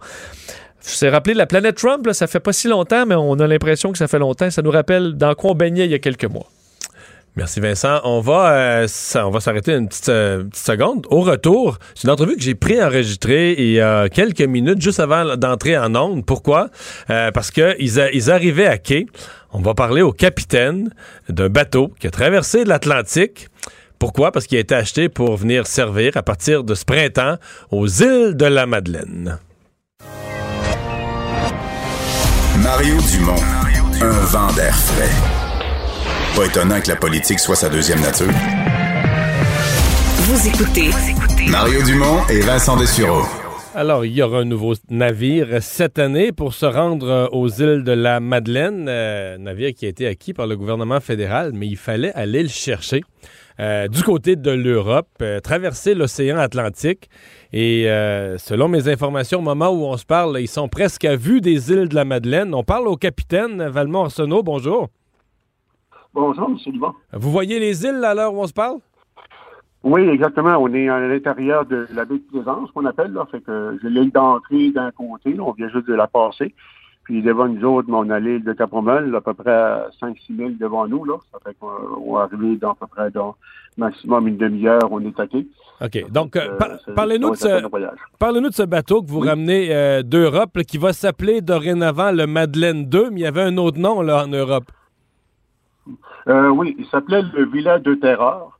C'est 0.81 1.09
rappelé 1.09 1.33
la 1.33 1.45
planète 1.45 1.75
Trump, 1.75 2.05
là, 2.05 2.13
ça 2.13 2.27
fait 2.27 2.39
pas 2.39 2.53
si 2.53 2.67
longtemps, 2.67 3.05
mais 3.05 3.15
on 3.15 3.33
a 3.39 3.47
l'impression 3.47 3.91
que 3.91 3.97
ça 3.97 4.07
fait 4.07 4.19
longtemps. 4.19 4.49
Ça 4.49 4.61
nous 4.61 4.71
rappelle 4.71 5.13
dans 5.13 5.35
quoi 5.35 5.51
on 5.51 5.55
baignait 5.55 5.85
il 5.85 5.91
y 5.91 5.95
a 5.95 5.99
quelques 5.99 6.25
mois. 6.25 6.47
Merci 7.35 7.59
Vincent. 7.59 8.01
On 8.03 8.21
va, 8.21 8.51
euh, 8.51 8.87
s'arrêter 8.87 9.73
une 9.73 9.87
petite, 9.87 10.09
euh, 10.09 10.43
petite 10.43 10.65
seconde. 10.65 11.05
Au 11.09 11.21
retour, 11.21 11.77
c'est 11.95 12.03
une 12.05 12.09
entrevue 12.09 12.35
que 12.35 12.41
j'ai 12.41 12.55
préenregistrée 12.55 13.55
il 13.57 13.71
y 13.71 13.79
a 13.79 14.09
quelques 14.09 14.41
minutes, 14.41 14.81
juste 14.81 14.99
avant 14.99 15.35
d'entrer 15.37 15.77
en 15.77 15.95
onde. 15.95 16.25
Pourquoi? 16.25 16.69
Euh, 17.09 17.31
parce 17.31 17.51
qu'ils 17.51 17.75
ils 18.13 18.31
arrivaient 18.31 18.67
à 18.67 18.77
quai. 18.77 19.05
On 19.51 19.61
va 19.61 19.73
parler 19.73 20.01
au 20.01 20.11
capitaine 20.11 20.93
d'un 21.27 21.49
bateau 21.49 21.93
qui 21.99 22.07
a 22.07 22.11
traversé 22.11 22.65
l'Atlantique. 22.65 23.47
Pourquoi? 23.99 24.31
Parce 24.31 24.45
qu'il 24.45 24.57
a 24.57 24.61
été 24.61 24.75
acheté 24.75 25.09
pour 25.09 25.35
venir 25.35 25.67
servir 25.67 26.15
à 26.15 26.23
partir 26.23 26.63
de 26.63 26.73
ce 26.73 26.85
printemps 26.85 27.35
aux 27.71 27.87
îles 27.87 28.35
de 28.35 28.45
la 28.45 28.65
Madeleine. 28.65 29.39
Mario 32.63 32.95
Dumont, 33.11 33.41
un 34.01 34.25
vent 34.25 34.51
d'air 34.53 34.75
frais. 34.75 35.38
Pas 36.39 36.45
étonnant 36.45 36.79
que 36.79 36.87
la 36.87 36.95
politique 36.95 37.37
soit 37.37 37.57
sa 37.57 37.67
deuxième 37.67 37.99
nature. 37.99 38.31
Vous 40.19 40.47
écoutez 40.47 40.89
Mario 41.51 41.83
Dumont 41.83 42.25
et 42.29 42.39
Vincent 42.39 42.77
Dessureau. 42.77 43.23
Alors, 43.75 44.05
il 44.05 44.13
y 44.13 44.21
aura 44.21 44.39
un 44.39 44.45
nouveau 44.45 44.73
navire 44.89 45.61
cette 45.61 45.99
année 45.99 46.31
pour 46.31 46.53
se 46.53 46.65
rendre 46.65 47.09
euh, 47.09 47.27
aux 47.33 47.49
îles 47.49 47.83
de 47.83 47.91
la 47.91 48.21
Madeleine, 48.21 48.85
euh, 48.87 49.37
navire 49.37 49.73
qui 49.73 49.85
a 49.85 49.89
été 49.89 50.07
acquis 50.07 50.31
par 50.31 50.47
le 50.47 50.55
gouvernement 50.55 51.01
fédéral, 51.01 51.51
mais 51.53 51.67
il 51.67 51.75
fallait 51.75 52.13
aller 52.13 52.41
le 52.41 52.47
chercher 52.47 53.01
euh, 53.59 53.89
du 53.89 54.01
côté 54.03 54.37
de 54.37 54.51
l'Europe, 54.51 55.09
euh, 55.21 55.41
traverser 55.41 55.93
l'océan 55.93 56.37
Atlantique. 56.37 57.09
Et 57.51 57.89
euh, 57.89 58.37
selon 58.37 58.69
mes 58.69 58.87
informations, 58.87 59.39
au 59.39 59.41
moment 59.41 59.71
où 59.71 59.83
on 59.83 59.97
se 59.97 60.05
parle, 60.05 60.39
ils 60.39 60.47
sont 60.47 60.69
presque 60.69 61.03
à 61.03 61.17
vue 61.17 61.41
des 61.41 61.69
îles 61.69 61.89
de 61.89 61.95
la 61.95 62.05
Madeleine. 62.05 62.53
On 62.55 62.63
parle 62.63 62.87
au 62.87 62.95
capitaine 62.95 63.67
Valmont 63.67 64.05
Arsenault. 64.05 64.43
Bonjour. 64.43 64.87
Vous 67.13 67.31
voyez 67.31 67.59
les 67.59 67.85
îles 67.85 68.03
à 68.03 68.13
l'heure 68.13 68.33
où 68.33 68.39
on 68.41 68.47
se 68.47 68.53
parle? 68.53 68.77
Oui, 69.83 70.01
exactement. 70.09 70.57
On 70.57 70.73
est 70.73 70.89
à 70.89 70.99
l'intérieur 70.99 71.65
de 71.65 71.87
la 71.93 72.03
baie 72.05 72.15
de 72.15 72.23
Plaisance, 72.31 72.69
qu'on 72.71 72.85
appelle. 72.85 73.13
Là. 73.13 73.25
Fait 73.31 73.39
que 73.39 73.77
j'ai 73.81 73.89
l'île 73.89 74.11
d'entrée 74.11 74.71
d'un 74.71 74.91
côté. 74.91 75.33
là. 75.33 75.43
On 75.45 75.51
vient 75.53 75.69
juste 75.69 75.87
de 75.87 75.93
la 75.95 76.07
passer. 76.07 76.53
Puis 77.05 77.21
devant 77.23 77.47
nous 77.47 77.63
autres, 77.65 77.87
on 77.91 78.09
a 78.09 78.19
l'île 78.19 78.43
de 78.43 78.53
Capromel, 78.53 79.15
à 79.15 79.21
peu 79.21 79.33
près 79.33 79.51
à 79.51 79.87
5-6 80.01 80.35
000 80.37 80.49
devant 80.59 80.85
nous. 80.87 81.05
Là. 81.05 81.15
Ça 81.31 81.39
fait 81.43 81.55
qu'on 81.59 82.13
va 82.13 82.23
arriver 82.23 82.57
dans 82.57 82.71
à 82.71 82.75
peu 82.75 82.87
près 82.87 83.09
dans 83.09 83.35
maximum 83.77 84.27
une 84.27 84.37
demi-heure, 84.37 84.81
on 84.91 84.99
est 84.99 85.07
attaqué. 85.07 85.47
OK. 85.81 86.11
Donc, 86.11 86.35
euh, 86.35 86.57
par- 86.57 86.71
c'est- 86.85 86.93
parlez-nous 86.93 87.31
de, 87.31 87.35
ce- 87.37 87.47
de 88.61 88.65
bateau 88.65 89.01
que 89.01 89.07
vous 89.09 89.21
ramenez 89.21 89.69
euh, 89.73 90.03
d'Europe, 90.03 90.61
qui 90.67 90.77
va 90.77 90.91
s'appeler 90.91 91.39
dorénavant 91.39 92.11
le 92.11 92.27
Madeleine 92.27 92.85
2, 92.85 93.09
mais 93.11 93.21
il 93.21 93.23
y 93.23 93.27
avait 93.27 93.41
un 93.43 93.55
autre 93.57 93.79
nom 93.79 94.01
là, 94.01 94.25
en 94.25 94.27
Europe. 94.27 94.65
Euh, 96.27 96.49
oui, 96.49 96.75
il 96.77 96.85
s'appelait 96.87 97.21
le 97.21 97.45
Village 97.45 97.81
de 97.83 97.95
Terreur. 97.95 98.59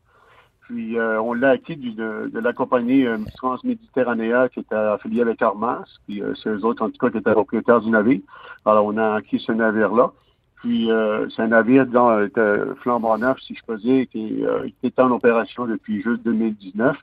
Puis 0.70 1.00
euh, 1.00 1.20
on 1.20 1.34
l'a 1.34 1.50
acquis 1.50 1.76
de, 1.76 2.30
la 2.32 2.54
compagnie 2.54 3.04
euh, 3.08 3.18
Transméditerranéa 3.38 4.50
qui 4.50 4.60
était 4.60 4.76
affiliée 4.76 5.22
avec 5.22 5.42
Armas. 5.42 5.84
Puis 6.08 6.22
euh, 6.22 6.36
c'est 6.36 6.50
eux 6.50 6.64
autres, 6.64 6.84
en 6.84 6.92
tout 6.92 6.98
cas, 7.00 7.10
qui 7.10 7.18
étaient 7.18 7.32
propriétaires 7.32 7.82
du 7.82 7.90
navire. 7.90 8.22
Alors 8.66 8.86
on 8.86 8.96
a 8.98 9.16
acquis 9.16 9.40
ce 9.40 9.52
navire-là. 9.52 10.12
Puis 10.58 10.90
c'est 11.34 11.42
un 11.42 11.48
navire 11.48 11.84
était 12.24 12.58
flambant 12.82 13.18
neuf, 13.18 13.40
si 13.40 13.56
je 13.56 13.62
peux 13.66 13.78
dire, 13.78 14.06
qui, 14.12 14.44
est 14.84 15.00
en 15.00 15.10
opération 15.10 15.66
depuis 15.66 16.02
juste 16.02 16.22
2019. 16.24 16.98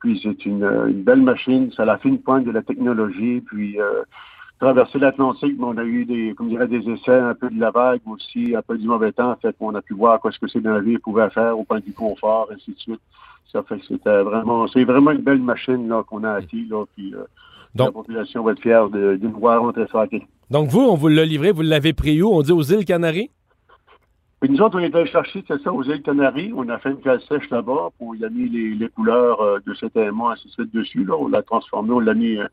Puis 0.00 0.20
c'est 0.20 0.44
une, 0.44 1.04
belle 1.04 1.22
machine, 1.22 1.70
à 1.78 1.84
la 1.84 1.96
fine 1.98 2.20
pointe 2.20 2.44
de 2.44 2.50
la 2.50 2.62
technologie. 2.62 3.40
Puis 3.42 3.78
traverser 4.58 4.98
l'Atlantique, 4.98 5.54
mais 5.58 5.64
on 5.64 5.76
a 5.78 5.84
eu 5.84 6.04
des, 6.04 6.34
comme 6.34 6.48
dirait, 6.48 6.68
des 6.68 6.88
essais, 6.90 7.18
un 7.18 7.34
peu 7.34 7.48
de 7.48 7.60
la 7.60 7.70
vague 7.70 8.00
aussi, 8.06 8.54
un 8.56 8.62
peu 8.62 8.76
du 8.76 8.86
mauvais 8.86 9.12
temps, 9.12 9.36
fait 9.40 9.56
qu'on 9.56 9.74
a 9.74 9.82
pu 9.82 9.94
voir 9.94 10.20
quoi 10.20 10.32
ce 10.32 10.38
que 10.38 10.48
ces 10.48 10.60
navires 10.60 10.98
pouvaient 11.02 11.30
faire 11.30 11.58
au 11.58 11.64
point 11.64 11.80
du 11.80 11.92
confort, 11.92 12.48
ainsi 12.52 12.72
de 12.72 12.78
suite. 12.78 13.00
Ça 13.52 13.62
fait 13.62 13.78
que 13.78 13.86
c'était 13.86 14.22
vraiment, 14.22 14.66
c'est 14.68 14.84
vraiment 14.84 15.12
une 15.12 15.22
belle 15.22 15.40
machine 15.40 15.88
là 15.88 16.02
qu'on 16.02 16.24
a 16.24 16.32
acquis 16.32 16.66
là, 16.68 16.84
puis 16.94 17.14
euh, 17.14 17.24
la 17.74 17.90
population 17.90 18.42
va 18.42 18.52
être 18.52 18.60
fière 18.60 18.88
de, 18.88 19.16
de 19.16 19.28
nous 19.28 19.38
voir 19.38 19.62
rentrer 19.62 19.86
ça. 19.90 20.04
Donc, 20.50 20.68
vous, 20.68 20.80
on 20.80 20.94
vous 20.94 21.08
l'a 21.08 21.24
livré, 21.24 21.52
vous 21.52 21.62
l'avez 21.62 21.92
pris 21.92 22.20
où? 22.22 22.28
On 22.28 22.42
dit 22.42 22.52
aux 22.52 22.62
îles 22.62 22.84
Canaries? 22.84 23.30
Puis 24.40 24.50
nous 24.50 24.60
autres, 24.60 24.78
on 24.78 24.82
est 24.82 24.94
allé 24.94 25.10
chercher, 25.10 25.44
c'est 25.48 25.60
ça, 25.62 25.72
aux 25.72 25.82
îles 25.82 26.02
Canaries. 26.02 26.52
On 26.54 26.68
a 26.68 26.78
fait 26.78 26.90
une 26.90 27.00
cale 27.00 27.20
sèche 27.22 27.50
là-bas, 27.50 27.90
puis 27.98 28.06
on 28.08 28.14
y 28.14 28.24
a 28.24 28.28
mis 28.28 28.48
les, 28.48 28.74
les 28.74 28.88
couleurs 28.88 29.40
euh, 29.40 29.58
de 29.66 29.74
cet 29.74 29.96
aimant, 29.96 30.30
ainsi 30.30 30.46
de 30.46 30.52
suite, 30.52 30.74
dessus. 30.74 31.04
Là. 31.04 31.14
On 31.18 31.28
l'a 31.28 31.42
transformé, 31.42 31.90
on 31.92 32.00
l'a 32.00 32.14
mis, 32.14 32.36
euh, 32.36 32.46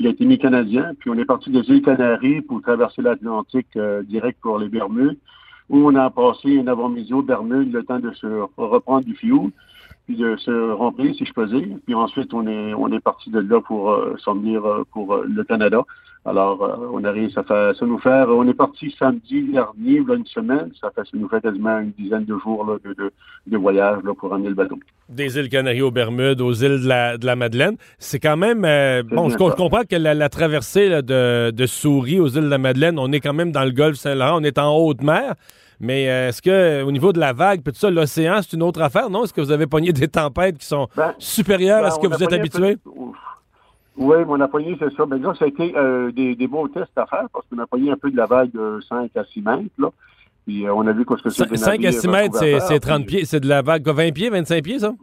il 0.00 0.06
a 0.06 0.10
été 0.10 0.24
mis 0.24 0.38
canadien. 0.38 0.92
Puis 0.98 1.10
on 1.10 1.18
est 1.18 1.26
parti 1.26 1.50
des 1.50 1.60
îles 1.68 1.82
Canaries 1.82 2.40
pour 2.40 2.62
traverser 2.62 3.02
l'Atlantique 3.02 3.76
euh, 3.76 4.02
direct 4.02 4.38
pour 4.40 4.58
les 4.58 4.70
Bermudes, 4.70 5.18
où 5.68 5.86
on 5.86 5.94
a 5.94 6.08
passé 6.08 6.58
un 6.58 6.66
avant-midi 6.68 7.12
aux 7.12 7.22
Bermudes, 7.22 7.70
le 7.70 7.84
temps 7.84 7.98
de 7.98 8.10
se 8.12 8.26
reprendre 8.56 9.04
du 9.04 9.14
fioul. 9.14 9.50
puis 10.06 10.16
de 10.16 10.36
se 10.36 10.72
remplir, 10.72 11.14
si 11.14 11.26
je 11.26 11.34
peux 11.34 11.46
dire. 11.46 11.76
Puis 11.84 11.94
ensuite, 11.94 12.32
on 12.32 12.46
est 12.46 12.72
on 12.72 12.90
est 12.92 13.00
parti 13.00 13.30
de 13.30 13.40
là 13.40 13.60
pour 13.60 13.90
euh, 13.90 14.16
s'en 14.24 14.36
venir 14.36 14.64
euh, 14.64 14.84
pour 14.90 15.14
euh, 15.14 15.26
le 15.28 15.44
Canada. 15.44 15.82
Alors, 16.26 16.62
euh, 16.62 16.76
on 16.92 17.02
arrive, 17.04 17.30
ça 17.32 17.42
fait 17.42 17.72
ça 17.78 17.86
nous 17.86 17.98
fait, 17.98 18.22
on 18.28 18.46
est 18.46 18.52
parti 18.54 18.94
samedi 18.98 19.42
dernier, 19.42 20.00
là, 20.06 20.14
une 20.16 20.26
semaine, 20.26 20.70
ça 20.78 20.90
fait 20.94 21.00
ça 21.00 21.10
nous 21.14 21.28
fait 21.30 21.40
quasiment 21.40 21.78
une 21.78 21.92
dizaine 21.98 22.26
de 22.26 22.36
jours 22.38 22.66
là, 22.66 22.76
de, 22.84 22.92
de, 22.92 23.10
de 23.46 23.56
voyage 23.56 23.98
là, 24.04 24.12
pour 24.14 24.32
amener 24.34 24.50
le 24.50 24.54
bateau. 24.54 24.78
Des 25.08 25.38
îles 25.38 25.48
Canaries 25.48 25.80
aux 25.80 25.90
Bermudes, 25.90 26.42
aux 26.42 26.52
îles 26.52 26.82
de 26.82 26.88
la, 26.88 27.16
de 27.16 27.24
la 27.24 27.36
Madeleine. 27.36 27.76
C'est 27.98 28.18
quand 28.20 28.36
même. 28.36 28.66
euh, 28.66 29.02
bon, 29.02 29.30
je, 29.30 29.36
comprends 29.38 29.82
que 29.88 29.96
la, 29.96 30.12
la 30.12 30.28
traversée 30.28 30.90
là, 30.90 31.00
de, 31.00 31.52
de 31.52 31.66
Souris 31.66 32.20
aux 32.20 32.28
îles 32.28 32.42
de 32.44 32.48
la 32.48 32.58
Madeleine, 32.58 32.98
on 32.98 33.10
est 33.12 33.20
quand 33.20 33.32
même 33.34 33.50
dans 33.50 33.64
le 33.64 33.70
golfe 33.72 33.96
Saint-Laurent, 33.96 34.40
on 34.40 34.44
est 34.44 34.58
en 34.58 34.76
haute 34.76 35.02
mer. 35.02 35.34
Mais 35.82 36.10
euh, 36.10 36.28
est-ce 36.28 36.42
que, 36.42 36.82
au 36.82 36.92
niveau 36.92 37.14
de 37.14 37.18
la 37.18 37.32
vague, 37.32 37.62
puis 37.62 37.72
tout 37.72 37.78
ça, 37.78 37.88
l'océan, 37.90 38.40
c'est 38.42 38.54
une 38.54 38.62
autre 38.62 38.82
affaire, 38.82 39.08
non? 39.08 39.24
Est-ce 39.24 39.32
que 39.32 39.40
vous 39.40 39.50
avez 39.52 39.66
pogné 39.66 39.94
des 39.94 40.08
tempêtes 40.08 40.58
qui 40.58 40.66
sont 40.66 40.86
supérieures 41.18 41.78
à 41.78 41.82
Ben, 41.84 41.90
ce 41.92 41.98
que 41.98 42.06
vous 42.08 42.22
êtes 42.22 42.32
habitué? 42.34 42.76
peu- 42.76 42.90
Oui, 44.00 44.16
mais 44.20 44.24
on 44.28 44.40
a 44.40 44.48
pogné, 44.48 44.76
c'est 44.78 44.92
ça. 44.96 45.04
Ben, 45.04 45.18
disons, 45.18 45.34
ça 45.34 45.44
a 45.44 45.48
été 45.48 45.76
euh, 45.76 46.10
des, 46.10 46.34
des 46.34 46.46
beaux 46.46 46.66
tests 46.68 46.96
à 46.96 47.04
faire 47.04 47.26
parce 47.32 47.46
qu'on 47.48 47.58
a 47.58 47.66
pogné 47.66 47.90
un 47.90 47.96
peu 47.96 48.10
de 48.10 48.16
la 48.16 48.24
vague 48.24 48.50
de 48.50 48.80
5 48.88 49.14
à 49.14 49.24
6 49.24 49.42
mètres, 49.42 49.70
là. 49.78 49.90
Puis 50.46 50.66
euh, 50.66 50.72
on 50.72 50.86
a 50.86 50.92
vu 50.92 51.04
quoi 51.04 51.18
ce 51.18 51.24
que 51.24 51.30
c'est. 51.30 51.54
5 51.54 51.84
à 51.84 51.92
6 51.92 52.08
mètres, 52.08 52.36
c'est 52.38 52.60
c'est 52.60 52.80
30 52.80 53.04
pieds. 53.04 53.26
C'est 53.26 53.40
de 53.40 53.48
la 53.48 53.60
vague, 53.60 53.84
quoi, 53.84 53.92
20 53.92 54.12
pieds, 54.12 54.30
25 54.30 54.64
pieds, 54.64 54.78
ça? 54.78 54.94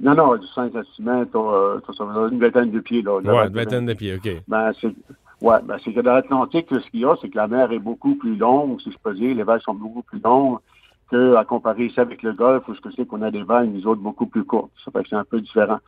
Non, 0.00 0.14
non, 0.14 0.36
du 0.36 0.46
5 0.48 0.74
à 0.74 0.82
6 0.96 1.02
mètres, 1.02 1.36
euh, 1.36 1.78
ça 1.96 2.04
une 2.32 2.40
vingtaine 2.40 2.72
de 2.72 2.80
pieds, 2.80 3.02
là. 3.02 3.20
Vague 3.22 3.50
une 3.50 3.54
vingtaine 3.54 3.86
20 3.86 3.92
de 3.92 3.94
pieds, 3.94 4.14
OK. 4.16 4.42
Ben, 4.48 4.72
c'est, 4.80 4.88
ouais, 5.40 5.58
ben, 5.62 5.76
c'est 5.84 5.92
que 5.92 6.00
dans 6.00 6.14
l'Atlantique, 6.14 6.66
ce 6.68 6.90
qu'il 6.90 7.00
y 7.00 7.04
a, 7.04 7.14
c'est 7.22 7.28
que 7.28 7.36
la 7.36 7.46
mer 7.46 7.70
est 7.70 7.78
beaucoup 7.78 8.16
plus 8.16 8.34
longue, 8.34 8.80
si 8.80 8.90
je 8.90 8.98
peux 9.00 9.14
dire. 9.14 9.36
Les 9.36 9.44
vagues 9.44 9.60
sont 9.60 9.74
beaucoup 9.74 10.02
plus 10.02 10.20
longues 10.24 10.58
que, 11.12 11.36
à 11.36 11.44
comparer 11.44 11.86
ici 11.86 12.00
avec 12.00 12.24
le 12.24 12.32
Golfe, 12.32 12.66
où 12.66 12.74
ce 12.74 12.80
que 12.80 12.90
c'est 12.96 13.06
qu'on 13.06 13.22
a 13.22 13.30
des 13.30 13.44
vagues, 13.44 13.70
nous 13.72 13.86
autres, 13.86 14.00
beaucoup 14.00 14.26
plus 14.26 14.42
courtes. 14.44 14.72
Ça 14.84 14.90
fait 14.90 15.04
que 15.04 15.10
c'est 15.10 15.16
un 15.16 15.24
peu 15.24 15.40
différent. 15.40 15.78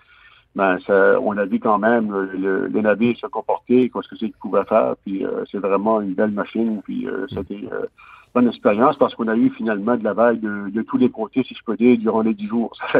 Ben, 0.54 0.78
ça, 0.86 1.18
on 1.20 1.36
a 1.38 1.46
vu 1.46 1.58
quand 1.60 1.78
même 1.78 2.12
le, 2.12 2.26
le, 2.36 2.66
le 2.68 2.80
navire 2.82 3.16
se 3.16 3.26
comporter, 3.26 3.88
quoi, 3.88 4.02
ce 4.02 4.08
que 4.08 4.16
c'est 4.16 4.26
qu'il 4.26 4.36
pouvait 4.36 4.64
faire, 4.64 4.94
puis 5.04 5.24
euh, 5.24 5.44
c'est 5.50 5.58
vraiment 5.58 6.00
une 6.02 6.12
belle 6.12 6.30
machine, 6.30 6.82
puis 6.84 7.06
euh, 7.06 7.26
c'était 7.30 7.64
euh, 7.72 7.86
bonne 8.34 8.48
expérience 8.48 8.96
parce 8.96 9.14
qu'on 9.14 9.28
a 9.28 9.36
eu 9.36 9.50
finalement 9.56 9.96
de 9.96 10.04
la 10.04 10.12
vague 10.12 10.40
de, 10.40 10.70
de 10.70 10.82
tous 10.82 10.98
les 10.98 11.10
côtés, 11.10 11.42
si 11.42 11.54
je 11.54 11.60
peux 11.64 11.76
dire, 11.76 11.96
durant 11.98 12.20
les 12.20 12.34
dix 12.34 12.46
jours. 12.46 12.70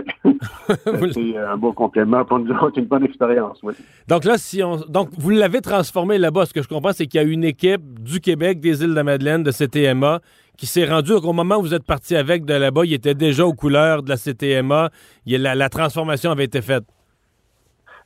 C'était 0.69 1.37
un 1.37 1.57
beau 1.57 1.73
complément 1.73 2.24
pour 2.24 2.39
nous 2.39 2.55
autres, 2.55 2.79
une 2.79 2.87
bonne 2.87 3.05
expérience, 3.05 3.59
oui. 3.62 3.74
Donc 4.09 4.24
là, 4.24 4.39
si 4.39 4.62
on, 4.62 4.77
donc 4.77 5.11
vous 5.19 5.31
l'avez 5.31 5.61
transformé 5.61 6.16
là-bas. 6.19 6.47
Ce 6.47 6.55
que 6.55 6.62
je 6.62 6.69
comprends, 6.69 6.93
c'est 6.93 7.07
qu'il 7.07 7.20
y 7.20 7.24
a 7.24 7.27
une 7.27 7.45
équipe 7.45 8.01
du 8.01 8.20
Québec, 8.20 8.61
des 8.61 8.83
îles 8.83 8.91
de 8.91 8.95
la 8.95 9.05
Madeleine, 9.05 9.43
de 9.43 9.51
CTMA, 9.51 10.20
qui 10.57 10.66
s'est 10.66 10.87
rendue 10.87 11.12
au 11.12 11.33
moment 11.33 11.57
où 11.57 11.62
vous 11.62 11.74
êtes 11.74 11.85
parti 11.85 12.15
avec 12.16 12.45
de 12.45 12.55
là-bas. 12.55 12.85
Il 12.85 12.93
était 12.93 13.15
déjà 13.15 13.47
aux 13.47 13.55
couleurs 13.55 14.03
de 14.03 14.09
la 14.09 14.16
CTMA. 14.16 14.91
Il 15.27 15.43
la 15.43 15.69
transformation 15.69 16.31
avait 16.31 16.45
été 16.45 16.62
faite. 16.62 16.85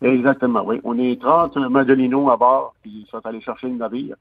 Exactement, 0.02 0.62
oui. 0.64 0.80
On 0.84 0.98
est 0.98 1.20
30 1.20 1.56
Madelinos 1.70 2.30
à 2.30 2.36
bord, 2.36 2.74
puis 2.82 3.04
ils 3.04 3.10
sont 3.10 3.24
allés 3.24 3.40
chercher 3.40 3.68
le 3.68 3.76
navire. 3.76 4.16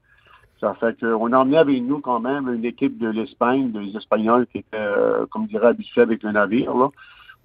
Ça 0.60 0.74
fait 0.74 0.98
qu'on 0.98 1.32
a 1.32 1.38
emmené 1.38 1.58
avec 1.58 1.82
nous 1.82 2.00
quand 2.00 2.20
même 2.20 2.48
une 2.48 2.64
équipe 2.64 2.96
de 2.98 3.08
l'Espagne, 3.08 3.72
des 3.72 3.94
Espagnols 3.94 4.46
qui 4.46 4.58
étaient, 4.58 4.76
euh, 4.78 5.26
comme 5.26 5.44
je 5.44 5.48
dirais, 5.48 5.66
habitués 5.68 6.00
avec 6.00 6.22
le 6.22 6.32
navire. 6.32 6.74
Là. 6.74 6.88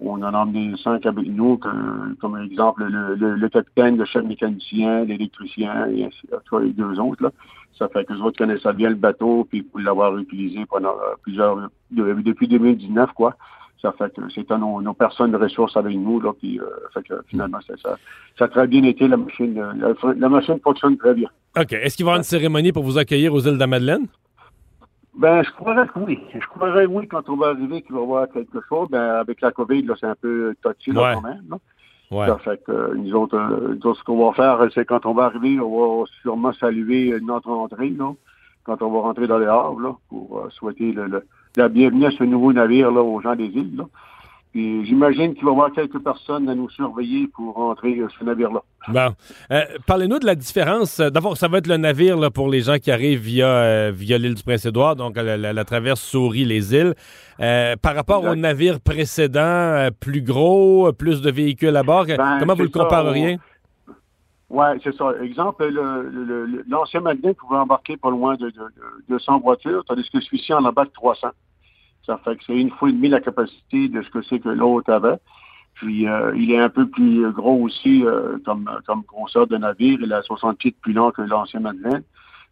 On 0.00 0.14
en 0.22 0.34
a 0.34 0.38
emmené 0.38 0.74
cinq 0.78 1.04
avec 1.04 1.26
nous, 1.28 1.58
comme 1.58 2.38
exemple 2.42 2.84
le, 2.84 3.48
capitaine, 3.48 3.98
le 3.98 4.04
chef 4.06 4.24
mécanicien, 4.24 5.04
l'électricien 5.04 5.86
et 5.88 6.04
ainsi 6.04 6.26
deux 6.74 6.98
autres. 6.98 7.22
Là. 7.22 7.30
Ça 7.78 7.88
fait 7.88 8.04
que 8.04 8.14
les 8.14 8.20
autres 8.20 8.38
connaissaient 8.38 8.72
bien 8.72 8.88
le 8.88 8.96
bateau, 8.96 9.46
puis 9.48 9.62
pour 9.62 9.80
l'avoir 9.80 10.16
utilisé 10.16 10.64
pendant 10.66 10.90
euh, 10.90 11.14
plusieurs 11.22 11.56
de- 11.90 12.14
depuis 12.22 12.48
2019, 12.48 13.12
quoi. 13.12 13.36
Ça 13.82 13.92
fait 13.98 14.14
que 14.14 14.20
c'était 14.32 14.56
nos, 14.56 14.80
nos 14.80 14.94
personnes 14.94 15.32
de 15.32 15.36
ressources 15.36 15.76
avec 15.76 15.96
nous, 15.96 16.20
là, 16.20 16.32
puis 16.38 16.60
euh, 16.60 16.64
fait 16.94 17.02
que 17.02 17.14
finalement, 17.26 17.58
c'est 17.66 17.78
ça. 17.80 17.96
Ça 18.38 18.44
a 18.44 18.48
très 18.48 18.66
bien 18.68 18.84
été, 18.84 19.08
la 19.08 19.16
machine. 19.16 19.58
euh, 19.58 19.94
La, 20.04 20.12
la 20.14 20.28
machine 20.28 20.58
fonctionne 20.62 20.96
très 20.96 21.14
bien. 21.14 21.28
OK. 21.58 21.72
Est-ce 21.72 21.96
qu'il 21.96 22.04
va 22.06 22.10
y 22.10 22.12
avoir 22.12 22.18
une 22.18 22.22
cérémonie 22.24 22.70
pour 22.72 22.84
vous 22.84 22.96
accueillir 22.98 23.34
aux 23.34 23.40
îles 23.40 23.54
de 23.54 23.58
la 23.58 23.66
Madeleine? 23.66 24.06
Ben, 25.18 25.42
je 25.42 25.50
croirais 25.50 25.86
que 25.88 25.98
oui. 25.98 26.18
Je 26.32 26.46
croirais 26.46 26.86
oui 26.86 27.06
quand 27.08 27.28
on 27.28 27.36
va 27.36 27.48
arriver 27.48 27.82
qu'il 27.82 27.92
va 27.94 28.00
y 28.00 28.04
avoir 28.04 28.28
quelque 28.30 28.58
chose. 28.68 28.88
Ben, 28.90 29.02
avec 29.16 29.40
la 29.40 29.50
COVID, 29.50 29.82
là, 29.82 29.94
c'est 30.00 30.06
un 30.06 30.14
peu 30.14 30.54
touchy, 30.62 30.92
là, 30.92 31.02
Ouais. 31.02 31.14
quand 31.14 31.28
même. 31.28 31.42
là. 31.50 31.56
Ouais. 32.12 32.26
Ça 32.26 32.38
fait 32.38 32.62
que 32.64 32.94
nous 32.94 33.12
autres, 33.14 33.36
euh, 33.36 33.74
nous 33.74 33.86
autres, 33.90 33.98
ce 34.00 34.04
qu'on 34.04 34.24
va 34.26 34.32
faire, 34.34 34.64
c'est 34.74 34.84
quand 34.84 35.04
on 35.06 35.14
va 35.14 35.24
arriver, 35.24 35.58
on 35.60 36.00
va 36.02 36.04
sûrement 36.22 36.52
saluer 36.52 37.18
notre 37.20 37.48
entrée, 37.50 37.90
là, 37.90 38.12
quand 38.64 38.80
on 38.82 38.90
va 38.90 39.00
rentrer 39.00 39.26
dans 39.26 39.38
les 39.38 39.46
havres, 39.46 39.80
là, 39.80 39.94
pour 40.08 40.38
euh, 40.38 40.50
souhaiter 40.50 40.92
le, 40.92 41.06
le- 41.06 41.24
la 41.56 41.68
bienvenue 41.68 42.06
à 42.06 42.10
ce 42.10 42.24
nouveau 42.24 42.52
navire, 42.52 42.90
là, 42.90 43.02
aux 43.02 43.20
gens 43.20 43.34
des 43.36 43.46
îles, 43.46 43.76
là. 43.76 43.84
Puis 44.52 44.84
j'imagine 44.84 45.32
qu'il 45.32 45.44
va 45.44 45.50
y 45.50 45.54
avoir 45.54 45.72
quelques 45.72 45.98
personnes 46.00 46.46
à 46.46 46.54
nous 46.54 46.68
surveiller 46.68 47.26
pour 47.34 47.54
rentrer 47.54 47.98
euh, 48.00 48.06
ce 48.18 48.22
navire-là. 48.22 48.60
Bon. 48.88 49.14
Euh, 49.50 49.62
Parlez-nous 49.86 50.18
de 50.18 50.26
la 50.26 50.34
différence. 50.34 51.00
Euh, 51.00 51.08
D'abord, 51.08 51.38
ça 51.38 51.48
va 51.48 51.56
être 51.56 51.66
le 51.68 51.78
navire 51.78 52.18
là, 52.18 52.28
pour 52.30 52.50
les 52.50 52.60
gens 52.60 52.76
qui 52.76 52.90
arrivent 52.90 53.20
via, 53.20 53.46
euh, 53.46 53.92
via 53.94 54.18
l'île 54.18 54.34
du 54.34 54.42
Prince-Édouard, 54.42 54.96
donc 54.96 55.16
la, 55.16 55.38
la- 55.38 55.54
la 55.54 55.64
traverse 55.64 56.02
Souris-les-Îles. 56.02 56.92
Euh, 57.40 57.76
par 57.80 57.94
rapport 57.94 58.24
au 58.24 58.34
navire 58.36 58.78
précédent, 58.80 59.40
euh, 59.40 59.90
plus 59.98 60.20
gros, 60.20 60.88
euh, 60.88 60.92
plus 60.92 61.22
de 61.22 61.30
véhicules 61.30 61.74
à 61.74 61.82
bord, 61.82 62.04
Ben, 62.04 62.36
comment 62.38 62.52
vous 62.54 62.64
le 62.64 62.70
ça, 62.70 62.78
compareriez? 62.80 63.38
Oui, 64.52 64.66
c'est 64.84 64.94
ça. 64.94 65.12
Exemple, 65.22 65.64
le- 65.66 66.02
le- 66.10 66.44
le- 66.44 66.64
l'ancien 66.68 67.00
Madeleine 67.00 67.34
pouvait 67.34 67.56
embarquer 67.56 67.96
pas 67.96 68.10
loin 68.10 68.34
de, 68.36 68.50
de, 68.50 68.60
de 68.60 69.04
200 69.08 69.40
voitures, 69.40 69.82
tandis 69.86 70.06
que 70.10 70.20
celui-ci 70.20 70.52
en 70.52 70.62
embarque 70.66 70.92
300. 70.92 71.28
Ça 72.04 72.18
fait 72.18 72.36
que 72.36 72.44
c'est 72.46 72.58
une 72.60 72.70
fois 72.70 72.90
et 72.90 72.92
demie 72.92 73.08
la 73.08 73.22
capacité 73.22 73.88
de 73.88 74.02
ce 74.02 74.10
que 74.10 74.20
c'est 74.20 74.40
que 74.40 74.50
l'autre 74.50 74.92
avait. 74.92 75.16
Puis 75.76 76.06
euh, 76.06 76.36
il 76.36 76.50
est 76.52 76.58
un 76.60 76.68
peu 76.68 76.86
plus 76.86 77.32
gros 77.32 77.62
aussi 77.62 78.04
euh, 78.04 78.36
comme, 78.44 78.68
comme 78.86 79.02
grosseur 79.08 79.46
de 79.46 79.56
navire. 79.56 79.98
Il 80.02 80.12
a 80.12 80.20
60 80.20 80.58
pieds 80.58 80.74
plus 80.82 80.92
long 80.92 81.10
que 81.12 81.22
l'ancien 81.22 81.60
Madeleine. 81.60 82.02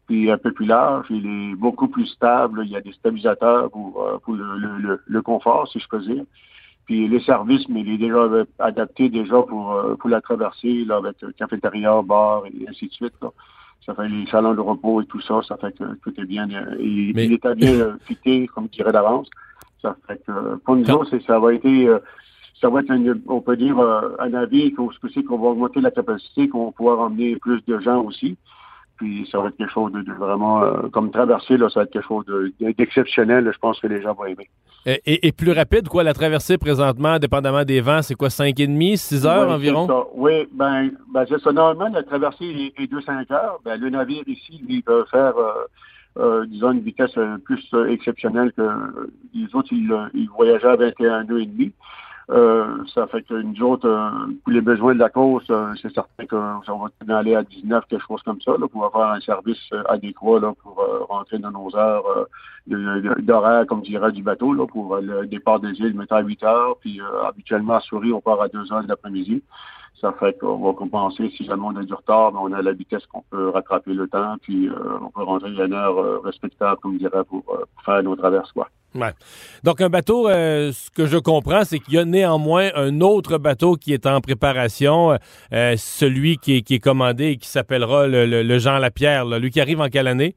Puis 0.06 0.30
un 0.30 0.38
peu 0.38 0.52
plus 0.52 0.64
large. 0.66 1.06
Il 1.10 1.26
est 1.26 1.54
beaucoup 1.54 1.88
plus 1.88 2.06
stable. 2.06 2.62
Il 2.64 2.70
y 2.70 2.76
a 2.76 2.80
des 2.80 2.92
stabilisateurs 2.92 3.70
pour, 3.70 4.02
euh, 4.02 4.16
pour 4.24 4.32
le, 4.34 4.56
le, 4.78 5.02
le 5.06 5.22
confort, 5.22 5.68
si 5.68 5.78
je 5.78 5.86
peux 5.86 6.00
dire. 6.00 6.24
Puis 6.90 7.06
le 7.06 7.20
service, 7.20 7.68
mais 7.68 7.82
il 7.82 7.90
est 7.92 7.98
déjà 7.98 8.16
euh, 8.16 8.44
adapté 8.58 9.08
déjà 9.08 9.40
pour, 9.42 9.70
euh, 9.70 9.94
pour 9.94 10.10
la 10.10 10.20
traversée, 10.20 10.84
là, 10.84 10.96
avec 10.96 11.22
euh, 11.22 11.30
cafétéria, 11.38 12.02
bar 12.02 12.42
et 12.46 12.68
ainsi 12.68 12.88
de 12.88 12.92
suite. 12.92 13.12
Là. 13.22 13.28
Ça 13.86 13.94
fait 13.94 14.08
les 14.08 14.26
salons 14.26 14.54
de 14.54 14.60
repos 14.60 15.00
et 15.00 15.06
tout 15.06 15.20
ça, 15.20 15.40
ça 15.46 15.56
fait 15.56 15.70
que 15.78 15.84
tout 16.02 16.12
est 16.20 16.24
bien. 16.24 16.50
euh, 16.50 16.74
et, 16.80 16.84
Il 16.84 17.32
est 17.32 17.54
bien 17.54 17.96
fité, 18.06 18.48
comme 18.48 18.64
je 18.64 18.78
dirais 18.78 18.90
d'avance. 18.90 19.30
Ça 19.80 19.96
fait 20.08 20.20
que 20.26 20.56
pour 20.64 20.74
nous 20.74 20.90
autres, 20.90 21.16
ça 21.28 21.38
va 21.38 21.54
être 21.54 22.02
ça 22.60 22.68
va 22.68 22.80
être 22.80 22.90
un, 22.90 23.04
on 23.28 23.40
peut 23.40 23.56
dire 23.56 23.78
un 24.18 24.28
navire 24.28 24.72
qu'on 24.76 24.90
ce 24.90 24.98
que 24.98 25.08
c'est 25.14 25.22
qu'on 25.22 25.38
va 25.38 25.50
augmenter 25.50 25.80
la 25.80 25.92
capacité, 25.92 26.48
qu'on 26.48 26.64
va 26.66 26.72
pouvoir 26.72 26.98
emmener 26.98 27.36
plus 27.36 27.64
de 27.68 27.78
gens 27.78 28.02
aussi. 28.02 28.36
Puis 29.00 29.26
ça 29.32 29.40
va 29.40 29.48
être 29.48 29.56
quelque 29.56 29.72
chose 29.72 29.90
de, 29.92 30.02
de 30.02 30.12
vraiment 30.12 30.62
euh, 30.62 30.88
comme 30.92 31.10
traversée, 31.10 31.56
là, 31.56 31.70
ça 31.70 31.80
va 31.80 31.84
être 31.84 31.90
quelque 31.92 32.06
chose 32.06 32.26
de- 32.26 32.52
d'exceptionnel. 32.76 33.50
Je 33.50 33.58
pense 33.58 33.80
que 33.80 33.86
les 33.86 34.02
gens 34.02 34.12
vont 34.12 34.26
aimer. 34.26 34.50
Et, 34.84 35.26
et 35.26 35.32
plus 35.32 35.52
rapide, 35.52 35.88
quoi, 35.88 36.02
la 36.02 36.12
traversée 36.12 36.58
présentement, 36.58 37.18
dépendamment 37.18 37.64
des 37.64 37.80
vents, 37.80 38.02
c'est 38.02 38.14
quoi, 38.14 38.28
5,5, 38.28 38.96
6 38.96 39.26
heures 39.26 39.50
environ? 39.50 39.88
Oui, 40.14 40.46
ben, 40.52 40.90
ben 41.14 41.24
c'est 41.26 41.40
ça. 41.40 41.50
Normalement, 41.50 41.88
la 41.96 42.02
traversée 42.02 42.44
est, 42.76 42.82
est 42.82 42.92
de 42.92 43.00
5 43.00 43.30
heures. 43.30 43.58
Ben, 43.64 43.80
le 43.80 43.88
navire 43.88 44.22
ici, 44.26 44.62
lui, 44.68 44.82
peut 44.82 45.04
faire, 45.10 45.32
euh, 45.38 45.52
euh, 46.18 46.46
disons, 46.46 46.72
une 46.72 46.80
vitesse 46.80 47.18
plus 47.44 47.66
exceptionnelle 47.88 48.52
que 48.52 48.62
les 49.34 49.46
autres. 49.54 49.68
Ils, 49.72 49.90
euh, 49.92 50.08
ils 50.12 50.28
voyageaient 50.28 50.66
à 50.68 50.76
21 50.76 51.24
Euh, 52.30 52.84
ça 52.94 53.08
fait 53.08 53.22
que 53.22 53.34
nous 53.34 53.60
autres, 53.62 53.88
euh, 53.88 54.10
pour 54.44 54.52
les 54.52 54.60
besoins 54.60 54.94
de 54.94 55.00
la 55.00 55.08
course, 55.08 55.44
euh, 55.50 55.72
c'est 55.82 55.92
certain 55.92 56.24
ça 56.64 56.72
va 56.72 57.18
aller 57.18 57.34
à 57.34 57.42
19, 57.42 57.84
quelque 57.88 58.06
chose 58.06 58.22
comme 58.22 58.40
ça, 58.40 58.52
là, 58.52 58.68
pour 58.68 58.84
avoir 58.84 59.12
un 59.12 59.20
service 59.20 59.70
adéquat 59.88 60.38
là, 60.38 60.52
pour 60.62 60.76
rentrer 61.08 61.38
dans 61.38 61.50
nos 61.50 61.74
heures 61.74 62.04
d'horaire, 62.66 63.66
comme 63.66 63.82
dirait 63.82 64.12
du 64.12 64.22
bateau, 64.22 64.52
là, 64.52 64.66
pour 64.66 64.96
le 64.98 65.26
départ 65.26 65.58
des 65.58 65.72
îles, 65.80 65.94
mettons 65.94 66.16
à 66.16 66.20
8 66.20 66.42
heures, 66.44 66.76
puis 66.80 67.00
habituellement 67.24 67.74
à 67.74 67.80
Souris, 67.80 68.12
on 68.12 68.20
part 68.20 68.40
à 68.40 68.48
2 68.48 68.72
heures 68.72 68.82
de 68.84 68.88
l'après-midi. 68.88 69.42
Ça 70.00 70.12
fait 70.18 70.38
qu'on 70.38 70.56
va 70.58 70.72
compenser 70.72 71.30
si 71.36 71.44
jamais 71.44 71.62
on 71.64 71.76
a 71.76 71.82
du 71.82 71.92
retard, 71.92 72.32
mais 72.32 72.38
on 72.42 72.52
a 72.52 72.62
la 72.62 72.72
vitesse 72.72 73.04
qu'on 73.06 73.22
peut 73.30 73.50
rattraper 73.50 73.92
le 73.92 74.08
temps, 74.08 74.36
puis 74.40 74.68
euh, 74.68 74.74
on 75.02 75.10
peut 75.10 75.22
rentrer 75.22 75.50
à 75.60 75.64
une 75.66 75.74
heure 75.74 75.98
euh, 75.98 76.20
respectable, 76.24 76.78
comme 76.80 76.96
dirait, 76.96 77.22
pour, 77.24 77.44
euh, 77.50 77.64
pour 77.74 77.84
faire 77.84 78.02
nos 78.02 78.16
traverses, 78.16 78.50
quoi. 78.52 78.68
Ouais. 78.94 79.12
Donc, 79.62 79.80
un 79.82 79.88
bateau, 79.90 80.26
euh, 80.28 80.72
ce 80.72 80.90
que 80.90 81.06
je 81.06 81.16
comprends, 81.18 81.64
c'est 81.64 81.78
qu'il 81.78 81.94
y 81.94 81.98
a 81.98 82.04
néanmoins 82.04 82.70
un 82.74 83.00
autre 83.02 83.38
bateau 83.38 83.76
qui 83.76 83.92
est 83.92 84.06
en 84.06 84.20
préparation, 84.20 85.18
euh, 85.52 85.74
celui 85.76 86.38
qui 86.38 86.56
est, 86.56 86.62
qui 86.62 86.74
est 86.76 86.80
commandé 86.80 87.26
et 87.32 87.36
qui 87.36 87.46
s'appellera 87.48 88.08
le, 88.08 88.24
le- 88.26 88.42
le 88.42 88.58
Jean 88.58 88.78
Lapierre. 88.78 89.26
là. 89.26 89.38
Lui 89.38 89.50
qui 89.50 89.60
arrive 89.60 89.80
en 89.80 89.88
quelle 89.88 90.08
année? 90.08 90.34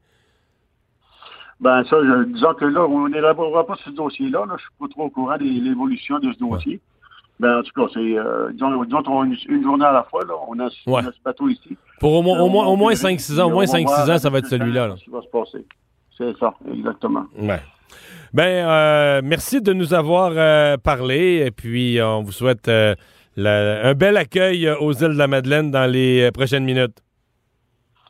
Ben 1.60 1.82
ça, 1.84 1.96
je, 2.02 2.24
disons 2.32 2.54
que 2.54 2.64
là, 2.66 2.84
on 2.86 3.08
n'élaborera 3.08 3.66
pas 3.66 3.76
ce 3.84 3.90
dossier-là. 3.90 4.44
Là. 4.46 4.54
Je 4.58 4.62
suis 4.62 4.70
pas 4.78 4.86
trop 4.88 5.04
au 5.04 5.10
courant 5.10 5.36
de 5.38 5.44
l'évolution 5.44 6.18
de 6.18 6.32
ce 6.32 6.38
dossier. 6.38 6.80
Ben, 7.40 7.58
en 7.58 7.62
tout 7.62 7.72
cas, 7.74 7.90
c'est 7.92 8.16
euh, 8.18 8.50
disons, 8.52 8.82
une, 9.24 9.36
une 9.48 9.62
journée 9.64 9.84
à 9.84 9.92
la 9.92 10.04
fois. 10.04 10.22
Là. 10.24 10.34
On, 10.48 10.58
a, 10.60 10.68
on 10.86 10.94
a 10.96 11.02
ce 11.02 11.22
bateau 11.24 11.48
ici. 11.48 11.76
Pour 12.00 12.12
au 12.14 12.22
moins, 12.22 12.38
Euh, 12.38 12.42
au 12.42 12.48
moins, 12.48 12.66
au 12.66 12.76
moins 12.76 12.94
verra, 12.94 13.08
5-6 13.14 13.40
ans, 13.40 13.46
au 13.46 13.50
moins 13.50 13.64
on 13.68 13.72
va 13.72 13.78
5-6 13.78 13.84
voir 13.84 14.10
ans, 14.10 14.18
ça 14.18 14.30
va 14.30 14.38
être 14.38 14.46
celui-là. 14.46 14.88
là. 14.88 14.94
Ce 14.96 15.04
qui 15.04 15.10
va 15.10 15.20
se 15.22 15.26
passer. 15.28 15.66
C'est 16.16 16.36
ça, 16.38 16.54
exactement. 16.72 17.24
Ouais. 17.36 17.60
Ben, 18.32 18.66
euh, 18.68 19.20
merci 19.24 19.60
de 19.60 19.72
nous 19.72 19.94
avoir 19.94 20.32
euh, 20.34 20.76
parlé 20.76 21.44
et 21.46 21.50
puis 21.50 21.98
on 22.02 22.22
vous 22.22 22.32
souhaite 22.32 22.68
euh, 22.68 22.94
la- 23.36 23.88
un 23.88 23.94
bel 23.94 24.16
accueil 24.16 24.68
aux 24.80 24.92
îles 24.92 25.12
de 25.14 25.18
la 25.18 25.26
Madeleine 25.28 25.70
dans 25.72 25.90
les 25.90 26.22
euh, 26.22 26.30
prochaines 26.30 26.64
minutes. 26.64 26.98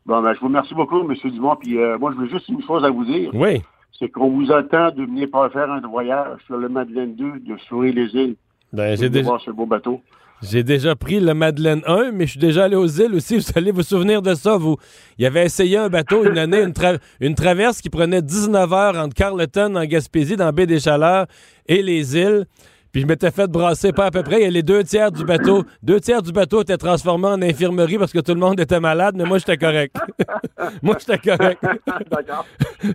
Bon, 0.06 0.20
ben, 0.22 0.34
je 0.34 0.40
vous 0.40 0.46
remercie 0.46 0.74
beaucoup, 0.74 1.00
M. 1.00 1.14
Dumont. 1.30 1.56
Puis 1.56 1.78
euh, 1.78 1.96
moi, 1.98 2.12
je 2.14 2.20
veux 2.22 2.28
juste 2.28 2.48
une 2.48 2.62
chose 2.62 2.84
à 2.84 2.90
vous 2.90 3.04
dire. 3.06 3.30
Oui. 3.32 3.62
C'est 3.98 4.08
qu'on 4.10 4.28
vous 4.30 4.52
attend 4.52 4.90
de 4.90 5.02
venir 5.04 5.28
faire 5.52 5.70
un 5.70 5.80
voyage 5.80 6.38
sur 6.46 6.56
le 6.58 6.68
Madeleine 6.68 7.14
2 7.16 7.40
de 7.40 7.56
sourire 7.68 7.94
les 7.94 8.14
îles. 8.14 8.36
Ben, 8.74 8.96
j'ai 8.96 9.08
déjà, 9.08 9.24
voir 9.24 9.40
ce 9.40 9.50
beau 9.50 9.66
bateau. 9.66 10.00
j'ai 10.42 10.62
déjà 10.64 10.94
pris 10.96 11.20
le 11.20 11.32
Madeleine 11.32 11.82
1, 11.86 12.10
mais 12.12 12.26
je 12.26 12.32
suis 12.32 12.40
déjà 12.40 12.64
allé 12.64 12.76
aux 12.76 12.86
îles 12.86 13.14
aussi. 13.14 13.38
Vous 13.38 13.44
allez 13.54 13.70
vous 13.70 13.82
souvenir 13.82 14.20
de 14.20 14.34
ça, 14.34 14.56
vous. 14.56 14.76
Il 15.18 15.24
avait 15.26 15.44
essayé 15.44 15.76
un 15.78 15.88
bateau 15.88 16.24
une 16.24 16.38
année, 16.38 16.60
une, 16.62 16.72
tra- 16.72 16.98
une 17.20 17.34
traverse 17.34 17.80
qui 17.80 17.88
prenait 17.90 18.20
19 18.22 18.72
heures 18.72 18.96
entre 18.96 19.14
Carleton 19.14 19.76
en 19.76 19.84
Gaspésie, 19.84 20.36
dans 20.36 20.52
Baie 20.52 20.66
des 20.66 20.80
Chaleurs, 20.80 21.26
et 21.66 21.82
les 21.82 22.16
îles. 22.18 22.44
Puis 22.92 23.00
je 23.02 23.08
m'étais 23.08 23.32
fait 23.32 23.48
brasser 23.50 23.90
pas 23.92 24.06
à 24.06 24.10
peu 24.12 24.22
près. 24.22 24.42
Et 24.42 24.50
les 24.52 24.62
deux 24.62 24.84
tiers 24.84 25.10
du 25.10 25.24
bateau, 25.24 25.64
deux 25.82 25.98
tiers 25.98 26.22
du 26.22 26.30
bateau 26.30 26.62
étaient 26.62 26.76
transformés 26.76 27.26
en 27.26 27.42
infirmerie 27.42 27.98
parce 27.98 28.12
que 28.12 28.20
tout 28.20 28.34
le 28.34 28.38
monde 28.38 28.60
était 28.60 28.78
malade, 28.78 29.16
mais 29.18 29.24
moi 29.24 29.38
j'étais 29.38 29.56
correct. 29.56 29.96
moi 30.82 30.96
j'étais 31.00 31.18
correct. 31.18 31.60
D'accord. 32.08 32.46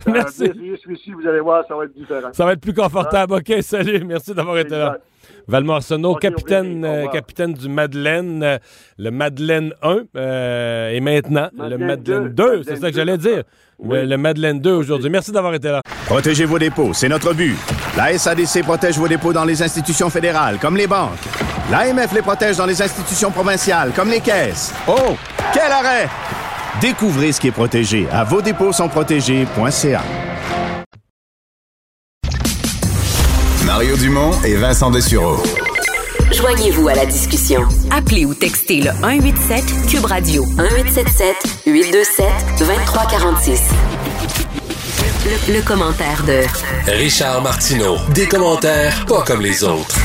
Merci. 0.07 0.43
Euh, 0.43 0.53
essayez 0.53 0.77
celui-ci, 0.81 1.11
vous 1.11 1.27
allez 1.27 1.41
voir, 1.41 1.65
ça 1.67 1.75
va 1.75 1.83
être 1.83 1.93
différent. 1.93 2.29
Ça 2.31 2.45
va 2.45 2.53
être 2.53 2.61
plus 2.61 2.73
confortable. 2.73 3.33
OK, 3.33 3.53
salut. 3.59 4.01
Merci 4.05 4.33
d'avoir 4.33 4.57
été 4.59 4.69
là. 4.77 4.99
Valmont 5.47 5.73
Arsenault, 5.75 6.15
capitaine, 6.15 6.83
euh, 6.85 7.07
capitaine 7.07 7.53
du 7.53 7.69
Madeleine, 7.69 8.41
euh, 8.43 8.57
le 8.97 9.11
Madeleine 9.11 9.73
1, 9.81 9.97
euh, 10.15 10.89
et 10.91 10.99
maintenant 10.99 11.49
le 11.57 11.77
Madeleine 11.77 12.29
2, 12.29 12.63
c'est 12.63 12.75
ça 12.77 12.89
que 12.89 12.95
j'allais 12.95 13.17
dire. 13.17 13.43
Le, 13.83 14.05
le 14.05 14.17
Madeleine 14.17 14.59
2 14.59 14.71
aujourd'hui. 14.73 15.09
Merci 15.09 15.31
d'avoir 15.31 15.53
été 15.53 15.69
là. 15.69 15.81
Protégez 16.05 16.45
vos 16.45 16.59
dépôts, 16.59 16.93
c'est 16.93 17.07
notre 17.07 17.33
but. 17.33 17.55
La 17.95 18.17
SADC 18.17 18.63
protège 18.63 18.97
vos 18.97 19.07
dépôts 19.07 19.31
dans 19.33 19.45
les 19.45 19.61
institutions 19.63 20.09
fédérales, 20.09 20.57
comme 20.59 20.75
les 20.75 20.87
banques. 20.87 21.11
L'AMF 21.71 22.13
les 22.13 22.21
protège 22.21 22.57
dans 22.57 22.65
les 22.65 22.81
institutions 22.81 23.31
provinciales, 23.31 23.91
comme 23.95 24.09
les 24.09 24.19
caisses. 24.19 24.73
Oh, 24.87 25.15
quel 25.53 25.71
arrêt! 25.71 26.09
Découvrez 26.81 27.31
ce 27.31 27.39
qui 27.39 27.47
est 27.47 27.51
protégé 27.51 28.07
à 28.11 28.23
vos 28.23 28.41
dépôts 28.41 28.71
sont 28.71 28.87
protégés.ca. 28.89 30.01
Mario 33.69 33.95
Dumont 33.97 34.31
et 34.43 34.55
Vincent 34.55 34.89
Dessureau. 34.89 35.37
Joignez-vous 36.33 36.87
à 36.87 36.95
la 36.95 37.05
discussion. 37.05 37.61
Appelez 37.91 38.25
ou 38.25 38.33
textez 38.33 38.81
le 38.81 38.89
187 38.99 39.63
Cube 39.87 40.05
Radio 40.05 40.43
1877 40.43 41.35
827 41.67 42.25
2346. 42.57 43.61
Le, 45.23 45.53
le 45.53 45.61
commentaire 45.61 46.23
de 46.25 46.91
Richard 46.91 47.43
Martineau. 47.43 47.97
Des 48.15 48.25
commentaires 48.25 49.05
pas 49.05 49.21
comme 49.21 49.41
les 49.41 49.63
autres. 49.63 49.99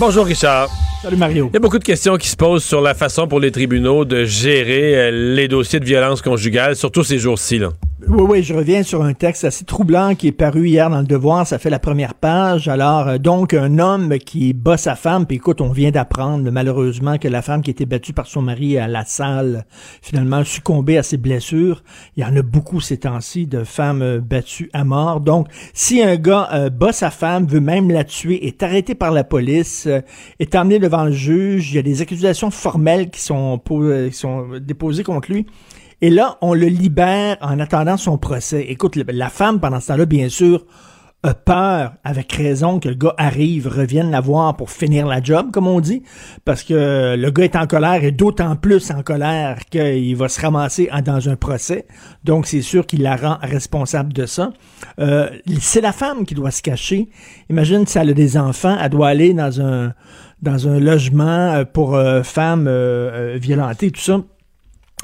Bonjour 0.00 0.24
Richard. 0.24 0.70
Salut 1.02 1.18
Mario. 1.18 1.50
Il 1.52 1.54
y 1.54 1.58
a 1.58 1.60
beaucoup 1.60 1.78
de 1.78 1.84
questions 1.84 2.16
qui 2.16 2.30
se 2.30 2.36
posent 2.36 2.64
sur 2.64 2.80
la 2.80 2.94
façon 2.94 3.28
pour 3.28 3.40
les 3.40 3.50
tribunaux 3.50 4.06
de 4.06 4.24
gérer 4.24 4.96
euh, 4.96 5.34
les 5.34 5.48
dossiers 5.48 5.80
de 5.80 5.84
violence 5.84 6.22
conjugale, 6.22 6.74
surtout 6.76 7.04
ces 7.04 7.18
jours-ci. 7.18 7.60
Oui, 7.98 8.24
oui, 8.28 8.42
je 8.42 8.52
reviens 8.52 8.82
sur 8.82 9.02
un 9.02 9.14
texte 9.14 9.44
assez 9.44 9.64
troublant 9.64 10.14
qui 10.14 10.26
est 10.26 10.32
paru 10.32 10.68
hier 10.68 10.90
dans 10.90 11.00
le 11.00 11.06
Devoir. 11.06 11.46
Ça 11.46 11.58
fait 11.58 11.70
la 11.70 11.78
première 11.78 12.12
page. 12.12 12.68
Alors, 12.68 13.08
euh, 13.08 13.16
donc, 13.16 13.54
un 13.54 13.78
homme 13.78 14.18
qui 14.18 14.52
bat 14.52 14.76
sa 14.76 14.96
femme. 14.96 15.24
Puis 15.24 15.38
écoute, 15.38 15.62
on 15.62 15.70
vient 15.70 15.90
d'apprendre 15.90 16.50
malheureusement 16.50 17.16
que 17.16 17.26
la 17.26 17.40
femme 17.40 17.62
qui 17.62 17.70
était 17.70 17.86
battue 17.86 18.12
par 18.12 18.26
son 18.26 18.42
mari 18.42 18.76
à 18.76 18.86
la 18.86 19.06
salle, 19.06 19.64
finalement, 20.02 20.44
succombé 20.44 20.98
à 20.98 21.02
ses 21.02 21.16
blessures. 21.16 21.82
Il 22.18 22.22
y 22.22 22.26
en 22.26 22.36
a 22.36 22.42
beaucoup 22.42 22.82
ces 22.82 22.98
temps-ci 22.98 23.46
de 23.46 23.64
femmes 23.64 24.02
euh, 24.02 24.20
battues 24.20 24.68
à 24.74 24.84
mort. 24.84 25.22
Donc, 25.22 25.48
si 25.72 26.02
un 26.02 26.16
gars 26.16 26.50
euh, 26.52 26.68
bat 26.68 26.92
sa 26.92 27.10
femme, 27.10 27.46
veut 27.46 27.60
même 27.60 27.90
la 27.90 28.04
tuer, 28.04 28.46
est 28.46 28.62
arrêté 28.62 28.94
par 28.94 29.10
la 29.10 29.24
police, 29.24 29.88
est 30.38 30.54
emmené 30.54 30.78
devant 30.78 31.04
le 31.04 31.12
juge, 31.12 31.72
il 31.72 31.76
y 31.76 31.78
a 31.78 31.82
des 31.82 32.02
accusations 32.02 32.50
formelles 32.50 33.08
qui 33.08 33.22
sont 33.22 33.58
déposées 34.60 35.02
contre 35.02 35.32
lui. 35.32 35.46
Et 36.02 36.10
là, 36.10 36.36
on 36.42 36.52
le 36.52 36.66
libère 36.66 37.38
en 37.40 37.58
attendant 37.58 37.96
son 37.96 38.18
procès. 38.18 38.66
Écoute, 38.68 38.96
la 38.96 39.28
femme, 39.30 39.60
pendant 39.60 39.80
ce 39.80 39.88
temps-là, 39.88 40.04
bien 40.04 40.28
sûr, 40.28 40.66
a 41.22 41.34
peur, 41.34 41.94
avec 42.04 42.30
raison, 42.32 42.78
que 42.78 42.88
le 42.88 42.94
gars 42.94 43.14
arrive, 43.16 43.66
revienne 43.66 44.10
la 44.10 44.20
voir 44.20 44.56
pour 44.56 44.70
finir 44.70 45.06
la 45.06 45.22
job, 45.22 45.50
comme 45.52 45.66
on 45.66 45.80
dit, 45.80 46.02
parce 46.44 46.62
que 46.62 47.16
le 47.16 47.30
gars 47.30 47.44
est 47.44 47.56
en 47.56 47.66
colère 47.66 48.04
et 48.04 48.12
d'autant 48.12 48.56
plus 48.56 48.90
en 48.90 49.02
colère 49.02 49.58
qu'il 49.70 50.14
va 50.16 50.28
se 50.28 50.40
ramasser 50.40 50.90
dans 51.04 51.28
un 51.28 51.36
procès. 51.36 51.86
Donc, 52.24 52.46
c'est 52.46 52.62
sûr 52.62 52.86
qu'il 52.86 53.02
la 53.02 53.16
rend 53.16 53.38
responsable 53.42 54.12
de 54.12 54.26
ça. 54.26 54.52
Euh, 55.00 55.30
c'est 55.60 55.80
la 55.80 55.92
femme 55.92 56.26
qui 56.26 56.34
doit 56.34 56.50
se 56.50 56.62
cacher. 56.62 57.08
Imagine 57.50 57.86
si 57.86 57.98
elle 57.98 58.10
a 58.10 58.14
des 58.14 58.36
enfants, 58.36 58.76
elle 58.80 58.90
doit 58.90 59.08
aller 59.08 59.32
dans 59.34 59.60
un 59.60 59.94
dans 60.42 60.68
un 60.68 60.78
logement 60.78 61.64
pour 61.72 61.94
euh, 61.94 62.22
femmes 62.22 62.66
euh, 62.68 63.38
violentées, 63.40 63.90
tout 63.90 64.02
ça. 64.02 64.20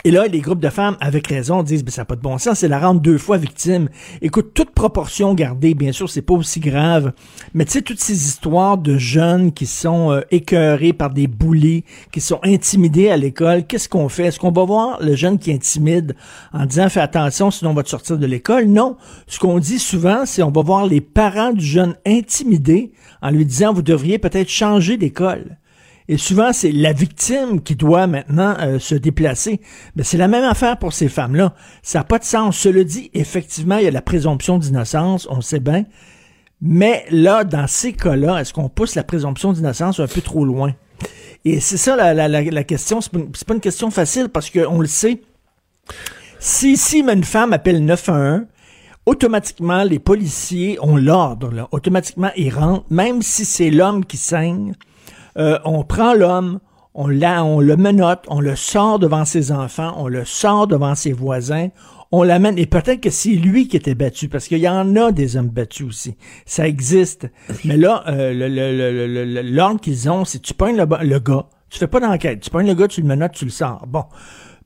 Et 0.04 0.10
là, 0.10 0.26
les 0.26 0.40
groupes 0.40 0.60
de 0.60 0.68
femmes, 0.68 0.96
avec 1.00 1.28
raison, 1.28 1.62
disent, 1.62 1.84
ben, 1.84 1.92
ça 1.92 2.02
n'a 2.02 2.06
pas 2.06 2.16
de 2.16 2.20
bon 2.20 2.36
sens, 2.38 2.58
c'est 2.58 2.68
la 2.68 2.80
rendre 2.80 3.00
deux 3.00 3.18
fois 3.18 3.36
victime. 3.36 3.88
Écoute, 4.20 4.50
toute 4.52 4.70
proportion 4.70 5.34
gardée, 5.34 5.74
bien 5.74 5.92
sûr, 5.92 6.10
c'est 6.10 6.22
pas 6.22 6.34
aussi 6.34 6.58
grave. 6.58 7.12
Mais 7.54 7.64
tu 7.64 7.72
sais, 7.72 7.82
toutes 7.82 8.00
ces 8.00 8.26
histoires 8.26 8.78
de 8.78 8.98
jeunes 8.98 9.52
qui 9.52 9.66
sont 9.66 10.10
euh, 10.10 10.20
écœurés 10.30 10.92
par 10.92 11.10
des 11.10 11.28
bullies, 11.28 11.84
qui 12.10 12.20
sont 12.20 12.40
intimidés 12.42 13.10
à 13.10 13.16
l'école, 13.16 13.64
qu'est-ce 13.64 13.88
qu'on 13.88 14.08
fait? 14.08 14.24
Est-ce 14.24 14.40
qu'on 14.40 14.50
va 14.50 14.64
voir 14.64 15.00
le 15.00 15.14
jeune 15.14 15.38
qui 15.38 15.52
intimide 15.52 16.16
en 16.52 16.66
disant, 16.66 16.88
fais 16.88 17.00
attention, 17.00 17.50
sinon 17.50 17.70
on 17.70 17.74
va 17.74 17.84
te 17.84 17.88
sortir 17.88 18.18
de 18.18 18.26
l'école? 18.26 18.66
Non. 18.66 18.96
Ce 19.28 19.38
qu'on 19.38 19.58
dit 19.60 19.78
souvent, 19.78 20.26
c'est 20.26 20.42
on 20.42 20.50
va 20.50 20.62
voir 20.62 20.86
les 20.86 21.00
parents 21.00 21.52
du 21.52 21.64
jeune 21.64 21.94
intimidé 22.04 22.92
en 23.20 23.30
lui 23.30 23.46
disant, 23.46 23.72
vous 23.72 23.82
devriez 23.82 24.18
peut-être 24.18 24.48
changer 24.48 24.96
d'école. 24.96 25.58
Et 26.12 26.18
souvent, 26.18 26.52
c'est 26.52 26.72
la 26.72 26.92
victime 26.92 27.62
qui 27.62 27.74
doit 27.74 28.06
maintenant 28.06 28.54
euh, 28.60 28.78
se 28.78 28.94
déplacer. 28.94 29.62
Mais 29.96 30.02
c'est 30.02 30.18
la 30.18 30.28
même 30.28 30.44
affaire 30.44 30.76
pour 30.78 30.92
ces 30.92 31.08
femmes-là. 31.08 31.54
Ça 31.82 32.00
n'a 32.00 32.04
pas 32.04 32.18
de 32.18 32.24
sens. 32.24 32.58
Cela 32.58 32.84
dit, 32.84 33.10
effectivement, 33.14 33.78
il 33.78 33.84
y 33.84 33.88
a 33.88 33.90
la 33.90 34.02
présomption 34.02 34.58
d'innocence, 34.58 35.26
on 35.30 35.40
sait 35.40 35.58
bien. 35.58 35.86
Mais 36.60 37.06
là, 37.10 37.44
dans 37.44 37.66
ces 37.66 37.94
cas-là, 37.94 38.38
est-ce 38.40 38.52
qu'on 38.52 38.68
pousse 38.68 38.94
la 38.94 39.04
présomption 39.04 39.54
d'innocence 39.54 40.00
un 40.00 40.06
peu 40.06 40.20
trop 40.20 40.44
loin? 40.44 40.74
Et 41.46 41.60
c'est 41.60 41.78
ça 41.78 41.96
la, 41.96 42.12
la, 42.12 42.28
la, 42.28 42.42
la 42.42 42.64
question. 42.64 43.00
C'est 43.00 43.10
pas, 43.46 43.54
une- 43.54 43.60
question 43.60 43.90
facile 43.90 44.28
parce 44.28 44.50
qu'on 44.50 44.80
le 44.80 44.86
sait. 44.88 45.22
Si, 46.40 46.76
si 46.76 46.98
une 46.98 47.24
femme 47.24 47.54
appelle 47.54 47.82
911, 47.86 48.42
automatiquement, 49.06 49.82
les 49.82 49.98
policiers 49.98 50.76
ont 50.82 50.98
l'ordre. 50.98 51.68
Automatiquement, 51.72 52.30
ils 52.36 52.50
rentrent, 52.54 52.84
même 52.90 53.22
si 53.22 53.46
c'est 53.46 53.70
l'homme 53.70 54.04
qui 54.04 54.18
saigne. 54.18 54.74
Euh, 55.38 55.58
on 55.64 55.82
prend 55.84 56.14
l'homme, 56.14 56.60
on, 56.94 57.10
on 57.22 57.60
le 57.60 57.76
menotte, 57.76 58.24
on 58.28 58.40
le 58.40 58.54
sort 58.56 58.98
devant 58.98 59.24
ses 59.24 59.50
enfants, 59.52 59.94
on 59.98 60.08
le 60.08 60.24
sort 60.24 60.66
devant 60.66 60.94
ses 60.94 61.12
voisins, 61.12 61.68
on 62.10 62.22
l'amène. 62.22 62.58
Et 62.58 62.66
peut-être 62.66 63.00
que 63.00 63.10
c'est 63.10 63.30
lui 63.30 63.68
qui 63.68 63.76
était 63.76 63.94
battu, 63.94 64.28
parce 64.28 64.46
qu'il 64.46 64.58
y 64.58 64.68
en 64.68 64.94
a 64.96 65.12
des 65.12 65.36
hommes 65.36 65.48
battus 65.48 65.86
aussi. 65.86 66.16
Ça 66.44 66.68
existe. 66.68 67.28
Mais 67.64 67.76
là, 67.78 68.04
euh, 68.08 68.32
le- 68.34 68.48
le- 68.48 69.24
le- 69.24 69.42
l'ordre 69.42 69.80
qu'ils 69.80 70.10
ont, 70.10 70.24
c'est 70.26 70.40
tu 70.40 70.52
pognes 70.52 70.76
le, 70.76 70.86
le 71.02 71.18
gars, 71.18 71.46
tu 71.70 71.78
fais 71.78 71.86
pas 71.86 72.00
d'enquête, 72.00 72.40
tu 72.40 72.50
pognes 72.50 72.66
le 72.66 72.74
gars, 72.74 72.88
tu 72.88 73.00
le 73.00 73.06
menottes, 73.06 73.32
tu 73.32 73.46
le 73.46 73.50
sors. 73.50 73.86
Bon. 73.86 74.04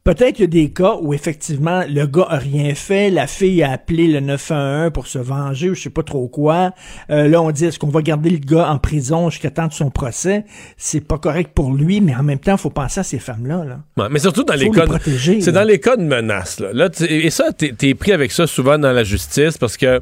Peut-être 0.07 0.35
qu'il 0.37 0.43
y 0.43 0.45
a 0.45 0.47
des 0.47 0.71
cas 0.71 0.99
où 1.03 1.13
effectivement 1.15 1.83
le 1.89 2.07
gars 2.07 2.27
a 2.29 2.37
rien 2.39 2.77
fait, 2.77 3.11
la 3.11 3.27
fille 3.27 3.65
a 3.65 3.73
appelé 3.73 4.07
le 4.07 4.21
911 4.21 4.93
pour 4.93 5.09
se 5.09 5.19
venger 5.19 5.69
ou 5.71 5.75
je 5.75 5.83
sais 5.83 5.91
pas 5.91 6.05
trop 6.05 6.29
quoi. 6.29 6.71
Euh, 7.11 7.27
là 7.27 7.43
on 7.43 7.51
dit 7.51 7.65
est-ce 7.65 7.81
qu'on 7.81 7.89
va 7.89 8.03
garder 8.03 8.31
le 8.31 8.39
gars 8.39 8.71
en 8.71 8.79
prison 8.79 9.31
jusqu'à 9.31 9.51
temps 9.51 9.67
de 9.67 9.73
son 9.73 9.91
procès? 9.91 10.45
C'est 10.77 11.01
pas 11.01 11.19
correct 11.19 11.51
pour 11.53 11.75
lui, 11.75 12.01
mais 12.01 12.15
en 12.15 12.23
même 12.23 12.39
temps 12.39 12.57
faut 12.57 12.71
penser 12.71 13.01
à 13.01 13.03
ces 13.03 13.19
femmes-là. 13.19 13.65
Là. 13.65 13.81
Ouais, 13.97 14.09
mais 14.09 14.21
surtout 14.21 14.45
dans 14.45 14.53
Faut 14.53 14.61
les 14.61 14.71
cas. 14.71 14.85
C'est 15.05 15.47
là. 15.47 15.53
dans 15.53 15.65
les 15.65 15.81
cas 15.81 15.97
de 15.97 16.05
menaces. 16.05 16.61
Là. 16.61 16.69
Là, 16.73 16.89
et 17.09 17.31
ça, 17.31 17.47
t'es 17.51 17.75
es 17.83 17.95
pris 17.95 18.13
avec 18.13 18.31
ça 18.31 18.47
souvent 18.47 18.79
dans 18.79 18.93
la 18.93 19.03
justice 19.03 19.59
parce 19.59 19.77
que 19.77 20.01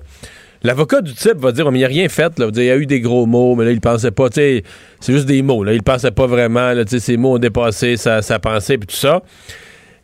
l'avocat 0.63 1.01
du 1.01 1.15
type 1.15 1.39
va 1.39 1.51
dire, 1.51 1.67
Oh, 1.67 1.71
mais 1.71 1.79
il 1.79 1.81
n'y 1.81 1.87
a 1.87 1.89
rien 1.89 2.11
fait. 2.11 2.39
Là. 2.39 2.41
Il 2.41 2.45
va 2.45 2.51
dire, 2.51 2.63
Il 2.63 2.67
y 2.67 2.71
a 2.71 2.77
eu 2.77 2.85
des 2.85 3.01
gros 3.01 3.25
mots, 3.25 3.55
mais 3.55 3.65
là, 3.65 3.71
il 3.71 3.81
pensait 3.81 4.11
pas. 4.11 4.29
tu 4.29 4.35
sais, 4.35 4.65
C'est 5.01 5.15
juste 5.15 5.25
des 5.25 5.41
mots. 5.41 5.65
Là. 5.65 5.73
Il 5.73 5.83
pensait 5.83 6.11
pas 6.11 6.27
vraiment. 6.27 6.75
Là, 6.75 6.85
ces 6.87 7.17
mots 7.17 7.37
ont 7.37 7.39
dépassé 7.39 7.97
sa, 7.97 8.21
sa 8.21 8.39
pensée 8.39 8.77
puis 8.77 8.87
tout 8.89 8.97
ça. 8.97 9.23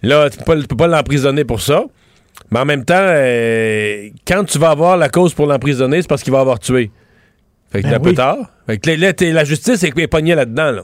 Là, 0.02 0.30
tu 0.30 0.38
peux 0.38 0.44
pas, 0.44 0.56
tu 0.56 0.66
peux 0.66 0.76
pas 0.76 0.86
l'emprisonner 0.86 1.44
pour 1.44 1.60
ça. 1.60 1.84
Mais 2.50 2.58
en 2.58 2.64
même 2.64 2.84
temps, 2.84 2.94
euh, 2.98 4.08
quand 4.26 4.44
tu 4.44 4.58
vas 4.58 4.70
avoir 4.70 4.96
la 4.96 5.08
cause 5.08 5.34
pour 5.34 5.46
l'emprisonner, 5.46 6.02
c'est 6.02 6.08
parce 6.08 6.22
qu'il 6.22 6.32
va 6.32 6.40
avoir 6.40 6.58
tué. 6.58 6.90
Fait 7.70 7.82
que 7.82 7.86
Ben 7.88 7.94
un 7.94 8.00
peu 8.00 8.10
oui. 8.10 8.14
tard. 8.16 8.38
Fait 8.66 8.78
que 8.78 8.90
là, 8.90 9.12
la 9.32 9.44
justice 9.44 9.82
est 9.82 10.06
pognée 10.08 10.34
là-dedans. 10.34 10.72
Là. 10.72 10.82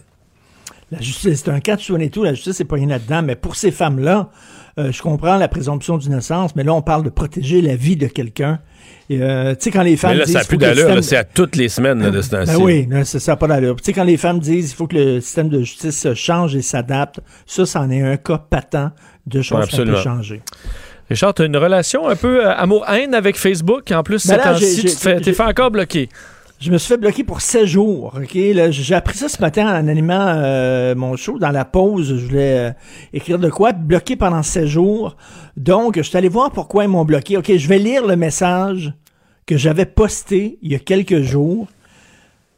La 0.92 1.00
justice, 1.00 1.42
c'est 1.44 1.50
un 1.50 1.58
cas 1.58 1.76
de 1.76 2.00
et 2.00 2.10
tout, 2.10 2.22
la 2.22 2.34
justice 2.34 2.62
pas 2.68 2.76
rien 2.76 2.86
là-dedans, 2.86 3.22
mais 3.22 3.34
pour 3.34 3.56
ces 3.56 3.72
femmes-là, 3.72 4.30
euh, 4.78 4.92
je 4.92 5.00
comprends 5.02 5.36
la 5.36 5.48
présomption 5.48 5.96
d'innocence, 5.98 6.54
mais 6.56 6.64
là, 6.64 6.74
on 6.74 6.82
parle 6.82 7.02
de 7.04 7.08
protéger 7.10 7.62
la 7.62 7.76
vie 7.76 7.96
de 7.96 8.06
quelqu'un. 8.06 8.58
Euh, 9.10 9.52
tu 9.54 9.64
sais, 9.64 9.70
quand 9.70 9.82
les 9.82 9.96
femmes 9.96 10.12
Mais 10.12 10.18
là, 10.18 10.24
disent... 10.24 10.34
ça 10.34 10.40
n'a 10.40 10.44
plus 10.46 10.58
d'allure. 10.58 10.84
système- 10.86 11.02
C'est 11.02 11.16
à 11.16 11.24
toutes 11.24 11.56
les 11.56 11.68
semaines 11.68 12.02
là, 12.02 12.10
de 12.10 12.20
ce 12.20 12.30
temps-ci. 12.30 12.56
Ben 12.56 12.62
oui, 12.62 12.86
là, 12.90 13.04
ça 13.04 13.32
n'a 13.32 13.36
pas 13.36 13.46
d'allure. 13.46 13.76
Tu 13.76 13.84
sais, 13.84 13.92
quand 13.92 14.04
les 14.04 14.16
femmes 14.16 14.38
disent 14.40 14.72
il 14.72 14.74
faut 14.74 14.86
que 14.86 14.96
le 14.96 15.20
système 15.20 15.48
de 15.48 15.60
justice 15.60 16.06
change 16.14 16.54
et 16.56 16.62
s'adapte, 16.62 17.20
ça, 17.46 17.64
c'en 17.66 17.88
est 17.90 18.02
un 18.02 18.16
cas 18.16 18.38
patent 18.38 18.90
de 19.26 19.42
choses 19.42 19.58
peut 19.58 19.64
absolument. 19.64 19.98
changer. 20.02 20.42
Richard, 21.08 21.34
tu 21.34 21.42
as 21.42 21.44
une 21.44 21.56
relation 21.56 22.08
un 22.08 22.16
peu 22.16 22.44
euh, 22.44 22.52
amour-haine 22.56 23.14
avec 23.14 23.36
Facebook? 23.36 23.92
En 23.92 24.02
plus, 24.02 24.26
Ben 24.26 24.36
ces 24.36 24.42
temps-ci, 24.42 24.76
j'ai- 24.82 24.88
tu 24.88 24.94
te 24.96 25.00
fais- 25.00 25.16
j'ai- 25.18 25.22
t'es 25.24 25.32
fait 25.32 25.44
encore 25.44 25.70
bloquer. 25.70 26.08
Je 26.58 26.70
me 26.70 26.78
suis 26.78 26.88
fait 26.88 26.96
bloquer 26.96 27.22
pour 27.22 27.42
16 27.42 27.66
jours. 27.66 28.14
ok? 28.16 28.38
J'ai 28.70 28.94
appris 28.94 29.18
ça 29.18 29.28
ce 29.28 29.40
matin 29.42 29.68
en 29.68 29.88
animant 29.88 30.26
euh, 30.26 30.94
mon 30.94 31.14
show. 31.16 31.38
Dans 31.38 31.50
la 31.50 31.66
pause, 31.66 32.16
je 32.16 32.26
voulais 32.26 32.70
euh, 32.70 32.72
écrire 33.12 33.38
de 33.38 33.50
quoi. 33.50 33.72
Bloqué 33.72 34.16
pendant 34.16 34.42
16 34.42 34.66
jours. 34.66 35.16
Donc, 35.58 35.96
je 35.96 36.02
suis 36.02 36.16
allé 36.16 36.30
voir 36.30 36.50
pourquoi 36.50 36.84
ils 36.84 36.88
m'ont 36.88 37.04
bloqué. 37.04 37.36
OK, 37.36 37.54
je 37.54 37.68
vais 37.68 37.78
lire 37.78 38.06
le 38.06 38.16
message 38.16 38.94
que 39.44 39.58
j'avais 39.58 39.84
posté 39.84 40.58
il 40.62 40.72
y 40.72 40.74
a 40.74 40.78
quelques 40.78 41.20
jours. 41.20 41.66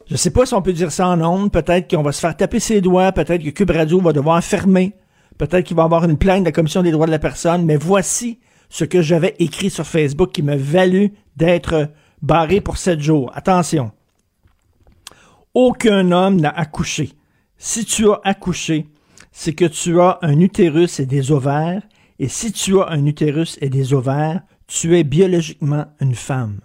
Je 0.09 0.15
sais 0.15 0.31
pas 0.31 0.45
si 0.45 0.53
on 0.53 0.61
peut 0.61 0.73
dire 0.73 0.93
ça 0.93 1.09
en 1.09 1.21
ondes. 1.21 1.51
Peut-être 1.51 1.93
qu'on 1.93 2.01
va 2.01 2.13
se 2.13 2.21
faire 2.21 2.37
taper 2.37 2.61
ses 2.61 2.79
doigts. 2.79 3.11
Peut-être 3.11 3.43
que 3.43 3.49
Cube 3.49 3.71
Radio 3.71 3.99
va 3.99 4.13
devoir 4.13 4.41
fermer. 4.41 4.93
Peut-être 5.37 5.65
qu'il 5.65 5.75
va 5.75 5.83
y 5.83 5.85
avoir 5.85 6.05
une 6.05 6.17
plainte 6.17 6.39
de 6.39 6.45
la 6.45 6.51
Commission 6.53 6.83
des 6.83 6.91
droits 6.91 7.05
de 7.05 7.11
la 7.11 7.19
personne. 7.19 7.65
Mais 7.65 7.75
voici 7.75 8.39
ce 8.69 8.85
que 8.85 9.01
j'avais 9.01 9.35
écrit 9.39 9.69
sur 9.69 9.85
Facebook 9.85 10.31
qui 10.31 10.41
m'a 10.41 10.55
valu 10.55 11.11
d'être 11.35 11.89
barré 12.21 12.61
pour 12.61 12.77
7 12.77 12.99
jours. 12.99 13.31
Attention. 13.35 13.91
Aucun 15.53 16.11
homme 16.11 16.39
n'a 16.39 16.49
accouché. 16.49 17.13
Si 17.57 17.85
tu 17.85 18.09
as 18.09 18.21
accouché, 18.23 18.87
c'est 19.31 19.53
que 19.53 19.65
tu 19.65 19.99
as 19.99 20.19
un 20.21 20.39
utérus 20.39 20.99
et 20.99 21.05
des 21.05 21.31
ovaires. 21.31 21.81
Et 22.19 22.27
si 22.27 22.51
tu 22.51 22.79
as 22.81 22.89
un 22.89 23.05
utérus 23.05 23.57
et 23.61 23.69
des 23.69 23.93
ovaires, 23.93 24.41
tu 24.67 24.97
es 24.97 25.03
biologiquement 25.03 25.85
une 25.99 26.15
femme. 26.15 26.59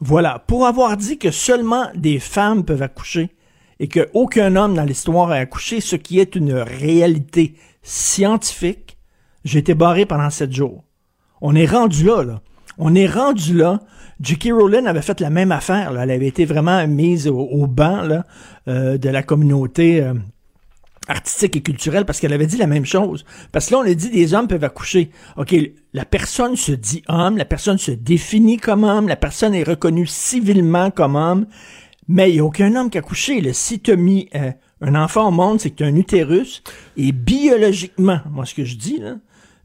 Voilà. 0.00 0.40
Pour 0.40 0.66
avoir 0.66 0.96
dit 0.96 1.18
que 1.18 1.30
seulement 1.30 1.88
des 1.94 2.18
femmes 2.18 2.64
peuvent 2.64 2.82
accoucher 2.82 3.30
et 3.78 3.88
qu'aucun 3.88 4.56
homme 4.56 4.74
dans 4.74 4.84
l'histoire 4.84 5.30
a 5.30 5.36
accouché, 5.36 5.80
ce 5.80 5.96
qui 5.96 6.18
est 6.18 6.36
une 6.36 6.54
réalité 6.54 7.54
scientifique, 7.82 8.98
j'ai 9.44 9.60
été 9.60 9.74
barré 9.74 10.06
pendant 10.06 10.30
sept 10.30 10.52
jours. 10.52 10.84
On 11.40 11.54
est 11.54 11.66
rendu 11.66 12.04
là, 12.04 12.22
là. 12.22 12.42
On 12.78 12.94
est 12.94 13.06
rendu 13.06 13.54
là. 13.54 13.80
J.K. 14.20 14.50
Rowling 14.52 14.86
avait 14.86 15.02
fait 15.02 15.20
la 15.20 15.30
même 15.30 15.52
affaire. 15.52 15.92
Elle 15.98 16.10
avait 16.10 16.26
été 16.26 16.44
vraiment 16.44 16.86
mise 16.86 17.26
au, 17.28 17.38
au 17.38 17.66
banc 17.66 18.08
euh, 18.68 18.96
de 18.98 19.08
la 19.08 19.22
communauté 19.22 20.00
euh, 20.00 20.14
artistique 21.08 21.56
et 21.56 21.60
culturelle 21.60 22.04
parce 22.04 22.20
qu'elle 22.20 22.32
avait 22.32 22.46
dit 22.46 22.56
la 22.56 22.66
même 22.66 22.86
chose. 22.86 23.24
Parce 23.50 23.66
que 23.66 23.74
là, 23.74 23.80
on 23.80 23.90
a 23.90 23.94
dit 23.94 24.10
des 24.10 24.34
hommes 24.34 24.48
peuvent 24.48 24.64
accoucher. 24.64 25.10
OK, 25.36 25.54
la 25.92 26.04
personne 26.04 26.56
se 26.56 26.72
dit 26.72 27.02
homme, 27.08 27.36
la 27.36 27.44
personne 27.44 27.78
se 27.78 27.90
définit 27.90 28.58
comme 28.58 28.84
homme, 28.84 29.08
la 29.08 29.16
personne 29.16 29.54
est 29.54 29.64
reconnue 29.64 30.06
civilement 30.06 30.90
comme 30.90 31.16
homme, 31.16 31.46
mais 32.08 32.30
il 32.30 32.34
n'y 32.34 32.40
a 32.40 32.44
aucun 32.44 32.74
homme 32.76 32.90
qui 32.90 32.98
a 32.98 33.00
accouché. 33.00 33.40
Là. 33.40 33.52
Si 33.52 33.80
tu 33.80 33.92
as 33.92 33.96
mis 33.96 34.28
euh, 34.34 34.52
un 34.80 34.94
enfant 34.94 35.28
au 35.28 35.32
monde, 35.32 35.60
c'est 35.60 35.70
que 35.70 35.76
tu 35.76 35.84
un 35.84 35.96
utérus 35.96 36.62
et 36.96 37.12
biologiquement, 37.12 38.20
moi 38.30 38.44
ce 38.44 38.54
que 38.54 38.64
je 38.64 38.76
dis, 38.76 38.98
là, 38.98 39.16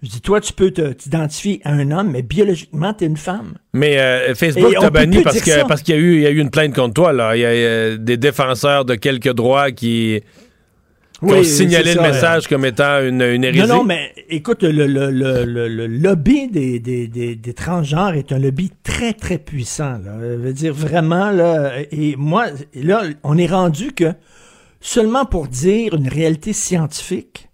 je 0.04 0.10
dis, 0.10 0.22
toi, 0.22 0.40
tu 0.40 0.54
peux 0.54 0.72
t'identifier 0.72 1.60
à 1.64 1.72
un 1.72 1.90
homme, 1.90 2.12
mais 2.12 2.22
biologiquement, 2.22 2.94
tu 2.94 3.04
es 3.04 3.08
une 3.08 3.18
femme. 3.18 3.56
Mais 3.74 3.98
euh, 3.98 4.36
Facebook 4.36 4.74
t'a 4.80 4.90
banni 4.92 5.24
parce 5.24 5.42
qu'il 5.42 5.96
y 5.96 5.98
a 5.98 6.00
eu 6.00 6.16
il 6.18 6.22
y 6.22 6.28
a 6.28 6.30
eu 6.30 6.40
une 6.40 6.52
plainte 6.52 6.76
contre 6.76 6.94
toi 6.94 7.14
là. 7.14 7.36
Il 7.36 7.42
y 7.42 7.46
a 7.46 7.98
des 7.98 8.18
défenseurs 8.18 8.86
de 8.86 8.94
quelques 8.94 9.34
droits 9.34 9.72
qui, 9.72 10.22
qui 11.20 11.26
Oui, 11.26 11.40
ont 11.40 11.44
signalé 11.44 11.96
le 11.96 12.02
message 12.02 12.48
comme 12.48 12.64
étant 12.66 13.02
une, 13.02 13.24
une 13.24 13.44
hérésie. 13.44 13.68
Non, 13.68 13.78
non, 13.78 13.84
mais 13.84 14.14
écoute, 14.30 14.62
le, 14.62 14.86
le, 14.86 15.10
le, 15.10 15.46
le, 15.46 15.68
le 15.68 15.88
lobby 15.88 16.48
des, 16.48 16.80
des, 16.80 17.08
des, 17.08 17.36
des 17.36 17.54
transgenres 17.54 18.14
est 18.14 18.32
un 18.32 18.38
lobby 18.38 18.72
très, 18.84 19.14
très 19.14 19.40
puissant. 19.40 19.98
Là. 20.06 20.14
Je 20.22 20.36
veux 20.36 20.54
dire, 20.54 20.74
vraiment, 20.76 21.32
là, 21.32 21.74
et 21.92 22.16
moi, 22.18 22.46
là, 22.76 23.02
on 23.24 23.36
est 23.36 23.48
rendu 23.48 23.94
que 23.94 24.14
seulement 24.80 25.26
pour 25.26 25.48
dire 25.48 25.96
une 25.96 26.08
réalité 26.08 26.54
scientifique, 26.54 27.47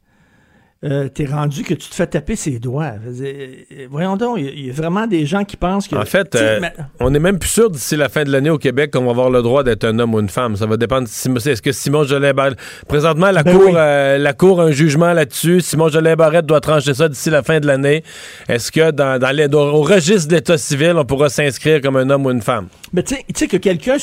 euh, 0.84 1.08
t'es 1.10 1.26
rendu 1.26 1.64
que 1.64 1.74
tu 1.74 1.90
te 1.90 1.96
fais 1.96 2.08
taper 2.08 2.36
ses 2.36 2.60
doigts. 2.60 2.94
Euh, 3.06 3.48
voyons 3.90 4.18
donc, 4.18 4.38
il 4.40 4.46
y 4.46 4.48
a- 4.48 4.52
il 4.52 4.66
y, 4.68 4.70
a 4.70 4.74
vraiment 4.74 5.08
des 5.08 5.26
gens 5.26 5.44
qui 5.44 5.56
pensent 5.58 5.88
que... 5.88 5.96
En 5.96 6.06
fait, 6.06 6.36
euh, 6.36 6.60
on 7.00 7.10
n'est 7.10 7.20
même 7.20 7.40
plus 7.40 7.50
sûr 7.50 7.70
d'ici 7.70 7.96
la 7.96 8.10
fin 8.10 8.24
de 8.24 8.32
l'année 8.32 8.50
au 8.50 8.58
Québec 8.58 8.92
qu'on 8.92 9.06
va 9.06 9.12
avoir 9.12 9.30
le 9.30 9.42
droit 9.42 9.64
d'être 9.64 9.84
un 9.86 9.98
homme 10.00 10.14
ou 10.14 10.20
une 10.20 10.30
femme. 10.30 10.56
Ça 10.56 10.66
va 10.66 10.78
dépendre. 10.78 11.08
Est-ce 11.08 11.62
que 11.62 11.72
Simon 11.72 12.04
Jolin 12.04 12.34
Barrette. 12.34 12.58
Présentement, 12.88 13.32
la, 13.32 13.44
Ben 13.44 13.54
cour, 13.56 13.66
oui. 13.68 13.72
euh, 13.76 14.18
la 14.18 14.34
Cour 14.34 14.62
a 14.62 14.66
un 14.66 14.72
jugement 14.72 15.14
là-dessus. 15.14 15.62
Simon 15.62 15.90
Jolin 15.90 16.16
Barrette 16.16 16.46
doit 16.46 16.60
trancher 16.62 16.94
ça 16.94 17.08
d'ici 17.08 17.30
la 17.30 17.44
fin 17.44 17.60
de 17.60 17.68
l'année. 17.68 18.04
Est-ce 18.50 18.72
que 18.72 18.92
dans, 18.92 19.20
dans 19.20 19.32
les- 19.36 19.48
au 19.54 19.82
registre 19.84 20.28
de 20.30 20.36
l'État 20.36 20.58
civil, 20.58 20.94
on 20.98 21.06
pourra 21.06 21.30
s'inscrire 21.30 21.82
comme 21.82 21.96
un 21.98 22.10
homme 22.10 22.26
ou 22.26 22.32
une 22.32 22.42
femme? 22.42 22.68
Mais 22.92 23.04
tu 23.04 23.16
sais- 23.36 23.48
que 23.48 23.58
quelqu'un, 23.58 23.98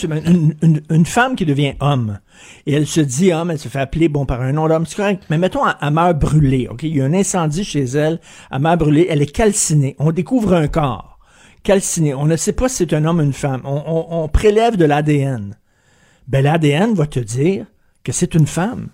une, 0.62 0.80
une 0.90 1.06
femme 1.06 1.34
qui 1.36 1.44
devient 1.46 1.74
homme, 1.80 2.18
et 2.66 2.74
elle 2.74 2.86
se 2.86 3.00
dit 3.00 3.32
homme, 3.32 3.50
elle 3.50 3.58
se 3.58 3.68
fait 3.68 3.80
appeler 3.80 4.08
bon 4.08 4.26
par 4.26 4.40
un 4.42 4.52
nom 4.52 4.68
d'homme, 4.68 4.86
c'est 4.86 4.96
correct. 4.96 5.24
Mais 5.30 5.38
mettons, 5.38 5.62
elle, 5.66 5.90
meurt 5.92 6.18
brûlée, 6.18 6.68
ok? 6.68 6.82
Il 6.82 6.96
y 6.96 7.00
a 7.00 7.04
un 7.04 7.14
incendie 7.14 7.64
chez 7.64 7.84
elle, 7.84 8.20
elle 8.50 8.60
meurt 8.60 8.78
brûlée, 8.78 9.06
elle 9.08 9.22
est 9.22 9.32
calcinée. 9.32 9.96
On 9.98 10.12
découvre 10.12 10.54
un 10.54 10.68
corps 10.68 11.18
calciné. 11.62 12.14
On 12.14 12.26
ne 12.26 12.36
sait 12.36 12.52
pas 12.52 12.68
si 12.68 12.76
c'est 12.76 12.94
un 12.94 13.04
homme 13.04 13.18
ou 13.18 13.22
une 13.22 13.32
femme. 13.32 13.62
On 13.64 14.28
prélève 14.28 14.76
de 14.76 14.84
l'ADN. 14.84 15.56
Ben, 16.28 16.44
l'ADN 16.44 16.94
va 16.94 17.06
te 17.06 17.20
dire 17.20 17.66
que 18.04 18.12
c'est 18.12 18.34
une 18.34 18.46
femme. 18.46 18.88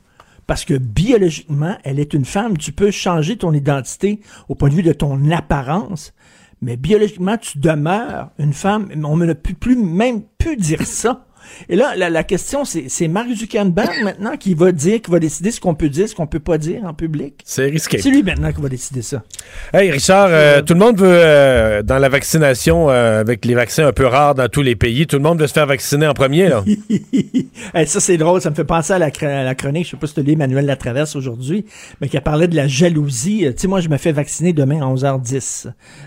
Parce 0.47 0.64
que 0.64 0.74
biologiquement, 0.74 1.77
elle 1.85 1.98
est 1.98 2.14
une 2.14 2.24
femme. 2.24 2.56
Tu 2.56 2.73
peux 2.73 2.90
changer 2.90 3.36
ton 3.36 3.52
identité 3.52 4.20
au 4.48 4.55
point 4.55 4.68
de 4.68 4.74
vue 4.74 4.82
de 4.82 4.93
ton 4.93 5.31
apparence, 5.31 6.14
mais 6.60 6.77
biologiquement, 6.77 7.36
tu 7.36 7.59
demeures 7.59 8.31
une 8.39 8.52
femme. 8.52 8.89
On 9.05 9.16
ne 9.16 9.32
peut 9.32 9.55
plus 9.55 9.77
même 9.77 10.23
plus 10.39 10.56
dire 10.56 10.86
ça. 10.86 11.27
Et 11.68 11.77
là, 11.77 11.94
la, 11.97 12.10
la 12.10 12.23
question, 12.24 12.64
c'est 12.64 12.85
c'est 12.89 13.09
Mark 13.09 13.28
Zuckerberg 13.35 13.90
maintenant 14.05 14.36
qui 14.36 14.55
va 14.55 14.73
dire, 14.73 15.01
qui 15.02 15.10
va 15.10 15.18
décider 15.18 15.51
ce 15.51 15.60
qu'on 15.60 15.74
peut 15.74 15.89
dire, 15.89 16.09
ce 16.09 16.14
qu'on 16.14 16.27
peut 16.27 16.40
pas 16.40 16.59
dire 16.59 16.82
en 16.85 16.94
public? 16.94 17.35
C'est 17.44 17.66
risqué. 17.66 17.98
C'est 17.98 18.10
lui 18.10 18.23
maintenant 18.23 18.52
qui 18.52 18.60
va 18.60 18.68
décider 18.68 19.02
ça. 19.02 19.23
Hey 19.73 19.90
Richard, 19.90 20.28
euh, 20.31 20.62
tout 20.62 20.74
le 20.74 20.81
monde 20.81 20.98
veut, 20.98 21.06
euh, 21.09 21.82
dans 21.82 21.98
la 21.98 22.09
vaccination, 22.09 22.90
euh, 22.90 23.20
avec 23.20 23.44
les 23.44 23.55
vaccins 23.55 23.86
un 23.86 23.93
peu 23.93 24.06
rares 24.06 24.35
dans 24.35 24.48
tous 24.48 24.62
les 24.62 24.77
pays, 24.77 25.06
tout 25.06 25.16
le 25.16 25.23
monde 25.23 25.40
veut 25.40 25.47
se 25.47 25.52
faire 25.52 25.66
vacciner 25.66 26.06
en 26.06 26.14
premier. 26.14 26.48
Là. 26.48 26.64
Hey, 27.74 27.86
ça, 27.86 28.01
c'est 28.01 28.16
drôle. 28.16 28.40
Ça 28.40 28.51
me 28.51 28.55
fait 28.55 28.64
penser 28.64 28.93
à 28.93 28.98
la, 28.98 29.10
cr- 29.10 29.27
à 29.27 29.43
la 29.43 29.55
chronique. 29.55 29.86
Je 29.86 29.90
sais 29.93 29.97
pas 29.97 30.06
si 30.06 30.14
tu 30.14 30.23
lis 30.23 30.32
Emmanuel 30.32 30.66
Latraverse 30.66 31.16
aujourd'hui, 31.16 31.64
mais 32.01 32.09
qui 32.09 32.16
a 32.16 32.20
parlé 32.20 32.47
de 32.48 32.55
la 32.56 32.68
jalousie. 32.68 33.44
Euh, 33.47 33.51
Tu 33.52 33.62
sais, 33.62 33.68
moi, 33.68 33.81
je 33.81 33.89
me 33.89 33.97
fais 33.97 34.12
vacciner 34.12 34.52
demain 34.52 34.81
à 34.81 34.85
11h10. 34.93 35.66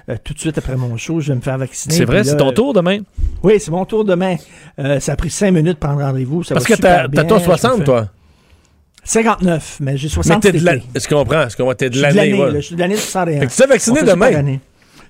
Euh, 0.09 0.15
tout 0.23 0.33
de 0.33 0.39
suite 0.39 0.57
après 0.57 0.75
mon 0.75 0.95
show, 0.97 1.19
je 1.19 1.29
vais 1.29 1.35
me 1.35 1.41
faire 1.41 1.57
vacciner. 1.57 1.93
C'est 1.95 2.05
vrai, 2.05 2.23
c'est 2.23 2.37
ton 2.37 2.51
tour 2.51 2.73
demain? 2.73 2.99
Oui, 3.43 3.53
c'est 3.59 3.71
mon 3.71 3.85
tour 3.85 4.05
demain. 4.05 4.35
Euh, 4.79 4.99
ça 4.99 5.13
a 5.13 5.15
pris 5.15 5.28
cinq 5.30 5.51
minutes 5.51 5.73
de 5.73 5.80
prendre 5.80 6.01
rendez-vous. 6.01 6.43
Parce 6.47 6.65
que 6.65 6.73
t'as 6.73 7.07
ton 7.07 7.35
Je 7.38 7.41
me 7.41 7.45
60, 7.45 7.77
fais- 7.80 7.84
toi? 7.84 8.07
59, 9.03 9.77
mais 9.80 9.97
j'ai 9.97 10.07
Mais 10.07 10.14
60 10.14 10.41
t'es 10.43 10.51
de 10.51 10.64
la-. 10.64 10.76
Je 10.95 11.07
comprends, 11.07 11.49
je 11.49 11.56
comprends. 11.56 11.73
T'es 11.73 11.89
de 11.89 12.01
l'année. 12.01 12.35
je 12.56 12.60
suis 12.60 12.76
de 12.76 12.80
l'année 12.80 12.95
61. 12.97 13.39
Fait 13.39 13.45
que 13.47 13.51
tu 13.51 13.57
te 13.57 13.64
fais 13.64 13.68
vacciner 13.68 13.97
On 13.97 13.99
fait 14.01 14.07
ça 14.07 14.14
demain? 14.14 14.57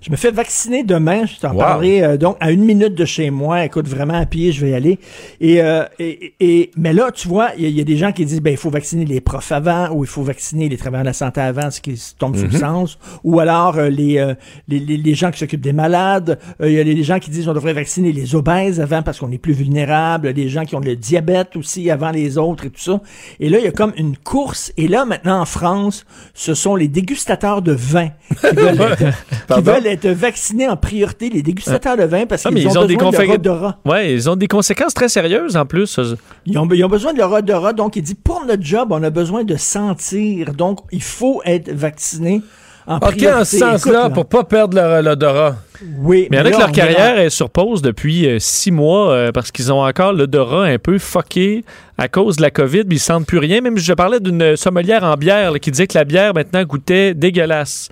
Je 0.02 0.12
me 0.12 0.16
fais 0.16 0.32
vacciner 0.32 0.84
demain. 0.84 1.26
Je 1.26 1.40
t'en 1.40 1.52
Wow. 1.52 1.58
parlerai 1.60 2.04
euh, 2.04 2.18
donc 2.18 2.38
à 2.40 2.52
une 2.52 2.64
minute 2.64 2.96
de 2.96 3.04
chez 3.04 3.30
moi. 3.32 3.66
Écoute, 3.66 3.88
vraiment 3.88 4.14
à 4.14 4.26
pied, 4.26 4.54
je 4.54 4.64
vais 4.66 4.72
y 4.72 4.74
aller. 4.74 4.98
Et, 5.42 5.62
euh, 5.62 5.84
et, 6.00 6.34
et- 6.40 6.72
mais 6.78 6.94
là, 6.94 7.12
tu 7.12 7.28
vois, 7.28 7.50
il 7.58 7.64
y, 7.64 7.66
a- 7.66 7.70
il 7.70 7.78
y 7.78 7.82
a 7.82 7.84
des 7.84 7.98
gens 7.98 8.14
qui 8.14 8.24
disent 8.26 8.40
ben 8.42 8.52
il 8.52 8.58
faut 8.58 8.70
vacciner 8.70 9.04
les 9.04 9.20
profs 9.20 9.52
avant 9.52 9.90
ou 9.90 10.06
il 10.06 10.08
faut 10.10 10.24
vacciner 10.24 10.70
les 10.70 10.78
travailleurs 10.78 11.04
de 11.04 11.10
la 11.10 11.14
santé 11.14 11.42
avant, 11.42 11.70
ce 11.70 11.82
qui 11.82 12.02
tombe 12.18 12.36
sous 12.38 12.44
le 12.44 12.50
Mhm. 12.50 12.60
sens. 12.60 12.98
Ou 13.26 13.40
alors 13.42 13.78
euh, 13.78 13.90
les, 13.90 14.18
euh, 14.20 14.36
les, 14.70 14.80
les, 14.80 14.96
les 14.96 15.14
gens 15.16 15.32
qui 15.32 15.40
s'occupent 15.40 15.60
des 15.60 15.74
malades. 15.74 16.40
Euh, 16.62 16.70
Il 16.70 16.76
y 16.76 16.80
a 16.80 16.84
des 16.86 17.04
gens 17.04 17.20
qui 17.20 17.30
disent 17.30 17.50
on 17.50 17.54
devrait 17.54 17.74
vacciner 17.74 18.14
les 18.14 18.36
obèses 18.36 18.80
avant 18.80 19.02
parce 19.02 19.20
qu'on 19.20 19.32
est 19.34 19.38
plus 19.38 19.54
vulnérable. 19.54 20.30
Les 20.30 20.48
gens 20.48 20.64
qui 20.64 20.76
ont 20.76 20.80
le 20.80 20.96
diabète 20.96 21.58
aussi 21.58 21.92
avant 21.92 22.12
les 22.12 22.38
autres 22.38 22.66
et 22.66 22.70
tout 22.70 22.80
ça. 22.80 23.02
Et 23.42 23.50
là, 23.50 23.58
il 23.60 23.66
y 23.66 23.68
a 23.68 23.72
comme 23.72 23.92
une 23.98 24.16
course. 24.16 24.72
Et 24.78 24.88
là, 24.88 25.04
maintenant 25.04 25.42
en 25.42 25.46
France, 25.46 26.06
ce 26.34 26.54
sont 26.54 26.76
les 26.78 26.88
dégustateurs 26.88 27.62
de 27.62 27.74
vin 27.74 28.10
qui 28.30 28.56
veulent 29.62 29.88
être 29.90 30.07
vaccinés 30.07 30.68
en 30.68 30.78
priorité, 30.78 31.30
les 31.30 31.41
dégustateurs 31.41 31.98
de 31.98 32.03
vin, 32.03 32.26
parce 32.26 32.45
Ah, 32.45 32.49
qu'ils 32.49 32.60
ils 32.60 32.78
ont, 32.78 32.86
des 32.86 32.95
besoin 32.95 33.11
de 33.11 33.18
leur 33.18 33.30
odorat. 33.36 33.78
Ouais, 33.86 34.14
ils 34.14 34.30
ont 34.30 34.36
des 34.36 34.48
conséquences 34.48 34.94
très 34.94 35.10
sérieuses 35.10 35.57
en 35.57 35.66
plus. 35.66 35.99
Ils 36.45 36.57
ont, 36.57 36.68
ils 36.72 36.84
ont 36.84 36.90
besoin 36.90 37.14
de 37.14 37.18
leur 37.18 37.32
odorat. 37.32 37.74
Donc, 37.74 37.95
il 37.95 38.02
dit, 38.03 38.16
pour 38.16 38.45
notre 38.45 38.64
job, 38.64 38.90
on 38.91 39.03
a 39.03 39.10
besoin 39.10 39.44
de 39.44 39.56
sentir. 39.56 40.53
Donc, 40.53 40.80
il 40.91 41.03
faut 41.03 41.41
être 41.45 41.72
vacciné 41.72 42.41
en 42.88 42.95
OK, 42.98 43.02
priorité. 43.18 43.32
en 43.34 43.45
ce 43.45 43.57
sens-là, 43.57 44.10
pour 44.10 44.26
pas 44.26 44.44
perdre 44.44 44.76
leur- 44.76 45.02
l'odorat. 45.03 45.57
Oui, 45.99 46.28
Mais 46.32 46.38
il 46.38 46.40
y 46.40 46.41
en 46.41 46.45
a 46.45 46.49
là, 46.49 46.56
que 46.56 46.60
leur 46.61 46.72
carrière 46.72 47.20
est 47.20 47.30
sur 47.30 47.49
pause 47.49 47.82
depuis 47.84 48.28
euh, 48.28 48.38
six 48.40 48.72
mois 48.72 49.11
euh, 49.11 49.32
parce 49.32 49.52
qu'ils 49.52 49.72
ont 49.72 49.82
encore 49.86 50.11
l'odorat 50.11 50.66
un 50.66 50.78
peu 50.80 50.98
fucké 50.98 51.64
à 51.98 52.07
cause 52.07 52.38
de 52.38 52.41
la 52.41 52.49
COVID, 52.52 52.86
puis 52.86 52.98
ils 52.98 52.99
sentent 52.99 53.28
plus 53.28 53.38
rien. 53.38 53.61
Même 53.61 53.78
je 53.78 53.94
parlais 53.94 54.20
d'une 54.20 54.56
sommelière 54.57 55.03
en 55.03 55.14
bière 55.16 55.52
là, 55.52 55.60
qui 55.60 55.70
disait 55.72 55.86
que 55.88 55.98
la 55.98 56.03
bière 56.03 56.34
maintenant 56.34 56.64
goûtait 56.64 57.14
dégueulasse. 57.14 57.90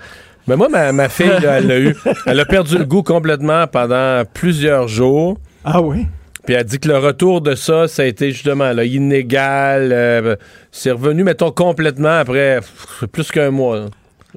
Mais 0.47 0.55
moi, 0.55 0.69
ma, 0.69 0.91
ma 0.93 1.09
fille, 1.09 1.27
là, 1.41 1.57
elle 1.59 1.71
a 1.71 1.79
eu. 1.79 1.95
Elle 2.25 2.39
a 2.39 2.45
perdu 2.45 2.77
le 2.77 2.85
goût 2.85 3.03
complètement 3.03 3.67
pendant 3.67 4.23
plusieurs 4.33 4.87
jours. 4.87 5.37
Ah 5.65 5.81
oui? 5.81 6.07
Puis 6.45 6.55
elle 6.55 6.63
dit 6.63 6.79
que 6.79 6.87
le 6.87 6.97
retour 6.97 7.41
de 7.41 7.55
ça, 7.55 7.89
ça 7.89 8.03
a 8.03 8.05
été 8.05 8.31
justement 8.31 8.71
là, 8.71 8.85
inégal. 8.85 9.89
euh, 9.91 10.35
c'est 10.71 10.91
revenu, 10.91 11.23
mettons, 11.25 11.51
complètement 11.51 12.19
après 12.19 12.59
pff, 12.61 13.03
plus 13.11 13.29
qu'un 13.31 13.51
mois. 13.51 13.77
là. 13.79 13.85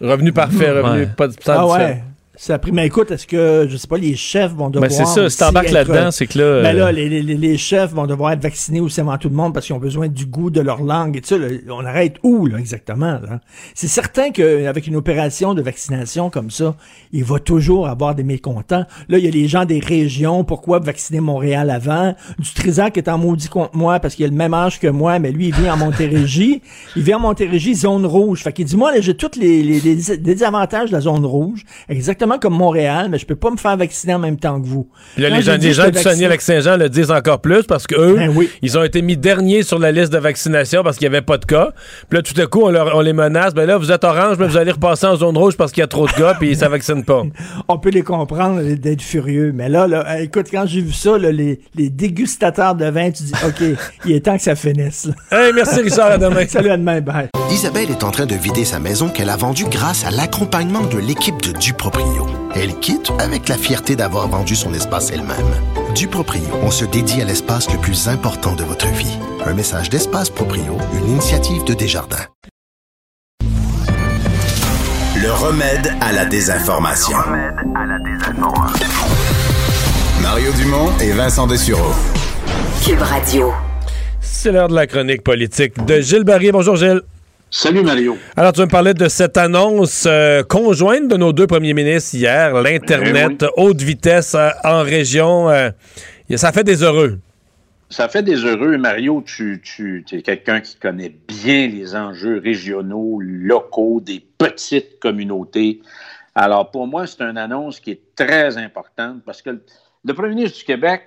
Revenu 0.03 0.33
parfait, 0.33 0.71
revenu 0.71 1.01
Ouais. 1.03 1.09
pas 1.17 1.29
de 1.29 1.35
Ah 1.47 1.67
ouais. 1.67 2.03
Ça 2.43 2.55
a 2.55 2.59
pris. 2.59 2.73
Mais 2.73 2.87
écoute, 2.87 3.11
est-ce 3.11 3.27
que, 3.27 3.67
je 3.69 3.77
sais 3.77 3.87
pas, 3.87 3.99
les 3.99 4.17
chefs 4.17 4.55
vont 4.55 4.71
devoir. 4.71 4.89
Ben, 4.89 4.97
c'est 4.97 5.05
ça, 5.05 5.29
si 5.29 5.37
t'embarques 5.37 5.71
là-dedans, 5.71 6.07
être- 6.07 6.13
c'est 6.15 6.27
que 6.27 6.39
là, 6.39 6.63
Ben 6.63 6.75
là, 6.75 6.87
euh, 6.87 6.91
les, 6.93 7.07
les- 7.21 7.35
les 7.37 7.59
chefs 7.59 7.93
vont 7.93 8.07
devoir 8.07 8.33
être 8.33 8.43
vaccinés 8.43 8.81
aussi 8.81 8.99
avant 8.99 9.19
tout 9.19 9.29
le 9.29 9.35
monde 9.35 9.53
parce 9.53 9.67
qu'ils 9.67 9.77
ont 9.77 9.79
besoin 9.79 10.09
du 10.09 10.25
goût 10.25 10.49
de 10.49 10.63
leur 10.63 10.81
langue 10.83 11.19
et 11.19 11.21
tout 11.21 11.27
ça. 11.29 11.37
là. 11.37 11.49
On 11.69 11.85
arrête 11.85 12.17
où, 12.23 12.47
là, 12.47 12.57
exactement, 12.57 13.13
là? 13.21 13.41
C'est 13.75 13.89
certain 13.89 14.31
qu'avec 14.31 14.87
une 14.87 14.97
opération 14.97 15.53
de 15.53 15.61
vaccination 15.61 16.31
comme 16.31 16.51
ça, 16.51 16.77
il 17.13 17.25
va 17.25 17.41
toujours 17.41 17.89
avoir 17.89 18.15
des 18.15 18.23
mécontents. 18.25 18.87
Là, 19.11 19.19
il 19.19 19.25
y 19.27 19.29
a 19.29 19.31
les 19.31 19.47
gens 19.47 19.67
des 19.67 19.79
régions. 19.81 20.43
Pourquoi 20.43 20.79
vacciner 20.79 21.21
Montréal 21.21 21.69
avant? 21.69 22.15
Du 22.39 22.51
Trisac 22.55 22.97
est 22.97 23.09
en 23.09 23.19
maudit 23.19 23.49
contre 23.49 23.77
moi 23.77 24.01
parce 24.01 24.15
qu'il 24.15 24.25
a 24.25 24.29
le 24.29 24.35
même 24.35 24.55
âge 24.55 24.81
que 24.81 24.89
moi, 24.89 25.19
mais 25.19 25.31
lui, 25.31 25.49
il 25.49 25.55
vit 25.55 25.69
en 25.69 25.77
Montérégie. 25.77 26.63
il 26.97 27.03
vit 27.03 27.13
en 27.13 27.21
Montérégie, 27.21 27.75
zone 27.75 28.07
rouge. 28.07 28.43
Fait 28.43 28.53
qu'il 28.55 28.65
dit, 28.65 28.79
moi, 28.79 28.95
là, 28.95 29.03
j'ai 29.03 29.15
tous 29.15 29.39
les, 29.39 29.63
les, 29.63 29.81
les 29.81 30.17
désavantages 30.17 30.89
de 30.89 30.95
la 30.95 31.03
zone 31.03 31.27
rouge, 31.27 31.65
exactement 31.91 32.30
comme 32.39 32.55
Montréal, 32.55 33.09
mais 33.11 33.19
je 33.19 33.27
peux 33.27 33.37
pas 33.37 33.51
me 33.51 33.57
faire 33.57 33.77
vacciner 33.77 34.15
en 34.15 34.19
même 34.19 34.37
temps 34.39 34.61
que 34.61 34.67
vous. 34.67 34.89
Puis 35.15 35.23
là, 35.23 35.31
Quand 35.31 35.37
les 35.37 35.43
gens, 35.43 35.53
les 35.57 35.73
gens 35.73 35.85
du 35.87 35.91
vaccine- 35.93 36.11
Saguenay-Lac-Saint-Jean 36.13 36.77
le 36.77 36.89
disent 36.89 37.11
encore 37.11 37.41
plus 37.41 37.63
parce 37.65 37.87
qu'eux, 37.87 38.15
Ben 38.17 38.33
ils 38.63 38.79
ont 38.79 38.83
été 38.85 39.03
mis 39.03 39.17
derniers 39.17 39.63
sur 39.63 39.79
la 39.79 39.93
liste 39.93 40.13
de 40.13 40.19
vaccination 40.19 40.83
parce 40.83 40.97
qu'il 40.97 41.09
n'y 41.09 41.15
avait 41.17 41.25
pas 41.25 41.39
de 41.39 41.45
cas. 41.45 41.71
Puis 42.09 42.19
là, 42.19 42.23
tout 42.23 42.39
à 42.41 42.47
coup, 42.47 42.63
on, 42.63 42.71
leur- 42.71 42.95
on 42.97 43.01
les 43.01 43.13
menace. 43.13 43.55
Ben 43.55 43.67
là, 43.67 43.77
vous 43.79 43.91
êtes 43.93 44.05
orange, 44.05 44.37
mais 44.39 44.47
vous 44.47 44.57
allez 44.57 44.73
repasser 44.73 45.07
en 45.07 45.17
zone 45.17 45.37
rouge 45.37 45.57
parce 45.57 45.73
qu'il 45.73 45.81
y 45.81 45.85
a 45.85 45.89
trop 45.89 46.07
de 46.07 46.13
cas 46.13 46.35
puis 46.39 46.55
ça 46.57 46.69
vaccine 46.69 47.05
pas. 47.05 47.23
on 47.69 47.79
peut 47.79 47.91
les 47.91 48.03
comprendre 48.03 48.61
d'être 48.63 49.03
furieux. 49.03 49.53
Mais 49.55 49.69
là, 49.69 49.87
là 49.87 50.05
euh, 50.09 50.23
écoute, 50.23 50.47
quand 50.51 50.65
j'ai 50.67 50.81
vu 50.81 50.93
ça, 50.93 51.17
là, 51.19 51.33
les, 51.33 51.61
les 51.75 51.91
dégustateurs 51.91 52.75
de 52.75 52.87
vin, 52.87 53.11
tu 53.11 53.23
dis, 53.25 53.33
OK, 53.47 53.63
il 54.07 54.13
est 54.13 54.21
temps 54.21 54.37
que 54.37 54.43
ça 54.43 54.55
finisse. 54.55 55.09
Hey, 55.31 55.53
merci 55.55 55.81
Richard, 55.81 56.11
à 56.13 56.19
demain. 56.19 56.47
Salut, 56.47 56.71
à 56.71 56.77
demain, 56.77 57.01
bye. 57.01 57.29
Isabelle 57.51 57.91
est 57.91 58.05
en 58.05 58.11
train 58.11 58.27
de 58.27 58.35
vider 58.35 58.65
sa 58.65 58.79
maison 58.79 59.09
qu'elle 59.09 59.31
a 59.31 59.37
vendue 59.37 59.65
grâce 59.71 60.05
à 60.05 60.11
l'accompagnement 60.11 60.83
de 60.83 60.99
l'équipe 60.99 61.41
de 61.43 61.53
Duproprio. 61.59 62.20
Elle 62.55 62.75
quitte 62.81 63.13
avec 63.19 63.49
la 63.49 63.57
fierté 63.57 63.97
d'avoir 63.97 64.29
vendu 64.29 64.57
son 64.57 64.75
espace 64.75 65.11
elle-même. 65.11 65.37
Duproprio, 65.95 66.43
on 66.63 66.71
se 66.71 66.85
dédie 66.85 67.23
à 67.23 67.25
l'espace 67.25 67.71
le 67.73 67.79
plus 67.79 68.09
important 68.09 68.55
de 68.55 68.65
votre 68.65 68.89
vie. 68.89 69.19
Un 69.45 69.55
message 69.55 69.91
d'Espace 69.91 70.31
Proprio, 70.31 70.79
une 70.95 71.11
initiative 71.11 71.65
de 71.65 71.75
Desjardins. 71.75 72.27
Le 75.23 75.33
remède 75.33 75.93
à 76.01 76.13
la 76.13 76.25
désinformation. 76.25 77.17
Mario 80.23 80.53
Dumont 80.53 80.91
et 81.01 81.13
Vincent 81.13 81.47
Dessureau. 81.47 81.93
Cube 82.85 83.03
Radio. 83.03 83.53
C'est 84.21 84.53
l'heure 84.53 84.69
de 84.69 84.75
la 84.75 84.87
chronique 84.87 85.23
politique 85.23 85.85
de 85.85 86.01
Gilles 86.01 86.25
Barry. 86.25 86.53
Bonjour 86.53 86.77
Gilles. 86.77 87.03
Salut 87.53 87.83
Mario. 87.83 88.17
Alors, 88.37 88.53
tu 88.53 88.61
veux 88.61 88.67
me 88.67 88.71
parler 88.71 88.95
de 88.95 89.09
cette 89.09 89.37
annonce 89.37 90.05
euh, 90.07 90.43
conjointe 90.45 91.09
de 91.09 91.17
nos 91.17 91.33
deux 91.33 91.49
premiers 91.49 91.75
ministres 91.75 92.15
hier, 92.15 92.55
l'Internet 92.63 93.45
haute 93.57 93.81
vitesse 93.83 94.37
euh, 94.37 94.51
en 94.63 94.83
région. 94.83 95.51
euh, 95.51 95.71
ça 96.37 96.53
fait 96.53 96.63
des 96.63 96.85
heureux. 96.85 97.19
Ça 97.89 98.09
fait 98.09 98.23
des 98.23 98.37
heureux. 98.45 98.77
Mario, 98.79 99.21
tu, 99.27 99.61
tu 99.65 100.05
es 100.13 100.23
quelqu'un 100.23 100.61
qui 100.61 100.77
connaît 100.77 101.13
bien 101.27 101.67
les 101.67 101.97
enjeux 101.97 102.39
régionaux, 102.43 103.19
locaux, 103.21 104.01
des 104.01 104.25
petites 104.39 105.01
communautés. 105.01 105.81
Alors, 106.37 106.71
pour 106.71 106.87
moi, 106.87 107.09
c'est 107.09 107.21
une 107.23 107.37
annonce 107.37 107.81
qui 107.81 107.91
est 107.91 108.01
très 108.15 108.57
importante 108.59 109.23
parce 109.27 109.43
que 109.43 109.51
le, 110.05 110.15
premier 110.15 110.37
ministre 110.37 110.59
du 110.59 110.65
Québec 110.65 111.03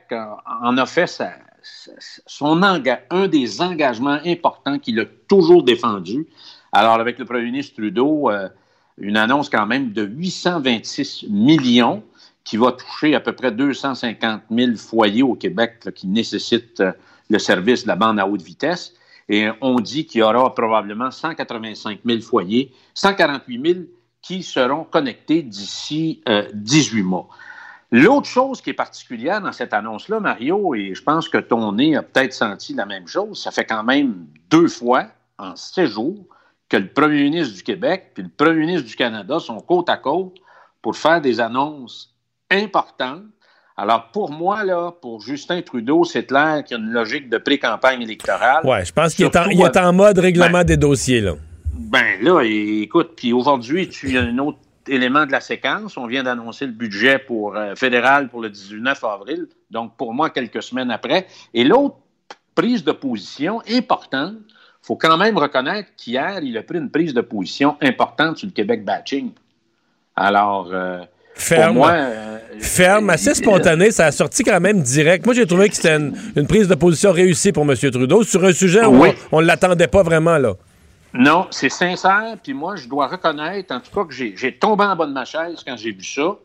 en 0.61 0.77
a 0.77 0.85
fait 0.85 1.07
sa- 1.07 1.31
son 1.64 2.61
un 2.64 3.27
des 3.27 3.61
engagements 3.61 4.19
importants 4.26 4.80
qu'il 4.80 4.99
a 4.99 5.06
toujours 5.27 5.64
défendu. 5.64 6.27
Alors, 6.72 6.94
avec 6.94 7.19
le 7.19 7.26
premier 7.26 7.45
ministre 7.45 7.76
Trudeau, 7.76 8.30
euh, 8.30 8.49
une 8.98 9.18
annonce 9.18 9.49
quand 9.49 9.65
même 9.65 9.94
de 9.94 10.03
826 10.03 11.26
millions 11.30 12.03
qui 12.44 12.57
va 12.57 12.73
toucher 12.73 13.15
à 13.15 13.19
peu 13.19 13.34
près 13.34 13.52
250 13.52 14.41
000 14.52 14.76
foyers 14.76 15.23
au 15.23 15.35
Québec 15.35 15.90
qui 15.95 16.07
nécessitent 16.07 16.81
euh, 16.81 16.91
le 17.30 17.40
service 17.40 17.84
de 17.84 17.88
la 17.88 17.95
bande 17.95 18.19
à 18.19 18.27
haute 18.27 18.41
vitesse. 18.41 18.94
Et 19.30 19.48
on 19.61 19.80
dit 19.80 20.06
qu'il 20.06 20.19
y 20.19 20.23
aura 20.23 20.53
probablement 20.53 21.10
185 21.10 21.99
000 22.06 22.22
foyers, 22.22 22.72
148 22.94 23.73
000 23.73 23.80
qui 24.22 24.44
seront 24.44 24.84
connectés 24.84 25.41
d'ici 25.41 26.22
euh, 26.27 26.48
18 26.53 27.03
mois. 27.03 27.30
L'autre 27.95 28.25
chose 28.27 28.59
qui 28.59 28.71
est 28.71 28.73
particulière 28.73 29.39
dans 29.39 29.51
cette 29.51 29.71
annonce-là, 29.71 30.19
Mario, 30.19 30.73
et 30.73 30.95
je 30.95 31.03
pense 31.03 31.29
que 31.29 31.37
ton 31.37 31.73
nez 31.73 31.95
a 31.95 32.01
peut-être 32.01 32.33
senti 32.33 32.73
la 32.73 32.87
même 32.87 33.05
chose, 33.07 33.39
ça 33.39 33.51
fait 33.51 33.65
quand 33.65 33.83
même 33.83 34.25
deux 34.49 34.67
fois 34.67 35.05
en 35.37 35.55
six 35.55 35.85
jours 35.85 36.25
que 36.69 36.77
le 36.77 36.87
premier 36.87 37.21
ministre 37.25 37.53
du 37.53 37.61
Québec 37.61 38.11
puis 38.15 38.23
le 38.23 38.29
premier 38.29 38.61
ministre 38.61 38.87
du 38.87 38.95
Canada 38.95 39.37
sont 39.39 39.59
côte 39.59 39.89
à 39.89 39.97
côte 39.97 40.33
pour 40.81 40.97
faire 40.97 41.21
des 41.21 41.39
annonces 41.39 42.15
importantes. 42.49 43.21
Alors, 43.77 44.09
pour 44.11 44.31
moi, 44.31 44.63
là, 44.63 44.91
pour 44.99 45.21
Justin 45.21 45.61
Trudeau, 45.61 46.03
c'est 46.03 46.25
clair 46.25 46.63
qu'il 46.63 46.75
y 46.77 46.79
a 46.79 46.83
une 46.83 46.91
logique 46.91 47.29
de 47.29 47.37
pré-campagne 47.37 48.01
électorale. 48.01 48.65
Ouais, 48.65 48.83
je 48.85 48.91
pense 48.91 49.13
qu'il 49.13 49.25
est, 49.25 49.35
en- 49.35 49.43
Surtout, 49.43 49.51
il 49.51 49.61
est 49.61 49.77
euh, 49.77 49.87
en 49.87 49.93
mode 49.93 50.17
règlement 50.17 50.63
des 50.63 50.77
dossiers, 50.77 51.21
là. 51.21 51.33
ben 51.75 52.19
là, 52.23 52.41
écoute, 52.41 53.11
puis 53.15 53.33
aujourd'hui, 53.33 53.87
tu 53.87 54.17
as 54.17 54.21
un 54.21 54.37
autre 54.39 54.57
élément 54.88 55.26
de 55.26 55.31
la 55.31 55.39
séquence. 55.41 55.97
On 55.97 56.07
vient 56.07 56.23
d'annoncer 56.23 56.65
le 56.65 56.72
budget 56.72 57.19
pour 57.19 57.55
euh, 57.55 57.76
fédéral 57.76 58.30
pour 58.30 58.41
le 58.41 58.49
19 58.49 59.03
avril, 59.03 59.47
donc 59.72 59.95
pour 59.97 60.14
moi, 60.14 60.30
quelques 60.30 60.61
semaines 60.64 60.91
après. 60.91 61.27
Et 61.53 61.64
l'autre 61.64 61.95
prise 62.55 62.84
de 62.84 62.91
position 62.91 63.61
importante, 63.69 64.35
faut 64.81 64.95
quand 64.95 65.18
même 65.18 65.38
reconnaître 65.38 65.89
qu'hier, 65.97 66.39
il 66.43 66.57
a 66.57 66.64
pris 66.64 66.77
une 66.77 66.89
prise 66.91 67.14
de 67.14 67.22
position 67.22 67.77
importante 67.81 68.38
sur 68.38 68.47
le 68.47 68.51
Québec 68.53 68.84
batching. 68.84 69.31
Alors, 70.15 70.69
euh, 70.73 70.99
Ferme. 71.35 71.65
pour 71.68 71.73
moi, 71.76 71.91
euh, 71.93 72.38
Ferme, 72.60 73.10
assez 73.10 73.34
spontané, 73.34 73.89
ça 73.91 74.05
a 74.07 74.11
sorti 74.11 74.43
quand 74.43 74.60
même 74.60 74.81
direct. 74.81 75.26
Moi, 75.26 75.34
j'ai 75.34 75.47
trouvé 75.47 75.69
que 75.69 75.76
c'était 75.76 75.95
une, 75.95 76.15
une 76.35 76.45
prise 76.45 76.68
de 76.68 76.76
position 76.76 77.11
réussie 77.11 77.51
pour 77.51 77.64
M. 77.64 77.76
Trudeau 77.76 78.23
sur 78.23 78.43
un 78.43 78.53
sujet 78.53 78.85
où 78.85 79.01
Oui. 79.01 79.10
on 79.31 79.41
ne 79.41 79.47
l'attendait 79.47 79.88
pas 79.88 80.03
vraiment, 80.03 80.38
là. 80.38 80.53
Non, 81.14 81.48
c'est 81.52 81.69
sincère. 81.69 82.38
Puis 82.41 82.53
moi, 82.53 82.76
je 82.76 82.88
dois 82.88 83.07
reconnaître, 83.07 83.73
en 83.73 83.80
tout 83.80 83.91
cas, 83.91 84.06
que 84.06 84.14
j'ai 84.14 84.57
tombé 84.57 84.84
en 84.85 84.95
bas 84.95 85.06
de 85.06 85.11
ma 85.14 85.26
chaise 85.26 85.64
quand 85.65 85.77
j'ai 85.77 85.91
vu 85.91 86.03
ça. 86.03 86.35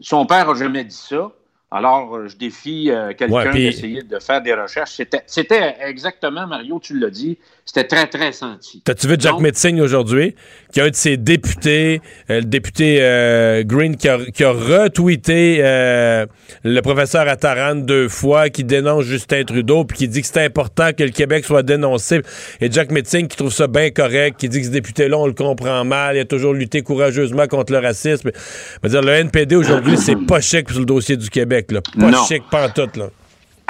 Son 0.00 0.26
père 0.26 0.46
n'a 0.48 0.54
jamais 0.54 0.84
dit 0.84 0.94
ça. 0.96 1.30
Alors, 1.72 2.16
euh, 2.16 2.26
je 2.28 2.36
défie 2.36 2.90
euh, 2.90 3.12
quelqu'un 3.14 3.34
Ouais, 3.34 3.52
d'essayer 3.52 4.02
de 4.02 4.18
faire 4.18 4.42
des 4.42 4.52
recherches. 4.54 4.90
C'était- 4.92 5.22
C'était 5.26 5.76
exactement, 5.80 6.44
Mario, 6.46 6.80
tu 6.80 6.98
l'as 6.98 7.10
dit, 7.10 7.38
c'était 7.72 7.86
très, 7.86 8.08
très 8.08 8.32
senti. 8.32 8.82
T'as-tu 8.84 9.06
vu 9.06 9.14
Jack 9.16 9.38
Metzing 9.38 9.78
aujourd'hui, 9.80 10.34
qui 10.72 10.80
est 10.80 10.82
un 10.82 10.90
de 10.90 10.94
ses 10.96 11.16
députés, 11.16 12.00
euh, 12.28 12.40
le 12.40 12.44
député 12.44 12.98
euh, 13.00 13.62
Green, 13.64 13.96
qui 13.96 14.08
a, 14.08 14.18
qui 14.34 14.42
a 14.42 14.50
retweeté 14.50 15.58
euh, 15.60 16.26
le 16.64 16.80
professeur 16.80 17.28
Attaran 17.28 17.76
deux 17.76 18.08
fois, 18.08 18.48
qui 18.50 18.64
dénonce 18.64 19.04
Justin 19.04 19.44
Trudeau, 19.44 19.84
puis 19.84 19.98
qui 19.98 20.08
dit 20.08 20.20
que 20.20 20.26
c'est 20.26 20.44
important 20.44 20.90
que 20.92 21.04
le 21.04 21.10
Québec 21.10 21.44
soit 21.44 21.62
dénoncé. 21.62 22.22
Et 22.60 22.68
Jack 22.72 22.90
Metzing, 22.90 23.28
qui 23.28 23.36
trouve 23.36 23.52
ça 23.52 23.68
bien 23.68 23.90
correct, 23.90 24.40
qui 24.40 24.48
dit 24.48 24.58
que 24.58 24.66
ce 24.66 24.72
député-là, 24.72 25.16
on 25.16 25.28
le 25.28 25.32
comprend 25.32 25.84
mal, 25.84 26.16
il 26.16 26.20
a 26.20 26.24
toujours 26.24 26.54
lutté 26.54 26.82
courageusement 26.82 27.46
contre 27.46 27.72
le 27.72 27.78
racisme. 27.78 28.32
Je 28.34 28.78
veux 28.82 28.88
dire, 28.88 29.02
le 29.02 29.12
NPD 29.12 29.54
aujourd'hui, 29.54 29.96
c'est 29.96 30.16
pas 30.26 30.40
chic 30.40 30.68
sur 30.70 30.80
le 30.80 30.86
dossier 30.86 31.16
du 31.16 31.30
Québec, 31.30 31.70
là. 31.70 31.82
Pas 31.82 32.10
Non. 32.10 32.24
chic 32.26 32.42
pantoute, 32.50 32.96
là. 32.96 33.10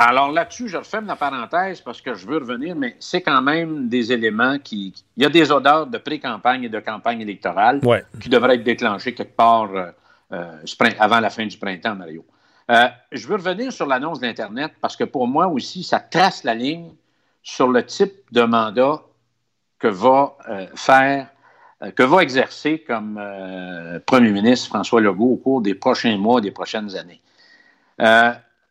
Alors 0.03 0.33
là-dessus, 0.33 0.67
je 0.67 0.79
referme 0.79 1.07
la 1.07 1.17
parenthèse 1.17 1.83
parce 1.83 2.01
que 2.01 2.15
je 2.15 2.27
veux 2.27 2.39
revenir, 2.39 2.75
mais 2.75 2.97
c'est 3.01 3.21
quand 3.21 3.43
même 3.43 3.87
des 3.91 4.11
éléments 4.13 4.59
qui. 4.59 4.95
Il 5.19 5.23
y 5.23 5.27
a 5.27 5.29
des 5.29 5.53
odeurs 5.53 5.87
de 5.87 5.99
pré-campagne 5.99 6.65
et 6.65 6.69
de 6.71 6.81
campagne 6.81 7.21
électorale 7.21 7.81
Ouais. 7.85 8.03
qui 8.19 8.31
devraient 8.31 8.55
être 8.55 8.65
déclenchées 8.65 9.13
quelque 9.13 9.37
part 9.37 9.69
euh, 9.75 9.91
euh, 10.33 10.63
avant 10.99 11.21
la 11.21 11.29
fin 11.29 11.45
du 11.45 11.59
printemps, 11.59 11.95
Mario. 11.95 12.25
Euh, 12.71 12.89
je 13.13 13.27
veux 13.27 13.35
revenir 13.35 13.71
sur 13.75 13.85
l'annonce 13.85 14.21
d'Internet 14.21 14.73
parce 14.81 14.97
que 14.97 15.05
pour 15.05 15.29
moi 15.29 15.49
aussi, 15.49 15.83
ça 15.83 16.01
trace 16.01 16.45
la 16.45 16.55
ligne 16.55 16.93
sur 17.43 17.69
le 17.69 17.85
type 17.85 18.15
de 18.33 18.43
mandat 18.43 19.03
que 19.79 19.89
va 19.89 20.37
faire, 20.77 21.27
que 21.95 22.03
va 22.03 22.23
exercer 22.23 22.79
comme 22.87 23.21
premier 24.07 24.31
ministre 24.31 24.69
François 24.69 25.01
Legault 25.01 25.33
au 25.33 25.37
cours 25.37 25.61
des 25.63 25.75
prochains 25.75 26.17
mois, 26.17 26.41
des 26.41 26.53
prochaines 26.53 26.97
années. 26.97 27.21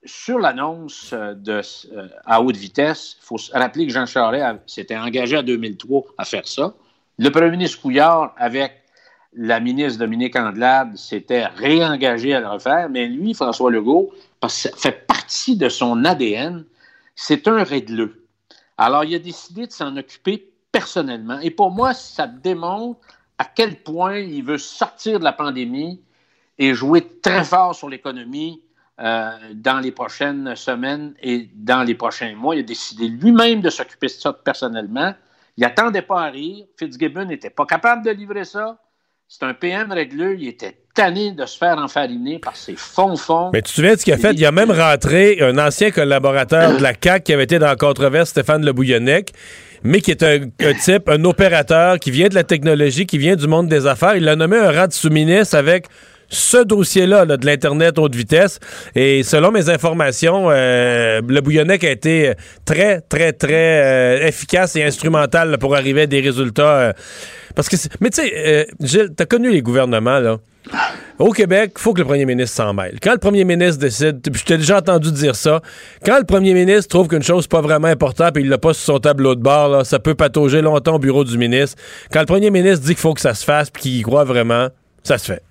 Sur 0.06 0.40
l'annonce 0.40 1.12
euh, 1.12 1.34
de, 1.34 1.62
euh, 1.92 2.08
à 2.26 2.42
haute 2.42 2.56
vitesse, 2.56 3.18
il 3.20 3.26
faut 3.26 3.38
se 3.38 3.52
rappeler 3.52 3.86
que 3.86 3.92
Jean 3.92 4.06
Charest 4.06 4.60
s'était 4.66 4.98
engagé 4.98 5.38
en 5.38 5.44
2003 5.44 6.04
à 6.18 6.24
faire 6.24 6.48
ça. 6.48 6.74
Le 7.18 7.30
premier 7.30 7.52
ministre 7.52 7.82
Couillard, 7.82 8.34
avec 8.38 8.82
la 9.34 9.60
ministre 9.60 10.00
Dominique 10.00 10.38
Andelade, 10.38 10.96
s'était 10.96 11.46
réengagé 11.46 12.34
à 12.34 12.40
le 12.40 12.48
refaire, 12.48 12.90
mais 12.90 13.08
lui, 13.08 13.34
François 13.34 13.70
Legault, 13.70 14.12
parce 14.40 14.64
que 14.64 14.70
ça 14.70 14.78
fait 14.78 15.06
partie 15.06 15.58
de 15.58 15.68
son 15.68 16.06
ADN, 16.06 16.64
c'est 17.16 17.48
un 17.50 17.64
régleux. 17.64 18.26
Alors, 18.78 19.04
il 19.04 19.14
a 19.14 19.20
décidé 19.20 19.68
de 19.68 19.72
s'en 19.74 19.98
occuper 19.98 20.50
personnellement. 20.72 21.40
Et 21.40 21.52
pour 21.52 21.72
moi, 21.72 21.94
ça 21.94 22.26
démontre 22.26 23.02
à 23.38 23.44
quel 23.44 23.84
point 23.84 24.20
il 24.20 24.44
veut 24.44 24.58
sortir 24.58 25.20
de 25.20 25.26
la 25.26 25.34
pandémie 25.34 26.02
et 26.58 26.74
jouer 26.74 27.06
très 27.22 27.44
fort 27.44 27.76
sur 27.76 27.90
l'économie 27.90 28.62
euh, 29.02 29.30
dans 29.54 29.80
les 29.80 29.92
prochaines 29.92 30.56
semaines 30.56 31.14
et 31.22 31.50
dans 31.56 31.84
les 31.84 31.96
prochains 31.96 32.36
mois. 32.36 32.56
Il 32.56 32.60
a 32.60 32.64
décidé 32.64 33.08
lui-même 33.08 33.62
de 33.62 33.70
s'occuper 33.70 34.08
de 34.08 34.12
ça 34.12 34.34
personnellement. 34.34 35.14
Il 35.56 35.62
n'attendait 35.62 36.02
pas 36.02 36.24
à 36.24 36.30
rire. 36.30 36.66
Fitzgibbon 36.78 37.26
n'était 37.26 37.50
pas 37.50 37.66
capable 37.66 38.04
de 38.06 38.12
livrer 38.12 38.44
ça. 38.44 38.78
C'est 39.28 39.44
un 39.44 39.54
PM 39.54 39.92
régleux. 39.92 40.36
Il 40.38 40.48
était 40.48 40.80
tanné 40.94 41.32
de 41.32 41.46
se 41.46 41.58
faire 41.58 41.78
enfariner 41.78 42.40
par 42.40 42.56
ses 42.56 42.76
fonds-fonds. 42.76 43.52
Mais 43.54 43.62
tu 43.62 43.70
te 43.70 43.76
souviens 43.76 43.94
de 43.94 44.00
ce 44.00 44.04
qu'il 44.04 44.14
a 44.14 44.18
fait? 44.18 44.34
Il 44.34 44.46
a 44.46 44.52
même 44.52 44.72
rentré 44.72 45.38
un 45.42 45.58
ancien 45.58 45.92
collaborateur 45.92 46.76
de 46.76 46.84
la 46.84 46.94
CAQ 47.02 47.24
qui 47.24 47.34
avait 47.34 47.44
été 47.44 47.58
dans 47.58 47.68
la 47.68 47.76
controverse, 47.78 48.32
Stéphane 48.32 48.66
Le 48.66 48.74
Bouillonnec, 48.74 49.32
mais 49.84 50.02
qui 50.02 50.12
est 50.12 50.24
un, 50.24 50.40
type, 50.74 51.08
un 51.08 51.24
opérateur 51.24 52.00
qui 52.00 52.12
vient 52.12 52.28
de 52.28 52.36
la 52.36 52.44
technologie, 52.44 53.06
qui 53.06 53.18
vient 53.18 53.38
du 53.38 53.48
monde 53.48 53.70
des 53.70 53.88
affaires. 53.88 54.18
Il 54.18 54.26
l'a 54.26 54.36
nommé 54.36 54.58
un 54.58 54.72
rang 54.72 54.88
de 54.88 54.94
sous-ministre 54.94 55.56
avec 55.56 55.86
ce 56.30 56.64
dossier-là 56.64 57.26
là, 57.26 57.38
de 57.38 57.46
l'Internet 57.46 57.98
haute 57.98 58.16
vitesse. 58.16 58.60
Et 58.96 59.24
selon 59.24 59.52
mes 59.52 59.70
informations, 59.70 60.50
euh, 60.50 61.22
le 61.28 61.42
Bouillonnec 61.42 61.84
a 61.84 61.92
été 61.92 62.34
très, 62.66 63.02
très, 63.02 63.34
très 63.34 63.84
euh, 64.22 64.28
efficace 64.28 64.76
et 64.76 64.84
instrumental 64.84 65.58
pour 65.58 65.76
arriver 65.76 66.04
à 66.04 66.08
des 66.08 66.22
résultats. 66.22 66.80
euh, 66.80 66.94
parce 67.56 67.68
que 67.68 67.76
mais 68.00 68.10
tu 68.10 68.22
sais, 68.22 68.68
Gilles, 68.80 69.10
t'as 69.16 69.26
connu 69.26 69.52
les 69.52 69.62
gouvernements, 69.62 70.20
là. 70.20 70.38
Au 71.18 71.32
Québec, 71.32 71.74
faut 71.78 71.94
que 71.94 72.00
le 72.00 72.06
premier 72.06 72.26
ministre 72.26 72.56
s'en 72.56 72.74
mêle. 72.74 72.98
Quand 73.02 73.12
le 73.12 73.18
premier 73.18 73.44
ministre 73.44 73.82
décide, 73.82 74.22
je 74.32 74.44
t'ai 74.44 74.58
déjà 74.58 74.78
entendu 74.78 75.12
dire 75.12 75.36
ça, 75.36 75.62
quand 76.06 76.18
le 76.18 76.26
premier 76.26 76.54
ministre 76.54 76.88
trouve 76.88 77.08
qu'une 77.08 77.24
chose 77.24 77.46
n'est 77.46 77.50
pas 77.50 77.62
vraiment 77.62 77.88
importante 77.88 78.38
et 78.38 78.42
il 78.42 78.50
l'a 78.50 78.58
pas 78.58 78.74
sur 78.74 78.94
son 78.94 79.00
tableau 79.00 79.36
de 79.36 79.42
bord, 79.42 79.70
là, 79.70 79.84
ça 79.84 80.00
peut 80.00 80.16
patauger 80.16 80.62
longtemps 80.62 80.96
au 80.96 81.00
bureau 81.00 81.24
du 81.24 81.38
ministre. 81.38 81.78
Quand 82.12 82.22
le 82.22 82.26
premier 82.26 82.52
ministre 82.52 82.86
dit 82.86 82.94
qu'il 82.94 83.02
faut 83.02 83.14
que 83.14 83.22
ça 83.22 83.34
se 83.34 83.44
fasse 83.44 83.70
puis 83.70 83.82
qu'il 83.82 83.98
y 83.98 84.02
croit 84.02 84.24
vraiment, 84.24 84.70
ça 85.04 85.18
se 85.18 85.26
fait. 85.26 85.42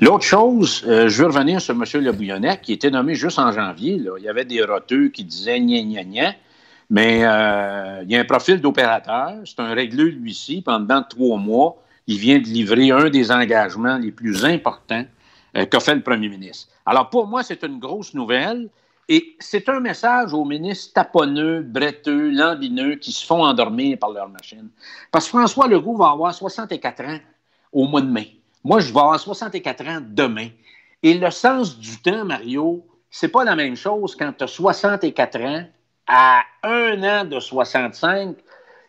L'autre 0.00 0.24
chose, 0.24 0.82
euh, 0.88 1.10
je 1.10 1.22
veux 1.22 1.28
revenir 1.28 1.60
sur 1.60 1.74
M. 1.74 1.84
Le 2.02 2.12
Bouillonnec, 2.12 2.62
qui 2.62 2.72
était 2.72 2.90
nommé 2.90 3.14
juste 3.14 3.38
en 3.38 3.52
janvier. 3.52 4.00
Il 4.16 4.24
y 4.24 4.30
avait 4.30 4.46
des 4.46 4.62
roteux 4.62 5.08
qui 5.08 5.24
disaient 5.24 5.60
gna 5.60 5.82
gna 5.82 6.04
gna. 6.04 6.34
Mais 6.88 7.20
euh, 7.22 8.02
il 8.04 8.10
y 8.10 8.16
a 8.16 8.20
un 8.20 8.24
profil 8.24 8.62
d'opérateur. 8.62 9.34
C'est 9.44 9.60
un 9.60 9.74
régleux, 9.74 10.08
lui-ci. 10.08 10.62
Pendant 10.62 11.02
trois 11.02 11.36
mois, 11.36 11.76
il 12.06 12.16
vient 12.16 12.38
de 12.38 12.44
livrer 12.44 12.90
un 12.90 13.10
des 13.10 13.30
engagements 13.30 13.98
les 13.98 14.10
plus 14.10 14.46
importants 14.46 15.04
euh, 15.58 15.66
qu'a 15.66 15.80
fait 15.80 15.94
le 15.94 16.02
premier 16.02 16.30
ministre. 16.30 16.72
Alors, 16.86 17.10
pour 17.10 17.26
moi, 17.26 17.42
c'est 17.42 17.62
une 17.62 17.78
grosse 17.78 18.14
nouvelle. 18.14 18.70
Et 19.06 19.36
c'est 19.38 19.68
un 19.68 19.80
message 19.80 20.32
aux 20.32 20.46
ministres 20.46 20.94
taponneux, 20.94 21.60
bretteux, 21.60 22.30
lambineux 22.30 22.94
qui 22.94 23.12
se 23.12 23.26
font 23.26 23.42
endormir 23.44 23.98
par 23.98 24.12
leur 24.12 24.30
machine. 24.30 24.70
Parce 25.12 25.26
que 25.26 25.36
François 25.36 25.68
Legault 25.68 25.96
va 25.96 26.10
avoir 26.12 26.32
64 26.32 27.00
ans 27.02 27.18
au 27.72 27.86
mois 27.86 28.00
de 28.00 28.10
mai. 28.10 28.39
Moi, 28.64 28.80
je 28.80 28.92
vais 28.92 29.00
avoir 29.00 29.18
64 29.18 29.86
ans 29.88 30.00
demain. 30.02 30.48
Et 31.02 31.14
le 31.14 31.30
sens 31.30 31.78
du 31.78 32.00
temps, 32.00 32.24
Mario, 32.24 32.84
c'est 33.10 33.28
pas 33.28 33.44
la 33.44 33.56
même 33.56 33.76
chose 33.76 34.14
quand 34.14 34.32
tu 34.36 34.44
as 34.44 34.48
64 34.48 35.40
ans 35.40 35.64
à 36.06 36.42
un 36.62 37.02
an 37.02 37.24
de 37.24 37.40
65 37.40 38.36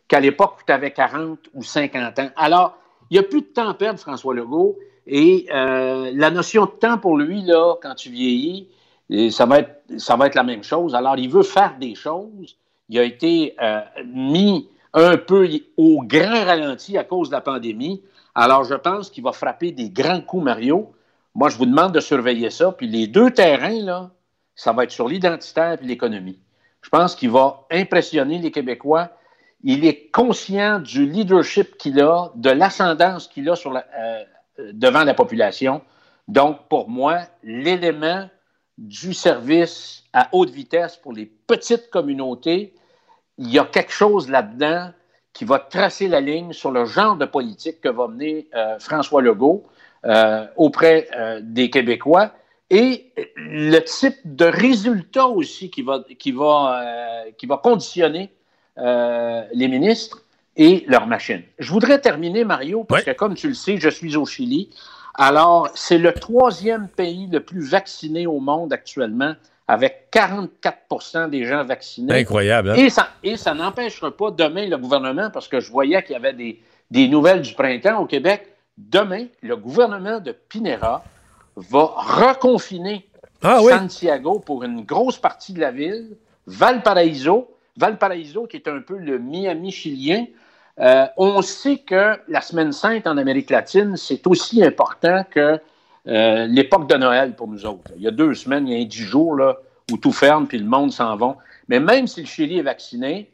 qu'à 0.07 0.19
l'époque 0.19 0.57
où 0.59 0.63
tu 0.65 0.73
avais 0.73 0.91
40 0.91 1.39
ou 1.53 1.63
50 1.63 2.19
ans. 2.19 2.29
Alors, 2.35 2.77
il 3.09 3.13
n'y 3.13 3.19
a 3.19 3.23
plus 3.23 3.41
de 3.41 3.47
temps 3.47 3.69
à 3.69 3.73
perdre, 3.73 3.99
François 3.99 4.33
Legault. 4.33 4.77
Et 5.07 5.47
euh, 5.53 6.11
la 6.13 6.31
notion 6.31 6.65
de 6.65 6.71
temps 6.71 6.97
pour 6.97 7.17
lui, 7.17 7.41
là, 7.43 7.75
quand 7.81 7.95
tu 7.95 8.09
vieillis, 8.09 8.67
et 9.09 9.29
ça, 9.29 9.45
va 9.45 9.59
être, 9.59 9.83
ça 9.97 10.15
va 10.15 10.29
la 10.29 10.43
même 10.43 10.63
chose. 10.63 10.95
Alors, 10.95 11.17
il 11.17 11.29
veut 11.29 11.43
faire 11.43 11.75
des 11.79 11.95
choses. 11.95 12.57
Il 12.87 12.99
a 12.99 13.03
été 13.03 13.55
euh, 13.61 13.81
mis 14.05 14.69
un 14.93 15.17
peu 15.17 15.49
au 15.77 16.01
grand 16.03 16.45
ralenti 16.45 16.97
à 16.97 17.03
cause 17.03 17.29
de 17.29 17.35
la 17.35 17.41
pandémie. 17.41 18.01
Alors, 18.35 18.63
je 18.63 18.75
pense 18.75 19.09
qu'il 19.09 19.23
va 19.23 19.31
frapper 19.31 19.71
des 19.71 19.89
grands 19.89 20.21
coups, 20.21 20.43
Mario. 20.43 20.93
Moi, 21.35 21.49
je 21.49 21.57
vous 21.57 21.65
demande 21.65 21.93
de 21.93 21.99
surveiller 21.99 22.49
ça. 22.49 22.71
Puis 22.71 22.87
les 22.87 23.07
deux 23.07 23.31
terrains, 23.31 23.81
là, 23.83 24.11
ça 24.55 24.73
va 24.73 24.83
être 24.83 24.91
sur 24.91 25.07
l'identitaire 25.07 25.77
et 25.81 25.85
l'économie. 25.85 26.39
Je 26.81 26.89
pense 26.89 27.15
qu'il 27.15 27.29
va 27.29 27.65
impressionner 27.71 28.39
les 28.39 28.51
Québécois. 28.51 29.09
Il 29.63 29.85
est 29.85 30.11
conscient 30.11 30.79
du 30.79 31.05
leadership 31.05 31.77
qu'il 31.77 32.01
a, 32.01 32.31
de 32.35 32.49
l'ascendance 32.49 33.27
qu'il 33.27 33.49
a 33.49 33.53
euh, 33.65 34.23
devant 34.73 35.03
la 35.03 35.13
population. 35.13 35.81
Donc, 36.27 36.67
pour 36.69 36.89
moi, 36.89 37.19
l'élément 37.43 38.27
du 38.77 39.13
service 39.13 40.03
à 40.13 40.29
haute 40.31 40.49
vitesse 40.49 40.97
pour 40.97 41.13
les 41.13 41.25
petites 41.25 41.89
communautés, 41.89 42.73
il 43.37 43.51
y 43.51 43.59
a 43.59 43.65
quelque 43.65 43.91
chose 43.91 44.29
là-dedans 44.29 44.91
qui 45.33 45.45
va 45.45 45.59
tracer 45.59 46.07
la 46.07 46.21
ligne 46.21 46.53
sur 46.53 46.71
le 46.71 46.85
genre 46.85 47.15
de 47.15 47.25
politique 47.25 47.81
que 47.81 47.89
va 47.89 48.07
mener 48.07 48.47
euh, 48.55 48.77
François 48.79 49.21
Legault 49.21 49.63
euh, 50.05 50.45
auprès 50.55 51.07
euh, 51.15 51.39
des 51.41 51.69
Québécois 51.69 52.31
et 52.69 53.11
le 53.35 53.79
type 53.79 54.17
de 54.23 54.45
résultat 54.45 55.27
aussi 55.27 55.69
qui 55.69 55.81
va, 55.81 56.03
qui 56.17 56.31
va, 56.31 56.81
euh, 56.81 57.31
qui 57.37 57.45
va 57.45 57.57
conditionner 57.57 58.31
euh, 58.77 59.43
les 59.53 59.67
ministres 59.67 60.23
et 60.55 60.83
leurs 60.87 61.05
machines. 61.05 61.43
Je 61.59 61.71
voudrais 61.71 61.99
terminer, 61.99 62.45
Mario, 62.45 62.83
parce 62.83 63.03
que 63.03 63.11
comme 63.11 63.35
tu 63.35 63.49
le 63.49 63.53
sais, 63.53 63.77
je 63.77 63.89
suis 63.89 64.15
au 64.15 64.25
Chili. 64.25 64.69
Alors, 65.15 65.69
c'est 65.75 65.97
le 65.97 66.13
troisième 66.13 66.87
pays 66.87 67.27
le 67.27 67.41
plus 67.41 67.61
vacciné 67.61 68.25
au 68.25 68.39
monde 68.39 68.71
actuellement, 68.71 69.33
avec 69.71 70.09
44% 70.11 71.29
des 71.29 71.45
gens 71.45 71.63
vaccinés. 71.63 72.13
Incroyable, 72.13 72.71
hein? 72.71 72.75
Et 72.75 72.89
ça, 72.89 73.07
et 73.23 73.37
ça 73.37 73.53
n'empêchera 73.53 74.11
pas 74.11 74.29
demain 74.29 74.67
le 74.67 74.77
gouvernement, 74.77 75.29
parce 75.29 75.47
que 75.47 75.61
je 75.61 75.71
voyais 75.71 76.03
qu'il 76.03 76.11
y 76.11 76.15
avait 76.17 76.33
des, 76.33 76.61
des 76.89 77.07
nouvelles 77.07 77.41
du 77.41 77.53
printemps 77.53 78.01
au 78.01 78.05
Québec, 78.05 78.53
demain, 78.77 79.27
le 79.41 79.55
gouvernement 79.55 80.19
de 80.19 80.33
Pinera 80.33 81.05
va 81.55 81.85
reconfiner 81.95 83.07
Santiago 83.41 84.39
pour 84.39 84.65
une 84.65 84.83
grosse 84.83 85.17
partie 85.17 85.53
de 85.53 85.61
la 85.61 85.71
ville, 85.71 86.17
Valparaiso, 86.47 87.55
Valparaiso 87.77 88.47
qui 88.47 88.57
est 88.57 88.67
un 88.67 88.81
peu 88.81 88.97
le 88.97 89.19
Miami 89.19 89.71
chilien. 89.71 90.25
Euh, 90.79 91.05
on 91.15 91.41
sait 91.41 91.77
que 91.77 92.19
la 92.27 92.41
semaine 92.41 92.73
sainte 92.73 93.07
en 93.07 93.15
Amérique 93.15 93.49
latine, 93.49 93.95
c'est 93.95 94.27
aussi 94.27 94.61
important 94.61 95.23
que 95.29 95.61
euh, 96.07 96.47
l'époque 96.47 96.89
de 96.89 96.95
Noël 96.95 97.35
pour 97.35 97.47
nous 97.47 97.65
autres. 97.65 97.91
Il 97.95 98.01
y 98.01 98.07
a 98.07 98.11
deux 98.11 98.33
semaines, 98.33 98.67
il 98.67 98.77
y 98.77 98.81
a 98.81 98.85
dix 98.85 99.03
jours 99.03 99.35
là, 99.35 99.57
où 99.91 99.97
tout 99.97 100.11
ferme 100.11 100.47
puis 100.47 100.57
le 100.57 100.65
monde 100.65 100.91
s'en 100.91 101.15
va. 101.15 101.37
Mais 101.67 101.79
même 101.79 102.07
si 102.07 102.21
le 102.21 102.27
Chili 102.27 102.59
est 102.59 102.63
vacciné, 102.63 103.31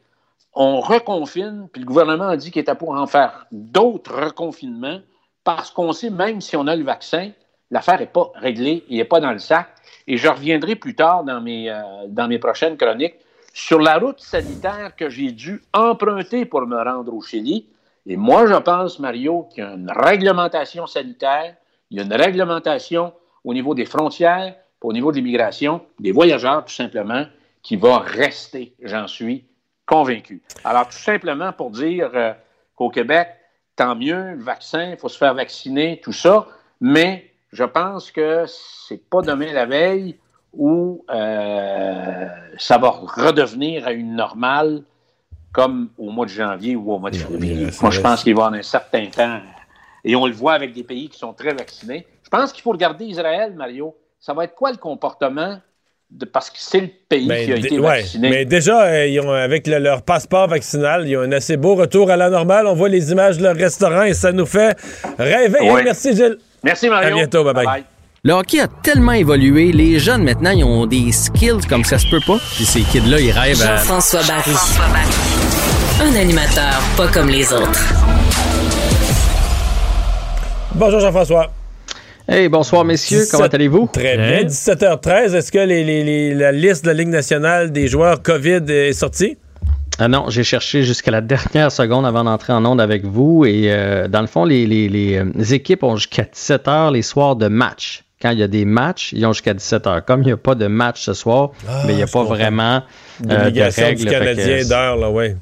on 0.54 0.80
reconfine, 0.80 1.68
puis 1.72 1.80
le 1.80 1.86
gouvernement 1.86 2.28
a 2.28 2.36
dit 2.36 2.50
qu'il 2.50 2.60
était 2.60 2.74
pour 2.74 2.90
en 2.90 3.06
faire 3.06 3.46
d'autres 3.52 4.14
reconfinements 4.24 5.00
parce 5.44 5.70
qu'on 5.70 5.92
sait, 5.92 6.10
même 6.10 6.40
si 6.40 6.56
on 6.56 6.66
a 6.66 6.76
le 6.76 6.84
vaccin, 6.84 7.30
l'affaire 7.70 8.00
n'est 8.00 8.06
pas 8.06 8.32
réglée, 8.34 8.84
il 8.88 8.98
n'est 8.98 9.04
pas 9.04 9.20
dans 9.20 9.32
le 9.32 9.38
sac. 9.38 9.68
Et 10.06 10.16
je 10.16 10.28
reviendrai 10.28 10.74
plus 10.74 10.94
tard 10.94 11.24
dans 11.24 11.40
mes, 11.40 11.70
euh, 11.70 11.80
dans 12.08 12.28
mes 12.28 12.38
prochaines 12.38 12.76
chroniques 12.76 13.16
sur 13.54 13.80
la 13.80 13.98
route 13.98 14.20
sanitaire 14.20 14.94
que 14.96 15.08
j'ai 15.08 15.32
dû 15.32 15.62
emprunter 15.72 16.44
pour 16.44 16.66
me 16.66 16.76
rendre 16.76 17.14
au 17.14 17.22
Chili. 17.22 17.66
Et 18.06 18.16
moi, 18.16 18.46
je 18.46 18.54
pense, 18.54 18.98
Mario, 18.98 19.48
qu'il 19.50 19.64
y 19.64 19.66
a 19.66 19.74
une 19.74 19.90
réglementation 19.90 20.86
sanitaire, 20.86 21.54
il 21.90 21.98
y 21.98 22.00
a 22.00 22.04
une 22.04 22.12
réglementation 22.12 23.12
au 23.44 23.54
niveau 23.54 23.74
des 23.74 23.84
frontières, 23.84 24.54
au 24.82 24.92
niveau 24.92 25.10
de 25.10 25.16
l'immigration, 25.16 25.80
des 25.98 26.12
voyageurs, 26.12 26.64
tout 26.64 26.74
simplement, 26.74 27.24
qui 27.62 27.76
va 27.76 27.98
rester, 27.98 28.74
j'en 28.82 29.06
suis 29.06 29.44
convaincu. 29.86 30.42
Alors, 30.64 30.88
tout 30.88 30.98
simplement 30.98 31.52
pour 31.52 31.70
dire 31.70 32.10
euh, 32.14 32.32
qu'au 32.76 32.90
Québec, 32.90 33.28
tant 33.74 33.96
mieux, 33.96 34.34
le 34.34 34.42
vaccin, 34.42 34.90
il 34.90 34.96
faut 34.96 35.08
se 35.08 35.18
faire 35.18 35.34
vacciner, 35.34 36.00
tout 36.02 36.12
ça, 36.12 36.46
mais 36.80 37.30
je 37.52 37.64
pense 37.64 38.10
que 38.10 38.44
c'est 38.46 39.08
pas 39.08 39.22
demain 39.22 39.52
la 39.52 39.66
veille 39.66 40.16
où 40.52 41.04
euh, 41.10 42.26
ça 42.58 42.78
va 42.78 42.90
redevenir 42.90 43.86
à 43.86 43.92
une 43.92 44.14
normale 44.14 44.82
comme 45.52 45.88
au 45.98 46.10
mois 46.10 46.26
de 46.26 46.30
janvier 46.30 46.76
ou 46.76 46.92
au 46.92 46.98
mois 46.98 47.10
de 47.10 47.16
février. 47.16 47.68
Moi, 47.80 47.90
je 47.90 48.00
pense 48.00 48.22
qu'il 48.22 48.34
va 48.34 48.42
y 48.42 48.46
avoir 48.46 48.58
un 48.58 48.62
certain 48.62 49.06
temps. 49.06 49.40
Et 50.04 50.14
on 50.16 50.26
le 50.26 50.32
voit 50.32 50.54
avec 50.54 50.72
des 50.72 50.84
pays 50.84 51.08
qui 51.08 51.18
sont 51.18 51.32
très 51.32 51.52
vaccinés. 51.54 52.06
Je 52.24 52.28
pense 52.28 52.52
qu'il 52.52 52.62
faut 52.62 52.70
regarder 52.72 53.04
Israël, 53.06 53.52
Mario. 53.56 53.94
Ça 54.20 54.34
va 54.34 54.44
être 54.44 54.54
quoi 54.54 54.70
le 54.70 54.76
comportement 54.78 55.58
de, 56.10 56.24
parce 56.24 56.48
que 56.50 56.56
c'est 56.58 56.80
le 56.80 56.88
pays 57.08 57.26
Ben, 57.26 57.44
qui 57.44 57.52
a 57.52 57.56
été 57.56 57.78
ouais, 57.78 58.00
vacciné. 58.00 58.30
mais 58.30 58.44
déjà, 58.46 58.82
euh, 58.84 59.06
ils 59.06 59.20
ont, 59.20 59.30
avec 59.30 59.66
le- 59.66 59.78
leur 59.78 60.02
passeport 60.02 60.48
vaccinal, 60.48 61.06
ils 61.06 61.16
ont 61.16 61.20
un 61.20 61.32
assez 61.32 61.56
beau 61.56 61.74
retour 61.74 62.10
à 62.10 62.16
la 62.16 62.30
normale. 62.30 62.66
On 62.66 62.74
voit 62.74 62.88
les 62.88 63.12
images 63.12 63.36
de 63.38 63.42
leur 63.42 63.54
restaurant 63.56 64.02
et 64.04 64.14
ça 64.14 64.32
nous 64.32 64.46
fait 64.46 64.76
rêver. 65.18 65.60
Ouais. 65.70 65.82
Merci, 65.84 66.16
Gilles. 66.16 66.38
Merci, 66.62 66.88
Mario. 66.88 67.08
À 67.08 67.14
bientôt. 67.14 67.44
Bye-bye. 67.44 67.84
Le 68.24 68.32
hockey 68.32 68.58
a 68.60 68.66
tellement 68.66 69.12
évolué, 69.12 69.70
les 69.70 69.98
jeunes 70.00 70.24
maintenant, 70.24 70.50
ils 70.50 70.64
ont 70.64 70.86
des 70.86 71.12
skills 71.12 71.64
comme 71.68 71.84
ça 71.84 71.98
se 71.98 72.08
peut 72.10 72.20
pas. 72.26 72.38
Puis 72.56 72.64
ces 72.64 72.80
kids-là, 72.80 73.20
ils 73.20 73.30
rêvent 73.30 73.62
à... 73.62 73.76
Jean-François 73.76 74.20
Barry. 74.26 74.50
Un 76.00 76.16
animateur 76.20 76.80
pas 76.96 77.06
comme 77.08 77.28
les 77.28 77.52
autres. 77.52 77.84
Bonjour, 80.74 81.00
Jean-François. 81.00 81.50
Hey, 82.28 82.48
bonsoir 82.48 82.84
messieurs, 82.84 83.22
comment 83.30 83.46
allez-vous? 83.46 83.88
Très 83.92 84.16
bien. 84.16 84.44
17h13, 84.44 85.34
est-ce 85.34 85.50
que 85.50 85.58
les- 85.58 85.82
les- 85.82 86.04
les- 86.04 86.34
la 86.34 86.52
liste 86.52 86.84
de 86.84 86.88
la 86.90 86.94
Ligue 86.94 87.08
nationale 87.08 87.72
des 87.72 87.88
joueurs 87.88 88.22
COVID 88.22 88.64
est 88.68 88.92
sortie? 88.92 89.38
Ah 89.98 90.08
non, 90.08 90.26
j'ai 90.28 90.44
cherché 90.44 90.82
jusqu'à 90.82 91.10
la 91.10 91.22
dernière 91.22 91.72
seconde 91.72 92.04
avant 92.06 92.22
d'entrer 92.24 92.52
en 92.52 92.64
onde 92.66 92.80
avec 92.80 93.04
vous. 93.04 93.44
Et 93.46 93.64
euh, 93.72 94.08
dans 94.08 94.20
le 94.20 94.26
fond, 94.26 94.44
les, 94.44 94.66
les- 94.66 94.88
les, 94.88 95.16
euh, 95.16 95.42
équipes 95.54 95.82
ont 95.82 95.96
jusqu'à 95.96 96.24
17 96.24 96.68
heures 96.68 96.90
les 96.90 97.02
soirs 97.02 97.34
de 97.34 97.48
match. 97.48 98.04
Quand 98.20 98.30
il 98.30 98.38
y 98.38 98.42
a 98.42 98.48
des 98.48 98.64
matchs, 98.64 99.12
ils 99.12 99.24
ont 99.26 99.32
jusqu'à 99.32 99.54
17 99.54 99.86
heures. 99.86 100.04
Comme 100.04 100.22
il 100.22 100.26
n'y 100.26 100.32
a 100.32 100.36
pas 100.36 100.54
de 100.54 100.66
match 100.66 101.00
ce 101.02 101.14
soir, 101.14 101.50
Ah, 101.68 101.82
mais 101.86 101.94
il 101.94 101.96
n'y 101.96 102.02
a 102.02 102.06
pas 102.06 102.12
comprends. 102.20 102.34
vraiment 102.34 102.76
euh, 102.76 103.24
de 103.26 103.34
L'obligation 103.36 103.84
règles. 103.86 104.00
du 104.04 104.06
Canadien 104.06 104.64
d'heure, 104.68 104.96
là, 104.96 105.10
ouais. 105.10 105.34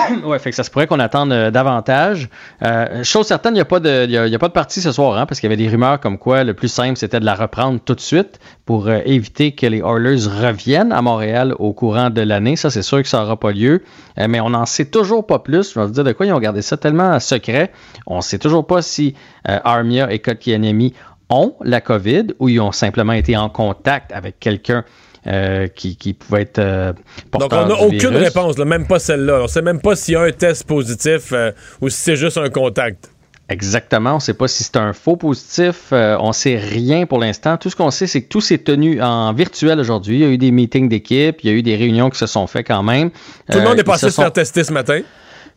ouais, 0.24 0.38
fait 0.38 0.50
que 0.50 0.56
ça 0.56 0.64
se 0.64 0.70
pourrait 0.70 0.86
qu'on 0.86 1.00
attende 1.00 1.32
euh, 1.32 1.50
davantage. 1.50 2.28
Euh, 2.62 3.02
chose 3.02 3.26
certaine, 3.26 3.52
il 3.52 3.56
n'y 3.56 3.60
a, 3.60 3.64
pas 3.64 3.80
de- 3.80 4.06
y 4.06 4.34
a, 4.34 4.38
pas 4.38 4.48
de 4.48 4.52
partie 4.52 4.80
ce 4.80 4.92
soir, 4.92 5.16
hein, 5.18 5.26
parce 5.26 5.40
qu'il 5.40 5.48
y 5.50 5.52
avait 5.52 5.62
des 5.62 5.68
rumeurs 5.68 6.00
comme 6.00 6.18
quoi 6.18 6.44
le 6.44 6.54
plus 6.54 6.68
simple, 6.68 6.96
c'était 6.96 7.20
de 7.20 7.24
la 7.24 7.34
reprendre 7.34 7.80
tout 7.84 7.94
de 7.94 8.00
suite 8.00 8.38
pour 8.64 8.88
euh, 8.88 9.00
éviter 9.04 9.52
que 9.52 9.66
les 9.66 9.78
Oilers 9.78 10.26
reviennent 10.26 10.92
à 10.92 11.02
Montréal 11.02 11.54
au 11.58 11.72
courant 11.72 12.10
de 12.10 12.20
l'année. 12.22 12.56
Ça, 12.56 12.70
c'est 12.70 12.82
sûr 12.82 13.02
que 13.02 13.08
ça 13.08 13.20
n'aura 13.20 13.38
pas 13.38 13.52
lieu. 13.52 13.82
Mais 14.16 14.40
on 14.40 14.50
n'en 14.50 14.66
sait 14.66 14.86
toujours 14.86 15.26
pas 15.26 15.38
plus. 15.38 15.72
Je 15.74 15.78
vais 15.80 15.86
vous 15.86 15.92
dire 15.92 16.04
de 16.04 16.12
quoi 16.12 16.26
ils 16.26 16.32
ont 16.32 16.40
gardé 16.40 16.62
ça 16.62 16.76
tellement 16.76 17.18
secret. 17.20 17.70
On 18.06 18.16
ne 18.16 18.22
sait 18.22 18.38
toujours 18.38 18.66
pas 18.66 18.80
si 18.82 19.14
Armia 19.44 20.10
et 20.10 20.20
Kotkaniemi 20.20 20.94
ont 21.28 21.54
la 21.60 21.80
COVID 21.80 22.28
ou 22.38 22.48
ils 22.48 22.60
ont 22.60 22.72
simplement 22.72 23.12
été 23.12 23.36
en 23.36 23.48
contact 23.48 24.12
avec 24.12 24.38
quelqu'un 24.40 24.84
euh, 25.26 25.66
qui, 25.68 25.96
qui 25.96 26.12
pouvait 26.14 26.42
être 26.42 26.58
euh, 26.58 26.92
Donc, 27.32 27.52
on 27.52 27.66
n'a 27.66 27.74
aucune 27.80 27.98
virus. 27.98 28.18
réponse, 28.18 28.58
là, 28.58 28.64
même 28.64 28.86
pas 28.86 28.98
celle-là. 28.98 29.40
On 29.42 29.48
sait 29.48 29.62
même 29.62 29.80
pas 29.80 29.96
s'il 29.96 30.14
y 30.14 30.16
a 30.16 30.22
un 30.22 30.30
test 30.32 30.64
positif 30.64 31.32
euh, 31.32 31.50
ou 31.80 31.88
si 31.88 31.98
c'est 32.00 32.16
juste 32.16 32.38
un 32.38 32.48
contact. 32.48 33.10
Exactement. 33.48 34.12
On 34.12 34.14
ne 34.16 34.20
sait 34.20 34.34
pas 34.34 34.48
si 34.48 34.64
c'est 34.64 34.76
un 34.76 34.92
faux 34.92 35.16
positif. 35.16 35.90
Euh, 35.92 36.16
on 36.20 36.28
ne 36.28 36.32
sait 36.32 36.56
rien 36.56 37.06
pour 37.06 37.20
l'instant. 37.20 37.56
Tout 37.56 37.70
ce 37.70 37.76
qu'on 37.76 37.92
sait, 37.92 38.08
c'est 38.08 38.22
que 38.22 38.28
tout 38.28 38.40
s'est 38.40 38.58
tenu 38.58 39.00
en 39.00 39.32
virtuel 39.32 39.78
aujourd'hui. 39.78 40.16
Il 40.16 40.20
y 40.22 40.24
a 40.24 40.28
eu 40.28 40.38
des 40.38 40.50
meetings 40.50 40.88
d'équipe, 40.88 41.38
il 41.44 41.50
y 41.50 41.52
a 41.52 41.56
eu 41.56 41.62
des 41.62 41.76
réunions 41.76 42.10
qui 42.10 42.18
se 42.18 42.26
sont 42.26 42.46
faites 42.48 42.66
quand 42.66 42.82
même. 42.82 43.10
Tout 43.50 43.58
le 43.58 43.64
monde 43.64 43.76
Euh, 43.78 43.80
est 43.82 43.84
passé 43.84 44.06
se 44.06 44.08
se 44.08 44.16
sont- 44.16 44.22
faire 44.22 44.32
tester 44.32 44.64
ce 44.64 44.72
matin. 44.72 45.00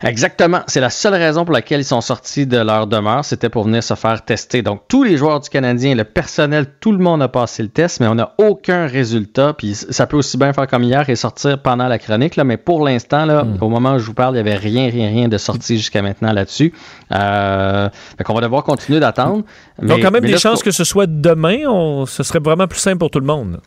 Exactement. 0.01 0.61
C'est 0.67 0.79
la 0.79 0.89
seule 0.89 1.13
raison 1.15 1.43
pour 1.43 1.53
laquelle 1.53 1.81
ils 1.81 1.85
sont 1.85 1.99
sortis 1.99 2.47
de 2.47 2.57
leur 2.57 2.87
demeure. 2.87 3.25
C'était 3.25 3.49
pour 3.49 3.65
venir 3.65 3.83
se 3.83 3.95
faire 3.95 4.23
tester. 4.23 4.61
Donc, 4.61 4.83
tous 4.87 5.03
les 5.03 5.17
joueurs 5.17 5.41
du 5.41 5.49
Canadien, 5.49 5.93
le 5.93 6.05
personnel, 6.05 6.67
tout 6.79 6.91
le 6.93 6.99
monde 6.99 7.21
a 7.21 7.27
passé 7.27 7.63
le 7.63 7.69
test, 7.69 7.99
mais 7.99 8.07
on 8.07 8.15
n'a 8.15 8.33
aucun 8.37 8.87
résultat. 8.87 9.53
Puis, 9.57 9.75
ça 9.75 10.07
peut 10.07 10.15
aussi 10.15 10.37
bien 10.37 10.53
faire 10.53 10.67
comme 10.67 10.83
hier 10.83 11.09
et 11.09 11.15
sortir 11.17 11.61
pendant 11.61 11.87
la 11.87 11.97
chronique. 11.99 12.37
Là, 12.37 12.45
mais 12.45 12.55
pour 12.57 12.85
l'instant, 12.85 13.25
là, 13.25 13.43
Hmm. 13.43 13.57
au 13.61 13.67
moment 13.67 13.95
où 13.95 13.99
je 13.99 14.05
vous 14.05 14.13
parle, 14.13 14.35
il 14.37 14.43
n'y 14.43 14.49
avait 14.49 14.57
rien, 14.57 14.89
rien, 14.89 15.09
rien 15.09 15.27
de 15.27 15.37
sorti 15.37 15.77
jusqu'à 15.77 16.01
maintenant 16.01 16.31
là-dessus. 16.31 16.73
Euh, 17.13 17.89
fait 18.17 18.23
qu'on 18.23 18.33
va 18.33 18.41
devoir 18.41 18.63
continuer 18.63 18.99
d'attendre. 18.99 19.43
Donc, 19.81 20.01
quand 20.01 20.11
même 20.11 20.23
des 20.23 20.31
là, 20.31 20.37
chances 20.37 20.63
que 20.63 20.71
ce 20.71 20.83
soit 20.85 21.07
demain, 21.07 21.65
on- 21.67 22.05
ce 22.05 22.23
serait 22.23 22.39
vraiment 22.39 22.67
plus 22.67 22.79
simple 22.79 22.99
pour 22.99 23.09
tout 23.11 23.19
le 23.19 23.25
monde. 23.25 23.59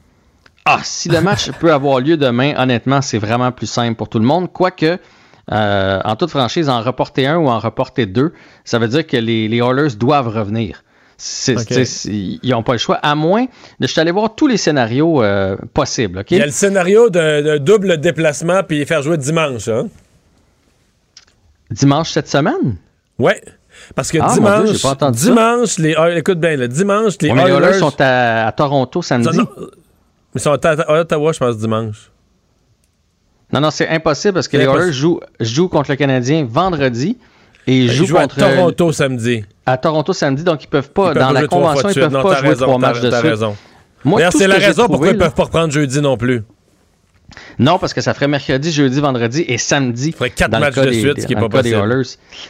Ah, 0.65 0.79
si 0.83 1.09
le 1.09 1.21
match 1.21 1.51
peut 1.61 1.73
avoir 1.73 2.01
lieu 2.01 2.17
demain, 2.17 2.55
honnêtement, 2.57 3.03
c'est 3.03 3.19
vraiment 3.19 3.51
plus 3.53 3.67
simple 3.67 3.97
pour 3.97 4.09
tout 4.09 4.19
le 4.19 4.25
monde. 4.25 4.51
Quoique, 4.53 4.99
euh, 5.51 6.01
en 6.05 6.15
toute 6.17 6.31
franchise, 6.31 6.69
en 6.69 6.81
reporter 6.83 7.27
un 7.27 7.37
ou 7.39 7.49
en 7.49 7.59
reporter 7.59 8.07
deux, 8.07 8.33
ça 8.65 8.79
veut 8.79 8.89
dire 8.89 9.07
que 9.07 9.17
les, 9.17 9.49
les 9.49 9.57
Oilers 9.59 9.97
doivent 9.97 10.29
revenir. 10.29 10.85
Ils 11.19 12.39
n'ont 12.51 12.63
pas 12.63 12.73
le 12.73 12.79
choix, 12.79 12.97
à 12.97 13.15
moins 13.15 13.45
de. 13.45 13.87
Je 13.87 13.87
suis 13.87 14.01
allé 14.01 14.11
voir 14.11 14.35
tous 14.35 14.47
les 14.49 14.57
scénarios 14.57 15.23
euh, 15.23 15.57
possibles. 15.73 16.25
Il 16.31 16.39
y 16.39 16.43
a 16.43 16.47
le 16.47 16.53
scénario 16.53 17.11
d'un 17.11 17.59
double 17.59 17.99
déplacement 17.99 18.63
puis 18.65 18.85
faire 18.87 19.03
jouer 19.03 19.17
dimanche. 19.19 19.69
Hein? 19.69 19.89
Dimanche 21.71 22.11
cette 22.11 22.29
semaine? 22.29 22.77
Ouais. 23.19 23.41
Parce 23.95 24.11
que 24.13 24.19
Ah, 24.21 24.33
dimanche, 24.35 24.71
Dieu, 24.71 24.79
pas 24.97 25.11
dimanche, 25.11 25.79
les 25.79 25.93
Oilers- 25.93 26.19
écoute 26.19 26.39
bien, 26.39 26.57
le 26.57 26.69
dimanche, 26.69 27.15
les 27.21 27.31
Ouais, 27.31 27.35
mais 27.35 27.45
les 27.47 27.51
Oilers 27.53 27.67
Oilers 27.69 27.79
sont 27.79 27.95
à, 28.01 28.47
à 28.47 28.53
Toronto 28.53 29.03
samedi. 29.03 29.37
Non, 29.39 29.45
non, 29.57 29.67
Ils 30.35 30.41
sont 30.41 30.53
à 30.65 30.69
à 30.71 31.01
Ottawa, 31.01 31.33
je 31.33 31.39
pense, 31.39 31.57
dimanche. 31.59 32.11
Non, 33.53 33.61
non, 33.61 33.71
c'est 33.71 33.89
impossible 33.89 34.35
parce 34.35 34.49
que 34.49 34.57
les. 34.57 34.65
Oilers 34.65 34.93
jouent, 34.93 35.21
jouent 35.41 35.69
contre 35.69 35.91
le 35.91 35.97
Canadien 35.97 36.47
vendredi 36.49 37.19
et 37.67 37.77
ils 37.79 37.85
Ils 37.85 37.93
jouent 37.93 38.07
jouent 38.07 38.17
à 38.17 38.23
contre 38.23 38.37
Toronto 38.37 38.93
samedi. 38.93 39.45
à 39.67 39.77
Toronto 39.77 40.13
samedi, 40.13 40.43
donc 40.43 40.65
ils 40.65 40.69
peuvent 40.69 40.91
pas, 40.91 41.09
Ils 41.11 41.15
peuvent 41.15 41.23
dans 41.23 41.33
la 41.33 41.47
convention, 41.47 41.89
ils 41.91 41.95
de 41.95 42.01
peuvent. 42.01 42.13
Non, 42.13 42.23
pas 42.23 42.39
jouer 42.39 42.49
raison, 42.49 42.65
trois 42.67 42.79
matchs 42.79 43.01
de 43.01 43.11
suite. 43.11 43.35
Moi, 44.05 44.21
c'est 44.33 44.39
ce 44.39 44.45
la 44.45 44.55
raison 44.57 44.83
trouvé, 44.85 44.89
pourquoi 44.89 45.09
ils 45.09 45.17
là- 45.17 45.25
peuvent 45.27 45.35
pas 45.35 45.45
reprendre 45.45 45.73
jeudi 45.73 46.01
non 46.01 46.17
plus. 46.17 46.43
Non, 47.59 47.79
parce 47.79 47.95
que 47.95 48.01
ça 48.01 48.15
ferait 48.15 48.29
mercredi, 48.29 48.71
jeudi, 48.73 49.01
vendredi 49.01 49.45
et 49.49 49.59
samedi. 49.59 50.13
ferait 50.13 50.31
quatre 50.31 50.59
matchs 50.59 50.75
de 50.77 50.91
des- 50.91 51.01
suite, 51.01 51.21
ce 51.23 51.27
qui 51.27 51.33
est 51.33 51.37
dans 51.37 51.49
pas 51.49 51.63
des 51.63 51.73
possible. 51.73 52.05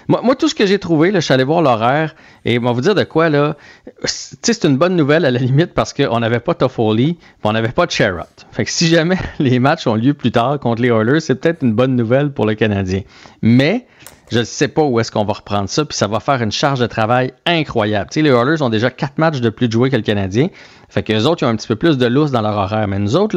Moi, 0.08 0.20
moi, 0.22 0.34
tout 0.36 0.48
ce 0.48 0.54
que 0.54 0.66
j'ai 0.66 0.78
trouvé, 0.78 1.10
là, 1.10 1.20
je 1.20 1.24
suis 1.24 1.34
allé 1.34 1.44
voir 1.44 1.62
l'horaire 1.62 2.14
et 2.44 2.58
on 2.58 2.62
va 2.62 2.72
vous 2.72 2.80
dire 2.80 2.94
de 2.94 3.04
quoi, 3.04 3.28
là. 3.28 3.56
Tu 4.02 4.08
sais, 4.08 4.52
c'est 4.52 4.64
une 4.64 4.76
bonne 4.76 4.96
nouvelle 4.96 5.24
à 5.24 5.30
la 5.30 5.38
limite 5.38 5.74
parce 5.74 5.92
qu'on 5.92 6.20
n'avait 6.20 6.40
pas 6.40 6.54
Toffoli, 6.54 7.18
on 7.44 7.52
n'avait 7.52 7.68
pas 7.68 7.86
Sherrod. 7.88 8.26
Fait 8.52 8.64
que 8.64 8.70
si 8.70 8.88
jamais 8.88 9.18
les 9.38 9.58
matchs 9.58 9.86
ont 9.86 9.94
lieu 9.94 10.14
plus 10.14 10.30
tard 10.32 10.58
contre 10.60 10.82
les 10.82 10.88
Oilers, 10.88 11.20
c'est 11.20 11.34
peut-être 11.36 11.62
une 11.62 11.72
bonne 11.72 11.96
nouvelle 11.96 12.30
pour 12.32 12.46
le 12.46 12.54
Canadien. 12.54 13.02
Mais 13.42 13.86
je 14.32 14.38
ne 14.38 14.44
sais 14.44 14.68
pas 14.68 14.82
où 14.82 14.98
est-ce 14.98 15.12
qu'on 15.12 15.26
va 15.26 15.34
reprendre 15.34 15.68
ça, 15.68 15.84
puis 15.84 15.94
ça 15.94 16.06
va 16.06 16.18
faire 16.18 16.40
une 16.40 16.52
charge 16.52 16.80
de 16.80 16.86
travail 16.86 17.34
incroyable. 17.44 18.08
Les 18.16 18.30
Oilers 18.30 18.62
ont 18.62 18.70
déjà 18.70 18.90
quatre 18.90 19.18
matchs 19.18 19.42
de 19.42 19.50
plus 19.50 19.68
de 19.68 19.72
jouer 19.72 19.90
que 19.90 19.96
le 19.96 20.02
Canadien. 20.02 20.48
Fait 20.88 21.02
que 21.02 21.12
les 21.12 21.26
autres, 21.26 21.42
ils 21.42 21.44
ont 21.44 21.50
un 21.50 21.56
petit 21.56 21.68
peu 21.68 21.76
plus 21.76 21.98
de 21.98 22.06
lousse 22.06 22.30
dans 22.30 22.40
leur 22.40 22.56
horaire. 22.56 22.88
Mais 22.88 22.98
nous 22.98 23.14
autres, 23.14 23.36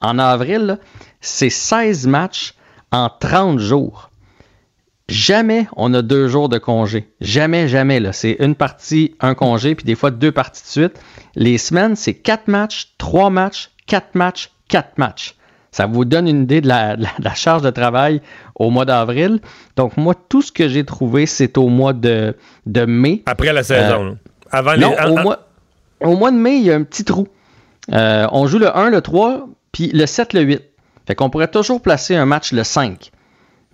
en 0.00 0.18
avril, 0.18 0.80
c'est 1.20 1.50
16 1.50 2.08
matchs 2.08 2.54
en 2.90 3.10
30 3.10 3.60
jours. 3.60 4.10
Jamais 5.08 5.68
on 5.76 5.94
a 5.94 6.02
deux 6.02 6.26
jours 6.26 6.48
de 6.48 6.58
congé. 6.58 7.14
Jamais, 7.20 7.68
jamais. 7.68 8.02
C'est 8.10 8.36
une 8.40 8.56
partie, 8.56 9.14
un 9.20 9.36
congé, 9.36 9.76
puis 9.76 9.84
des 9.84 9.94
fois 9.94 10.10
deux 10.10 10.32
parties 10.32 10.64
de 10.64 10.68
suite. 10.68 11.00
Les 11.36 11.58
semaines, 11.58 11.94
c'est 11.94 12.14
quatre 12.14 12.48
matchs, 12.48 12.94
trois 12.98 13.30
matchs, 13.30 13.70
quatre 13.86 14.16
matchs, 14.16 14.50
quatre 14.66 14.98
matchs. 14.98 15.36
Ça 15.74 15.86
vous 15.86 16.04
donne 16.04 16.28
une 16.28 16.42
idée 16.44 16.60
de 16.60 16.68
la, 16.68 16.94
de 16.94 17.04
charge 17.34 17.62
de 17.62 17.70
travail 17.70 18.22
au 18.54 18.70
mois 18.70 18.84
d'avril. 18.84 19.40
Donc, 19.74 19.96
moi, 19.96 20.14
tout 20.14 20.40
ce 20.40 20.52
que 20.52 20.68
j'ai 20.68 20.84
trouvé, 20.84 21.26
c'est 21.26 21.58
au 21.58 21.68
mois 21.68 21.92
de, 21.92 22.36
de 22.64 22.84
mai. 22.84 23.24
Après 23.26 23.52
la 23.52 23.64
saison. 23.64 24.10
Euh. 24.10 24.14
Avant 24.52 24.76
non, 24.76 24.94
les. 24.96 25.10
au, 25.10 25.16
mois, 25.16 25.48
au 26.00 26.14
mois 26.16 26.30
de 26.30 26.36
mai, 26.36 26.58
il 26.58 26.62
y 26.62 26.70
a 26.70 26.76
un 26.76 26.84
petit 26.84 27.02
trou. 27.02 27.26
Euh, 27.92 28.28
on 28.30 28.46
joue 28.46 28.60
le 28.60 28.76
1, 28.76 28.90
le 28.90 29.00
3, 29.00 29.48
puis 29.72 29.88
le 29.88 30.06
7, 30.06 30.32
le 30.34 30.42
8. 30.42 30.62
Fait 31.08 31.16
qu'on 31.16 31.28
pourrait 31.28 31.48
toujours 31.48 31.82
placer 31.82 32.14
un 32.14 32.24
match 32.24 32.52
le 32.52 32.62
5. 32.62 33.10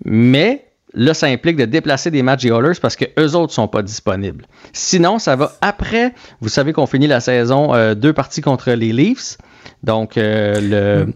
Mais 0.06 0.68
là, 0.94 1.12
ça 1.12 1.27
implique 1.27 1.56
de 1.59 1.66
déplacer 1.66 2.10
des 2.10 2.22
matchs 2.22 2.44
des 2.44 2.48
Oilers 2.48 2.81
parce 2.81 2.97
que 2.97 3.05
eux 3.18 3.36
autres 3.36 3.52
sont 3.52 3.68
pas 3.68 3.82
disponibles. 3.82 4.47
Sinon, 4.72 5.18
ça 5.18 5.36
va 5.36 5.52
après. 5.60 6.14
Vous 6.40 6.48
savez 6.48 6.72
qu'on 6.72 6.86
finit 6.86 7.09
la 7.09 7.20
saison 7.20 7.74
euh, 7.74 7.94
deux 7.94 8.14
parties 8.14 8.40
contre 8.40 8.70
les 8.70 8.94
Leafs. 8.94 9.36
Donc, 9.82 10.16
euh, 10.16 11.06
le. 11.06 11.12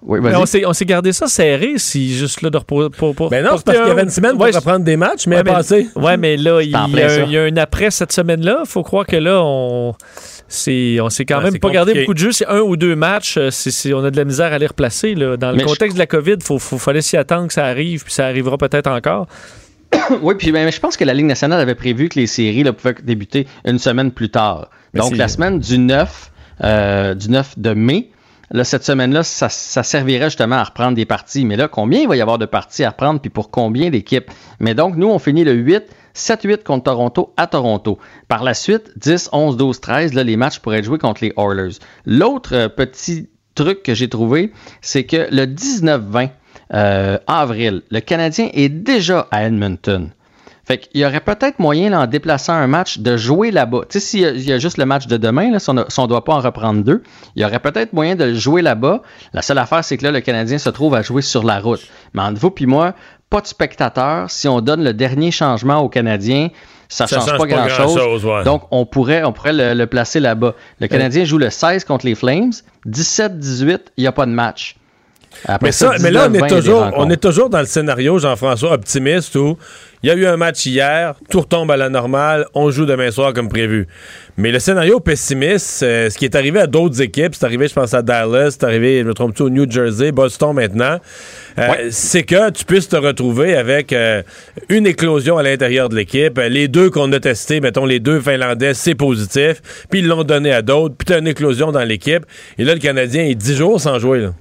Oui, 0.00 0.20
Mais 0.22 0.34
on 0.36 0.46
s'est 0.46 0.64
on 0.64 0.72
s'est 0.72 0.84
gardé 0.84 1.12
ça 1.12 1.26
serré, 1.26 1.74
si 1.76 2.14
juste 2.16 2.42
là 2.42 2.50
de 2.50 2.56
reposer. 2.56 2.88
Pour, 2.90 3.14
pour, 3.16 3.30
Ben 3.30 3.44
non, 3.44 3.56
c'est 3.56 3.64
parce 3.64 3.78
qu'il 3.78 3.86
y 3.88 3.90
avait 3.90 4.00
un- 4.00 4.04
une 4.04 4.10
semaine 4.10 4.32
pour 4.36 4.42
Ouais, 4.42 4.50
reprendre 4.52 4.84
des 4.84 4.96
matchs, 4.96 5.26
mais 5.26 5.36
ouais, 5.38 5.42
mais, 5.44 5.50
passé. 5.52 5.88
ouais, 5.96 6.16
mais 6.16 6.36
là, 6.36 6.60
il 6.62 6.70
y, 6.70 6.74
a, 6.74 6.86
plein 6.86 7.08
ça. 7.08 7.20
il 7.22 7.32
y 7.32 7.36
a 7.38 7.42
un 7.42 7.56
après 7.56 7.90
cette 7.90 8.12
semaine-là. 8.12 8.62
faut 8.64 8.84
croire 8.84 9.06
que 9.06 9.16
là, 9.16 9.40
on 9.42 9.94
c'est 10.46 10.98
on 11.00 11.10
s'est 11.10 11.24
quand 11.24 11.38
Ouais, 11.38 11.50
même 11.50 11.58
pas 11.58 11.70
gardé 11.70 11.94
beaucoup 11.94 12.14
de 12.14 12.18
jeux. 12.18 12.32
C'est 12.32 12.46
un 12.46 12.60
ou 12.60 12.76
deux 12.76 12.94
matchs. 12.94 13.36
euh, 13.38 13.50
on 13.92 14.04
a 14.04 14.10
de 14.10 14.16
la 14.16 14.24
misère 14.24 14.52
à 14.52 14.58
les 14.58 14.68
replacer. 14.68 15.14
Là. 15.16 15.36
Dans 15.36 15.50
le 15.50 15.56
Mais 15.56 15.62
je- 15.62 15.66
contexte 15.68 15.96
de 15.96 15.98
la 15.98 16.06
COVID, 16.06 16.34
il 16.38 16.44
faut, 16.44 16.58
faut, 16.60 16.78
fallait 16.78 17.02
s'y 17.02 17.16
attendre 17.16 17.48
que 17.48 17.52
ça 17.54 17.64
arrive, 17.66 18.04
puis 18.04 18.12
ça 18.12 18.26
arrivera 18.26 18.56
peut-être 18.56 18.86
encore. 18.88 19.26
Oui, 20.22 20.34
puis 20.38 20.52
ben, 20.52 20.70
je 20.70 20.78
pense 20.80 20.96
que 20.96 21.04
la 21.04 21.12
Ligue 21.14 21.26
nationale 21.26 21.60
avait 21.60 21.74
prévu 21.74 22.08
que 22.08 22.18
les 22.20 22.26
séries 22.26 22.62
là, 22.62 22.72
pouvaient 22.72 22.94
débuter 23.02 23.46
une 23.66 23.78
semaine 23.78 24.10
plus 24.12 24.28
tard. 24.30 24.70
Mais 24.94 25.00
Donc, 25.00 25.16
la 25.16 25.28
semaine 25.28 25.58
du 25.58 25.76
9, 25.78 26.30
euh, 26.62 27.14
du 27.14 27.30
9 27.30 27.58
de 27.58 27.72
mai, 27.74 28.10
là, 28.50 28.64
cette 28.64 28.84
semaine-là, 28.84 29.22
ça, 29.22 29.48
ça 29.48 29.82
servirait 29.82 30.26
justement 30.26 30.56
à 30.56 30.64
reprendre 30.64 30.94
des 30.94 31.04
parties. 31.04 31.44
Mais 31.44 31.56
là, 31.56 31.68
combien 31.68 32.00
il 32.00 32.08
va 32.08 32.16
y 32.16 32.20
avoir 32.20 32.38
de 32.38 32.46
parties 32.46 32.84
à 32.84 32.90
reprendre, 32.90 33.20
puis 33.20 33.30
pour 33.30 33.50
combien 33.50 33.90
d'équipes? 33.90 34.30
Mais 34.60 34.74
donc, 34.74 34.96
nous, 34.96 35.08
on 35.08 35.18
finit 35.18 35.44
le 35.44 35.52
8, 35.52 35.84
7-8 36.14 36.64
contre 36.64 36.84
Toronto 36.84 37.32
à 37.36 37.46
Toronto. 37.46 37.98
Par 38.28 38.42
la 38.42 38.54
suite, 38.54 38.92
10, 38.96 39.30
11, 39.32 39.56
12, 39.56 39.80
13, 39.80 40.14
là, 40.14 40.24
les 40.24 40.36
matchs 40.36 40.58
pourraient 40.58 40.78
être 40.78 40.84
joués 40.84 40.98
contre 40.98 41.24
les 41.24 41.32
Oilers. 41.36 41.78
L'autre 42.06 42.54
euh, 42.54 42.68
petit 42.68 43.28
truc 43.54 43.82
que 43.82 43.94
j'ai 43.94 44.08
trouvé, 44.08 44.52
c'est 44.80 45.04
que 45.04 45.28
le 45.30 45.46
19-20 45.46 46.30
euh, 46.74 47.18
avril, 47.26 47.82
le 47.90 48.00
Canadien 48.00 48.50
est 48.52 48.68
déjà 48.68 49.26
à 49.30 49.44
Edmonton. 49.44 50.10
Fait 50.68 50.76
qu'il 50.76 51.00
y 51.00 51.04
aurait 51.06 51.20
peut-être 51.20 51.58
moyen, 51.60 51.88
là, 51.88 52.00
en 52.02 52.06
déplaçant 52.06 52.52
un 52.52 52.66
match, 52.66 52.98
de 52.98 53.16
jouer 53.16 53.50
là-bas. 53.50 53.80
Tu 53.88 53.98
sais, 53.98 54.00
s'il 54.06 54.20
y, 54.20 54.24
a- 54.26 54.30
il 54.32 54.44
y 54.46 54.52
a 54.52 54.58
juste 54.58 54.76
le 54.76 54.84
match 54.84 55.06
de 55.06 55.16
demain, 55.16 55.50
là, 55.50 55.58
si 55.58 55.70
on 55.70 55.74
ne 55.74 56.06
doit 56.06 56.24
pas 56.24 56.34
en 56.34 56.40
reprendre 56.40 56.84
deux, 56.84 57.02
il 57.36 57.42
y 57.42 57.44
aurait 57.46 57.58
peut-être 57.58 57.94
moyen 57.94 58.16
de 58.16 58.24
le 58.24 58.34
jouer 58.34 58.60
là-bas. 58.60 59.00
La 59.32 59.40
seule 59.40 59.56
affaire, 59.58 59.82
c'est 59.82 59.96
que 59.96 60.04
là, 60.04 60.10
le 60.12 60.20
Canadien 60.20 60.58
se 60.58 60.68
trouve 60.68 60.94
à 60.94 61.00
jouer 61.00 61.22
sur 61.22 61.42
la 61.42 61.58
route. 61.58 61.80
Mais 62.12 62.20
entre 62.20 62.38
vous 62.38 62.50
puis 62.50 62.66
moi, 62.66 62.92
pas 63.30 63.40
de 63.40 63.46
spectateurs. 63.46 64.30
Si 64.30 64.46
on 64.46 64.60
donne 64.60 64.84
le 64.84 64.92
dernier 64.92 65.30
changement 65.30 65.78
aux 65.80 65.88
Canadiens, 65.88 66.50
ça, 66.90 67.06
Ça 67.06 67.16
change, 67.16 67.28
change 67.28 67.38
pas 67.38 67.46
pas 67.46 67.66
grand-chose. 67.66 68.24
ouais. 68.24 68.44
Donc, 68.44 68.62
on 68.70 68.86
pourrait, 68.86 69.22
on 69.24 69.32
pourrait 69.32 69.52
le, 69.52 69.74
le 69.74 69.86
placer 69.86 70.20
là-bas. 70.20 70.54
Le 70.80 70.86
Canadien 70.86 71.24
joue 71.24 71.36
le 71.38 71.50
16 71.50 71.84
contre 71.84 72.06
les 72.06 72.14
Flames. 72.14 72.52
17-18, 72.86 73.78
il 73.96 74.02
n'y 74.02 74.06
a 74.06 74.12
pas 74.12 74.26
de 74.26 74.30
match. 74.32 74.76
Après 75.44 75.68
Mais, 75.68 75.72
ça, 75.72 75.92
mais 76.00 76.10
là, 76.10 76.28
on 76.28 76.32
19-20, 76.32 76.34
il 76.34 76.40
y 76.40 76.44
est, 76.44 76.48
toujours, 76.48 76.90
on 76.96 77.10
est 77.10 77.16
toujours 77.16 77.50
dans 77.50 77.60
le 77.60 77.66
scénario, 77.66 78.18
Jean-François, 78.18 78.72
optimiste, 78.72 79.34
où 79.36 79.56
il 80.02 80.08
y 80.08 80.12
a 80.12 80.14
eu 80.14 80.26
un 80.26 80.36
match 80.36 80.64
hier, 80.64 81.14
tout 81.28 81.40
retombe 81.40 81.70
à 81.72 81.76
la 81.76 81.88
normale, 81.88 82.46
on 82.54 82.70
joue 82.70 82.86
demain 82.86 83.10
soir 83.10 83.32
comme 83.32 83.48
prévu. 83.48 83.88
Mais 84.36 84.52
le 84.52 84.60
scénario 84.60 85.00
pessimiste, 85.00 85.82
euh, 85.82 86.08
ce 86.08 86.16
qui 86.16 86.24
est 86.24 86.36
arrivé 86.36 86.60
à 86.60 86.68
d'autres 86.68 87.02
équipes, 87.02 87.34
c'est 87.34 87.44
arrivé, 87.44 87.66
je 87.66 87.74
pense, 87.74 87.94
à 87.94 88.02
Dallas, 88.02 88.52
c'est 88.52 88.64
arrivé, 88.64 89.00
je 89.00 89.04
me 89.04 89.14
trompe 89.14 89.40
au 89.40 89.50
New 89.50 89.68
Jersey, 89.68 90.12
Boston 90.12 90.52
maintenant, 90.52 90.98
euh, 91.58 91.88
c'est 91.90 92.22
que 92.22 92.50
tu 92.50 92.64
puisses 92.64 92.88
te 92.88 92.96
retrouver 92.96 93.56
avec 93.56 93.92
euh, 93.92 94.22
une 94.68 94.86
éclosion 94.86 95.36
à 95.36 95.42
l'intérieur 95.42 95.88
de 95.88 95.96
l'équipe. 95.96 96.38
Les 96.48 96.68
deux 96.68 96.90
qu'on 96.90 97.12
a 97.12 97.18
testés, 97.18 97.60
mettons 97.60 97.84
les 97.84 97.98
deux 97.98 98.20
Finlandais, 98.20 98.74
c'est 98.74 98.94
positif, 98.94 99.60
puis 99.90 99.98
ils 99.98 100.06
l'ont 100.06 100.22
donné 100.22 100.52
à 100.52 100.62
d'autres, 100.62 100.94
puis 100.96 101.06
tu 101.06 101.12
as 101.12 101.18
une 101.18 101.28
éclosion 101.28 101.72
dans 101.72 101.84
l'équipe. 101.84 102.24
Et 102.58 102.64
là, 102.64 102.74
le 102.74 102.80
Canadien 102.80 103.24
est 103.24 103.34
10 103.34 103.56
jours 103.56 103.80
sans 103.80 103.98
jouer. 103.98 104.20
Là. 104.20 104.32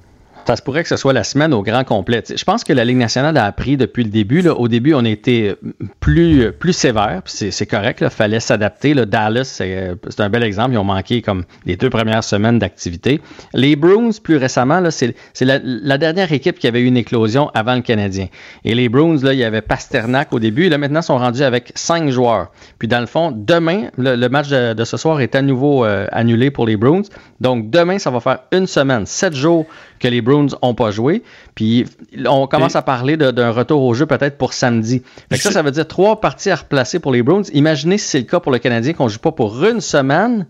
Ça 0.47 0.55
se 0.55 0.61
pourrait 0.61 0.83
que 0.83 0.87
ce 0.87 0.95
soit 0.95 1.11
la 1.11 1.25
semaine 1.25 1.53
au 1.53 1.61
grand 1.61 1.83
complet. 1.83 2.23
Je 2.33 2.43
pense 2.45 2.63
que 2.63 2.71
la 2.71 2.85
Ligue 2.85 2.95
nationale 2.95 3.35
a 3.35 3.43
appris 3.43 3.75
depuis 3.75 4.05
le 4.05 4.09
début. 4.09 4.41
Là, 4.41 4.53
au 4.53 4.69
début, 4.69 4.93
on 4.93 5.03
était 5.03 5.57
plus, 5.99 6.53
plus 6.53 6.71
sévère, 6.71 7.21
c'est 7.25 7.65
correct. 7.65 7.99
Il 8.01 8.09
fallait 8.09 8.39
s'adapter. 8.39 8.93
Dallas, 8.93 9.57
euh, 9.59 9.95
c'est 10.07 10.21
un 10.21 10.29
bel 10.29 10.43
exemple. 10.43 10.71
Ils 10.71 10.77
ont 10.77 10.85
manqué 10.85 11.21
comme 11.21 11.43
les 11.65 11.75
deux 11.75 11.89
premières 11.89 12.23
semaines 12.23 12.59
d'activité. 12.59 13.19
Les 13.53 13.75
Bruins, 13.75 14.11
plus 14.23 14.37
récemment, 14.37 14.81
c'est 14.89 15.15
la, 15.41 15.59
la, 15.61 15.97
dernière 15.97 16.31
équipe 16.31 16.59
qui 16.59 16.67
avait 16.67 16.79
eu 16.79 16.85
une 16.85 16.95
éclosion 16.95 17.51
avant 17.53 17.75
le 17.75 17.81
Canadien. 17.81 18.27
Et 18.63 18.73
les 18.73 18.87
Bruins, 18.87 19.17
là, 19.21 19.33
il 19.33 19.39
y 19.39 19.43
avait 19.43 19.61
Pasternak 19.61 20.31
au 20.31 20.39
début. 20.39 20.69
Là, 20.69 20.77
maintenant, 20.77 21.01
sont 21.01 21.17
rendus 21.17 21.43
avec 21.43 21.73
cinq 21.75 22.09
joueurs. 22.09 22.51
Puis 22.79 22.87
dans 22.87 23.01
le 23.01 23.05
fond, 23.05 23.33
demain, 23.35 23.89
le, 23.97 24.27
match 24.29 24.47
de, 24.47 24.83
ce 24.85 24.95
soir 24.95 25.19
est 25.19 25.35
à 25.35 25.41
nouveau 25.41 25.83
euh, 25.83 26.07
annulé 26.13 26.51
pour 26.51 26.65
les 26.65 26.77
Bruins. 26.77 27.01
Donc 27.41 27.69
demain, 27.69 27.99
ça 27.99 28.11
va 28.11 28.21
faire 28.21 28.39
une 28.53 28.65
semaine, 28.65 29.05
sept 29.05 29.35
jours 29.35 29.65
que 29.99 30.07
les 30.07 30.21
Bruins 30.21 30.47
n'ont 30.61 30.73
pas 30.73 30.91
joué. 30.91 31.23
Puis 31.55 31.85
on 32.25 32.47
commence 32.47 32.75
à 32.75 32.81
parler 32.81 33.17
d'un 33.17 33.51
retour 33.51 33.83
au 33.83 33.93
jeu 33.93 34.05
peut-être 34.05 34.37
pour 34.37 34.53
samedi. 34.53 35.01
Fait 35.29 35.37
que 35.37 35.43
ça, 35.43 35.51
ça 35.51 35.61
veut 35.61 35.71
dire 35.71 35.87
trois 35.87 36.21
parties 36.21 36.49
à 36.49 36.55
replacer 36.55 36.99
pour 36.99 37.11
les 37.11 37.23
Bruins. 37.23 37.43
Imaginez 37.53 37.97
si 37.97 38.07
c'est 38.07 38.19
le 38.19 38.25
cas 38.25 38.39
pour 38.39 38.51
le 38.51 38.59
Canadien 38.59 38.93
qu'on 38.93 39.05
ne 39.05 39.09
joue 39.09 39.19
pas 39.19 39.31
pour 39.31 39.63
une 39.63 39.81
semaine. 39.81 40.47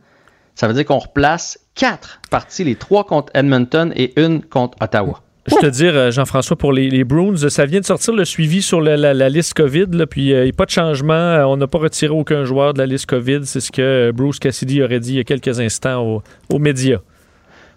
Ça 0.56 0.68
veut 0.68 0.74
dire 0.74 0.86
qu'on 0.86 0.98
replace 0.98 1.60
quatre 1.76 2.19
parties, 2.32 2.64
les 2.64 2.76
trois 2.76 3.03
contre 3.03 3.32
Edmonton 3.36 3.94
et 3.95 4.19
une 4.19 4.41
contre 4.41 4.78
Ottawa. 4.82 5.22
Je 5.48 5.56
te 5.56 5.68
dire, 5.68 5.95
euh, 5.95 6.11
Jean-François, 6.11 6.57
pour 6.57 6.74
les, 6.74 7.03
Bruins, 7.06 7.38
ça 7.49 7.65
vient 7.65 7.80
de 7.80 7.86
sortir 7.86 8.14
le 8.14 8.26
suivi 8.26 8.61
sur 8.61 8.82
la, 8.82 9.30
liste 9.30 9.53
COVID, 9.53 10.06
puis 10.10 10.34
euh, 10.34 10.41
il 10.41 10.44
n'y 10.45 10.49
a 10.49 10.53
pas 10.53 10.65
de 10.65 10.72
changement. 10.72 11.14
Euh, 11.14 11.45
on 11.45 11.56
n'a 11.56 11.68
pas 11.68 11.78
retiré 11.78 12.11
aucun 12.14 12.44
joueur 12.44 12.74
de 12.74 12.80
la 12.80 12.86
liste 12.86 13.06
COVID. 13.06 13.41
C'est 13.44 13.61
ce 13.61 13.72
que 13.72 14.11
Bruce 14.14 14.40
Cassidy 14.40 14.84
aurait 14.84 14.99
dit 14.99 15.14
il 15.14 15.18
y 15.18 15.19
a 15.19 15.24
quelques 15.24 15.60
instants 15.61 16.22
aux 16.49 16.60
médias. 16.60 16.99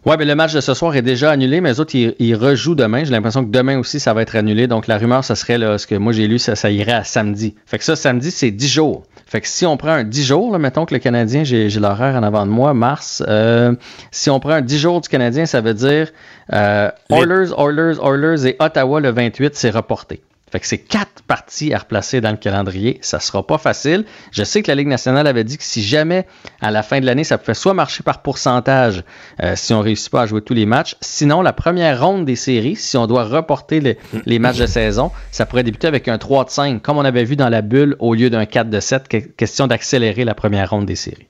Oui, 0.06 0.16
mais 0.18 0.24
le 0.24 0.34
match 0.34 0.54
de 0.54 0.60
ce 0.60 0.72
soir 0.72 0.96
est 0.96 1.02
déjà 1.02 1.30
annulé, 1.30 1.60
mais 1.60 1.70
les 1.70 1.80
autres, 1.80 1.94
ils, 1.94 2.34
rejouent 2.34 2.74
demain. 2.74 3.04
J'ai 3.04 3.10
l'impression 3.10 3.44
que 3.44 3.50
demain 3.50 3.78
aussi, 3.78 4.00
ça 4.00 4.14
va 4.14 4.22
être 4.22 4.34
annulé. 4.34 4.66
Donc, 4.66 4.86
la 4.86 4.96
rumeur, 4.96 5.24
ce 5.24 5.34
serait, 5.34 5.58
là, 5.58 5.76
ce 5.76 5.86
que 5.86 5.94
moi 5.94 6.14
j'ai 6.14 6.26
lu, 6.26 6.38
ça, 6.38 6.56
ça 6.56 6.70
irait 6.70 6.92
à 6.92 7.04
samedi. 7.04 7.54
Fait 7.66 7.76
que 7.76 7.84
ça, 7.84 7.96
samedi, 7.96 8.30
c'est 8.30 8.50
10 8.50 8.68
jours. 8.68 9.02
Fait 9.26 9.42
que 9.42 9.46
si 9.46 9.66
on 9.66 9.76
prend 9.76 9.90
un 9.90 10.04
10 10.04 10.24
jours, 10.24 10.52
là, 10.52 10.58
mettons 10.58 10.86
que 10.86 10.94
le 10.94 11.00
Canadien, 11.00 11.44
j'ai 11.44 11.68
l'horaire 11.68 12.16
en 12.16 12.22
avant 12.22 12.46
de 12.46 12.50
moi, 12.50 12.72
mars, 12.72 13.22
euh, 13.28 13.74
si 14.10 14.30
on 14.30 14.40
prend 14.40 14.52
un 14.52 14.62
10 14.62 14.78
jours 14.78 15.00
du 15.02 15.08
Canadien, 15.08 15.44
ça 15.44 15.60
veut 15.60 15.74
dire 15.74 16.08
euh, 16.52 16.90
Oilers, 17.10 17.52
Oilers, 17.58 17.98
Oilers 18.02 18.46
et 18.48 18.56
Ottawa 18.58 19.00
le 19.00 19.10
28, 19.10 19.54
c'est 19.54 19.70
reporté. 19.70 20.22
Fait 20.50 20.58
que 20.58 20.66
c'est 20.66 20.78
quatre 20.78 21.22
parties 21.26 21.72
à 21.72 21.78
replacer 21.78 22.20
dans 22.20 22.30
le 22.30 22.36
calendrier. 22.36 22.98
Ça 23.02 23.20
sera 23.20 23.46
pas 23.46 23.58
facile. 23.58 24.04
Je 24.32 24.42
sais 24.42 24.62
que 24.62 24.68
la 24.70 24.74
Ligue 24.74 24.88
nationale 24.88 25.26
avait 25.26 25.44
dit 25.44 25.58
que 25.58 25.64
si 25.64 25.82
jamais 25.82 26.26
à 26.60 26.70
la 26.70 26.82
fin 26.82 27.00
de 27.00 27.06
l'année, 27.06 27.22
ça 27.22 27.38
pouvait 27.38 27.54
soit 27.54 27.74
marcher 27.74 28.02
par 28.02 28.22
pourcentage 28.22 29.04
euh, 29.42 29.54
si 29.54 29.72
on 29.72 29.80
réussit 29.80 30.10
pas 30.10 30.22
à 30.22 30.26
jouer 30.26 30.42
tous 30.42 30.54
les 30.54 30.66
matchs. 30.66 30.96
Sinon, 31.00 31.40
la 31.42 31.52
première 31.52 32.04
ronde 32.04 32.24
des 32.24 32.36
séries, 32.36 32.76
si 32.76 32.96
on 32.96 33.06
doit 33.06 33.24
reporter 33.24 33.80
les, 34.26 34.38
matchs 34.40 34.58
de 34.58 34.66
saison, 34.66 35.12
ça 35.30 35.46
pourrait 35.46 35.62
débuter 35.62 35.86
avec 35.86 36.08
un 36.08 36.18
3 36.18 36.46
de 36.46 36.50
5, 36.50 36.82
comme 36.82 36.98
on 36.98 37.04
avait 37.04 37.24
vu 37.24 37.36
dans 37.36 37.48
la 37.48 37.62
bulle, 37.62 37.94
au 38.00 38.14
lieu 38.14 38.28
d'un 38.28 38.46
4 38.46 38.70
de 38.70 38.80
7. 38.80 39.36
Question 39.36 39.68
d'accélérer 39.68 40.24
la 40.24 40.34
première 40.34 40.70
ronde 40.70 40.86
des 40.86 40.96
séries. 40.96 41.26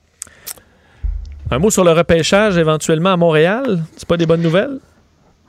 Un 1.51 1.59
mot 1.59 1.69
sur 1.69 1.83
le 1.83 1.91
repêchage 1.91 2.57
éventuellement 2.57 3.11
à 3.11 3.17
Montréal. 3.17 3.83
C'est 3.97 4.07
pas 4.07 4.17
des 4.17 4.25
bonnes 4.25 4.41
nouvelles? 4.41 4.79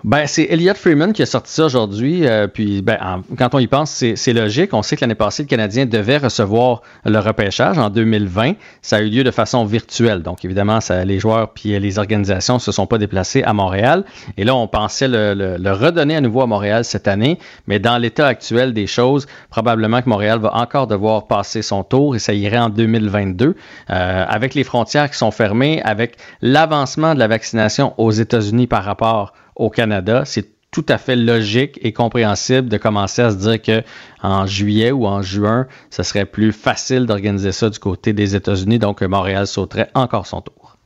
Ben, 0.05 0.27
c'est 0.27 0.49
Elliot 0.51 0.74
Freeman 0.74 1.12
qui 1.12 1.23
a 1.23 1.27
sorti 1.27 1.53
ça 1.53 1.65
aujourd'hui. 1.65 2.27
Euh, 2.27 2.49
puis, 2.49 2.83
ben, 2.83 3.23
quand 3.39 3.55
on 3.55 3.61
y 3.61 3.69
pense, 3.69 4.05
c'est 4.15 4.33
logique. 4.33 4.74
On 4.74 4.83
sait 4.83 4.97
que 4.97 5.03
l'année 5.03 5.15
passée, 5.15 5.45
le 5.45 5.49
Canadien 5.49 5.87
devait 5.87 6.16
recevoir 6.16 6.83
le 7.05 7.19
repêchage 7.20 7.79
en 7.79 7.89
2020. 7.89 8.55
Ça 8.81 8.97
a 8.97 9.01
eu 9.01 9.11
lieu 9.11 9.23
de 9.23 9.31
façon 9.31 9.65
virtuelle. 9.65 10.23
Donc, 10.23 10.45
évidemment, 10.45 10.81
ça, 10.81 11.05
les 11.05 11.20
joueurs 11.20 11.51
puis 11.51 11.79
les 11.79 11.99
organisations 12.01 12.59
se 12.59 12.73
sont 12.73 12.89
pas 12.89 12.99
déplacés 12.99 13.45
à 13.45 13.53
Montréal. 13.53 14.05
Et 14.37 14.43
là, 14.43 14.57
on 14.57 14.66
pensait 14.66 15.07
le, 15.07 15.35
le, 15.35 15.73
redonner 15.73 16.16
à 16.16 16.20
nouveau 16.20 16.43
à 16.43 16.47
Montréal 16.47 16.85
cette 16.85 17.07
année. 17.07 17.39
Mais 17.69 17.79
dans 17.79 17.97
l'état 17.97 18.27
actuel 18.27 18.73
des 18.74 18.89
choses, 18.89 19.29
probablement 19.51 20.03
que 20.03 20.09
Montréal 20.09 20.41
va 20.41 20.57
encore 20.57 20.89
devoir 20.89 21.29
passer 21.29 21.62
son 21.62 21.85
tour 21.85 22.16
et 22.16 22.19
ça 22.19 22.33
irait 22.33 22.59
en 22.59 22.70
2022. 22.70 23.55
Euh, 23.91 24.24
avec 24.29 24.55
les 24.55 24.65
frontières 24.65 25.09
qui 25.09 25.16
sont 25.16 25.31
fermées, 25.31 25.81
avec 25.85 26.16
l'avancement 26.41 27.15
de 27.15 27.20
la 27.20 27.29
vaccination 27.29 27.95
aux 27.99 28.11
États-Unis 28.11 28.66
par 28.66 28.83
rapport 28.83 29.33
au 29.57 29.70
Canada, 29.70 30.24
c'est 30.24 30.49
tout 30.70 30.87
à 30.89 30.97
fait 30.97 31.16
logique 31.16 31.79
et 31.83 31.93
compréhensible 31.93 32.69
de 32.69 32.79
commencer 32.79 33.20
à 33.23 33.31
se 33.31 33.37
dire 33.37 33.61
que 33.61 33.83
en 34.23 34.47
juillet 34.47 34.91
ou 34.91 35.07
en 35.07 35.20
juin, 35.20 35.66
ce 35.91 36.03
serait 36.03 36.24
plus 36.24 36.53
facile 36.53 37.07
d'organiser 37.07 37.53
ça 37.53 37.69
du 37.69 37.79
côté 37.79 38.12
des 38.15 38.35
États-Unis. 38.35 38.79
Donc, 38.79 39.03
Montréal 39.03 39.47
sauterait 39.47 39.91
encore 39.95 40.27
son 40.27 40.41
tour. 40.41 40.79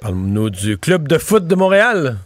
Parle-nous 0.00 0.50
du 0.50 0.78
club 0.78 1.08
de 1.08 1.18
foot 1.18 1.46
de 1.48 1.54
Montréal. 1.56 2.18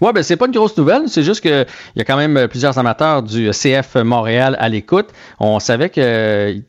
Ouais, 0.00 0.12
ben 0.12 0.22
c'est 0.22 0.36
pas 0.36 0.46
une 0.46 0.52
grosse 0.52 0.76
nouvelle. 0.76 1.08
C'est 1.08 1.22
juste 1.22 1.40
qu'il 1.40 1.66
y 1.96 2.00
a 2.00 2.04
quand 2.04 2.16
même 2.16 2.36
euh, 2.36 2.48
plusieurs 2.48 2.78
amateurs 2.78 3.22
du 3.22 3.50
CF 3.50 3.96
Montréal 3.96 4.56
à 4.58 4.68
l'écoute. 4.68 5.08
On 5.40 5.58
savait 5.58 5.90
qu'il 5.90 6.02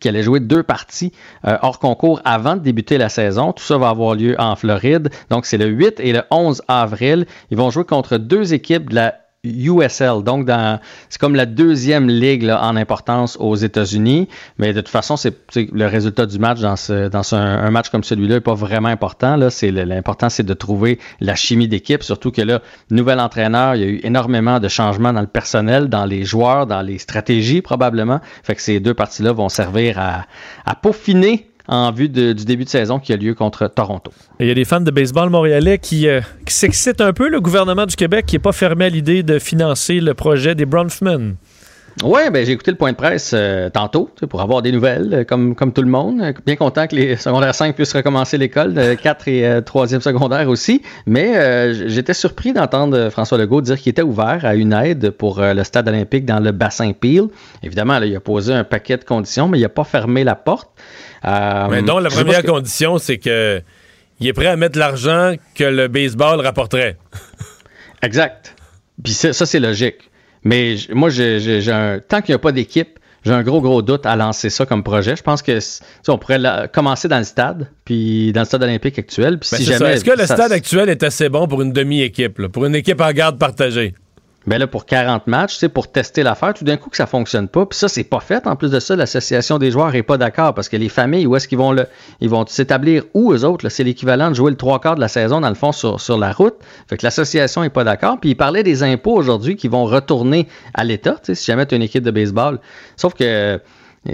allait 0.10 0.24
jouer 0.24 0.40
deux 0.40 0.64
parties 0.64 1.12
euh, 1.46 1.58
hors 1.62 1.80
concours 1.80 2.22
avant 2.26 2.56
de 2.56 2.62
débuter 2.62 2.98
la 2.98 3.10
saison. 3.10 3.54
Tout 3.54 3.64
ça 3.64 3.78
va 3.78 3.90
avoir 3.90 4.16
lieu 4.16 4.36
en 4.40 4.56
Floride. 4.56 5.10
Donc 5.30 5.46
c'est 5.46 5.58
le 5.58 5.68
8 5.68 6.00
et 6.00 6.14
le 6.14 6.24
11 6.32 6.62
avril. 6.68 7.26
Ils 7.52 7.58
vont 7.58 7.70
jouer 7.70 7.84
contre 7.84 8.18
deux 8.18 8.54
équipes 8.54 8.90
de 8.90 8.96
la 8.96 9.16
USL. 9.44 10.24
Donc, 10.24 10.50
c'est 11.10 11.20
comme 11.20 11.36
la 11.36 11.46
deuxième 11.46 12.10
ligue 12.10 12.50
en 12.50 12.76
importance 12.76 13.38
aux 13.40 13.56
États-Unis. 13.56 14.28
Mais 14.58 14.74
de 14.74 14.82
toute 14.82 14.90
façon, 14.90 15.16
c'est, 15.18 15.36
le 15.56 15.86
résultat 15.86 16.26
du 16.26 16.40
match 16.40 16.60
dans, 16.60 16.76
ce, 16.76 17.08
dans 17.08 17.36
un, 17.36 17.70
match 17.72 17.90
comme 17.90 18.04
celui-là 18.04 18.36
n'est 18.36 18.42
pas 18.42 18.54
vraiment 18.54 18.90
important. 18.90 19.36
Là. 19.36 19.50
C'est, 19.50 19.72
l'important, 19.72 20.30
c'est 20.30 20.44
de 20.44 20.54
trouver 20.54 21.00
la 21.20 21.36
chimie 21.36 21.68
d'équipe. 21.68 22.04
Surtout 22.04 22.32
que 22.32 22.42
là, 22.42 22.62
nouvel 22.90 23.20
entraîneur, 23.20 23.76
il 23.76 23.82
y 23.82 23.84
a 23.84 23.88
eu 23.88 24.00
énormément 24.04 24.60
de 24.60 24.68
changements 24.68 25.14
dans 25.14 25.22
le 25.22 25.28
personnel, 25.28 25.88
dans 25.88 26.06
les 26.06 26.24
joueurs, 26.24 26.68
dans 26.68 26.82
les 26.82 26.98
stratégies 26.98 27.62
probablement. 27.62 28.20
Fait 28.44 28.56
que 28.56 28.62
ces 28.62 28.80
deux 28.80 28.94
parties-là 28.94 29.32
vont 29.32 29.50
servir 29.50 30.00
à, 30.00 30.26
à 30.66 30.76
peaufiner 30.76 31.47
en 31.68 31.92
vue 31.92 32.10
du 32.10 32.34
début 32.34 32.64
de 32.64 32.70
saison 32.70 33.00
qui 33.00 33.14
a 33.14 33.18
lieu 33.18 33.34
contre 33.34 33.68
Toronto. 33.68 34.12
Il 34.40 34.48
y 34.48 34.52
a 34.52 34.54
des 34.54 34.66
fans 34.66 34.82
de 34.82 34.92
baseball 34.92 35.30
montréalais 35.30 35.78
qui, 35.78 36.08
euh, 36.08 36.22
qui 36.46 36.54
s'excitent 36.54 37.02
un 37.02 37.14
peu. 37.14 37.28
Le 37.28 37.42
gouvernement 37.42 37.86
du 37.86 37.96
Québec 37.96 38.26
qui 38.26 38.36
n'est 38.36 38.42
pas 38.42 38.54
fermé 38.54 38.86
à 38.86 38.90
l'idée 38.90 39.24
de 39.24 39.40
financer 39.40 40.00
le 40.00 40.14
projet 40.14 40.56
des 40.56 40.66
Bronfman. 40.66 41.36
Oui, 42.04 42.22
ben, 42.32 42.46
j'ai 42.46 42.52
écouté 42.52 42.70
le 42.70 42.78
point 42.78 42.92
de 42.92 42.96
presse 42.96 43.32
euh, 43.34 43.72
tantôt 43.72 44.12
pour 44.30 44.42
avoir 44.42 44.62
des 44.62 44.72
nouvelles, 44.72 45.12
euh, 45.12 45.24
comme, 45.24 45.56
comme 45.56 45.74
tout 45.74 45.82
le 45.82 45.90
monde. 45.90 46.22
Bien 46.46 46.56
content 46.56 46.86
que 46.86 46.96
les 46.96 47.16
secondaires 47.16 47.56
5 47.56 47.76
puissent 47.76 47.96
recommencer 47.96 48.38
l'école, 48.38 48.96
4 49.02 49.28
et 49.28 49.62
3e 49.62 50.00
secondaire 50.00 50.48
aussi. 50.48 50.84
Mais 51.08 51.74
j'étais 51.90 52.14
surpris 52.14 52.54
d'entendre 52.54 53.10
François 53.10 53.40
Legault 53.40 53.62
dire 53.62 53.78
qu'il 53.78 53.90
était 53.90 54.04
ouvert 54.04 54.46
à 54.46 54.54
une 54.54 54.74
aide 54.74 55.10
pour 55.10 55.42
le 55.42 55.64
stade 55.64 55.90
olympique 55.90 56.26
dans 56.26 56.40
le 56.40 56.52
bassin 56.52 56.92
Peel. 56.94 57.30
Évidemment, 57.64 57.98
il 57.98 58.16
a 58.16 58.20
posé 58.20 58.54
un 58.54 58.64
paquet 58.64 58.98
de 58.98 59.04
conditions, 59.04 59.48
mais 59.48 59.58
il 59.58 59.64
n'a 59.64 59.70
pas 59.70 59.84
fermé 59.84 60.24
la 60.24 60.36
porte. 60.36 60.70
Euh, 61.28 61.68
mais 61.70 61.82
donc, 61.82 62.02
la 62.02 62.10
première 62.10 62.44
condition, 62.44 62.98
c'est 62.98 63.18
que 63.18 63.62
il 64.20 64.28
est 64.28 64.34
prêt 64.34 64.48
à 64.48 64.56
mettre 64.56 64.80
l'argent 64.80 65.36
que 65.54 65.64
le 65.64 65.88
baseball 65.88 66.40
rapporterait. 66.40 66.98
exact. 68.02 68.56
Puis 69.04 69.14
ça, 69.14 69.34
c'est 69.34 69.60
logique. 69.60 70.10
Mais 70.44 70.76
moi, 70.92 71.10
j'ai 71.10 71.72
un, 71.72 72.00
tant 72.00 72.22
qu'il 72.22 72.34
n'y 72.34 72.36
a 72.36 72.40
pas 72.40 72.52
d'équipe, 72.52 73.00
j'ai 73.26 73.34
un 73.34 73.44
gros, 73.44 73.62
gros 73.62 73.82
doute 73.82 74.06
à 74.06 74.16
lancer 74.16 74.50
ça 74.50 74.66
comme 74.66 74.84
projet. 74.84 75.16
Je 75.16 75.22
pense 75.22 75.42
que 75.42 75.60
on 76.08 76.18
pourrait 76.18 76.40
commencer 76.72 77.08
dans 77.08 77.18
le 77.18 77.26
stade, 77.26 77.68
puis 77.84 78.32
dans 78.32 78.42
le 78.42 78.46
stade 78.46 78.64
olympique 78.64 78.98
actuel. 78.98 79.38
Ben, 79.52 79.58
est-ce 79.60 80.06
que 80.06 80.18
le 80.18 80.26
stade 80.26 80.52
actuel 80.52 80.90
est 80.90 81.04
assez 81.04 81.30
bon 81.30 81.48
pour 81.48 81.62
une 81.62 81.74
demi-équipe, 81.74 82.48
pour 82.48 82.66
une 82.66 82.76
équipe 82.76 83.02
en 83.02 83.12
garde 83.12 83.38
partagée? 83.38 83.94
Ben 84.48 84.60
là, 84.60 84.68
pour 84.68 84.86
40 84.86 85.28
matchs, 85.28 85.66
pour 85.68 85.92
tester 85.92 86.24
l'affaire, 86.24 86.54
tout 86.54 86.64
d'un 86.64 86.78
coup 86.78 86.90
que 86.90 86.96
ça 86.96 87.06
fonctionne 87.06 87.50
pas. 87.50 87.66
Puis 87.66 87.78
ça, 87.78 87.90
c'est 87.90 88.06
pas 88.06 88.22
fait. 88.22 88.48
En 88.48 88.56
plus 88.56 88.72
de 88.72 88.80
ça, 88.80 88.96
l'association 88.96 89.60
des 89.60 89.72
joueurs 89.72 89.94
est 89.94 90.04
pas 90.04 90.18
d'accord 90.18 90.54
parce 90.54 90.70
que 90.70 90.78
les 90.78 90.88
familles, 90.88 91.28
où 91.28 91.36
est-ce 91.36 91.50
qu'ils 91.50 91.58
vont 91.58 91.74
le, 91.74 91.86
ils 92.22 92.30
vont 92.30 92.46
s'établir 92.48 93.04
où 93.14 93.34
eux 93.34 93.44
autres? 93.44 93.68
C'est 93.68 93.84
l'équivalent 93.84 94.30
de 94.30 94.36
jouer 94.36 94.50
le 94.50 94.58
trois 94.58 94.80
quarts 94.80 94.96
de 94.96 95.02
la 95.02 95.10
saison, 95.10 95.42
dans 95.42 95.50
le 95.50 95.56
fond, 95.56 95.74
sur, 95.74 96.00
sur 96.00 96.18
la 96.18 96.32
route. 96.32 96.56
Fait 96.88 96.96
que 96.96 97.06
l'association 97.06 97.64
est 97.64 97.70
pas 97.70 97.84
d'accord. 97.84 98.20
Puis 98.22 98.30
il 98.32 98.36
parlait 98.36 98.64
des 98.64 98.84
impôts 98.84 99.16
aujourd'hui 99.16 99.58
qui 99.58 99.68
vont 99.68 99.84
retourner 99.84 100.48
à 100.74 100.86
l'État, 100.86 101.18
si 101.22 101.46
jamais 101.46 101.66
tu 101.66 101.76
une 101.76 101.84
équipe 101.84 102.04
de 102.04 102.12
baseball. 102.12 102.60
Sauf 102.96 103.14
que 103.16 103.60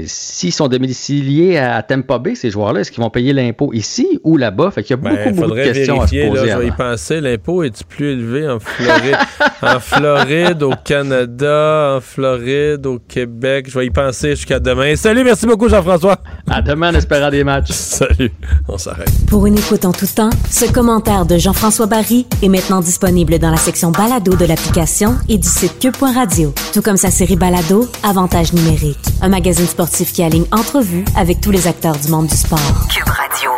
S'ils 0.06 0.54
sont 0.54 0.68
domiciliés 0.68 1.58
à 1.58 1.82
Tampa 1.84 2.18
Bay, 2.18 2.36
ces 2.36 2.50
joueurs-là, 2.50 2.82
est-ce 2.82 2.92
qu'ils 2.92 3.04
vont 3.04 3.10
payer 3.10 3.34
l'impôt 3.34 3.72
ici 3.74 4.20
ou 4.24 4.38
là-bas? 4.38 4.72
Fait 4.72 4.84
qu'il 4.84 4.92
y 4.92 4.94
a 4.94 4.98
beaucoup, 4.98 5.16
ben, 5.16 5.36
beaucoup 5.36 5.52
de 5.52 5.64
questions 5.64 6.02
à 6.02 6.08
se 6.08 6.28
poser. 6.28 6.46
Là, 6.48 6.54
je 6.54 6.60
vais 6.60 6.68
y 6.68 6.72
penser. 6.72 7.22
L'impôt 7.22 7.64
est 7.64 7.84
plus 7.84 8.14
élevé 8.14 8.48
en 8.48 8.60
Floride, 8.60 9.18
en 9.62 9.80
Floride, 9.80 10.64
au 10.64 10.74
Canada, 10.84 11.96
en 11.98 12.02
Floride, 12.02 12.86
au 12.86 13.00
Québec? 13.00 13.68
Je 13.70 13.78
vais 13.78 13.86
y 13.86 13.90
penser 13.90 14.32
jusqu'à 14.32 14.60
demain. 14.60 14.96
Salut, 14.96 15.24
merci 15.24 15.46
beaucoup, 15.46 15.70
Jean-François. 15.70 16.18
À 16.50 16.62
demain 16.62 16.92
en 16.92 16.96
espérant 16.96 17.30
des 17.30 17.44
matchs. 17.44 17.72
Salut. 17.72 18.32
On 18.68 18.78
s'arrête. 18.78 19.12
Pour 19.28 19.46
une 19.46 19.58
écoute 19.58 19.86
en 19.86 19.92
tout 19.92 20.08
temps, 20.08 20.30
ce 20.50 20.72
commentaire 20.72 21.26
de 21.26 21.38
Jean-François 21.38 21.86
Barry 21.86 22.26
est 22.42 22.50
maintenant 22.50 22.82
disponible 22.82 23.38
dans 23.40 23.52
la 23.52 23.58
section 23.58 23.92
balado 23.92 24.36
de 24.36 24.46
l'application 24.46 25.16
et 25.30 25.38
du 25.38 25.48
site 25.48 25.80
cube.radio. 25.80 26.54
Tout 26.74 26.82
comme 26.82 26.98
sa 26.98 27.12
série 27.12 27.36
balado, 27.36 27.88
Avantage 28.04 28.54
numérique. 28.54 28.98
Un 29.22 29.30
magazine 29.30 29.68
sportif 29.84 30.14
qui 30.14 30.24
aligne 30.24 30.46
entrevue 30.54 31.04
avec 31.18 31.42
tous 31.42 31.52
les 31.52 31.68
acteurs 31.68 31.98
du 31.98 32.08
monde 32.08 32.28
du 32.28 32.38
sport. 32.38 32.88
Cube 32.90 33.06
Radio. 33.06 33.52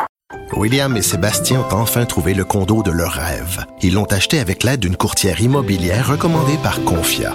William 0.53 0.97
et 0.97 1.03
Sébastien 1.03 1.59
ont 1.59 1.75
enfin 1.75 2.05
trouvé 2.05 2.33
le 2.33 2.43
condo 2.43 2.81
de 2.81 2.89
leur 2.89 3.11
rêve. 3.11 3.63
Ils 3.83 3.93
l'ont 3.93 4.05
acheté 4.05 4.39
avec 4.39 4.63
l'aide 4.63 4.79
d'une 4.79 4.97
courtière 4.97 5.39
immobilière 5.39 6.07
recommandée 6.07 6.57
par 6.63 6.83
Confia. 6.83 7.31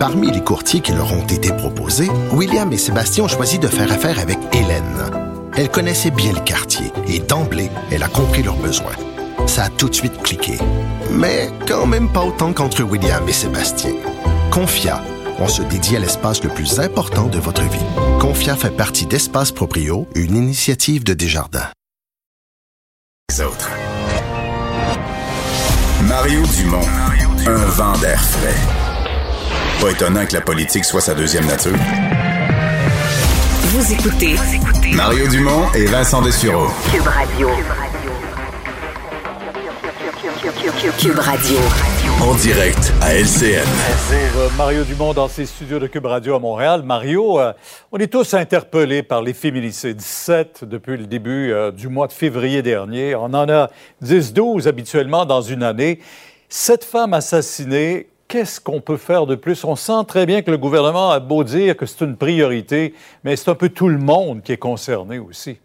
Parmi 0.00 0.32
les 0.32 0.42
courtiers 0.42 0.80
qui 0.80 0.90
leur 0.90 1.12
ont 1.12 1.26
été 1.26 1.52
proposés, 1.52 2.10
William 2.32 2.72
et 2.72 2.76
Sébastien 2.76 3.22
ont 3.22 3.28
choisi 3.28 3.60
de 3.60 3.68
faire 3.68 3.92
affaire 3.92 4.18
avec 4.18 4.38
Hélène. 4.52 5.10
Elle 5.56 5.70
connaissait 5.70 6.10
bien 6.10 6.32
le 6.32 6.40
quartier 6.40 6.90
et 7.06 7.20
d'emblée, 7.20 7.70
elle 7.92 8.02
a 8.02 8.08
compris 8.08 8.42
leurs 8.42 8.56
besoins. 8.56 8.96
Ça 9.46 9.64
a 9.64 9.68
tout 9.68 9.88
de 9.88 9.94
suite 9.94 10.20
cliqué. 10.22 10.58
Mais 11.12 11.50
quand 11.68 11.86
même 11.86 12.08
pas 12.08 12.24
autant 12.24 12.52
qu'entre 12.52 12.82
William 12.82 13.28
et 13.28 13.32
Sébastien. 13.32 13.92
Confia, 14.50 15.00
on 15.38 15.48
se 15.48 15.62
dédie 15.62 15.96
à 15.96 15.98
l'espace 16.00 16.42
le 16.42 16.50
plus 16.50 16.80
important 16.80 17.26
de 17.26 17.38
votre 17.38 17.62
vie. 17.62 17.84
Confia 18.20 18.56
fait 18.56 18.70
partie 18.70 19.06
d'Espace 19.06 19.52
Proprio, 19.52 20.06
une 20.14 20.36
initiative 20.36 21.04
de 21.04 21.14
Desjardins. 21.14 21.70
autres. 23.40 23.70
Mario 26.02 26.42
Dumont, 26.56 26.86
un 27.46 27.64
vent 27.66 27.96
d'air 27.98 28.22
frais. 28.22 28.54
Pas 29.80 29.90
étonnant 29.90 30.26
que 30.26 30.34
la 30.34 30.40
politique 30.40 30.84
soit 30.84 31.00
sa 31.00 31.14
deuxième 31.14 31.46
nature. 31.46 31.76
Vous 33.74 33.92
écoutez 33.92 34.36
Mario 34.94 35.26
Dumont 35.28 35.72
et 35.74 35.86
Vincent 35.86 36.22
Dessureau. 36.22 36.68
Cube 36.92 37.06
Radio. 37.06 37.48
Cube 40.98 41.18
Radio. 41.18 41.58
En 42.22 42.34
direct 42.34 42.92
à 43.00 43.14
LCN. 43.14 43.66
Euh, 44.12 44.48
Mario 44.56 44.84
Dumont 44.84 45.12
dans 45.12 45.28
ses 45.28 45.46
studios 45.46 45.78
de 45.78 45.86
Cube 45.86 46.06
Radio 46.06 46.34
à 46.34 46.38
Montréal. 46.38 46.82
Mario, 46.82 47.38
euh, 47.38 47.52
on 47.92 47.98
est 47.98 48.06
tous 48.06 48.34
interpellés 48.34 49.02
par 49.02 49.22
les 49.22 49.32
féminicides. 49.32 49.96
17 49.96 50.64
depuis 50.64 50.96
le 50.96 51.06
début 51.06 51.52
euh, 51.52 51.70
du 51.70 51.88
mois 51.88 52.06
de 52.06 52.12
février 52.12 52.62
dernier. 52.62 53.14
On 53.14 53.24
en 53.24 53.48
a 53.48 53.70
10-12 54.02 54.66
habituellement 54.66 55.26
dans 55.26 55.42
une 55.42 55.62
année. 55.62 56.00
Cette 56.48 56.84
femme 56.84 57.14
assassinée, 57.14 58.08
qu'est-ce 58.28 58.60
qu'on 58.60 58.80
peut 58.80 58.96
faire 58.96 59.26
de 59.26 59.34
plus? 59.34 59.64
On 59.64 59.76
sent 59.76 60.04
très 60.08 60.26
bien 60.26 60.42
que 60.42 60.50
le 60.50 60.58
gouvernement 60.58 61.10
a 61.10 61.20
beau 61.20 61.44
dire 61.44 61.76
que 61.76 61.86
c'est 61.86 62.04
une 62.04 62.16
priorité, 62.16 62.94
mais 63.22 63.36
c'est 63.36 63.50
un 63.50 63.54
peu 63.54 63.68
tout 63.68 63.88
le 63.88 63.98
monde 63.98 64.42
qui 64.42 64.52
est 64.52 64.56
concerné 64.56 65.18
aussi. 65.18 65.58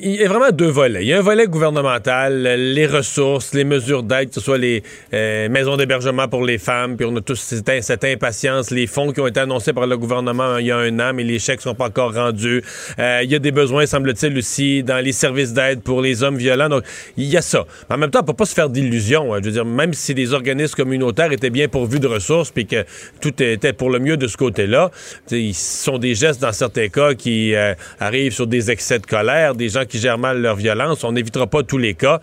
Il 0.00 0.14
y 0.14 0.24
a 0.24 0.28
vraiment 0.28 0.52
deux 0.52 0.68
volets. 0.68 1.02
Il 1.02 1.08
y 1.08 1.12
a 1.12 1.18
un 1.18 1.22
volet 1.22 1.48
gouvernemental, 1.48 2.40
les 2.40 2.86
ressources, 2.86 3.52
les 3.52 3.64
mesures 3.64 4.04
d'aide, 4.04 4.28
que 4.28 4.36
ce 4.36 4.40
soit 4.40 4.56
les 4.56 4.84
euh, 5.12 5.48
maisons 5.48 5.76
d'hébergement 5.76 6.28
pour 6.28 6.44
les 6.44 6.58
femmes, 6.58 6.96
puis 6.96 7.04
on 7.04 7.16
a 7.16 7.20
tous 7.20 7.34
cette, 7.34 8.04
impatience, 8.04 8.70
les 8.70 8.86
fonds 8.86 9.10
qui 9.10 9.20
ont 9.20 9.26
été 9.26 9.40
annoncés 9.40 9.72
par 9.72 9.88
le 9.88 9.98
gouvernement 9.98 10.58
il 10.58 10.66
y 10.66 10.70
a 10.70 10.76
un 10.76 11.00
an, 11.00 11.12
mais 11.12 11.24
les 11.24 11.40
chèques 11.40 11.62
sont 11.62 11.74
pas 11.74 11.86
encore 11.86 12.14
rendus. 12.14 12.62
Euh, 13.00 13.22
il 13.24 13.32
y 13.32 13.34
a 13.34 13.40
des 13.40 13.50
besoins, 13.50 13.84
semble-t-il, 13.86 14.38
aussi 14.38 14.84
dans 14.84 15.04
les 15.04 15.10
services 15.10 15.52
d'aide 15.52 15.82
pour 15.82 16.00
les 16.00 16.22
hommes 16.22 16.36
violents. 16.36 16.68
Donc, 16.68 16.84
il 17.16 17.24
y 17.24 17.36
a 17.36 17.42
ça. 17.42 17.66
En 17.90 17.98
même 17.98 18.12
temps, 18.12 18.20
on 18.20 18.24
peut 18.24 18.34
pas 18.34 18.46
se 18.46 18.54
faire 18.54 18.70
d'illusions. 18.70 19.34
Hein. 19.34 19.40
Je 19.40 19.46
veux 19.46 19.52
dire, 19.52 19.64
même 19.64 19.94
si 19.94 20.14
les 20.14 20.32
organismes 20.32 20.76
communautaires 20.76 21.32
étaient 21.32 21.50
bien 21.50 21.66
pourvus 21.66 21.98
de 21.98 22.06
ressources, 22.06 22.52
puis 22.52 22.66
que 22.66 22.84
tout 23.20 23.42
était 23.42 23.72
pour 23.72 23.90
le 23.90 23.98
mieux 23.98 24.16
de 24.16 24.28
ce 24.28 24.36
côté-là, 24.36 24.92
ils 25.32 25.54
sont 25.54 25.98
des 25.98 26.14
gestes, 26.14 26.40
dans 26.40 26.52
certains 26.52 26.86
cas, 26.86 27.14
qui 27.14 27.56
euh, 27.56 27.74
arrivent 27.98 28.32
sur 28.32 28.46
des 28.46 28.70
excès 28.70 29.00
de 29.00 29.06
colère, 29.06 29.56
des 29.56 29.71
gens 29.72 29.84
qui 29.84 29.98
gèrent 29.98 30.18
mal 30.18 30.40
leur 30.40 30.56
violence. 30.56 31.04
On 31.04 31.12
n'évitera 31.12 31.46
pas 31.46 31.62
tous 31.62 31.78
les 31.78 31.94
cas. 31.94 32.20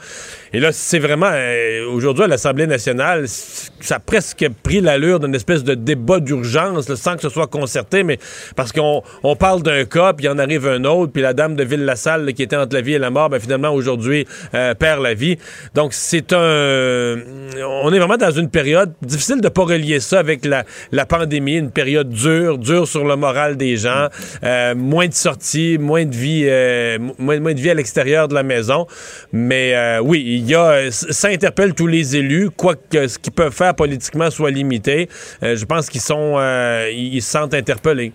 Et 0.54 0.60
là, 0.60 0.72
c'est 0.72 1.00
vraiment... 1.00 1.30
Euh, 1.32 1.88
Aujourd'hui, 1.90 2.24
à 2.24 2.28
l'Assemblée 2.28 2.68
nationale, 2.68 3.26
ça 3.28 3.96
a 3.96 4.00
presque 4.00 4.48
pris 4.64 4.80
l'allure 4.80 5.20
d'une 5.20 5.36
espèce 5.36 5.64
de 5.64 5.74
débat 5.74 6.20
d'urgence, 6.20 6.94
sans 6.94 7.16
que 7.16 7.22
ce 7.22 7.30
soit 7.30 7.48
concerté, 7.48 8.04
mais 8.04 8.20
parce 8.56 8.72
qu'on 8.72 9.02
on 9.24 9.36
parle 9.36 9.64
d'un 9.64 9.86
cas, 9.86 10.14
puis 10.14 10.26
il 10.26 10.30
en 10.30 10.38
arrive 10.38 10.68
un 10.68 10.84
autre, 10.86 11.12
puis 11.12 11.22
la 11.22 11.34
dame 11.34 11.56
de 11.56 11.64
Ville-la-Salle, 11.64 12.32
qui 12.34 12.44
était 12.44 12.56
entre 12.56 12.76
la 12.76 12.82
vie 12.82 12.94
et 12.94 13.00
la 13.00 13.10
mort, 13.10 13.30
ben, 13.30 13.40
finalement, 13.40 13.72
aujourd'hui, 13.72 14.26
euh, 14.54 14.74
perd 14.76 15.02
la 15.02 15.14
vie. 15.14 15.38
Donc, 15.74 15.94
c'est 15.94 16.32
un... 16.34 17.18
On 17.84 17.92
est 17.92 17.98
vraiment 17.98 18.18
dans 18.18 18.32
une 18.32 18.50
période 18.50 18.94
difficile 19.02 19.42
de 19.42 19.50
pas 19.50 19.64
relier 19.64 20.00
ça 20.00 20.20
avec 20.20 20.46
la, 20.46 20.64
la 20.92 21.06
pandémie, 21.06 21.58
une 21.58 21.72
période 21.72 22.10
dure, 22.10 22.58
dure 22.58 22.88
sur 22.88 23.06
le 23.06 23.16
moral 23.16 23.58
des 23.58 23.78
gens, 23.78 24.08
euh, 24.44 24.76
moins 24.76 25.08
de 25.08 25.14
sorties, 25.14 25.78
moins 25.80 26.06
de 26.06 26.16
vie, 26.16 26.46
euh, 26.46 26.98
moins, 27.18 27.39
de 27.40 27.60
vie 27.60 27.70
à 27.70 27.74
l'extérieur 27.74 28.28
de 28.28 28.34
la 28.34 28.44
maison. 28.44 28.88
Mais 29.32 29.74
euh, 29.74 30.00
oui, 30.00 30.24
il 30.26 30.50
y 30.50 30.56
a, 30.56 30.92
ça 30.92 31.30
interpelle 31.30 31.74
tous 31.74 31.88
les 31.88 32.16
élus, 32.16 32.50
quoi 32.50 32.76
que 32.76 33.08
ce 33.08 33.18
qu'ils 33.18 33.34
peuvent 33.34 33.54
faire 33.54 33.76
politiquement 33.76 34.30
soit 34.30 34.52
limité. 34.52 35.10
Euh, 35.44 35.56
je 35.56 35.66
pense 35.66 35.90
qu'ils 35.90 36.02
sont, 36.02 36.36
euh, 36.38 36.90
ils 36.94 37.22
se 37.22 37.32
sentent 37.32 37.54
interpellés. 37.54 38.14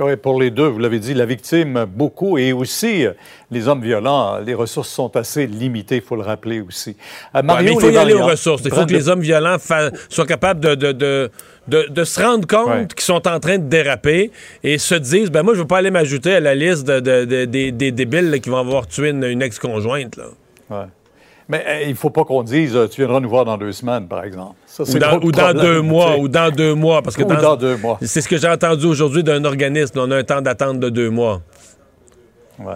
Oui, 0.00 0.16
pour 0.16 0.40
les 0.40 0.50
deux, 0.50 0.66
vous 0.66 0.80
l'avez 0.80 0.98
dit, 0.98 1.14
la 1.14 1.24
victime, 1.24 1.86
beaucoup, 1.88 2.36
et 2.36 2.52
aussi 2.52 3.06
les 3.52 3.68
hommes 3.68 3.80
violents, 3.80 4.38
les 4.38 4.54
ressources 4.54 4.88
sont 4.88 5.16
assez 5.16 5.46
limitées, 5.46 5.96
il 5.96 6.02
faut 6.02 6.16
le 6.16 6.22
rappeler 6.22 6.60
aussi. 6.60 6.96
Euh, 7.36 7.42
Mario, 7.42 7.68
ouais, 7.68 7.74
il 7.76 7.80
faut 7.80 7.90
y 7.90 7.96
aller 7.96 8.14
aux 8.14 8.26
ressources. 8.26 8.62
Il 8.64 8.72
faut 8.72 8.86
que 8.86 8.92
les 8.92 9.08
hommes 9.08 9.20
violents 9.20 9.56
soient 10.08 10.26
capables 10.26 10.58
de, 10.58 10.74
de, 10.74 11.30
de, 11.68 11.86
de, 11.88 12.04
se 12.04 12.20
rendre 12.20 12.44
compte 12.46 12.68
ouais. 12.68 12.86
qu'ils 12.88 13.04
sont 13.04 13.28
en 13.28 13.38
train 13.38 13.58
de 13.58 13.68
déraper 13.68 14.32
et 14.64 14.78
se 14.78 14.96
disent, 14.96 15.30
ben 15.30 15.44
moi, 15.44 15.54
je 15.54 15.58
ne 15.58 15.62
veux 15.62 15.68
pas 15.68 15.78
aller 15.78 15.92
m'ajouter 15.92 16.34
à 16.34 16.40
la 16.40 16.56
liste 16.56 16.90
des 16.90 17.92
débiles 17.92 18.40
qui 18.42 18.50
vont 18.50 18.58
avoir 18.58 18.88
tué 18.88 19.10
une, 19.10 19.22
une 19.22 19.42
ex-conjointe. 19.42 20.18
Ouais. 20.70 20.86
Mais 21.48 21.64
euh, 21.66 21.82
il 21.82 21.90
ne 21.90 21.94
faut 21.94 22.10
pas 22.10 22.24
qu'on 22.24 22.42
dise 22.42 22.78
tu 22.90 23.00
viendras 23.00 23.20
nous 23.20 23.28
voir 23.28 23.44
dans 23.44 23.58
deux 23.58 23.72
semaines, 23.72 24.08
par 24.08 24.24
exemple. 24.24 24.54
Ça, 24.66 24.82
ou 24.82 24.98
dans, 24.98 25.20
ou 25.20 25.32
dans 25.32 25.52
deux 25.52 25.80
mois, 25.82 26.16
ou 26.16 26.28
dans 26.28 26.50
deux 26.50 26.74
mois. 26.74 27.02
Parce 27.02 27.16
que 27.16 27.22
ou 27.22 27.26
dans, 27.26 27.40
dans 27.40 27.56
deux 27.56 27.76
mois. 27.76 27.98
C'est 28.02 28.20
ce 28.20 28.28
que 28.28 28.36
j'ai 28.36 28.48
entendu 28.48 28.86
aujourd'hui 28.86 29.22
d'un 29.22 29.44
organisme. 29.44 29.98
On 29.98 30.10
a 30.10 30.16
un 30.16 30.24
temps 30.24 30.40
d'attente 30.40 30.80
de 30.80 30.88
deux 30.88 31.10
mois. 31.10 31.40
Oui. 32.58 32.74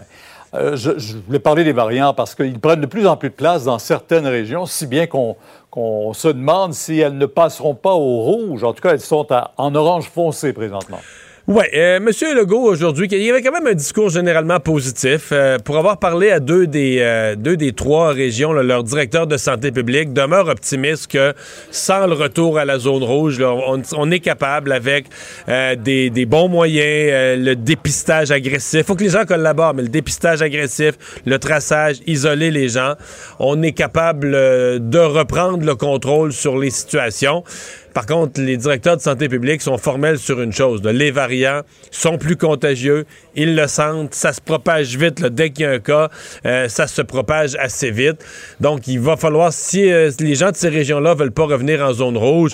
Euh, 0.55 0.77
je, 0.77 0.99
je, 0.99 1.17
voulais 1.27 1.39
parler 1.39 1.63
des 1.63 1.73
variants 1.73 2.15
parce 2.15 2.35
qu'ils 2.35 2.59
prennent 2.59 2.81
de 2.81 2.87
plus 2.87 3.07
en 3.07 3.17
plus 3.17 3.29
de 3.29 3.35
place 3.35 3.65
dans 3.65 3.79
certaines 3.79 4.27
régions, 4.27 4.65
si 4.65 4.87
bien 4.87 5.07
qu'on 5.07 5.37
qu 5.71 5.81
se 6.15 6.29
demande 6.29 6.73
si 6.73 6.99
elles 6.99 7.19
ne 7.19 7.27
passeront 7.27 7.75
pas 7.75 7.93
au 7.93 8.23
rouge. 8.23 8.65
En 8.65 8.73
tout 8.73 8.81
cas, 8.81 8.93
elles 8.93 9.01
sont 9.01 9.31
à, 9.31 9.53
en 9.59 9.75
orange 9.75 10.09
foncé 10.09 10.53
présentement. 10.53 11.01
Oui, 11.51 11.65
euh, 11.73 11.99
Monsieur 11.99 12.35
Legault 12.35 12.61
aujourd'hui, 12.61 13.09
il 13.11 13.23
y 13.23 13.31
avait 13.31 13.41
quand 13.41 13.53
même 13.53 13.67
un 13.67 13.73
discours 13.73 14.11
généralement 14.11 14.61
positif 14.61 15.31
euh, 15.33 15.57
pour 15.59 15.79
avoir 15.79 15.97
parlé 15.97 16.31
à 16.31 16.41
deux 16.41 16.67
des 16.67 16.99
euh, 17.01 17.37
deux 17.37 17.57
des 17.57 17.73
trois 17.73 18.13
régions, 18.13 18.53
leur 18.53 18.85
directeur 18.85 19.27
de 19.27 19.39
santé 19.39 19.73
publique 19.73 20.13
demeure 20.13 20.49
optimiste 20.49 21.11
que 21.11 21.33
sans 21.71 22.07
le 22.07 22.13
retour 22.13 22.59
à 22.59 22.67
la 22.67 22.79
zone 22.79 23.03
rouge, 23.03 23.41
on, 23.41 24.11
est 24.11 24.21
capable 24.21 24.73
avec 24.73 25.07
euh, 25.49 25.75
des, 25.75 26.27
bons 26.27 26.51
moyens, 26.51 27.43
le 27.43 27.55
dépistage 27.55 28.31
agressif. 28.31 28.85
Faut 28.85 28.95
que 28.95 29.05
les 29.05 29.09
gens 29.09 29.25
collaborent, 29.25 29.73
mais 29.73 29.85
le 29.85 29.89
dépistage 29.89 30.43
agressif, 30.43 30.99
le 31.25 31.39
traçage, 31.39 31.97
isoler 32.07 32.51
les 32.51 32.69
gens, 32.69 32.93
on 33.39 33.63
est 33.63 33.73
capable 33.73 34.33
de 34.33 34.99
reprendre 34.99 35.65
le 35.65 35.77
contrôle 35.77 36.35
sur 36.35 36.59
les 36.59 36.69
situations. 36.69 37.43
Par 37.99 38.07
contre, 38.07 38.41
les 38.41 38.57
directeurs 38.57 38.97
de 38.97 39.03
santé 39.03 39.29
publique 39.29 39.61
sont 39.61 39.77
formels 39.77 40.19
sur 40.19 40.41
une 40.41 40.53
chose. 40.53 40.83
Les 40.85 41.11
variants 41.11 41.63
sont 41.91 42.17
plus 42.17 42.37
contagieux, 42.37 43.07
ils 43.35 43.57
le 43.57 43.67
sentent, 43.67 44.15
ça 44.15 44.33
se 44.33 44.41
propage 44.41 44.97
vite. 44.97 45.21
Dès 45.25 45.51
qu'il 45.51 45.65
y 45.65 45.67
a 45.67 45.73
un 45.73 45.79
cas, 45.81 46.09
euh, 46.47 46.69
ça 46.69 46.87
se 46.87 47.03
propage 47.03 47.57
assez 47.57 47.91
vite. 47.91 48.25
Donc, 48.61 48.87
il 48.87 49.01
va 49.01 49.17
falloir, 49.17 49.53
si 49.53 49.91
euh, 49.91 50.13
les 50.21 50.37
gens 50.37 50.53
de 50.53 50.57
ces 50.57 50.69
régions-là 50.69 51.15
veulent 51.15 51.33
pas 51.33 51.47
revenir 51.47 51.83
en 51.83 51.93
zone 51.93 52.17
rouge, 52.17 52.53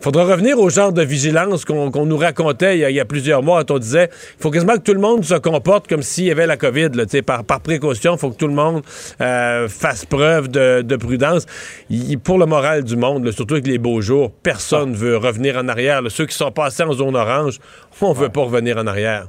faudra 0.00 0.24
revenir 0.24 0.58
au 0.58 0.70
genre 0.70 0.92
de 0.92 1.02
vigilance 1.02 1.64
qu'on 1.64 1.90
qu 1.90 1.98
nous 2.00 2.16
racontait 2.16 2.76
il 2.76 2.80
y, 2.80 2.84
a, 2.84 2.90
il 2.90 2.96
y, 2.96 3.00
a, 3.00 3.04
plusieurs 3.04 3.42
mois. 3.42 3.64
On 3.68 3.78
disait, 3.78 4.10
il 4.38 4.42
faut 4.42 4.50
quasiment 4.50 4.74
que 4.74 4.82
tout 4.82 4.94
le 4.94 5.00
monde 5.00 5.24
se 5.24 5.34
comporte 5.34 5.88
comme 5.88 6.02
s'il 6.02 6.24
y 6.24 6.30
avait 6.30 6.46
la 6.46 6.56
COVID. 6.56 6.90
Là, 6.94 7.04
par, 7.22 7.44
par 7.44 7.60
précaution, 7.60 8.14
il 8.14 8.18
faut 8.18 8.30
que 8.30 8.36
tout 8.36 8.46
le 8.46 8.54
monde 8.54 8.82
euh, 9.20 9.68
fasse 9.68 10.04
preuve 10.04 10.48
de, 10.48 10.82
de 10.82 10.96
prudence. 10.96 11.46
Il, 11.90 12.18
pour 12.18 12.38
le 12.38 12.46
moral 12.46 12.84
du 12.84 12.96
monde, 12.96 13.24
là, 13.24 13.32
surtout 13.32 13.54
avec 13.54 13.66
les 13.66 13.78
beaux 13.78 14.00
jours, 14.00 14.30
personne 14.42 14.90
ne 14.90 14.96
ah. 14.96 14.98
veut 14.98 15.16
revenir 15.16 15.56
en 15.56 15.68
arrière. 15.68 16.02
Là. 16.02 16.10
Ceux 16.10 16.26
qui 16.26 16.36
sont 16.36 16.50
passés 16.50 16.82
en 16.82 16.92
zone 16.92 17.16
orange, 17.16 17.58
on 18.00 18.10
ne 18.10 18.18
veut 18.18 18.28
pas 18.28 18.42
revenir 18.42 18.78
en 18.78 18.86
arrière. 18.86 19.28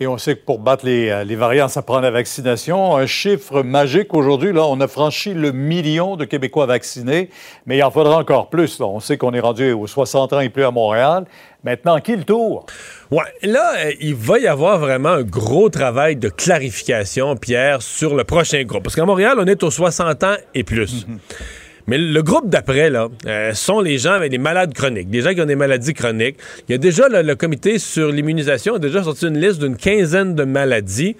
Et 0.00 0.06
on 0.06 0.18
sait 0.18 0.36
que 0.36 0.44
pour 0.44 0.58
battre 0.58 0.84
les, 0.84 1.24
les, 1.24 1.36
variants, 1.36 1.68
ça 1.68 1.82
prend 1.82 2.00
la 2.00 2.10
vaccination. 2.10 2.96
Un 2.96 3.06
chiffre 3.06 3.62
magique 3.62 4.14
aujourd'hui, 4.14 4.52
là, 4.52 4.64
on 4.66 4.80
a 4.80 4.88
franchi 4.88 5.34
le 5.34 5.52
million 5.52 6.16
de 6.16 6.24
Québécois 6.24 6.66
vaccinés, 6.66 7.30
mais 7.66 7.78
il 7.78 7.82
en 7.82 7.90
faudra 7.90 8.18
encore 8.18 8.50
plus. 8.50 8.78
Là. 8.78 8.86
On 8.86 9.00
sait 9.00 9.16
qu'on 9.16 9.32
est 9.32 9.40
rendu 9.40 9.72
aux 9.72 9.86
60 9.86 10.32
ans 10.32 10.40
et 10.40 10.48
plus 10.50 10.64
à 10.64 10.70
Montréal. 10.70 11.24
Maintenant, 11.62 12.00
qui 12.00 12.16
le 12.16 12.24
tour? 12.24 12.64
Ouais, 13.10 13.22
là, 13.42 13.74
euh, 13.76 13.92
il 14.00 14.14
va 14.14 14.38
y 14.38 14.46
avoir 14.46 14.78
vraiment 14.78 15.10
un 15.10 15.22
gros 15.22 15.68
travail 15.68 16.16
de 16.16 16.30
clarification, 16.30 17.36
Pierre, 17.36 17.82
sur 17.82 18.14
le 18.14 18.24
prochain 18.24 18.62
groupe. 18.64 18.84
Parce 18.84 18.96
qu'à 18.96 19.04
Montréal, 19.04 19.36
on 19.38 19.46
est 19.46 19.62
aux 19.62 19.70
60 19.70 20.24
ans 20.24 20.36
et 20.54 20.64
plus. 20.64 21.06
Mm 21.06 21.14
-hmm. 21.14 21.18
Mais 21.86 21.98
le 21.98 22.22
groupe 22.22 22.48
d'après, 22.48 22.90
là, 22.90 23.08
euh, 23.26 23.52
sont 23.54 23.80
les 23.80 23.98
gens 23.98 24.12
avec 24.12 24.30
des 24.30 24.38
malades 24.38 24.72
chroniques, 24.74 25.10
des 25.10 25.22
gens 25.22 25.32
qui 25.34 25.40
ont 25.40 25.46
des 25.46 25.56
maladies 25.56 25.94
chroniques. 25.94 26.36
Il 26.68 26.72
y 26.72 26.74
a 26.74 26.78
déjà 26.78 27.08
le, 27.08 27.34
comité 27.34 27.78
sur 27.78 28.10
l'immunisation 28.12 28.74
a 28.74 28.78
déjà 28.78 29.02
sorti 29.02 29.26
une 29.26 29.38
liste 29.40 29.60
d'une 29.60 29.76
quinzaine 29.76 30.34
de 30.34 30.44
maladies. 30.44 31.16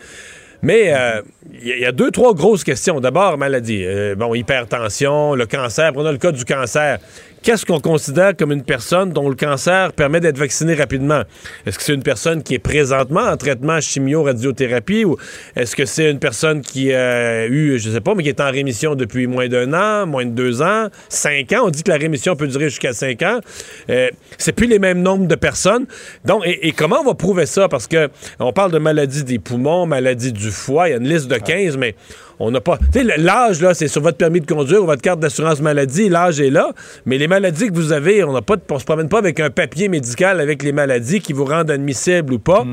Mais 0.63 0.93
euh, 0.95 1.23
il 1.63 1.69
y, 1.69 1.73
a- 1.73 1.77
il 1.77 1.83
y 1.83 1.87
a 1.87 1.93
deux, 1.93 2.11
trois 2.11 2.35
grosses 2.35 2.65
questions. 2.65 3.01
D'abord, 3.01 3.39
maladie. 3.39 3.83
Euh, 3.85 4.15
bon, 4.15 4.35
hypertension, 4.35 5.35
le 5.35 5.47
cancer. 5.47 5.93
Prenons 5.95 6.13
le 6.13 6.19
cas 6.19 6.33
du 6.33 6.45
cancer. 6.45 6.99
Qu'est-ce 7.43 7.65
qu'on 7.65 7.81
considère 7.81 8.37
comme 8.37 8.53
une 8.53 8.65
personne 8.65 9.15
dont 9.15 9.27
le 9.27 9.35
cancer 9.35 9.95
permet 9.95 10.21
d'être 10.21 10.37
vacciné 10.37 10.75
rapidement? 10.75 11.23
Est-ce 11.65 11.79
que 11.79 11.85
c'est 11.85 11.95
une 11.95 12.03
personne 12.03 12.43
qui 12.43 12.55
est 12.55 12.59
présentement 12.59 13.23
en 13.23 13.37
traitement 13.39 13.81
chimio-radiothérapie 13.81 15.07
ou 15.07 15.17
est-ce 15.57 15.75
que 15.75 15.87
c'est 15.87 16.11
une 16.11 16.19
personne 16.19 16.61
qui 16.61 16.93
a 16.93 17.47
eu, 17.47 17.79
je 17.79 17.91
sais 17.91 18.01
pas, 18.03 18.15
mais 18.15 18.25
qui 18.25 18.29
est 18.29 18.43
en 18.43 18.51
rémission 18.51 18.95
depuis 18.95 19.27
moins 19.27 19.49
d'un 19.49 19.73
an, 19.73 20.07
moins 20.07 20.27
de 20.27 20.33
deux 20.33 20.61
ans, 20.61 20.89
cinq 21.09 21.53
ans? 21.55 21.63
On 21.65 21.71
dit 21.71 21.83
que 21.83 21.91
la 21.91 21.97
rémission 21.97 22.37
peut 22.37 22.47
durer 22.47 22.69
jusqu'à 22.69 22.93
cinq 22.93 23.23
ans. 23.23 23.41
Euh, 23.89 24.11
c'est 24.37 24.53
plus 24.53 24.67
les 24.67 24.79
mêmes 24.79 25.01
nombres 25.01 25.27
de 25.27 25.35
personnes. 25.35 25.87
Donc, 26.27 26.43
et, 26.45 26.69
et 26.69 26.73
comment 26.73 27.01
on 27.01 27.05
va 27.05 27.15
prouver 27.15 27.47
ça? 27.47 27.69
Parce 27.69 27.87
que 27.87 28.11
on 28.39 28.53
parle 28.53 28.71
de 28.71 28.79
maladie 28.79 29.25
des 29.25 29.39
poumons, 29.39 29.87
maladie 29.87 30.35
du 30.35 30.51
foie, 30.51 30.89
il 30.89 30.91
y 30.91 30.95
a 30.95 30.99
une 30.99 31.09
liste 31.09 31.29
de 31.29 31.37
15, 31.37 31.79
mais 31.79 31.95
on 32.41 32.51
n'a 32.51 32.61
pas. 32.61 32.79
Tu 32.93 33.07
sais, 33.07 33.17
l'âge, 33.19 33.61
là, 33.61 33.75
c'est 33.75 33.87
sur 33.87 34.03
votre 34.03 34.17
permis 34.17 34.41
de 34.41 34.47
conduire 34.47 34.83
ou 34.83 34.87
votre 34.87 35.03
carte 35.03 35.21
d'assurance 35.21 35.61
maladie, 35.61 36.09
l'âge 36.09 36.41
est 36.41 36.51
là, 36.51 36.73
mais 37.05 37.19
les 37.19 37.29
maladies 37.29 37.69
que 37.69 37.75
vous 37.75 37.93
avez, 37.93 38.25
on 38.25 38.33
n'a 38.33 38.43
pas 38.43 38.57
se 38.79 38.85
promène 38.85 39.09
pas 39.09 39.19
avec 39.19 39.39
un 39.41 39.51
papier 39.51 39.89
médical 39.89 40.41
avec 40.41 40.63
les 40.63 40.73
maladies 40.73 41.21
qui 41.21 41.35
vous 41.35 41.45
rendent 41.45 41.71
admissible 41.71 42.33
ou 42.33 42.39
pas. 42.39 42.65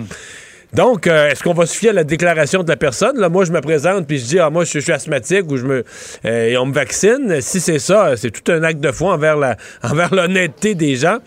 Donc, 0.73 1.07
euh, 1.07 1.29
est-ce 1.29 1.43
qu'on 1.43 1.53
va 1.53 1.65
se 1.65 1.77
fier 1.77 1.89
à 1.89 1.93
la 1.93 2.03
déclaration 2.03 2.61
de 2.61 2.67
la 2.67 2.75
personne? 2.75 3.17
Là, 3.17 3.29
moi, 3.29 3.45
je 3.45 3.51
me 3.51 3.61
présente 3.61 4.05
puis 4.05 4.19
je 4.19 4.25
dis, 4.25 4.39
ah, 4.39 4.49
moi, 4.49 4.65
je, 4.65 4.79
suis 4.79 4.91
asthmatique 4.91 5.49
ou 5.49 5.57
je 5.57 5.65
me, 5.65 5.83
euh, 6.25 6.49
et 6.49 6.57
on 6.57 6.65
me 6.65 6.73
vaccine. 6.73 7.39
Si 7.39 7.61
c'est 7.61 7.79
ça, 7.79 8.17
c'est 8.17 8.31
tout 8.31 8.51
un 8.51 8.63
acte 8.63 8.81
de 8.81 8.91
foi 8.91 9.13
envers 9.13 9.37
l'honnêteté 10.11 10.75
des 10.75 10.95
gens. 10.95 11.17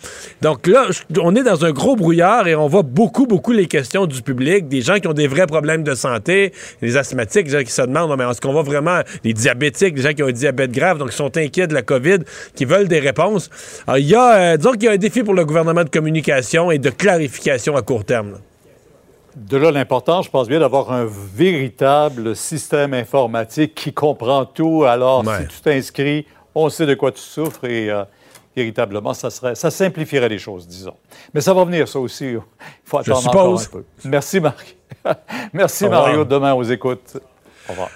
Donc 0.42 0.66
là, 0.66 0.86
on 1.20 1.34
est 1.34 1.42
dans 1.42 1.64
un 1.64 1.72
gros 1.72 1.96
brouillard 1.96 2.48
et 2.48 2.54
on 2.54 2.68
voit 2.68 2.82
beaucoup, 2.82 3.26
beaucoup 3.26 3.52
les 3.52 3.66
questions 3.66 4.06
du 4.06 4.20
public, 4.22 4.68
des 4.68 4.82
gens 4.82 4.96
qui 4.96 5.08
ont 5.08 5.14
des 5.14 5.26
vrais 5.26 5.46
problèmes 5.46 5.84
de 5.84 5.94
santé, 5.94 6.52
les 6.82 6.96
asthmatiques, 6.96 7.46
des 7.46 7.58
gens 7.58 7.64
qui 7.64 7.72
se 7.72 7.82
demandent, 7.82 8.14
mais 8.18 8.30
est-ce 8.30 8.40
qu'on 8.40 8.52
va 8.52 8.62
vraiment, 8.62 9.00
les 9.24 9.32
diabétiques, 9.32 9.94
des 9.94 10.02
gens 10.02 10.12
qui 10.12 10.22
ont 10.22 10.28
un 10.28 10.32
diabète 10.32 10.70
grave, 10.70 10.98
donc 10.98 11.10
qui 11.10 11.16
sont 11.16 11.34
inquiets 11.36 11.66
de 11.66 11.74
la 11.74 11.82
COVID, 11.82 12.18
qui 12.54 12.66
veulent 12.66 12.88
des 12.88 13.00
réponses. 13.00 13.48
Il 13.96 14.06
y 14.06 14.14
a, 14.14 14.52
euh, 14.52 14.56
disons 14.58 14.72
qu'il 14.72 14.84
y 14.84 14.88
a 14.88 14.92
un 14.92 14.96
défi 14.98 15.22
pour 15.22 15.34
le 15.34 15.46
gouvernement 15.46 15.84
de 15.84 15.90
communication 15.90 16.70
et 16.70 16.78
de 16.78 16.90
clarification 16.90 17.74
à 17.76 17.82
court 17.82 18.04
terme. 18.04 18.36
De 19.36 19.56
là 19.56 19.70
l'importance, 19.70 20.26
je 20.26 20.30
pense 20.30 20.48
bien, 20.48 20.58
d'avoir 20.60 20.92
un 20.92 21.06
véritable 21.06 22.34
système 22.34 22.94
informatique 22.94 23.74
qui 23.74 23.92
comprend 23.92 24.44
tout. 24.44 24.84
Alors, 24.84 25.24
si 25.24 25.46
tu 25.48 25.60
t'inscris, 25.60 26.26
on 26.54 26.68
sait 26.68 26.86
de 26.86 26.94
quoi 26.94 27.12
tu 27.12 27.20
souffres 27.20 27.64
et 27.64 27.90
euh, 27.90 28.04
véritablement, 28.56 29.14
ça, 29.14 29.30
serait, 29.30 29.54
ça 29.54 29.70
simplifierait 29.70 30.28
les 30.28 30.38
choses, 30.38 30.66
disons. 30.66 30.94
Mais 31.32 31.40
ça 31.40 31.54
va 31.54 31.64
venir, 31.64 31.86
ça 31.86 32.00
aussi. 32.00 32.32
Il 32.32 32.40
faut 32.84 33.02
Je 33.02 33.12
attendre 33.12 33.28
encore 33.28 33.60
suppose. 33.60 33.66
un 33.66 33.78
peu. 34.02 34.08
Merci, 34.08 34.40
Marc. 34.40 34.76
Merci. 35.52 35.88
Mario. 35.88 36.24
Demain, 36.24 36.54
aux 36.54 36.64
écoutes. 36.64 37.16
Au 37.68 37.72
revoir. 37.72 37.88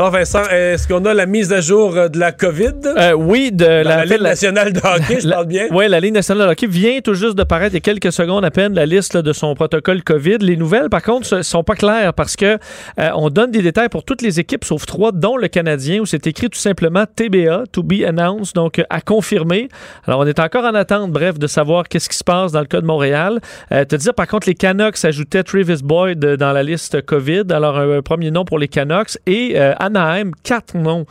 Alors 0.00 0.12
Vincent, 0.12 0.44
est-ce 0.50 0.88
qu'on 0.88 1.04
a 1.04 1.12
la 1.12 1.26
mise 1.26 1.52
à 1.52 1.60
jour 1.60 1.94
euh, 1.94 2.08
de 2.08 2.18
la 2.18 2.32
COVID? 2.32 2.72
oui, 3.18 3.52
de 3.52 3.66
la, 3.66 3.82
la 3.82 4.04
Ligue 4.06 4.22
nationale 4.22 4.72
de 4.72 4.78
hockey, 4.78 5.20
je 5.20 5.28
parle 5.30 5.44
bien. 5.44 5.66
Oui, 5.72 5.88
la 5.90 6.00
Ligue 6.00 6.14
nationale 6.14 6.46
de 6.46 6.52
hockey 6.52 6.66
vient 6.68 7.00
tout 7.04 7.12
juste 7.12 7.34
de 7.34 7.44
paraître 7.44 7.74
il 7.74 7.76
y 7.76 7.76
a 7.76 7.80
quelques 7.80 8.10
secondes 8.10 8.42
à 8.42 8.50
peine 8.50 8.72
la 8.72 8.86
liste 8.86 9.12
là, 9.12 9.20
de 9.20 9.34
son 9.34 9.54
protocole 9.54 10.02
COVID. 10.02 10.38
Les 10.40 10.56
nouvelles, 10.56 10.88
par 10.88 11.02
contre, 11.02 11.36
ne 11.36 11.42
sont 11.42 11.62
pas 11.64 11.74
claires 11.74 12.14
parce 12.14 12.34
que 12.34 12.56
euh, 12.98 13.10
on 13.14 13.28
donne 13.28 13.50
des 13.50 13.60
détails 13.60 13.90
pour 13.90 14.02
toutes 14.02 14.22
les 14.22 14.40
équipes 14.40 14.64
sauf 14.64 14.86
trois, 14.86 15.12
dont 15.12 15.36
le 15.36 15.48
Canadien, 15.48 16.00
où 16.00 16.06
c'est 16.06 16.26
écrit 16.26 16.48
tout 16.48 16.58
simplement 16.58 17.04
TBA, 17.04 17.64
to 17.70 17.82
be 17.82 18.02
announced, 18.08 18.54
donc 18.54 18.78
euh, 18.78 18.84
à 18.88 19.02
confirmer. 19.02 19.68
Alors, 20.06 20.20
on 20.20 20.26
est 20.26 20.40
encore 20.40 20.64
en 20.64 20.74
attente, 20.74 21.12
bref, 21.12 21.38
de 21.38 21.46
savoir 21.46 21.86
qu'est-ce 21.88 22.08
qui 22.08 22.16
se 22.16 22.24
passe 22.24 22.52
dans 22.52 22.60
le 22.60 22.66
cas 22.66 22.80
de 22.80 22.86
Montréal. 22.86 23.38
Euh, 23.70 23.84
te 23.84 23.96
dire, 23.96 24.14
par 24.14 24.28
contre, 24.28 24.48
les 24.48 24.54
Canucks 24.54 25.04
ajoutaient 25.04 25.42
Travis 25.42 25.82
Boyd 25.84 26.24
euh, 26.24 26.36
dans 26.38 26.52
la 26.52 26.62
liste 26.62 27.04
COVID. 27.04 27.44
Alors, 27.50 27.76
un, 27.76 28.00
premier 28.00 28.30
nom 28.30 28.46
pour 28.46 28.58
les 28.58 28.68
Canucks 28.68 29.18
et 29.26 29.60
euh, 29.60 29.74
Anaheim, 29.96 30.32
quatre 30.42 30.76
noms 30.76 31.06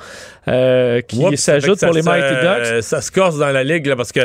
euh, 0.48 1.02
qui 1.02 1.38
s'ajoutent 1.38 1.80
pour 1.80 1.94
les 1.94 2.02
Mighty 2.02 2.36
Ducks. 2.42 2.84
Ça 2.84 3.02
se 3.02 3.12
corse 3.12 3.38
dans 3.38 3.52
la 3.52 3.64
ligue 3.64 3.86
là, 3.88 3.96
parce 3.96 4.12
que 4.12 4.22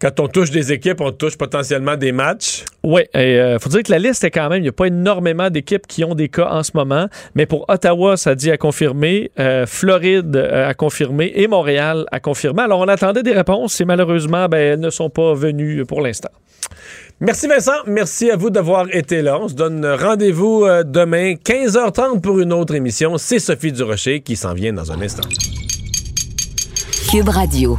quand 0.00 0.18
on 0.18 0.28
touche 0.28 0.50
des 0.50 0.72
équipes, 0.72 1.02
on 1.02 1.12
touche 1.12 1.36
potentiellement 1.36 1.94
des 1.94 2.10
matchs. 2.10 2.64
Oui, 2.82 3.02
il 3.14 3.58
faut 3.60 3.68
dire 3.68 3.82
que 3.82 3.90
la 3.90 3.98
liste 3.98 4.24
est 4.24 4.30
quand 4.30 4.48
même, 4.48 4.60
il 4.60 4.62
n'y 4.62 4.68
a 4.68 4.72
pas 4.72 4.86
énormément 4.86 5.50
d'équipes 5.50 5.86
qui 5.86 6.04
ont 6.04 6.14
des 6.14 6.30
cas 6.30 6.48
en 6.50 6.62
ce 6.62 6.70
moment, 6.74 7.06
mais 7.34 7.44
pour 7.44 7.68
Ottawa, 7.68 8.16
ça 8.16 8.34
dit 8.34 8.50
à 8.50 8.56
confirmer, 8.56 9.30
euh, 9.38 9.66
Floride 9.66 10.34
euh, 10.36 10.68
à 10.68 10.72
confirmer 10.72 11.30
et 11.34 11.46
Montréal 11.46 12.06
à 12.12 12.18
confirmer. 12.18 12.62
Alors 12.62 12.80
on 12.80 12.88
attendait 12.88 13.22
des 13.22 13.32
réponses 13.32 13.78
et 13.82 13.84
malheureusement, 13.84 14.48
ben, 14.48 14.58
elles 14.58 14.80
ne 14.80 14.90
sont 14.90 15.10
pas 15.10 15.34
venues 15.34 15.84
pour 15.84 16.00
l'instant. 16.00 16.30
Merci 17.22 17.48
Vincent, 17.48 17.72
merci 17.86 18.30
à 18.30 18.36
vous 18.36 18.48
d'avoir 18.48 18.86
été 18.94 19.20
là. 19.20 19.38
On 19.38 19.46
se 19.46 19.52
donne 19.52 19.84
rendez-vous 19.84 20.64
euh, 20.64 20.82
demain 20.84 21.34
15h30 21.34 22.22
pour 22.22 22.40
une 22.40 22.50
autre 22.50 22.74
émission. 22.74 23.18
C'est 23.18 23.38
Sophie 23.38 23.72
Durocher 23.72 24.22
qui 24.22 24.36
s'en 24.36 24.54
vient 24.54 24.72
dans 24.72 24.90
un 24.90 25.02
instant. 25.02 25.28
Cube 27.10 27.28
Radio. 27.28 27.78